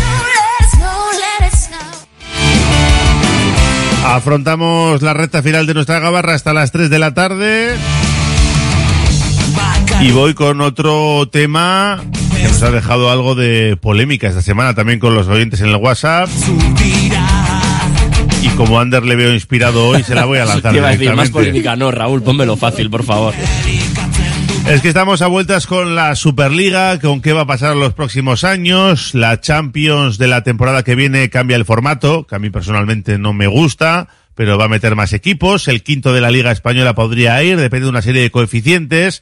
Afrontamos 4.05 5.01
la 5.01 5.13
recta 5.13 5.41
final 5.41 5.65
de 5.65 5.73
nuestra 5.73 5.99
gabarra 5.99 6.35
hasta 6.35 6.53
las 6.53 6.71
3 6.71 6.89
de 6.89 6.99
la 6.99 7.13
tarde. 7.13 7.75
Y 10.01 10.11
voy 10.11 10.33
con 10.33 10.61
otro 10.61 11.27
tema 11.31 12.01
que 12.35 12.43
nos 12.43 12.61
ha 12.61 12.71
dejado 12.71 13.09
algo 13.09 13.33
de 13.33 13.77
polémica 13.81 14.27
esta 14.27 14.41
semana 14.41 14.73
también 14.75 14.99
con 14.99 15.15
los 15.15 15.27
oyentes 15.27 15.61
en 15.61 15.69
el 15.69 15.77
WhatsApp. 15.77 16.29
Y 18.41 18.47
como 18.49 18.79
Ander 18.79 19.03
le 19.03 19.15
veo 19.15 19.33
inspirado 19.33 19.87
hoy, 19.87 20.03
se 20.03 20.13
la 20.13 20.25
voy 20.25 20.37
a 20.37 20.45
lanzar. 20.45 20.71
Te 20.71 20.77
iba 20.77 20.89
a 20.89 20.91
decir, 20.91 21.13
más 21.15 21.31
polémica 21.31 21.75
no, 21.75 21.89
Raúl, 21.91 22.21
pónmelo 22.21 22.55
fácil, 22.55 22.89
por 22.89 23.03
favor. 23.03 23.33
Es 24.67 24.81
que 24.81 24.87
estamos 24.87 25.21
a 25.21 25.27
vueltas 25.27 25.67
con 25.67 25.93
la 25.93 26.15
Superliga, 26.15 26.99
con 26.99 27.21
qué 27.21 27.33
va 27.33 27.41
a 27.41 27.47
pasar 27.47 27.75
los 27.75 27.93
próximos 27.93 28.43
años. 28.43 29.13
La 29.13 29.39
Champions 29.39 30.17
de 30.17 30.27
la 30.27 30.43
temporada 30.43 30.83
que 30.83 30.95
viene 30.95 31.29
cambia 31.29 31.55
el 31.55 31.65
formato, 31.65 32.25
que 32.25 32.35
a 32.35 32.39
mí 32.39 32.49
personalmente 32.49 33.19
no 33.19 33.31
me 33.31 33.45
gusta, 33.45 34.07
pero 34.33 34.57
va 34.57 34.65
a 34.65 34.69
meter 34.69 34.95
más 34.95 35.13
equipos. 35.13 35.67
El 35.67 35.83
quinto 35.83 36.13
de 36.13 36.21
la 36.21 36.31
Liga 36.31 36.51
Española 36.51 36.95
podría 36.95 37.41
ir, 37.43 37.57
depende 37.57 37.85
de 37.85 37.91
una 37.91 38.01
serie 38.01 38.23
de 38.23 38.31
coeficientes. 38.31 39.21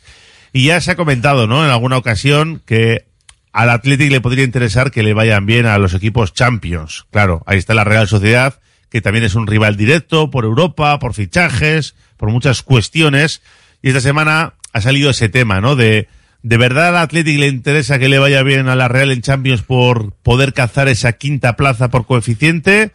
Y 0.53 0.67
ya 0.67 0.79
se 0.79 0.91
ha 0.91 0.95
comentado, 0.95 1.45
¿no? 1.45 1.65
En 1.65 1.71
alguna 1.71 1.97
ocasión 1.97 2.61
que 2.65 3.05
al 3.51 3.69
Athletic 3.69 4.11
le 4.11 4.21
podría 4.21 4.45
interesar 4.45 4.91
que 4.91 5.03
le 5.03 5.13
vayan 5.13 5.45
bien 5.45 5.65
a 5.65 5.77
los 5.77 5.93
equipos 5.93 6.33
Champions. 6.33 7.05
Claro, 7.11 7.43
ahí 7.45 7.57
está 7.57 7.73
la 7.73 7.83
Real 7.83 8.07
Sociedad, 8.07 8.61
que 8.89 9.01
también 9.01 9.25
es 9.25 9.35
un 9.35 9.45
rival 9.45 9.75
directo 9.75 10.31
por 10.31 10.45
Europa, 10.45 10.97
por 10.99 11.13
fichajes, 11.13 11.95
por 12.15 12.29
muchas 12.29 12.63
cuestiones. 12.63 13.41
Y 13.81 13.89
esta 13.89 13.99
semana 13.99 14.53
ha 14.73 14.81
salido 14.81 15.11
ese 15.11 15.29
tema, 15.29 15.61
¿no? 15.61 15.75
De, 15.75 16.07
¿de 16.41 16.57
verdad 16.57 16.89
al 16.89 16.97
Athletic 16.97 17.39
le 17.39 17.47
interesa 17.47 17.99
que 17.99 18.09
le 18.09 18.19
vaya 18.19 18.43
bien 18.43 18.67
a 18.67 18.75
la 18.75 18.87
Real 18.87 19.11
en 19.11 19.21
Champions 19.21 19.61
por 19.61 20.11
poder 20.11 20.53
cazar 20.53 20.89
esa 20.89 21.13
quinta 21.13 21.55
plaza 21.55 21.89
por 21.89 22.05
coeficiente? 22.05 22.91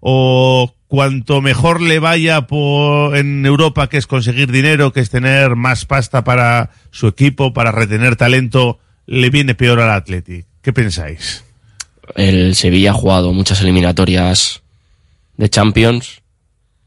¿O 0.00 0.74
cuanto 0.88 1.40
mejor 1.40 1.80
le 1.80 1.98
vaya 1.98 2.46
por, 2.46 3.16
en 3.16 3.46
Europa, 3.46 3.88
que 3.88 3.96
es 3.96 4.06
conseguir 4.06 4.52
dinero, 4.52 4.92
que 4.92 5.00
es 5.00 5.10
tener 5.10 5.56
más 5.56 5.86
pasta 5.86 6.22
para 6.22 6.70
su 6.90 7.08
equipo, 7.08 7.52
para 7.52 7.72
retener 7.72 8.16
talento, 8.16 8.78
le 9.06 9.30
viene 9.30 9.54
peor 9.54 9.80
al 9.80 9.90
Athletic? 9.90 10.46
¿Qué 10.60 10.72
pensáis? 10.72 11.44
El 12.14 12.54
Sevilla 12.54 12.90
ha 12.90 12.94
jugado 12.94 13.32
muchas 13.32 13.60
eliminatorias 13.62 14.62
de 15.36 15.48
Champions, 15.48 16.22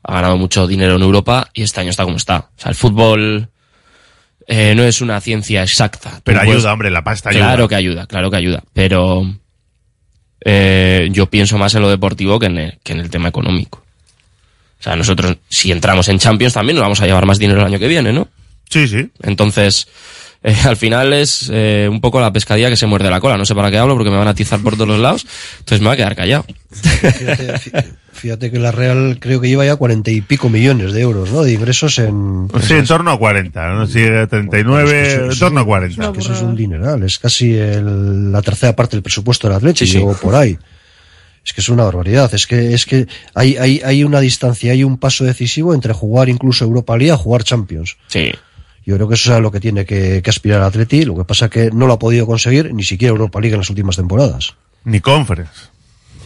ha 0.03 0.13
ganado 0.13 0.37
mucho 0.37 0.67
dinero 0.67 0.97
en 0.97 1.01
Europa 1.01 1.49
y 1.53 1.63
este 1.63 1.81
año 1.81 1.89
está 1.89 2.03
como 2.03 2.17
está. 2.17 2.51
O 2.57 2.61
sea, 2.61 2.69
el 2.69 2.75
fútbol 2.75 3.49
eh, 4.47 4.73
no 4.75 4.83
es 4.83 5.01
una 5.01 5.19
ciencia 5.21 5.63
exacta. 5.63 6.21
Pero 6.23 6.39
Tú 6.39 6.45
puedes- 6.45 6.59
ayuda, 6.59 6.73
hombre, 6.73 6.91
la 6.91 7.03
pasta 7.03 7.29
ayuda. 7.29 7.45
Claro 7.45 7.67
que 7.67 7.75
ayuda, 7.75 8.05
claro 8.07 8.29
que 8.31 8.37
ayuda. 8.37 8.63
Pero 8.73 9.23
eh, 10.41 11.09
yo 11.11 11.25
pienso 11.27 11.57
más 11.57 11.73
en 11.75 11.81
lo 11.81 11.89
deportivo 11.89 12.39
que 12.39 12.45
en, 12.47 12.57
el, 12.57 12.79
que 12.83 12.93
en 12.93 12.99
el 12.99 13.09
tema 13.09 13.29
económico. 13.29 13.83
O 14.79 14.83
sea, 14.83 14.95
nosotros, 14.95 15.37
si 15.49 15.71
entramos 15.71 16.07
en 16.09 16.19
Champions, 16.19 16.53
también 16.53 16.75
nos 16.75 16.83
vamos 16.83 17.01
a 17.01 17.05
llevar 17.07 17.25
más 17.25 17.39
dinero 17.39 17.61
el 17.61 17.67
año 17.67 17.79
que 17.79 17.87
viene, 17.87 18.13
¿no? 18.13 18.27
Sí, 18.69 18.87
sí. 18.87 19.09
Entonces, 19.23 19.87
eh, 20.45 20.55
al 20.65 20.77
final 20.77 21.11
es 21.13 21.49
eh, 21.51 21.87
un 21.89 21.99
poco 22.01 22.21
la 22.21 22.31
pescadilla 22.31 22.69
que 22.69 22.77
se 22.77 22.85
muerde 22.85 23.09
la 23.09 23.19
cola. 23.19 23.37
No 23.37 23.45
sé 23.45 23.55
para 23.55 23.69
qué 23.71 23.77
hablo 23.77 23.95
porque 23.95 24.11
me 24.11 24.17
van 24.17 24.27
a 24.27 24.31
atizar 24.31 24.59
por 24.61 24.75
todos 24.75 24.87
los 24.87 24.99
lados. 24.99 25.25
Entonces 25.59 25.81
me 25.81 25.87
voy 25.87 25.93
a 25.95 25.97
quedar 25.97 26.15
callado. 26.15 26.45
Fíjate, 26.71 27.53
fí- 27.55 27.85
fíjate 28.13 28.51
que 28.51 28.59
la 28.59 28.71
Real 28.71 29.17
creo 29.19 29.41
que 29.41 29.47
lleva 29.47 29.65
ya 29.65 29.75
cuarenta 29.75 30.11
y 30.11 30.21
pico 30.21 30.49
millones 30.49 30.93
de 30.93 31.01
euros, 31.01 31.31
¿no? 31.31 31.43
De 31.43 31.53
ingresos 31.53 31.99
en... 31.99 32.47
Sí, 32.61 32.73
en 32.73 32.85
torno 32.85 33.11
a 33.11 33.19
40, 33.19 33.69
¿no? 33.73 33.87
Sí, 33.87 34.05
39, 34.29 35.13
en 35.31 35.39
torno 35.39 35.59
a 35.61 35.65
40. 35.65 36.11
que 36.13 36.19
eso 36.19 36.33
es 36.33 36.41
un 36.41 36.55
dineral, 36.55 37.03
es 37.03 37.19
casi 37.19 37.53
el- 37.55 38.31
la 38.31 38.41
tercera 38.41 38.75
parte 38.75 38.95
del 38.95 39.03
presupuesto 39.03 39.47
del 39.47 39.57
Atlético, 39.57 39.85
o 40.07 40.13
por 40.15 40.35
ahí. 40.35 40.57
Es 41.45 41.53
que 41.53 41.61
es 41.61 41.69
una 41.69 41.83
barbaridad, 41.83 42.33
es 42.33 42.47
que, 42.47 42.73
es 42.73 42.85
que 42.87 43.05
hay, 43.35 43.55
hay, 43.57 43.79
hay 43.85 44.03
una 44.03 44.19
distancia, 44.19 44.71
hay 44.71 44.83
un 44.83 44.97
paso 44.97 45.23
decisivo 45.25 45.75
entre 45.75 45.93
jugar 45.93 46.27
incluso 46.27 46.65
Europa 46.65 46.97
League 46.97 47.11
a 47.11 47.17
jugar 47.17 47.43
Champions. 47.43 47.97
Sí. 48.07 48.31
Yo 48.85 48.95
creo 48.95 49.07
que 49.07 49.15
eso 49.15 49.31
es 49.31 49.37
a 49.37 49.39
lo 49.39 49.51
que 49.51 49.59
tiene 49.59 49.85
que, 49.85 50.21
que 50.21 50.29
aspirar 50.29 50.59
el 50.59 50.67
Atleti, 50.67 51.05
lo 51.05 51.15
que 51.15 51.23
pasa 51.23 51.49
que 51.49 51.71
no 51.71 51.87
lo 51.87 51.93
ha 51.93 51.99
podido 51.99 52.27
conseguir 52.27 52.73
ni 52.73 52.83
siquiera 52.83 53.11
Europa 53.11 53.39
League 53.41 53.55
en 53.55 53.61
las 53.61 53.69
últimas 53.69 53.95
temporadas. 53.95 54.55
Ni 54.83 54.99
Conference. 54.99 55.69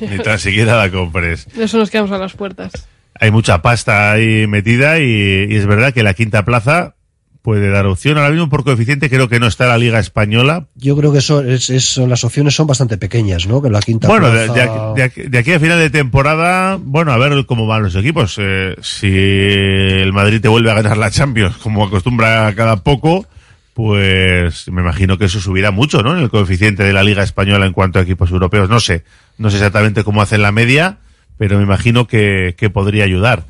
Ni 0.01 0.17
tan 0.23 0.39
siquiera 0.39 0.77
la 0.77 0.91
Conference. 0.91 1.49
De 1.55 1.63
eso 1.63 1.77
nos 1.77 1.89
quedamos 1.89 2.11
a 2.11 2.17
las 2.17 2.33
puertas. 2.33 2.71
Hay 3.19 3.31
mucha 3.31 3.61
pasta 3.61 4.11
ahí 4.11 4.45
metida 4.47 4.99
y, 4.99 5.47
y 5.49 5.55
es 5.55 5.65
verdad 5.65 5.93
que 5.93 6.03
la 6.03 6.13
quinta 6.13 6.43
plaza 6.43 6.95
puede 7.41 7.69
dar 7.69 7.85
opción. 7.85 8.17
Ahora 8.17 8.31
mismo 8.31 8.49
por 8.49 8.63
coeficiente 8.63 9.09
creo 9.09 9.29
que 9.29 9.39
no 9.39 9.47
está 9.47 9.65
la 9.67 9.77
Liga 9.77 9.97
Española. 9.99 10.67
Yo 10.75 10.95
creo 10.97 11.11
que 11.13 11.19
eso 11.19 11.41
es, 11.41 11.69
es- 11.69 11.97
las 11.97 12.23
opciones 12.23 12.53
son 12.55 12.67
bastante 12.67 12.97
pequeñas, 12.97 13.47
¿no? 13.47 13.61
Que 13.61 13.69
la 13.69 13.79
quinta 13.79 14.07
Bueno, 14.07 14.29
de, 14.29 14.45
plaza- 14.47 14.53
de 14.53 14.61
aquí, 14.61 14.79
de 14.95 15.03
aquí- 15.03 15.21
de 15.29 15.37
aquí 15.37 15.51
a 15.53 15.59
final 15.59 15.79
de 15.79 15.89
temporada, 15.89 16.77
bueno, 16.81 17.11
a 17.13 17.17
ver 17.17 17.45
cómo 17.45 17.65
van 17.65 17.83
los 17.83 17.95
equipos. 17.95 18.35
Eh, 18.39 18.75
si 18.81 19.07
el 19.15 20.11
Madrid 20.13 20.41
te 20.41 20.47
vuelve 20.49 20.69
a 20.71 20.75
ganar 20.75 20.97
la 20.97 21.11
Champions, 21.11 21.55
como 21.57 21.85
acostumbra 21.85 22.53
cada 22.55 22.83
poco, 22.83 23.25
pues 23.73 24.67
me 24.69 24.81
imagino 24.81 25.17
que 25.17 25.25
eso 25.25 25.39
subirá 25.39 25.71
mucho, 25.71 26.03
¿no? 26.03 26.15
En 26.17 26.21
el 26.23 26.29
coeficiente 26.29 26.83
de 26.83 26.91
la 26.93 27.03
Liga 27.03 27.23
Española 27.23 27.65
en 27.65 27.71
cuanto 27.73 27.99
a 27.99 28.01
equipos 28.01 28.29
europeos. 28.31 28.69
No 28.69 28.79
sé, 28.81 29.03
no 29.37 29.49
sé 29.49 29.55
exactamente 29.57 30.03
cómo 30.03 30.21
hacen 30.21 30.41
la 30.41 30.51
media, 30.51 30.97
pero 31.37 31.57
me 31.57 31.63
imagino 31.63 32.05
que, 32.05 32.55
que 32.57 32.69
podría 32.69 33.05
ayudar. 33.05 33.45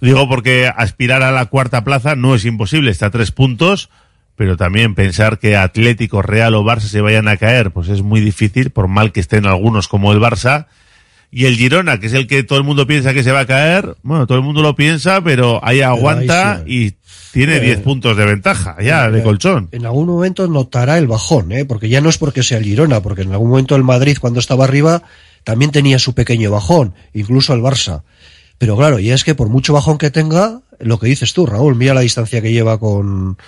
Digo 0.00 0.28
porque 0.28 0.70
aspirar 0.74 1.22
a 1.22 1.32
la 1.32 1.46
cuarta 1.46 1.84
plaza 1.84 2.14
no 2.14 2.34
es 2.34 2.44
imposible, 2.44 2.90
está 2.90 3.06
a 3.06 3.10
tres 3.10 3.32
puntos, 3.32 3.90
pero 4.36 4.56
también 4.56 4.94
pensar 4.94 5.38
que 5.38 5.56
Atlético, 5.56 6.22
Real 6.22 6.54
o 6.54 6.62
Barça 6.62 6.82
se 6.82 7.00
vayan 7.00 7.26
a 7.28 7.36
caer, 7.36 7.72
pues 7.72 7.88
es 7.88 8.02
muy 8.02 8.20
difícil, 8.20 8.70
por 8.70 8.86
mal 8.86 9.10
que 9.12 9.20
estén 9.20 9.46
algunos 9.46 9.88
como 9.88 10.12
el 10.12 10.20
Barça. 10.20 10.66
Y 11.30 11.44
el 11.44 11.56
Girona, 11.56 12.00
que 12.00 12.06
es 12.06 12.14
el 12.14 12.26
que 12.26 12.42
todo 12.42 12.58
el 12.58 12.64
mundo 12.64 12.86
piensa 12.86 13.12
que 13.12 13.22
se 13.22 13.32
va 13.32 13.40
a 13.40 13.46
caer, 13.46 13.96
bueno, 14.02 14.26
todo 14.26 14.38
el 14.38 14.44
mundo 14.44 14.62
lo 14.62 14.74
piensa, 14.74 15.20
pero 15.22 15.60
ahí 15.62 15.82
aguanta 15.82 16.62
y 16.66 16.94
tiene 17.32 17.56
Eh, 17.56 17.60
10 17.60 17.80
puntos 17.80 18.16
de 18.16 18.24
ventaja, 18.24 18.76
ya, 18.80 19.10
de 19.10 19.18
Eh, 19.18 19.22
colchón. 19.22 19.68
En 19.72 19.84
algún 19.84 20.06
momento 20.06 20.48
notará 20.48 20.96
el 20.96 21.06
bajón, 21.06 21.52
¿eh? 21.52 21.66
porque 21.66 21.90
ya 21.90 22.00
no 22.00 22.08
es 22.08 22.16
porque 22.16 22.42
sea 22.42 22.56
el 22.56 22.64
Girona, 22.64 23.02
porque 23.02 23.22
en 23.22 23.32
algún 23.32 23.50
momento 23.50 23.76
el 23.76 23.84
Madrid 23.84 24.16
cuando 24.18 24.40
estaba 24.40 24.64
arriba 24.64 25.02
también 25.44 25.70
tenía 25.70 25.98
su 25.98 26.14
pequeño 26.14 26.50
bajón, 26.50 26.94
incluso 27.12 27.52
el 27.52 27.60
Barça. 27.60 28.02
Pero 28.58 28.76
claro, 28.76 28.98
ya 28.98 29.14
es 29.14 29.24
que 29.24 29.34
por 29.34 29.48
mucho 29.48 29.72
bajón 29.72 29.98
que 29.98 30.10
tenga, 30.10 30.60
lo 30.80 30.98
que 30.98 31.06
dices 31.06 31.32
tú, 31.32 31.46
Raúl, 31.46 31.76
mira 31.76 31.94
la 31.94 32.00
distancia 32.00 32.42
que 32.42 32.52
lleva 32.52 32.78
con 32.78 33.38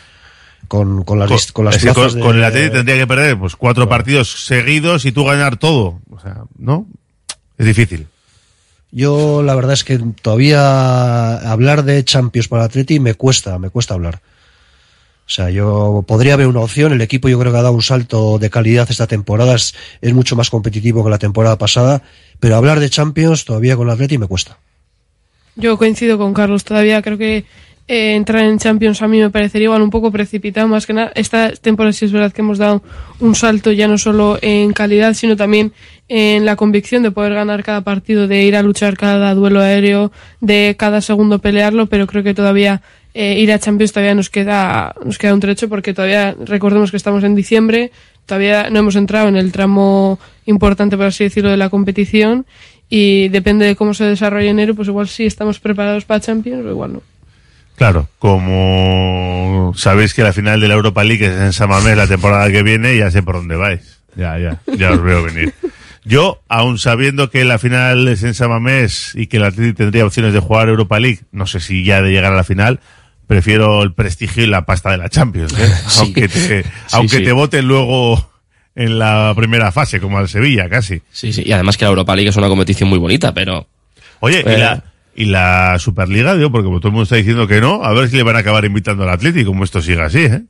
con, 0.68 1.02
con 1.02 1.18
las, 1.18 1.28
Con, 1.28 1.38
con 1.52 1.64
las 1.64 1.76
es 1.76 1.82
que 1.82 1.92
plazas 1.92 2.12
con- 2.12 2.20
de- 2.20 2.26
con 2.26 2.36
el 2.36 2.44
Atlético 2.44 2.74
tendría 2.74 2.96
que 2.98 3.06
perder 3.08 3.38
pues 3.38 3.56
cuatro 3.56 3.88
partidos 3.88 4.44
seguidos 4.46 5.04
y 5.04 5.10
tú 5.12 5.24
ganar 5.24 5.56
todo. 5.56 5.98
O 6.10 6.20
sea, 6.20 6.42
¿no? 6.58 6.86
Es 7.58 7.66
difícil. 7.66 8.06
Yo 8.92 9.42
la 9.42 9.54
verdad 9.54 9.72
es 9.72 9.82
que 9.84 9.98
todavía 10.22 11.34
hablar 11.50 11.84
de 11.84 12.04
Champions 12.04 12.48
para 12.48 12.64
Atleti 12.64 13.00
me 13.00 13.14
cuesta, 13.14 13.58
me 13.58 13.70
cuesta 13.70 13.94
hablar. 13.94 14.20
O 15.26 15.32
sea, 15.32 15.50
yo 15.50 16.04
podría 16.06 16.34
haber 16.34 16.48
una 16.48 16.60
opción, 16.60 16.92
el 16.92 17.00
equipo 17.00 17.28
yo 17.28 17.38
creo 17.38 17.52
que 17.52 17.58
ha 17.58 17.62
dado 17.62 17.74
un 17.74 17.82
salto 17.82 18.38
de 18.40 18.50
calidad 18.50 18.88
esta 18.90 19.06
temporada, 19.06 19.54
es, 19.54 19.74
es 20.00 20.12
mucho 20.12 20.34
más 20.34 20.50
competitivo 20.50 21.04
que 21.04 21.10
la 21.10 21.18
temporada 21.18 21.56
pasada, 21.56 22.02
pero 22.40 22.56
hablar 22.56 22.80
de 22.80 22.90
Champions 22.90 23.44
todavía 23.44 23.76
con 23.76 23.86
el 23.88 23.94
Atleti 23.94 24.18
me 24.18 24.26
cuesta. 24.26 24.58
Yo 25.60 25.76
coincido 25.76 26.16
con 26.16 26.32
Carlos, 26.32 26.64
todavía 26.64 27.02
creo 27.02 27.18
que 27.18 27.44
eh, 27.86 28.14
entrar 28.14 28.44
en 28.44 28.58
Champions 28.58 29.02
a 29.02 29.08
mí 29.08 29.20
me 29.20 29.28
parecería 29.28 29.66
igual 29.66 29.82
un 29.82 29.90
poco 29.90 30.10
precipitado, 30.10 30.66
más 30.68 30.86
que 30.86 30.94
nada. 30.94 31.12
Esta 31.14 31.50
temporada 31.52 31.92
sí 31.92 32.06
es 32.06 32.12
verdad 32.12 32.32
que 32.32 32.40
hemos 32.40 32.56
dado 32.56 32.82
un 33.18 33.34
salto 33.34 33.70
ya 33.70 33.86
no 33.86 33.98
solo 33.98 34.38
en 34.40 34.72
calidad, 34.72 35.12
sino 35.12 35.36
también 35.36 35.72
en 36.08 36.46
la 36.46 36.56
convicción 36.56 37.02
de 37.02 37.10
poder 37.10 37.34
ganar 37.34 37.62
cada 37.62 37.82
partido, 37.82 38.26
de 38.26 38.42
ir 38.44 38.56
a 38.56 38.62
luchar 38.62 38.96
cada 38.96 39.34
duelo 39.34 39.60
aéreo, 39.60 40.12
de 40.40 40.76
cada 40.78 41.02
segundo 41.02 41.40
pelearlo, 41.40 41.86
pero 41.86 42.06
creo 42.06 42.22
que 42.22 42.32
todavía 42.32 42.80
eh, 43.12 43.38
ir 43.38 43.52
a 43.52 43.58
Champions 43.58 43.92
todavía 43.92 44.14
nos 44.14 44.30
queda, 44.30 44.94
nos 45.04 45.18
queda 45.18 45.34
un 45.34 45.40
trecho 45.40 45.68
porque 45.68 45.92
todavía 45.92 46.34
recordemos 46.42 46.90
que 46.90 46.96
estamos 46.96 47.22
en 47.22 47.34
diciembre, 47.34 47.90
todavía 48.24 48.70
no 48.70 48.78
hemos 48.78 48.96
entrado 48.96 49.28
en 49.28 49.36
el 49.36 49.52
tramo 49.52 50.18
importante, 50.46 50.96
por 50.96 51.06
así 51.06 51.24
decirlo, 51.24 51.50
de 51.50 51.58
la 51.58 51.68
competición 51.68 52.46
y 52.90 53.28
depende 53.28 53.64
de 53.64 53.76
cómo 53.76 53.94
se 53.94 54.04
desarrolle 54.04 54.48
enero, 54.50 54.74
pues 54.74 54.88
igual 54.88 55.08
sí 55.08 55.24
estamos 55.24 55.60
preparados 55.60 56.04
para 56.04 56.20
Champions 56.20 56.66
o 56.66 56.70
igual 56.70 56.92
no. 56.94 57.02
Claro, 57.76 58.08
como 58.18 59.72
sabéis 59.76 60.12
que 60.12 60.22
la 60.22 60.32
final 60.34 60.60
de 60.60 60.68
la 60.68 60.74
Europa 60.74 61.02
League 61.04 61.24
es 61.24 61.32
en 61.32 61.52
San 61.52 61.70
Mamés 61.70 61.96
la 61.96 62.06
temporada 62.06 62.50
que 62.50 62.62
viene, 62.62 62.96
ya 62.96 63.10
sé 63.10 63.22
por 63.22 63.36
dónde 63.36 63.56
vais. 63.56 64.00
Ya, 64.16 64.38
ya, 64.38 64.60
ya 64.76 64.90
os 64.90 65.02
veo 65.02 65.22
venir. 65.22 65.54
Yo, 66.04 66.42
aun 66.48 66.78
sabiendo 66.78 67.30
que 67.30 67.44
la 67.44 67.58
final 67.58 68.08
es 68.08 68.22
en 68.22 68.34
Samamés 68.34 69.12
y 69.14 69.26
que 69.28 69.36
el 69.36 69.44
Atleti 69.44 69.72
tendría 69.74 70.04
opciones 70.04 70.32
de 70.32 70.40
jugar 70.40 70.68
Europa 70.68 70.98
League, 70.98 71.20
no 71.30 71.46
sé 71.46 71.60
si 71.60 71.84
ya 71.84 72.02
de 72.02 72.10
llegar 72.10 72.32
a 72.32 72.36
la 72.36 72.42
final, 72.44 72.80
prefiero 73.26 73.82
el 73.82 73.92
prestigio 73.92 74.42
y 74.42 74.46
la 74.46 74.66
pasta 74.66 74.90
de 74.90 74.96
la 74.98 75.08
Champions, 75.08 75.52
¿eh? 75.58 75.68
Sí. 75.88 76.00
aunque 76.00 76.28
te, 76.28 76.62
Sí, 76.64 76.68
aunque 76.92 77.16
sí. 77.18 77.24
te 77.24 77.32
voten 77.32 77.68
luego 77.68 78.30
en 78.74 78.98
la 78.98 79.32
primera 79.36 79.72
fase, 79.72 80.00
como 80.00 80.18
al 80.18 80.28
Sevilla, 80.28 80.68
casi. 80.68 81.02
Sí, 81.10 81.32
sí. 81.32 81.42
Y 81.46 81.52
además 81.52 81.76
que 81.76 81.84
la 81.84 81.90
Europa 81.90 82.14
League 82.14 82.30
es 82.30 82.36
una 82.36 82.48
competición 82.48 82.88
muy 82.88 82.98
bonita, 82.98 83.32
pero. 83.34 83.66
Oye, 84.20 84.40
Eh, 84.46 84.54
y 84.56 84.60
la, 84.60 84.84
y 85.16 85.24
la 85.26 85.78
Superliga, 85.78 86.36
digo, 86.36 86.50
porque 86.52 86.66
como 86.66 86.78
todo 86.78 86.88
el 86.88 86.92
mundo 86.92 87.04
está 87.04 87.16
diciendo 87.16 87.46
que 87.46 87.60
no, 87.60 87.82
a 87.84 87.92
ver 87.92 88.08
si 88.08 88.16
le 88.16 88.22
van 88.22 88.36
a 88.36 88.40
acabar 88.40 88.64
invitando 88.64 89.02
al 89.04 89.10
Atleti, 89.10 89.44
como 89.44 89.64
esto 89.64 89.80
siga 89.82 90.06
así, 90.06 90.20
¿eh? 90.20 90.42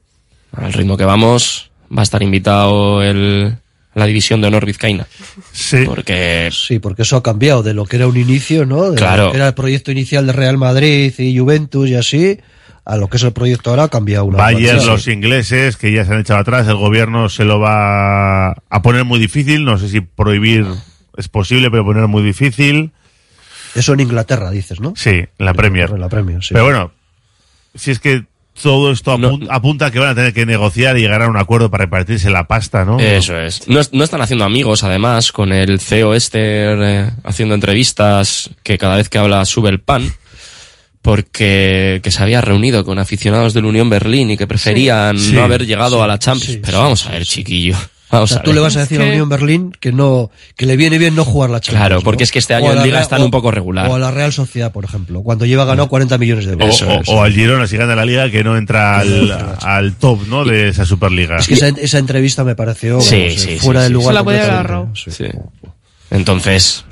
Al 0.53 0.73
ritmo 0.73 0.97
que 0.97 1.05
vamos, 1.05 1.71
va 1.97 2.01
a 2.01 2.03
estar 2.03 2.23
invitado 2.23 3.03
el, 3.03 3.55
la 3.95 4.07
división 4.07 4.41
de 4.41 4.49
honor 4.49 4.67
vizcaína. 4.67 5.07
Sí. 5.53 5.85
Porque. 5.87 6.51
Sí, 6.53 6.79
porque 6.81 7.03
eso 7.03 7.17
ha 7.17 7.23
cambiado 7.23 7.63
de 7.63 7.73
lo 7.75 7.87
que 7.87 7.97
era 7.97 8.07
un 8.09 8.17
inicio, 8.17 8.67
¿no? 8.67 8.91
De 8.91 8.97
Claro. 8.97 9.27
lo 9.27 9.31
que 9.31 9.37
era 9.39 9.49
el 9.49 9.55
proyecto 9.55 9.93
inicial 9.93 10.27
de 10.27 10.33
Real 10.33 10.59
Madrid 10.59 11.13
y 11.19 11.39
Juventus 11.39 11.89
y 11.89 11.95
así, 11.95 12.39
a 12.85 12.97
lo 12.97 13.09
que 13.09 13.17
es 13.19 13.23
el 13.23 13.33
proyecto 13.33 13.71
ahora 13.71 13.85
ha 13.85 13.89
cambiado 13.89 14.25
una 14.25 14.39
Bayern, 14.39 14.85
los 14.87 15.07
ingleses, 15.09 15.77
que 15.77 15.93
ya 15.93 16.05
se 16.05 16.13
han 16.13 16.21
echado 16.21 16.41
atrás, 16.41 16.67
el 16.69 16.77
gobierno 16.77 17.29
se 17.29 17.45
lo 17.45 17.61
va 17.61 18.51
a 18.51 18.83
poner 18.83 19.05
muy 19.05 19.19
difícil, 19.19 19.65
no 19.65 19.79
sé 19.79 19.89
si 19.89 20.01
prohibir 20.01 20.67
es 21.17 21.29
posible, 21.29 21.71
pero 21.71 21.85
poner 21.85 22.07
muy 22.09 22.23
difícil. 22.23 22.93
Eso 23.75 23.93
en 23.93 24.01
Inglaterra, 24.01 24.51
dices, 24.51 24.81
¿no? 24.81 24.95
Sí, 24.97 25.11
en 25.11 25.29
la 25.39 25.55
Premier. 25.55 25.91
En 25.91 26.01
la 26.01 26.09
Premier, 26.09 26.43
sí. 26.43 26.49
Pero 26.55 26.65
bueno, 26.65 26.93
si 27.75 27.91
es 27.93 28.01
que 28.01 28.25
todo 28.61 28.91
esto 28.91 29.17
apun- 29.17 29.47
apunta 29.49 29.87
a 29.87 29.91
que 29.91 29.99
van 30.01 30.09
a 30.09 30.15
tener 30.15 30.35
que 30.35 30.45
negociar 30.45 30.99
y 30.99 31.03
llegar 31.03 31.23
a 31.23 31.29
un 31.29 31.37
acuerdo 31.37 31.71
para 31.71 31.85
repartirse 31.85 32.31
la 32.31 32.49
pasta, 32.49 32.85
¿no? 32.85 32.99
Eso 32.99 33.39
es. 33.39 33.69
No, 33.69 33.81
no 33.93 34.03
están 34.05 34.21
haciendo 34.23 34.45
amigos, 34.45 34.83
además, 34.83 35.31
con 35.33 35.53
el 35.53 35.79
CEO 35.81 36.15
este 36.15 36.41
eh, 37.03 37.11
haciendo 37.25 37.55
entrevistas 37.55 38.51
que 38.65 38.77
cada 38.77 38.97
vez 38.97 39.09
que 39.09 39.19
habla 39.19 39.45
sube 39.45 39.71
el 39.71 39.81
pan. 39.81 40.13
Porque 41.03 42.01
que 42.03 42.11
se 42.11 42.23
había 42.23 42.41
reunido 42.43 42.85
con 42.85 42.99
aficionados 42.99 43.55
del 43.55 43.65
Unión 43.65 43.89
Berlín 43.89 44.31
y 44.31 44.37
que 44.37 44.47
preferían 44.47 45.19
Sí. 45.19 45.33
no 45.33 45.39
Sí, 45.41 45.45
haber 45.45 45.67
llegado 45.67 45.97
sí, 45.97 46.03
a 46.03 46.07
la 46.07 46.19
Champions. 46.19 46.53
sí, 46.55 46.61
Pero 46.65 46.79
vamos 46.81 47.07
a 47.07 47.13
ver, 47.13 47.25
chiquillo. 47.25 47.77
Vamos 48.13 48.33
O 48.33 48.35
sea, 48.35 48.41
a 48.41 48.43
tú 48.43 48.53
le 48.53 48.59
vas 48.59 48.77
a 48.77 48.81
decir 48.81 49.01
a 49.01 49.05
que- 49.05 49.11
Unión 49.11 49.29
Berlín 49.29 49.73
que 49.79 49.93
no 49.93 50.31
que 50.57 50.67
le 50.67 50.77
viene 50.77 50.99
bien 50.99 51.15
no 51.15 51.25
jugar 51.25 51.49
la 51.49 51.61
Champions. 51.61 51.81
Claro, 51.81 51.95
¿no? 51.97 52.03
porque 52.03 52.25
es 52.25 52.33
que 52.33 52.41
este 52.41 52.55
año 52.55 52.67
en 52.73 52.79
Liga 52.83 52.97
Real- 52.97 53.03
están 53.03 53.23
o- 53.23 53.25
un 53.25 53.31
poco 53.31 53.53
regular. 53.53 53.87
O 53.89 53.95
a 53.95 53.99
la 54.01 54.11
Real 54.11 54.33
Sociedad, 54.33 54.73
por 54.73 54.85
ejemplo, 54.85 55.23
cuando 55.23 55.47
lleva 55.47 55.65
ganado 55.65 55.89
40 55.89 56.19
millones 56.19 56.45
de 56.45 56.53
euros. 56.53 56.83
O, 56.83 56.89
o- 56.89 57.03
o 57.19 57.23
al 57.23 57.33
Girona, 57.33 57.67
si 57.69 57.77
gana 57.77 57.95
la 57.95 58.05
liga, 58.05 58.29
que 58.31 58.43
no 58.43 58.57
entra 58.59 58.99
al, 58.99 59.57
al 59.63 59.95
top, 59.95 60.27
¿no? 60.27 60.45
De 60.45 60.69
esa 60.69 60.85
Superliga. 60.85 61.37
Es 61.37 61.47
que 61.47 61.55
esa, 61.55 61.69
esa 61.69 61.99
entrevista 61.99 62.43
me 62.45 62.57
pareció 62.57 63.01
Sí, 63.01 63.17
vamos, 63.29 63.41
sí, 63.41 63.59
fuera 63.61 63.81
sí, 63.81 63.85
de 63.85 63.89
sí. 63.89 63.93
lugar. 63.95 64.09
Se 64.09 64.15
la 64.15 64.25
podía. 64.25 64.87
Sí. 64.95 65.25
Entonces, 66.11 66.85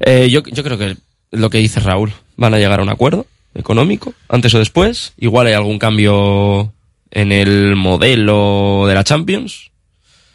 eh, 0.00 0.28
yo, 0.30 0.42
yo 0.50 0.62
creo 0.64 0.78
que 0.78 0.96
lo 1.32 1.50
que 1.50 1.58
dice 1.58 1.78
Raúl, 1.80 2.12
van 2.40 2.54
a 2.54 2.58
llegar 2.58 2.80
a 2.80 2.82
un 2.82 2.88
acuerdo 2.88 3.26
económico, 3.54 4.14
antes 4.28 4.52
o 4.54 4.58
después. 4.58 5.12
Igual 5.18 5.46
hay 5.46 5.52
algún 5.52 5.78
cambio 5.78 6.72
en 7.12 7.30
el 7.32 7.76
modelo 7.76 8.84
de 8.88 8.94
la 8.94 9.04
Champions. 9.04 9.70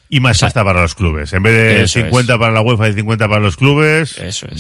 Y 0.08 0.20
más 0.20 0.40
pasta 0.40 0.64
para 0.64 0.82
los 0.84 0.94
clubes. 0.94 1.34
En 1.34 1.42
vez 1.44 1.54
de 1.54 1.84
Eso 1.84 2.00
50 2.00 2.38
para 2.38 2.54
la 2.54 2.62
UEFA 2.62 2.90
y 2.90 2.94
50 2.94 3.28
para 3.28 3.42
los 3.42 3.58
clubes, 3.58 4.18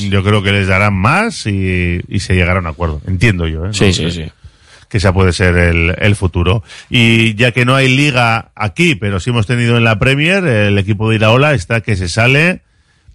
yo 0.09 0.23
creo 0.23 0.41
que 0.41 0.51
les 0.51 0.67
darán 0.67 0.95
más 0.95 1.45
y, 1.45 2.01
y 2.09 2.19
se 2.19 2.33
llegará 2.33 2.57
a 2.57 2.61
un 2.61 2.67
acuerdo. 2.67 2.99
Entiendo 3.07 3.47
yo, 3.47 3.65
¿eh? 3.67 3.69
Sí, 3.71 3.85
No 3.87 3.93
sí, 3.93 4.11
sí. 4.11 4.25
Que 4.89 4.97
esa 4.97 5.13
puede 5.13 5.33
ser 5.33 5.55
el, 5.57 5.95
el 5.99 6.15
futuro. 6.15 6.63
Y 6.89 7.35
ya 7.35 7.51
que 7.51 7.63
no 7.65 7.75
hay 7.75 7.89
liga 7.95 8.51
aquí, 8.55 8.95
pero 8.95 9.19
sí 9.19 9.29
hemos 9.29 9.45
tenido 9.45 9.77
en 9.77 9.83
la 9.83 9.99
Premier, 9.99 10.43
el 10.45 10.77
equipo 10.79 11.09
de 11.09 11.15
Iraola 11.17 11.53
está 11.53 11.81
que 11.81 11.95
se 11.95 12.07
sale 12.09 12.61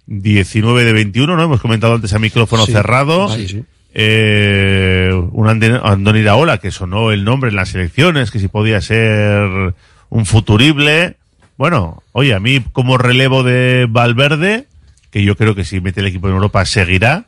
19 0.07 0.85
de 0.85 0.93
21, 0.93 1.37
¿no? 1.37 1.43
Hemos 1.43 1.61
comentado 1.61 1.95
antes 1.95 2.13
a 2.13 2.19
micrófono 2.19 2.67
Sí. 2.67 2.73
cerrado. 2.73 3.29
Sí, 3.35 3.49
sí. 3.49 3.65
Eh, 3.93 5.13
un 5.33 5.49
Andoni 5.49 6.21
Iraola 6.21 6.59
que 6.59 6.71
sonó 6.71 7.11
el 7.11 7.25
nombre 7.25 7.51
en 7.51 7.57
las 7.57 7.75
elecciones, 7.75 8.31
que 8.31 8.39
si 8.39 8.49
podía 8.49 8.81
ser 8.81 9.75
un 10.09 10.27
futurible. 10.27 11.17
Bueno, 11.57 12.03
oye, 12.13 12.35
a 12.35 12.41
mí 12.41 12.63
como 12.73 12.99
relevo 12.99 13.43
de 13.43 13.87
Valverde, 13.89 14.67
que 15.11 15.25
yo 15.25 15.37
creo 15.37 15.55
que 15.55 15.65
si 15.65 15.81
mete 15.81 16.01
el 16.01 16.07
equipo 16.07 16.29
en 16.29 16.35
Europa 16.35 16.65
seguirá. 16.65 17.25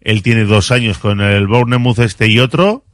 Él 0.00 0.22
tiene 0.22 0.44
dos 0.44 0.70
años 0.70 0.98
con 0.98 1.20
el 1.20 1.46
Bournemouth 1.46 1.98
este 1.98 2.28
y 2.28 2.38
otro. 2.38 2.84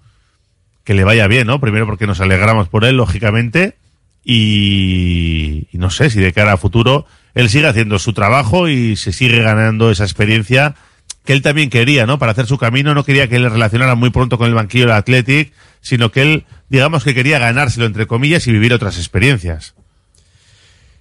Que 0.82 0.94
le 0.94 1.04
vaya 1.04 1.26
bien, 1.26 1.46
¿no? 1.46 1.60
Primero 1.60 1.86
porque 1.86 2.06
nos 2.06 2.20
alegramos 2.20 2.68
por 2.68 2.84
él, 2.84 2.96
lógicamente. 2.96 3.76
Y 4.24 5.68
no 5.72 5.90
sé 5.90 6.10
si 6.10 6.20
de 6.20 6.32
cara 6.32 6.54
a 6.54 6.56
futuro 6.56 7.06
él 7.34 7.50
sigue 7.50 7.66
haciendo 7.66 7.98
su 7.98 8.12
trabajo 8.12 8.68
y 8.68 8.96
se 8.96 9.12
sigue 9.12 9.42
ganando 9.42 9.90
esa 9.90 10.04
experiencia 10.04 10.76
que 11.24 11.32
él 11.32 11.42
también 11.42 11.70
quería, 11.70 12.06
¿no? 12.06 12.18
Para 12.18 12.32
hacer 12.32 12.46
su 12.46 12.58
camino, 12.58 12.94
no 12.94 13.04
quería 13.04 13.28
que 13.28 13.38
le 13.38 13.48
relacionara 13.48 13.94
muy 13.94 14.10
pronto 14.10 14.36
con 14.38 14.48
el 14.48 14.54
banquillo 14.54 14.84
del 14.84 14.94
Athletic, 14.94 15.52
sino 15.80 16.10
que 16.10 16.22
él, 16.22 16.44
digamos 16.68 17.02
que 17.02 17.14
quería 17.14 17.38
ganárselo, 17.38 17.86
entre 17.86 18.06
comillas, 18.06 18.46
y 18.46 18.52
vivir 18.52 18.74
otras 18.74 18.98
experiencias. 18.98 19.74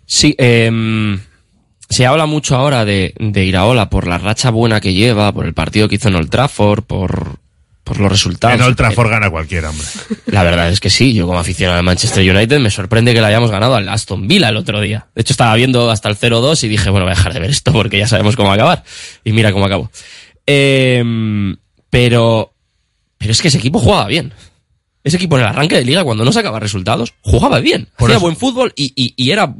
Sí, 0.05 0.35
em, 0.37 1.19
se 1.89 2.05
habla 2.05 2.25
mucho 2.25 2.55
ahora 2.55 2.85
de, 2.85 3.13
de 3.19 3.45
Iraola 3.45 3.89
por 3.89 4.07
la 4.07 4.17
racha 4.17 4.49
buena 4.49 4.79
que 4.79 4.93
lleva, 4.93 5.31
por 5.31 5.45
el 5.45 5.53
partido 5.53 5.89
que 5.89 5.95
hizo 5.95 6.07
en 6.07 6.15
Old 6.15 6.29
Trafford, 6.29 6.83
por, 6.83 7.39
por 7.83 7.99
los 7.99 8.09
resultados. 8.11 8.55
En 8.57 8.61
Old 8.63 8.75
Trafford 8.77 9.09
gana 9.09 9.29
cualquiera, 9.29 9.69
hombre. 9.69 9.85
La 10.27 10.43
verdad 10.43 10.69
es 10.69 10.79
que 10.79 10.89
sí, 10.89 11.13
yo 11.13 11.27
como 11.27 11.39
aficionado 11.39 11.77
al 11.79 11.83
Manchester 11.83 12.29
United 12.35 12.59
me 12.59 12.69
sorprende 12.71 13.13
que 13.13 13.19
le 13.21 13.27
hayamos 13.27 13.51
ganado 13.51 13.75
al 13.75 13.89
Aston 13.89 14.27
Villa 14.27 14.49
el 14.49 14.57
otro 14.57 14.79
día. 14.79 15.07
De 15.15 15.21
hecho 15.21 15.33
estaba 15.33 15.53
viendo 15.55 15.91
hasta 15.91 16.07
el 16.09 16.17
0-2 16.17 16.63
y 16.63 16.67
dije, 16.69 16.89
bueno, 16.89 17.05
voy 17.05 17.11
a 17.13 17.15
dejar 17.17 17.33
de 17.33 17.39
ver 17.41 17.49
esto 17.49 17.73
porque 17.73 17.97
ya 17.97 18.07
sabemos 18.07 18.35
cómo 18.37 18.53
acabar. 18.53 18.83
Y 19.25 19.33
mira 19.33 19.51
cómo 19.51 19.65
acabó. 19.65 19.91
Em, 20.45 21.55
pero, 21.89 22.53
pero 23.17 23.31
es 23.31 23.41
que 23.41 23.47
ese 23.49 23.57
equipo 23.57 23.79
jugaba 23.79 24.07
bien. 24.07 24.33
Ese 25.03 25.17
equipo 25.17 25.35
en 25.37 25.43
el 25.43 25.49
arranque 25.49 25.75
de 25.75 25.83
liga, 25.83 26.03
cuando 26.03 26.23
no 26.23 26.31
sacaba 26.31 26.59
resultados, 26.59 27.13
jugaba 27.21 27.59
bien. 27.59 27.89
Por 27.97 28.09
Hacía 28.09 28.17
eso. 28.17 28.21
buen 28.25 28.37
fútbol 28.37 28.73
y, 28.75 28.93
y- 28.95 29.13
y 29.17 29.31
era, 29.31 29.53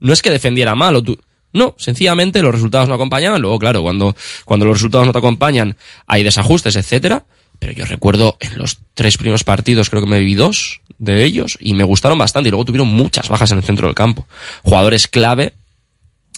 no 0.00 0.12
es 0.12 0.22
que 0.22 0.30
defendiera 0.30 0.74
mal 0.74 0.96
o 0.96 1.02
tú, 1.02 1.18
no, 1.52 1.74
sencillamente 1.78 2.42
los 2.42 2.52
resultados 2.54 2.88
no 2.88 2.94
acompañaban. 2.94 3.40
Luego, 3.40 3.58
claro, 3.58 3.82
cuando, 3.82 4.14
cuando 4.44 4.66
los 4.66 4.76
resultados 4.76 5.06
no 5.06 5.12
te 5.12 5.18
acompañan, 5.18 5.76
hay 6.06 6.22
desajustes, 6.22 6.76
etcétera. 6.76 7.24
Pero 7.58 7.72
yo 7.72 7.84
recuerdo 7.86 8.36
en 8.38 8.56
los 8.58 8.78
tres 8.94 9.16
primeros 9.16 9.42
partidos, 9.42 9.90
creo 9.90 10.02
que 10.02 10.08
me 10.08 10.20
viví 10.20 10.34
dos 10.34 10.80
de 10.98 11.24
ellos 11.24 11.56
y 11.60 11.74
me 11.74 11.82
gustaron 11.84 12.16
bastante. 12.18 12.48
Y 12.48 12.50
luego 12.50 12.64
tuvieron 12.64 12.88
muchas 12.88 13.28
bajas 13.28 13.50
en 13.50 13.58
el 13.58 13.64
centro 13.64 13.88
del 13.88 13.96
campo. 13.96 14.28
Jugadores 14.62 15.08
clave 15.08 15.54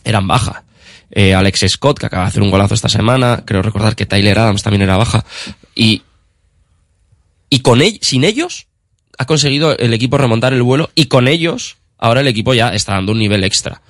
eran 0.04 0.26
baja. 0.26 0.64
Eh, 1.10 1.34
Alex 1.34 1.64
Scott, 1.68 1.98
que 1.98 2.06
acaba 2.06 2.22
de 2.22 2.28
hacer 2.28 2.42
un 2.42 2.50
golazo 2.50 2.72
esta 2.74 2.88
semana. 2.88 3.42
Creo 3.44 3.60
recordar 3.62 3.96
que 3.96 4.06
Tyler 4.06 4.38
Adams 4.38 4.62
también 4.62 4.82
era 4.82 4.96
baja. 4.96 5.26
Y, 5.74 6.02
y 7.50 7.60
con 7.60 7.80
ell- 7.80 7.98
sin 8.00 8.24
ellos, 8.24 8.66
ha 9.18 9.26
conseguido 9.26 9.76
el 9.76 9.92
equipo 9.92 10.16
remontar 10.18 10.52
el 10.54 10.62
vuelo. 10.62 10.90
Y 10.94 11.06
con 11.06 11.28
ellos, 11.28 11.76
ahora 11.98 12.20
el 12.20 12.28
equipo 12.28 12.54
ya 12.54 12.74
está 12.74 12.94
dando 12.94 13.12
un 13.12 13.18
nivel 13.18 13.44
extra. 13.44 13.82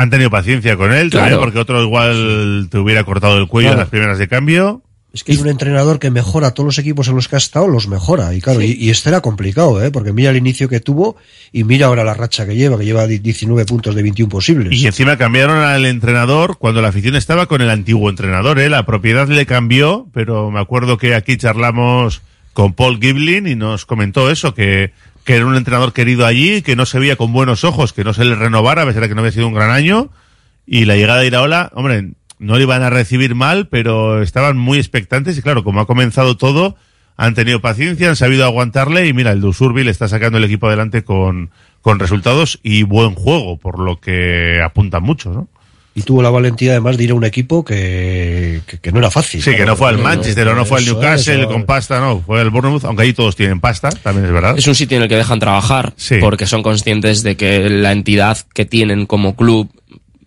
Han 0.00 0.10
tenido 0.10 0.30
paciencia 0.30 0.76
con 0.76 0.92
él, 0.92 1.10
Claro. 1.10 1.24
también, 1.26 1.40
porque 1.40 1.58
otro 1.58 1.82
igual 1.82 2.68
te 2.70 2.78
hubiera 2.78 3.04
cortado 3.04 3.36
el 3.38 3.46
cuello 3.48 3.72
en 3.72 3.78
las 3.78 3.88
primeras 3.88 4.18
de 4.18 4.28
cambio. 4.28 4.82
Es 5.12 5.24
que 5.24 5.32
es 5.32 5.40
un 5.40 5.48
entrenador 5.48 5.98
que 5.98 6.08
mejora 6.12 6.52
todos 6.52 6.66
los 6.66 6.78
equipos 6.78 7.08
en 7.08 7.16
los 7.16 7.26
que 7.26 7.34
ha 7.34 7.38
estado, 7.38 7.66
los 7.66 7.88
mejora. 7.88 8.32
Y 8.32 8.40
claro, 8.40 8.62
y, 8.62 8.76
y 8.78 8.90
este 8.90 9.08
era 9.08 9.20
complicado, 9.20 9.82
¿eh? 9.84 9.90
Porque 9.90 10.12
mira 10.12 10.30
el 10.30 10.36
inicio 10.36 10.68
que 10.68 10.78
tuvo 10.78 11.16
y 11.50 11.64
mira 11.64 11.86
ahora 11.86 12.04
la 12.04 12.14
racha 12.14 12.46
que 12.46 12.54
lleva, 12.54 12.78
que 12.78 12.84
lleva 12.84 13.08
19 13.08 13.66
puntos 13.66 13.96
de 13.96 14.02
21 14.04 14.30
posibles. 14.30 14.72
Y 14.72 14.86
encima 14.86 15.16
cambiaron 15.18 15.58
al 15.58 15.84
entrenador 15.84 16.58
cuando 16.58 16.80
la 16.80 16.88
afición 16.88 17.16
estaba 17.16 17.46
con 17.46 17.60
el 17.60 17.70
antiguo 17.70 18.08
entrenador, 18.08 18.60
¿eh? 18.60 18.70
La 18.70 18.86
propiedad 18.86 19.26
le 19.28 19.46
cambió, 19.46 20.06
pero 20.14 20.50
me 20.52 20.60
acuerdo 20.60 20.96
que 20.96 21.16
aquí 21.16 21.36
charlamos 21.36 22.22
con 22.52 22.72
Paul 22.74 23.00
Giblin 23.00 23.48
y 23.48 23.56
nos 23.56 23.86
comentó 23.86 24.30
eso, 24.30 24.54
que, 24.54 24.92
que 25.24 25.36
era 25.36 25.46
un 25.46 25.56
entrenador 25.56 25.92
querido 25.92 26.26
allí, 26.26 26.62
que 26.62 26.76
no 26.76 26.86
se 26.86 26.98
veía 26.98 27.16
con 27.16 27.32
buenos 27.32 27.64
ojos, 27.64 27.92
que 27.92 28.04
no 28.04 28.14
se 28.14 28.24
le 28.24 28.34
renovara, 28.34 28.82
a 28.82 28.86
pesar 28.86 29.02
de 29.02 29.08
que 29.08 29.14
no 29.14 29.20
había 29.20 29.32
sido 29.32 29.48
un 29.48 29.54
gran 29.54 29.70
año. 29.70 30.10
Y 30.66 30.84
la 30.84 30.96
llegada 30.96 31.20
de 31.20 31.26
Iraola, 31.26 31.70
hombre, 31.74 32.10
no 32.38 32.56
le 32.56 32.62
iban 32.62 32.82
a 32.82 32.90
recibir 32.90 33.34
mal, 33.34 33.68
pero 33.68 34.22
estaban 34.22 34.56
muy 34.56 34.78
expectantes 34.78 35.36
y 35.36 35.42
claro, 35.42 35.62
como 35.62 35.80
ha 35.80 35.86
comenzado 35.86 36.36
todo, 36.36 36.76
han 37.16 37.34
tenido 37.34 37.60
paciencia, 37.60 38.08
han 38.08 38.16
sabido 38.16 38.46
aguantarle 38.46 39.06
y 39.06 39.12
mira, 39.12 39.32
el 39.32 39.42
Dusurbi 39.42 39.84
le 39.84 39.90
está 39.90 40.08
sacando 40.08 40.38
el 40.38 40.44
equipo 40.44 40.66
adelante 40.66 41.04
con, 41.04 41.50
con 41.82 41.98
resultados 41.98 42.58
y 42.62 42.82
buen 42.82 43.14
juego, 43.14 43.58
por 43.58 43.78
lo 43.78 44.00
que 44.00 44.60
apuntan 44.62 45.02
mucho, 45.02 45.30
¿no? 45.32 45.48
Y 45.94 46.02
tuvo 46.02 46.22
la 46.22 46.30
valentía 46.30 46.70
además 46.72 46.96
de 46.96 47.04
ir 47.04 47.10
a 47.10 47.14
un 47.14 47.24
equipo 47.24 47.64
que, 47.64 48.60
que, 48.66 48.78
que 48.78 48.92
no 48.92 49.00
era 49.00 49.10
fácil. 49.10 49.42
Sí, 49.42 49.56
que 49.56 49.66
no 49.66 49.74
fue 49.74 49.88
al 49.88 49.98
Manchester 49.98 50.46
o 50.48 50.54
no 50.54 50.64
fue 50.64 50.78
al 50.78 50.84
Newcastle 50.86 51.40
es, 51.42 51.46
con 51.48 51.64
pasta, 51.66 51.98
no, 52.00 52.20
fue 52.20 52.40
al 52.40 52.50
Bournemouth, 52.50 52.84
aunque 52.84 53.02
ahí 53.02 53.12
todos 53.12 53.34
tienen 53.34 53.58
pasta, 53.60 53.90
también 53.90 54.26
es 54.26 54.32
verdad. 54.32 54.54
Es 54.56 54.66
un 54.68 54.74
sitio 54.76 54.96
en 54.98 55.02
el 55.02 55.08
que 55.08 55.16
dejan 55.16 55.40
trabajar 55.40 55.92
porque 56.20 56.46
son 56.46 56.62
conscientes 56.62 57.22
de 57.24 57.36
que 57.36 57.68
la 57.68 57.90
entidad 57.92 58.38
que 58.54 58.64
tienen 58.64 59.06
como 59.06 59.34
club 59.34 59.68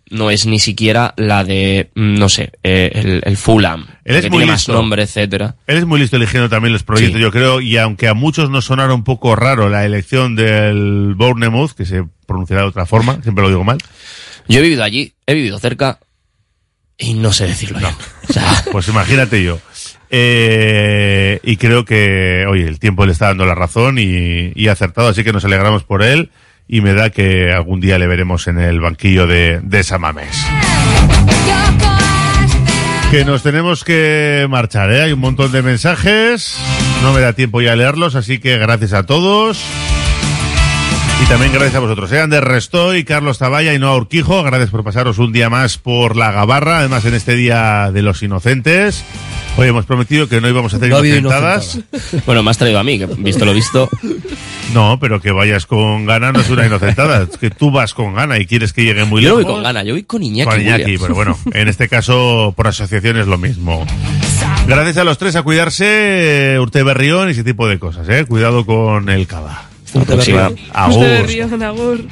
no 0.10 0.30
es 0.30 0.46
ni 0.46 0.60
siquiera 0.60 1.14
la 1.18 1.44
de, 1.46 1.90
no 1.96 2.28
sé, 2.30 2.52
eh, 2.62 2.92
el, 2.94 3.22
el 3.26 3.38
Fulham, 3.38 3.88
Él 4.06 4.18
es 4.18 4.22
que 4.24 4.30
muy 4.30 4.40
tiene 4.40 4.52
más 4.52 4.62
listo. 4.62 4.74
nombre, 4.74 5.04
etcétera. 5.04 5.56
Él 5.66 5.78
es 5.78 5.86
muy 5.86 6.00
listo 6.00 6.18
eligiendo 6.18 6.50
también 6.50 6.72
los 6.74 6.84
proyectos, 6.84 7.16
Sí. 7.18 7.22
yo 7.22 7.32
creo, 7.32 7.62
y 7.62 7.78
aunque 7.78 8.08
a 8.10 8.14
muchos 8.14 8.50
nos 8.52 8.66
sonara 8.66 8.94
un 8.94 9.04
poco 9.06 9.36
raro 9.36 9.70
la 9.70 9.86
elección 9.86 10.36
del 10.36 11.14
Bournemouth, 11.16 11.72
que 11.72 11.86
se 11.86 12.04
pronunciará 12.28 12.62
de 12.64 12.68
otra 12.68 12.86
forma, 12.86 13.20
siempre 13.24 13.42
lo 13.44 13.50
digo 13.50 13.64
mal, 13.64 13.80
Yo 14.48 14.60
he 14.60 14.62
vivido 14.62 14.84
allí, 14.84 15.14
he 15.26 15.34
vivido 15.34 15.60
cerca 15.60 16.00
y 16.98 17.14
no 17.14 17.34
sé 17.34 17.48
decirlo 17.48 17.80
bien. 17.80 17.94
Pues 18.72 18.88
imagínate 18.88 19.44
yo. 19.44 19.60
Eh, 20.10 21.40
y 21.44 21.58
creo 21.58 21.86
que, 21.86 22.46
oye, 22.48 22.68
el 22.68 22.80
tiempo 22.80 23.06
le 23.06 23.12
está 23.12 23.28
dando 23.28 23.46
la 23.46 23.56
razón 23.56 23.98
y, 24.00 24.52
y 24.56 24.68
acertado, 24.68 25.10
así 25.10 25.24
que 25.24 25.34
nos 25.34 25.46
alegramos 25.46 25.84
por 25.84 26.04
él 26.04 26.32
y 26.68 26.82
me 26.82 26.94
da 26.94 27.10
que 27.10 27.52
algún 27.52 27.80
día 27.80 28.00
le 28.00 28.08
veremos 28.08 28.48
en 28.48 28.60
el 28.60 28.80
banquillo 28.80 29.28
de, 29.28 29.60
de 29.62 29.84
Samamés. 29.84 30.46
Que 33.12 33.26
nos 33.26 33.44
tenemos 33.44 33.84
que 33.84 34.48
marchar, 34.50 34.92
¿eh? 34.92 35.04
Hay 35.04 35.14
un 35.14 35.20
montón 35.20 35.52
de 35.52 35.62
mensajes, 35.62 36.58
no 37.04 37.14
me 37.14 37.22
da 37.22 37.34
tiempo 37.34 37.62
ya 37.62 37.74
a 37.74 37.76
leerlos, 37.76 38.16
así 38.16 38.40
que 38.40 38.58
gracias 38.58 38.94
a 38.94 39.04
todos. 39.04 39.64
Y 41.24 41.26
también 41.28 41.54
gracias 41.54 41.76
a 41.76 41.80
vosotros, 41.80 42.12
¿eh? 42.12 42.20
Ander 42.20 42.44
Restoy, 42.44 43.06
Carlos 43.06 43.38
Taballa 43.38 43.74
y 43.74 43.80
Noa 43.80 43.96
Urquijo, 43.96 44.44
gracias 44.44 44.70
por 44.70 44.84
pasaros 44.84 45.20
un 45.20 45.32
día 45.32 45.50
más 45.50 45.78
por 45.78 46.18
la 46.18 46.34
Gabarra, 46.34 46.80
además 46.80 47.06
en 47.06 47.14
este 47.14 47.36
Día 47.36 47.92
de 47.94 48.02
los 48.02 48.22
Inocentes. 48.24 49.06
Hoy 49.56 49.70
hemos 49.70 49.86
prometido 49.86 50.28
que 50.28 50.42
no 50.42 50.50
íbamos 50.50 50.74
a 50.74 50.78
hacer 50.78 50.90
No 50.90 51.04
inocentadas. 51.04 51.80
Bueno, 52.26 52.44
me 52.44 52.52
has 52.52 52.58
traído 52.58 52.80
a 52.80 52.84
mí, 52.84 53.00
que 53.00 53.06
visto 53.06 53.46
lo 53.46 53.54
visto. 53.54 53.90
No, 54.74 54.98
pero 55.00 55.22
que 55.22 55.32
vayas 55.32 55.68
con 55.68 56.08
gana 56.08 56.32
no 56.32 56.40
es 56.40 56.50
una 56.50 56.66
inocentada. 56.66 57.28
Es 57.32 57.38
que 57.38 57.52
tú 57.52 57.70
vas 57.70 57.94
con 57.94 58.16
gana 58.16 58.40
y 58.40 58.48
quieres 58.48 58.74
que 58.74 58.84
llegue 58.84 59.04
muy 59.04 59.22
Yo 59.22 59.38
lejos. 59.38 59.44
voy 59.44 59.54
con 59.54 59.64
gana, 59.64 59.84
yo 59.84 59.94
voy 59.94 60.02
con 60.04 60.24
Iñaki. 60.24 60.50
Con 60.50 60.62
Iñaki, 60.62 60.98
pero 60.98 61.14
bueno, 61.14 61.38
en 61.54 61.68
este 61.68 61.88
caso 61.88 62.54
por 62.58 62.68
asociación 62.68 63.18
es 63.18 63.28
lo 63.28 63.38
mismo. 63.38 63.86
Gracias 64.68 64.98
a 64.98 65.04
los 65.04 65.20
tres 65.20 65.36
a 65.36 65.44
cuidarse, 65.44 66.58
Urte 66.60 66.82
Berrión 66.82 67.28
y 67.28 67.34
ese 67.34 67.44
tipo 67.44 67.68
de 67.68 67.78
cosas, 67.78 68.10
¿eh? 68.10 68.26
Cuidado 68.26 68.66
con 68.66 69.10
el 69.10 69.28
cava. 69.28 69.66
Hasta 69.94 70.00
la 70.00 70.06
próxima. 70.06 70.52
Agur. 70.74 70.98
Usted 70.98 71.26
río, 71.28 71.68
Agur. 71.68 72.08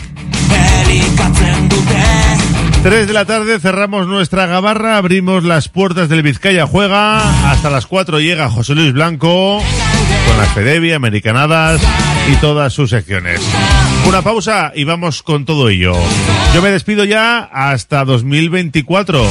3 2.84 3.08
de 3.08 3.14
la 3.14 3.26
tarde 3.26 3.60
cerramos 3.60 4.08
nuestra 4.08 4.48
gabarra, 4.48 4.98
abrimos 4.98 5.44
las 5.44 5.70
puertas 5.70 6.10
del 6.10 6.24
Vizcaya 6.24 6.66
Juega, 6.66 7.52
hasta 7.52 7.70
las 7.70 7.86
4 7.86 8.20
llega 8.20 8.50
José 8.50 8.74
Luis 8.74 8.92
Blanco 8.92 9.62
con 10.28 10.38
las 10.38 10.50
Fedevi, 10.50 10.92
Americanadas 10.92 11.80
y 12.32 12.36
todas 12.38 12.74
sus 12.74 12.90
secciones. 12.90 13.40
Una 14.08 14.24
pausa 14.24 14.72
y 14.74 14.84
vamos 14.84 15.22
con 15.22 15.46
todo 15.46 15.70
ello. 15.70 15.94
Yo 16.56 16.62
me 16.64 16.72
despido 16.72 17.06
ya 17.06 17.40
hasta 17.54 18.04
2024. 18.04 19.28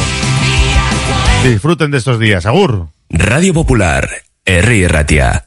Disfruten 1.43 1.91
de 1.91 1.99
estos 1.99 2.21
días. 2.21 2.47
Agur. 2.47 2.89
Radio 3.09 3.53
Popular, 3.53 4.09
Herri 4.45 4.87
Ratia. 4.87 5.47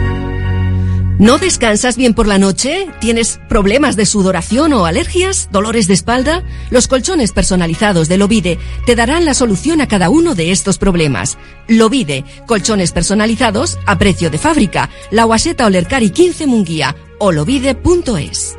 ¿No 1.21 1.37
descansas 1.37 1.97
bien 1.97 2.15
por 2.15 2.25
la 2.25 2.39
noche? 2.39 2.87
¿Tienes 2.99 3.39
problemas 3.47 3.95
de 3.95 4.07
sudoración 4.07 4.73
o 4.73 4.87
alergias? 4.87 5.49
¿Dolores 5.51 5.85
de 5.85 5.93
espalda? 5.93 6.43
Los 6.71 6.87
colchones 6.87 7.31
personalizados 7.31 8.09
de 8.09 8.17
Lovide 8.17 8.57
te 8.87 8.95
darán 8.95 9.23
la 9.23 9.35
solución 9.35 9.81
a 9.81 9.87
cada 9.87 10.09
uno 10.09 10.33
de 10.33 10.51
estos 10.51 10.79
problemas. 10.79 11.37
Lovide, 11.67 12.25
colchones 12.47 12.91
personalizados 12.91 13.77
a 13.85 13.99
precio 13.99 14.31
de 14.31 14.39
fábrica. 14.39 14.89
La 15.11 15.25
Guaseta 15.25 15.67
Olercari 15.67 16.09
15 16.09 16.47
Munguía 16.47 16.95
o 17.19 17.31
lovide.es. 17.31 18.57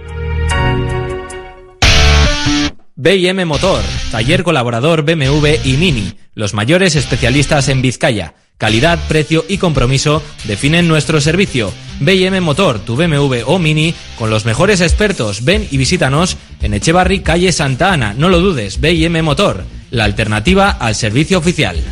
BM 2.95 3.45
Motor, 3.45 3.83
taller 4.13 4.45
colaborador 4.45 5.03
BMW 5.03 5.49
y 5.65 5.77
Mini, 5.79 6.17
los 6.35 6.55
mayores 6.55 6.95
especialistas 6.95 7.69
en 7.69 7.83
Vizcaya. 7.83 8.35
Calidad, 8.57 9.01
precio 9.09 9.45
y 9.49 9.59
compromiso 9.59 10.23
definen 10.45 10.87
nuestro 10.87 11.21
servicio. 11.21 11.73
BM 12.05 12.41
Motor, 12.41 12.81
tu 12.81 12.97
BMW 12.97 13.43
o 13.47 13.59
Mini, 13.59 13.95
con 14.17 14.31
los 14.31 14.45
mejores 14.45 14.81
expertos. 14.81 15.45
Ven 15.45 15.67
y 15.71 15.77
visítanos 15.77 16.37
en 16.61 16.75
Echevarri, 16.75 17.21
calle 17.21 17.53
Santa 17.53 17.93
Ana. 17.93 18.15
No 18.17 18.29
lo 18.29 18.41
dudes, 18.41 18.81
BM 18.81 19.23
Motor, 19.23 19.65
la 19.91 20.05
alternativa 20.05 20.71
al 20.71 20.95
servicio 20.95 21.39
oficial. 21.39 21.83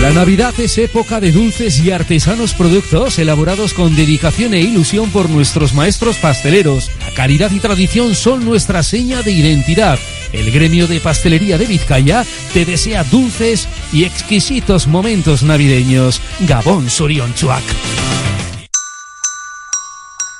La 0.00 0.12
Navidad 0.12 0.54
es 0.58 0.78
época 0.78 1.20
de 1.20 1.32
dulces 1.32 1.80
y 1.80 1.90
artesanos 1.90 2.54
productos 2.54 3.18
elaborados 3.18 3.74
con 3.74 3.96
dedicación 3.96 4.54
e 4.54 4.60
ilusión 4.60 5.10
por 5.10 5.28
nuestros 5.28 5.74
maestros 5.74 6.16
pasteleros. 6.18 6.88
La 7.00 7.12
calidad 7.14 7.50
y 7.50 7.58
tradición 7.58 8.14
son 8.14 8.44
nuestra 8.44 8.84
seña 8.84 9.22
de 9.22 9.32
identidad. 9.32 9.98
El 10.32 10.50
gremio 10.50 10.86
de 10.86 11.00
pastelería 11.00 11.58
de 11.58 11.66
Vizcaya 11.66 12.24
te 12.52 12.64
desea 12.64 13.04
dulces 13.04 13.68
y 13.92 14.04
exquisitos 14.04 14.86
momentos 14.86 15.42
navideños. 15.42 16.20
Gabón 16.40 16.90
Surion 16.90 17.34
Chuac. 17.34 17.64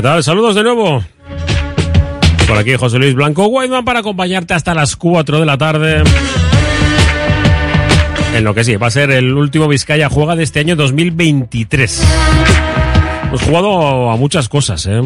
Saludos 0.00 0.54
de 0.54 0.62
nuevo. 0.62 1.04
Por 2.48 2.56
aquí 2.56 2.74
José 2.74 2.98
Luis 2.98 3.14
Blanco 3.14 3.46
Whiteman 3.48 3.84
para 3.84 4.00
acompañarte 4.00 4.54
hasta 4.54 4.74
las 4.74 4.96
4 4.96 5.40
de 5.40 5.44
la 5.44 5.58
tarde. 5.58 6.02
En 8.34 8.44
lo 8.44 8.54
que 8.54 8.64
sí, 8.64 8.76
va 8.76 8.86
a 8.86 8.90
ser 8.90 9.10
el 9.10 9.34
último 9.34 9.68
Vizcaya 9.68 10.08
Juega 10.08 10.36
de 10.36 10.44
este 10.44 10.60
año 10.60 10.74
2023. 10.74 12.02
Hemos 13.24 13.42
jugado 13.42 14.10
a 14.10 14.16
muchas 14.16 14.48
cosas, 14.48 14.86
¿eh? 14.86 15.02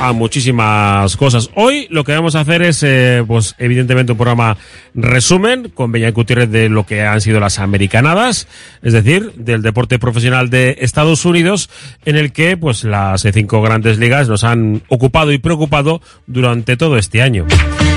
A 0.00 0.12
muchísimas 0.12 1.14
cosas. 1.16 1.50
Hoy 1.54 1.86
lo 1.90 2.04
que 2.04 2.12
vamos 2.12 2.34
a 2.34 2.40
hacer 2.40 2.62
es, 2.62 2.82
eh, 2.82 3.22
pues 3.26 3.54
evidentemente 3.58 4.12
un 4.12 4.18
programa 4.18 4.56
resumen 4.94 5.68
con 5.68 5.92
Beñat 5.92 6.14
Gutiérrez 6.14 6.50
de 6.50 6.70
lo 6.70 6.86
que 6.86 7.02
han 7.02 7.20
sido 7.20 7.38
las 7.38 7.58
americanadas, 7.58 8.48
es 8.82 8.94
decir, 8.94 9.32
del 9.36 9.60
deporte 9.60 9.98
profesional 9.98 10.48
de 10.48 10.78
Estados 10.80 11.26
Unidos, 11.26 11.68
en 12.06 12.16
el 12.16 12.32
que 12.32 12.56
pues 12.56 12.82
las 12.84 13.26
cinco 13.32 13.60
grandes 13.60 13.98
ligas 13.98 14.28
nos 14.28 14.42
han 14.42 14.82
ocupado 14.88 15.32
y 15.32 15.38
preocupado 15.38 16.00
durante 16.26 16.78
todo 16.78 16.96
este 16.96 17.20
año. 17.20 17.46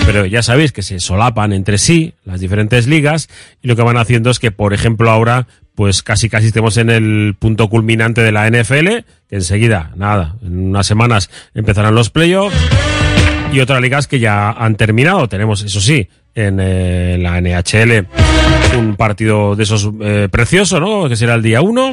Pero 0.05 0.25
ya 0.25 0.43
sabéis 0.43 0.73
que 0.73 0.81
se 0.81 0.99
solapan 0.99 1.53
entre 1.53 1.77
sí 1.77 2.13
las 2.25 2.41
diferentes 2.41 2.87
ligas 2.87 3.29
y 3.61 3.69
lo 3.69 3.77
que 3.77 3.83
van 3.83 3.95
haciendo 3.95 4.29
es 4.29 4.39
que, 4.39 4.51
por 4.51 4.73
ejemplo, 4.73 5.09
ahora 5.09 5.47
pues 5.75 6.03
casi 6.03 6.29
casi 6.29 6.47
estemos 6.47 6.77
en 6.77 6.89
el 6.89 7.35
punto 7.37 7.69
culminante 7.69 8.21
de 8.21 8.31
la 8.31 8.49
NFL, 8.49 8.87
que 9.27 9.35
enseguida, 9.35 9.91
nada, 9.95 10.35
en 10.43 10.69
unas 10.69 10.87
semanas 10.87 11.29
empezarán 11.53 11.95
los 11.95 12.09
playoffs 12.09 12.55
y 13.51 13.59
otras 13.59 13.81
ligas 13.81 14.07
que 14.07 14.19
ya 14.19 14.51
han 14.51 14.75
terminado. 14.75 15.27
Tenemos, 15.27 15.63
eso 15.63 15.79
sí, 15.81 16.07
en 16.35 16.59
eh, 16.59 17.17
la 17.19 17.39
NHL 17.39 18.07
un 18.77 18.95
partido 18.95 19.55
de 19.55 19.63
esos 19.63 19.89
eh, 20.01 20.27
precioso, 20.31 20.79
¿no? 20.79 21.07
Que 21.07 21.15
será 21.15 21.35
el 21.35 21.43
día 21.43 21.61
1. 21.61 21.91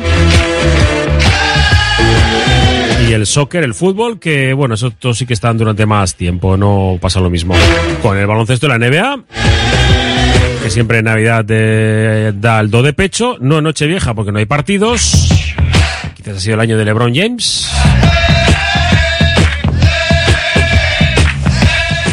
Y 3.09 3.12
el 3.12 3.27
soccer, 3.27 3.65
el 3.65 3.74
fútbol, 3.74 4.19
que 4.19 4.52
bueno, 4.52 4.74
eso 4.74 4.90
todos 4.90 5.19
sí 5.19 5.27
que 5.27 5.35
están 5.35 5.59
durante 5.59 5.86
más 5.86 6.15
tiempo, 6.15 6.57
no 6.57 6.98
pasa 7.01 7.20
lo 7.20 7.31
mismo. 7.31 7.55
Con 8.02 8.16
el 8.16 8.27
baloncesto 8.27 8.69
de 8.69 8.78
la 8.78 8.90
NBA, 8.90 9.24
que 10.62 10.70
siempre 10.70 10.99
en 10.99 11.05
Navidad 11.07 11.45
eh, 11.49 12.32
da 12.35 12.61
el 12.61 12.70
do 12.70 12.82
de 12.82 12.93
pecho, 12.93 13.37
no 13.41 13.59
en 13.59 13.65
Nochevieja 13.65 14.15
porque 14.15 14.32
no 14.32 14.39
hay 14.39 14.47
partidos. 14.47 15.28
Quizás 16.16 16.37
ha 16.37 16.41
sido 16.41 16.55
el 16.55 16.61
año 16.61 16.77
de 16.77 16.85
LeBron 16.85 17.15
James. 17.15 17.70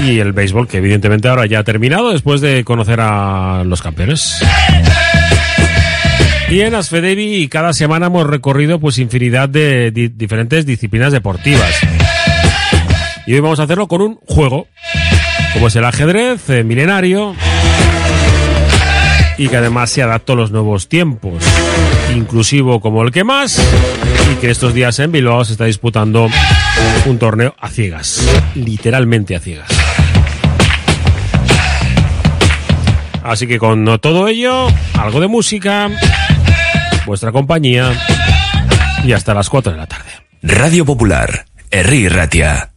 Y 0.05 0.19
el 0.19 0.31
béisbol, 0.31 0.67
que 0.67 0.77
evidentemente 0.77 1.27
ahora 1.27 1.45
ya 1.47 1.59
ha 1.59 1.63
terminado 1.63 2.11
después 2.11 2.39
de 2.39 2.63
conocer 2.63 2.99
a 3.01 3.63
los 3.65 3.81
campeones. 3.81 4.39
Y 6.49 6.61
en 6.61 6.75
Asfedevi 6.75 7.49
cada 7.49 7.73
semana 7.73 8.05
hemos 8.05 8.25
recorrido 8.25 8.79
pues 8.79 8.99
infinidad 8.99 9.49
de 9.49 9.91
di- 9.91 10.07
diferentes 10.07 10.65
disciplinas 10.65 11.11
deportivas. 11.11 11.73
Y 13.25 13.33
hoy 13.33 13.41
vamos 13.41 13.59
a 13.59 13.63
hacerlo 13.63 13.89
con 13.89 14.01
un 14.01 14.15
juego, 14.25 14.67
como 15.51 15.67
es 15.67 15.75
el 15.75 15.83
ajedrez 15.83 16.49
eh, 16.49 16.63
milenario, 16.63 17.35
y 19.37 19.47
que 19.49 19.57
además 19.57 19.89
se 19.89 20.01
adapta 20.01 20.33
a 20.33 20.35
los 20.35 20.51
nuevos 20.51 20.87
tiempos, 20.87 21.43
inclusivo 22.15 22.79
como 22.79 23.03
el 23.03 23.11
que 23.11 23.23
más, 23.23 23.61
y 24.31 24.35
que 24.35 24.49
estos 24.49 24.73
días 24.73 24.97
en 24.99 25.11
Bilbao 25.11 25.45
se 25.45 25.53
está 25.53 25.65
disputando 25.65 26.27
un 27.05 27.19
torneo 27.19 27.55
a 27.59 27.69
ciegas, 27.69 28.27
literalmente 28.55 29.35
a 29.35 29.39
ciegas. 29.39 29.69
Así 33.23 33.45
que 33.45 33.59
con 33.59 33.99
todo 33.99 34.27
ello, 34.27 34.67
algo 34.97 35.19
de 35.19 35.27
música, 35.27 35.89
vuestra 37.05 37.31
compañía, 37.31 37.91
y 39.03 39.11
hasta 39.11 39.33
las 39.33 39.49
4 39.49 39.73
de 39.73 39.77
la 39.77 39.87
tarde. 39.87 40.09
Radio 40.41 40.85
Popular, 40.85 41.45
Herri 41.69 42.07
Ratia. 42.07 42.71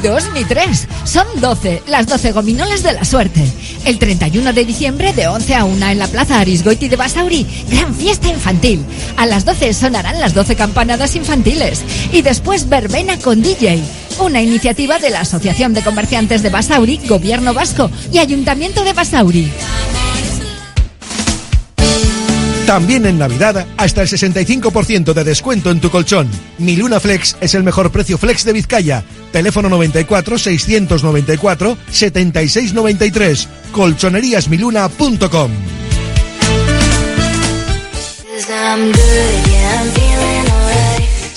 Dos, 0.00 0.24
ni 0.34 0.44
tres. 0.44 0.86
Son 1.04 1.26
12, 1.40 1.82
las 1.86 2.06
12 2.06 2.32
gominolas 2.32 2.82
de 2.82 2.92
la 2.92 3.04
suerte. 3.04 3.44
El 3.84 3.98
31 3.98 4.52
de 4.52 4.64
diciembre 4.64 5.12
de 5.12 5.28
11 5.28 5.54
a 5.54 5.64
1 5.64 5.86
en 5.86 5.98
la 5.98 6.08
Plaza 6.08 6.40
Arisgoiti 6.40 6.88
de 6.88 6.96
Basauri, 6.96 7.46
gran 7.68 7.94
fiesta 7.94 8.28
infantil. 8.28 8.84
A 9.16 9.26
las 9.26 9.44
12 9.44 9.72
sonarán 9.72 10.20
las 10.20 10.34
12 10.34 10.56
campanadas 10.56 11.16
infantiles. 11.16 11.82
Y 12.12 12.22
después 12.22 12.68
verbena 12.68 13.18
con 13.18 13.42
DJ. 13.42 13.82
Una 14.20 14.42
iniciativa 14.42 14.98
de 14.98 15.10
la 15.10 15.20
Asociación 15.20 15.72
de 15.72 15.82
Comerciantes 15.82 16.42
de 16.42 16.50
Basauri, 16.50 17.00
Gobierno 17.08 17.54
Vasco 17.54 17.90
y 18.12 18.18
Ayuntamiento 18.18 18.84
de 18.84 18.92
Basauri. 18.92 19.50
También 22.70 23.04
en 23.04 23.18
Navidad, 23.18 23.66
hasta 23.76 24.02
el 24.02 24.06
65% 24.08 25.12
de 25.12 25.24
descuento 25.24 25.72
en 25.72 25.80
tu 25.80 25.90
colchón. 25.90 26.28
Mi 26.58 26.76
Luna 26.76 27.00
Flex 27.00 27.36
es 27.40 27.56
el 27.56 27.64
mejor 27.64 27.90
precio 27.90 28.16
flex 28.16 28.44
de 28.44 28.52
Vizcaya. 28.52 29.02
Teléfono 29.32 29.68
94 29.68 30.38
694 30.38 31.76
7693. 31.90 33.48
Colchoneríasmiluna.com. 33.72 35.50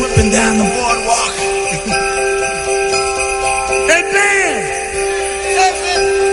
Whipping 0.00 0.30
down 0.32 0.56
the 0.56 0.64
boardwalk. 0.64 1.34
hey, 3.84 4.02
band! 4.08 4.64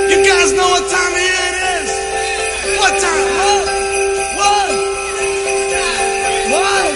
You 0.08 0.24
guys 0.24 0.54
know 0.56 0.70
what 0.72 0.88
time 0.88 1.12
of 1.12 1.20
year 1.20 1.44
it 1.52 1.58
is? 1.76 1.92
What 2.80 2.94
time? 2.96 3.28
What? 3.44 3.68
What? 4.40 4.72
What? 6.48 6.92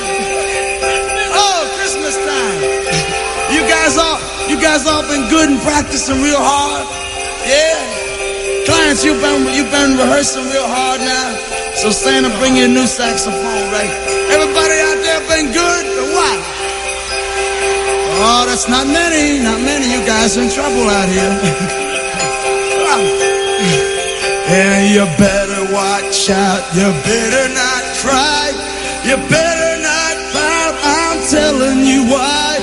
Oh, 1.35 1.60
Christmas 1.76 2.15
time. 2.15 2.60
You 3.52 3.61
guys 3.68 3.98
all, 3.99 4.19
you 4.48 4.56
guys 4.56 4.88
all 4.88 5.03
been 5.11 5.27
good 5.27 5.49
and 5.52 5.60
practicing 5.60 6.22
real 6.23 6.39
hard? 6.39 6.88
Yeah? 7.43 8.64
Clients, 8.65 9.03
you've 9.03 9.19
been, 9.19 9.43
you've 9.53 9.72
been 9.72 9.98
rehearsing 9.98 10.48
real 10.48 10.68
hard 10.68 11.02
now. 11.02 11.35
So 11.76 11.89
Santa, 11.91 12.30
bring 12.39 12.56
you 12.56 12.64
a 12.64 12.68
new 12.69 12.88
saxophone, 12.88 13.72
right? 13.76 14.11
Oh, 18.23 18.45
that's 18.45 18.69
not 18.69 18.85
many, 18.85 19.41
not 19.41 19.60
many. 19.61 19.89
You 19.89 20.06
guys 20.06 20.38
in 20.38 20.48
trouble 20.49 20.85
out 20.85 21.10
here. 21.10 21.34
and 24.53 24.93
you 24.93 25.03
better 25.18 25.73
watch 25.73 26.30
out. 26.30 26.61
You 26.77 26.93
better 27.02 27.45
not 27.53 27.81
cry. 28.03 28.45
You 29.10 29.18
better 29.26 29.73
not 29.81 30.15
pout. 30.34 30.73
I'm 30.85 31.18
telling 31.34 31.81
you 31.91 32.02
why. 32.14 32.61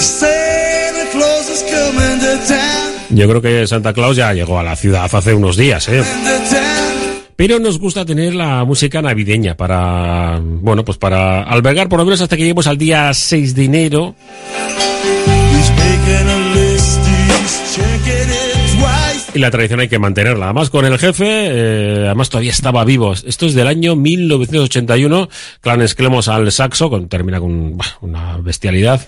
Santa 0.00 1.06
Claus 1.12 1.46
is 1.48 1.62
coming 1.62 2.18
to 2.18 2.32
town. 2.48 2.88
Yo 3.10 3.28
creo 3.28 3.40
que 3.40 3.66
Santa 3.66 3.92
Claus 3.92 4.16
ya 4.16 4.32
llegó 4.34 4.58
a 4.58 4.62
la 4.62 4.74
ciudad 4.76 5.08
hace 5.10 5.34
unos 5.34 5.56
días, 5.56 5.88
¿eh? 5.88 6.02
Pero 7.38 7.60
nos 7.60 7.78
gusta 7.78 8.04
tener 8.04 8.34
la 8.34 8.64
música 8.64 9.00
navideña 9.00 9.56
para, 9.56 10.40
bueno, 10.42 10.84
pues 10.84 10.98
para 10.98 11.44
albergar 11.44 11.88
por 11.88 12.00
lo 12.00 12.04
menos 12.04 12.20
hasta 12.20 12.36
que 12.36 12.42
lleguemos 12.42 12.66
al 12.66 12.76
día 12.76 13.14
6 13.14 13.54
de 13.54 13.64
enero. 13.64 14.16
Y 19.34 19.38
la 19.38 19.52
tradición 19.52 19.78
hay 19.78 19.86
que 19.86 20.00
mantenerla. 20.00 20.46
Además, 20.46 20.68
con 20.68 20.84
el 20.84 20.98
jefe, 20.98 21.26
eh, 21.28 22.02
además 22.06 22.28
todavía 22.28 22.50
estaba 22.50 22.84
vivo. 22.84 23.12
Esto 23.12 23.46
es 23.46 23.54
del 23.54 23.68
año 23.68 23.94
1981. 23.94 25.28
Clan 25.60 25.80
Esclemos 25.80 26.26
al 26.26 26.50
saxo, 26.50 26.90
con, 26.90 27.08
termina 27.08 27.38
con 27.38 27.76
bah, 27.76 27.98
una 28.00 28.36
bestialidad. 28.38 29.00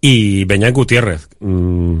Y 0.00 0.44
Beñán 0.46 0.72
Gutiérrez, 0.72 1.28
mm, 1.40 2.00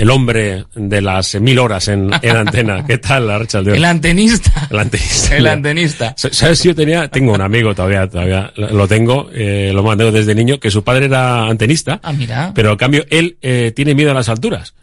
el 0.00 0.10
hombre 0.10 0.64
de 0.74 1.02
las 1.02 1.34
mil 1.40 1.58
horas 1.58 1.88
en, 1.88 2.10
en 2.22 2.36
antena. 2.36 2.84
¿Qué 2.86 2.96
tal, 2.98 3.30
Archal? 3.30 3.68
El 3.68 3.84
antenista. 3.84 4.66
El 4.70 4.78
antenista. 4.78 5.36
El 5.36 5.46
antenista. 5.46 6.14
¿Sabes? 6.16 6.62
Yo 6.62 6.74
tenía, 6.74 7.08
tengo 7.08 7.34
un 7.34 7.40
amigo 7.42 7.74
todavía, 7.74 8.08
todavía 8.08 8.50
lo 8.56 8.88
tengo, 8.88 9.28
eh, 9.34 9.70
lo 9.74 9.82
mantengo 9.82 10.10
desde 10.10 10.34
niño, 10.34 10.58
que 10.58 10.70
su 10.70 10.82
padre 10.82 11.04
era 11.06 11.46
antenista. 11.46 12.00
Ah, 12.02 12.12
mira. 12.12 12.52
Pero 12.54 12.70
en 12.72 12.76
cambio, 12.78 13.04
él 13.10 13.36
eh, 13.42 13.72
tiene 13.76 13.94
miedo 13.94 14.10
a 14.10 14.14
las 14.14 14.28
alturas. 14.30 14.74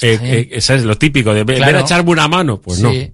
Eh, 0.00 0.48
eh, 0.50 0.60
¿Sabes? 0.60 0.84
Lo 0.84 0.96
típico 0.96 1.34
de 1.34 1.44
ver 1.44 1.58
Claro. 1.58 1.78
a 1.78 1.80
echarme 1.82 2.10
una 2.10 2.26
mano. 2.26 2.58
Pues 2.60 2.80
no. 2.80 2.90
Sí. 2.90 3.12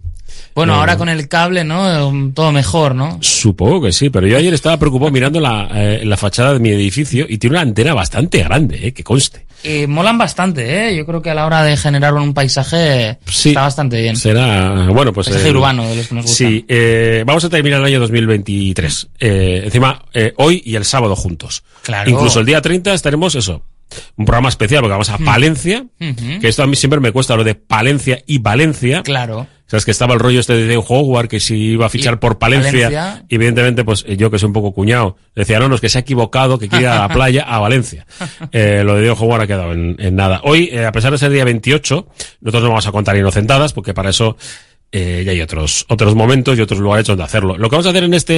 Bueno, 0.54 0.74
No, 0.74 0.80
ahora 0.80 0.96
con 0.96 1.08
el 1.08 1.28
cable, 1.28 1.64
¿no? 1.64 2.08
Um, 2.08 2.32
Todo 2.32 2.52
mejor, 2.52 2.94
¿no? 2.94 3.18
Supongo 3.20 3.82
que 3.82 3.92
sí, 3.92 4.08
pero 4.10 4.26
yo 4.26 4.36
ayer 4.36 4.54
estaba 4.54 4.76
preocupado 4.78 5.10
mirando 5.10 5.40
la, 5.40 5.68
eh, 5.74 6.02
la 6.04 6.16
fachada 6.16 6.52
de 6.54 6.60
mi 6.60 6.70
edificio 6.70 7.26
y 7.28 7.38
tiene 7.38 7.54
una 7.56 7.62
antena 7.62 7.92
bastante 7.94 8.38
grande, 8.42 8.86
eh, 8.88 8.92
que 8.92 9.02
conste. 9.04 9.46
Eh, 9.62 9.86
molan 9.86 10.16
bastante, 10.18 10.88
¿eh? 10.88 10.96
Yo 10.96 11.04
creo 11.06 11.20
que 11.20 11.30
a 11.30 11.34
la 11.34 11.46
hora 11.46 11.62
de 11.62 11.76
generar 11.76 12.14
un 12.14 12.32
paisaje 12.32 13.18
está 13.26 13.62
bastante 13.62 14.00
bien. 14.00 14.16
Será, 14.16 14.86
bueno, 14.88 15.12
pues... 15.12 15.28
Paisaje 15.28 15.48
eh, 15.48 15.52
urbano, 15.52 15.86
de 15.88 15.96
los 15.96 16.08
que 16.08 16.14
nos 16.14 16.24
gustan. 16.24 16.48
Sí, 16.48 16.64
eh, 16.68 17.24
vamos 17.26 17.44
a 17.44 17.48
terminar 17.50 17.80
el 17.80 17.86
año 17.86 18.00
2023. 18.00 19.08
Eh, 19.18 19.62
encima, 19.64 20.02
eh, 20.14 20.32
hoy 20.36 20.62
y 20.64 20.76
el 20.76 20.84
sábado 20.84 21.14
juntos. 21.16 21.62
Claro. 21.82 22.10
Incluso 22.10 22.40
el 22.40 22.46
día 22.46 22.60
30 22.62 22.94
estaremos, 22.94 23.34
eso, 23.34 23.62
un 24.16 24.24
programa 24.24 24.48
especial 24.48 24.80
porque 24.80 24.92
vamos 24.92 25.10
a 25.10 25.18
Mm. 25.18 25.24
Palencia, 25.24 25.84
que 25.98 26.48
esto 26.48 26.62
a 26.62 26.66
mí 26.66 26.76
siempre 26.76 27.00
me 27.00 27.12
cuesta 27.12 27.36
lo 27.36 27.44
de 27.44 27.54
Palencia 27.54 28.22
y 28.26 28.38
Valencia. 28.38 29.02
Claro. 29.02 29.46
Sabes 29.70 29.84
que 29.84 29.92
estaba 29.92 30.14
el 30.14 30.20
rollo 30.20 30.40
este 30.40 30.54
de 30.54 30.76
Howard 30.76 31.28
que 31.28 31.38
si 31.38 31.54
iba 31.56 31.86
a 31.86 31.88
fichar 31.88 32.14
Y 32.14 32.16
por 32.16 32.38
Palencia, 32.38 32.90
Valencia. 32.90 33.24
y 33.28 33.36
evidentemente 33.36 33.84
pues 33.84 34.04
eh, 34.08 34.16
yo 34.16 34.28
que 34.28 34.36
soy 34.36 34.48
un 34.48 34.52
poco 34.52 34.72
cuñado, 34.72 35.16
decía 35.36 35.60
no, 35.60 35.68
no, 35.68 35.76
es 35.76 35.80
que 35.80 35.88
se 35.88 35.98
ha 35.98 36.00
equivocado, 36.00 36.58
que 36.58 36.68
quiere 36.68 36.86
ir 36.86 36.88
a 36.88 37.06
la 37.06 37.08
playa 37.14 37.42
a 37.42 37.60
Valencia. 37.60 38.04
Eh, 38.50 38.82
lo 38.84 38.96
de 38.96 39.02
Diego 39.02 39.16
Howard 39.16 39.42
ha 39.42 39.46
quedado 39.46 39.72
en, 39.72 39.94
en 40.00 40.16
nada. 40.16 40.40
Hoy, 40.42 40.70
eh, 40.72 40.84
a 40.84 40.90
pesar 40.90 41.12
de 41.12 41.18
ser 41.18 41.30
día 41.30 41.44
28, 41.44 42.08
nosotros 42.40 42.62
no 42.64 42.68
vamos 42.70 42.86
a 42.88 42.90
contar 42.90 43.16
inocentadas 43.16 43.72
porque 43.72 43.94
para 43.94 44.10
eso 44.10 44.36
eh, 44.92 45.22
ya 45.24 45.30
hay 45.30 45.40
otros, 45.40 45.86
otros 45.88 46.16
momentos 46.16 46.58
y 46.58 46.62
otros 46.62 46.80
lugares 46.80 47.06
donde 47.06 47.22
hacerlo. 47.22 47.56
Lo 47.56 47.70
que 47.70 47.76
vamos 47.76 47.86
a 47.86 47.90
hacer 47.90 48.02
en 48.02 48.12
este 48.12 48.26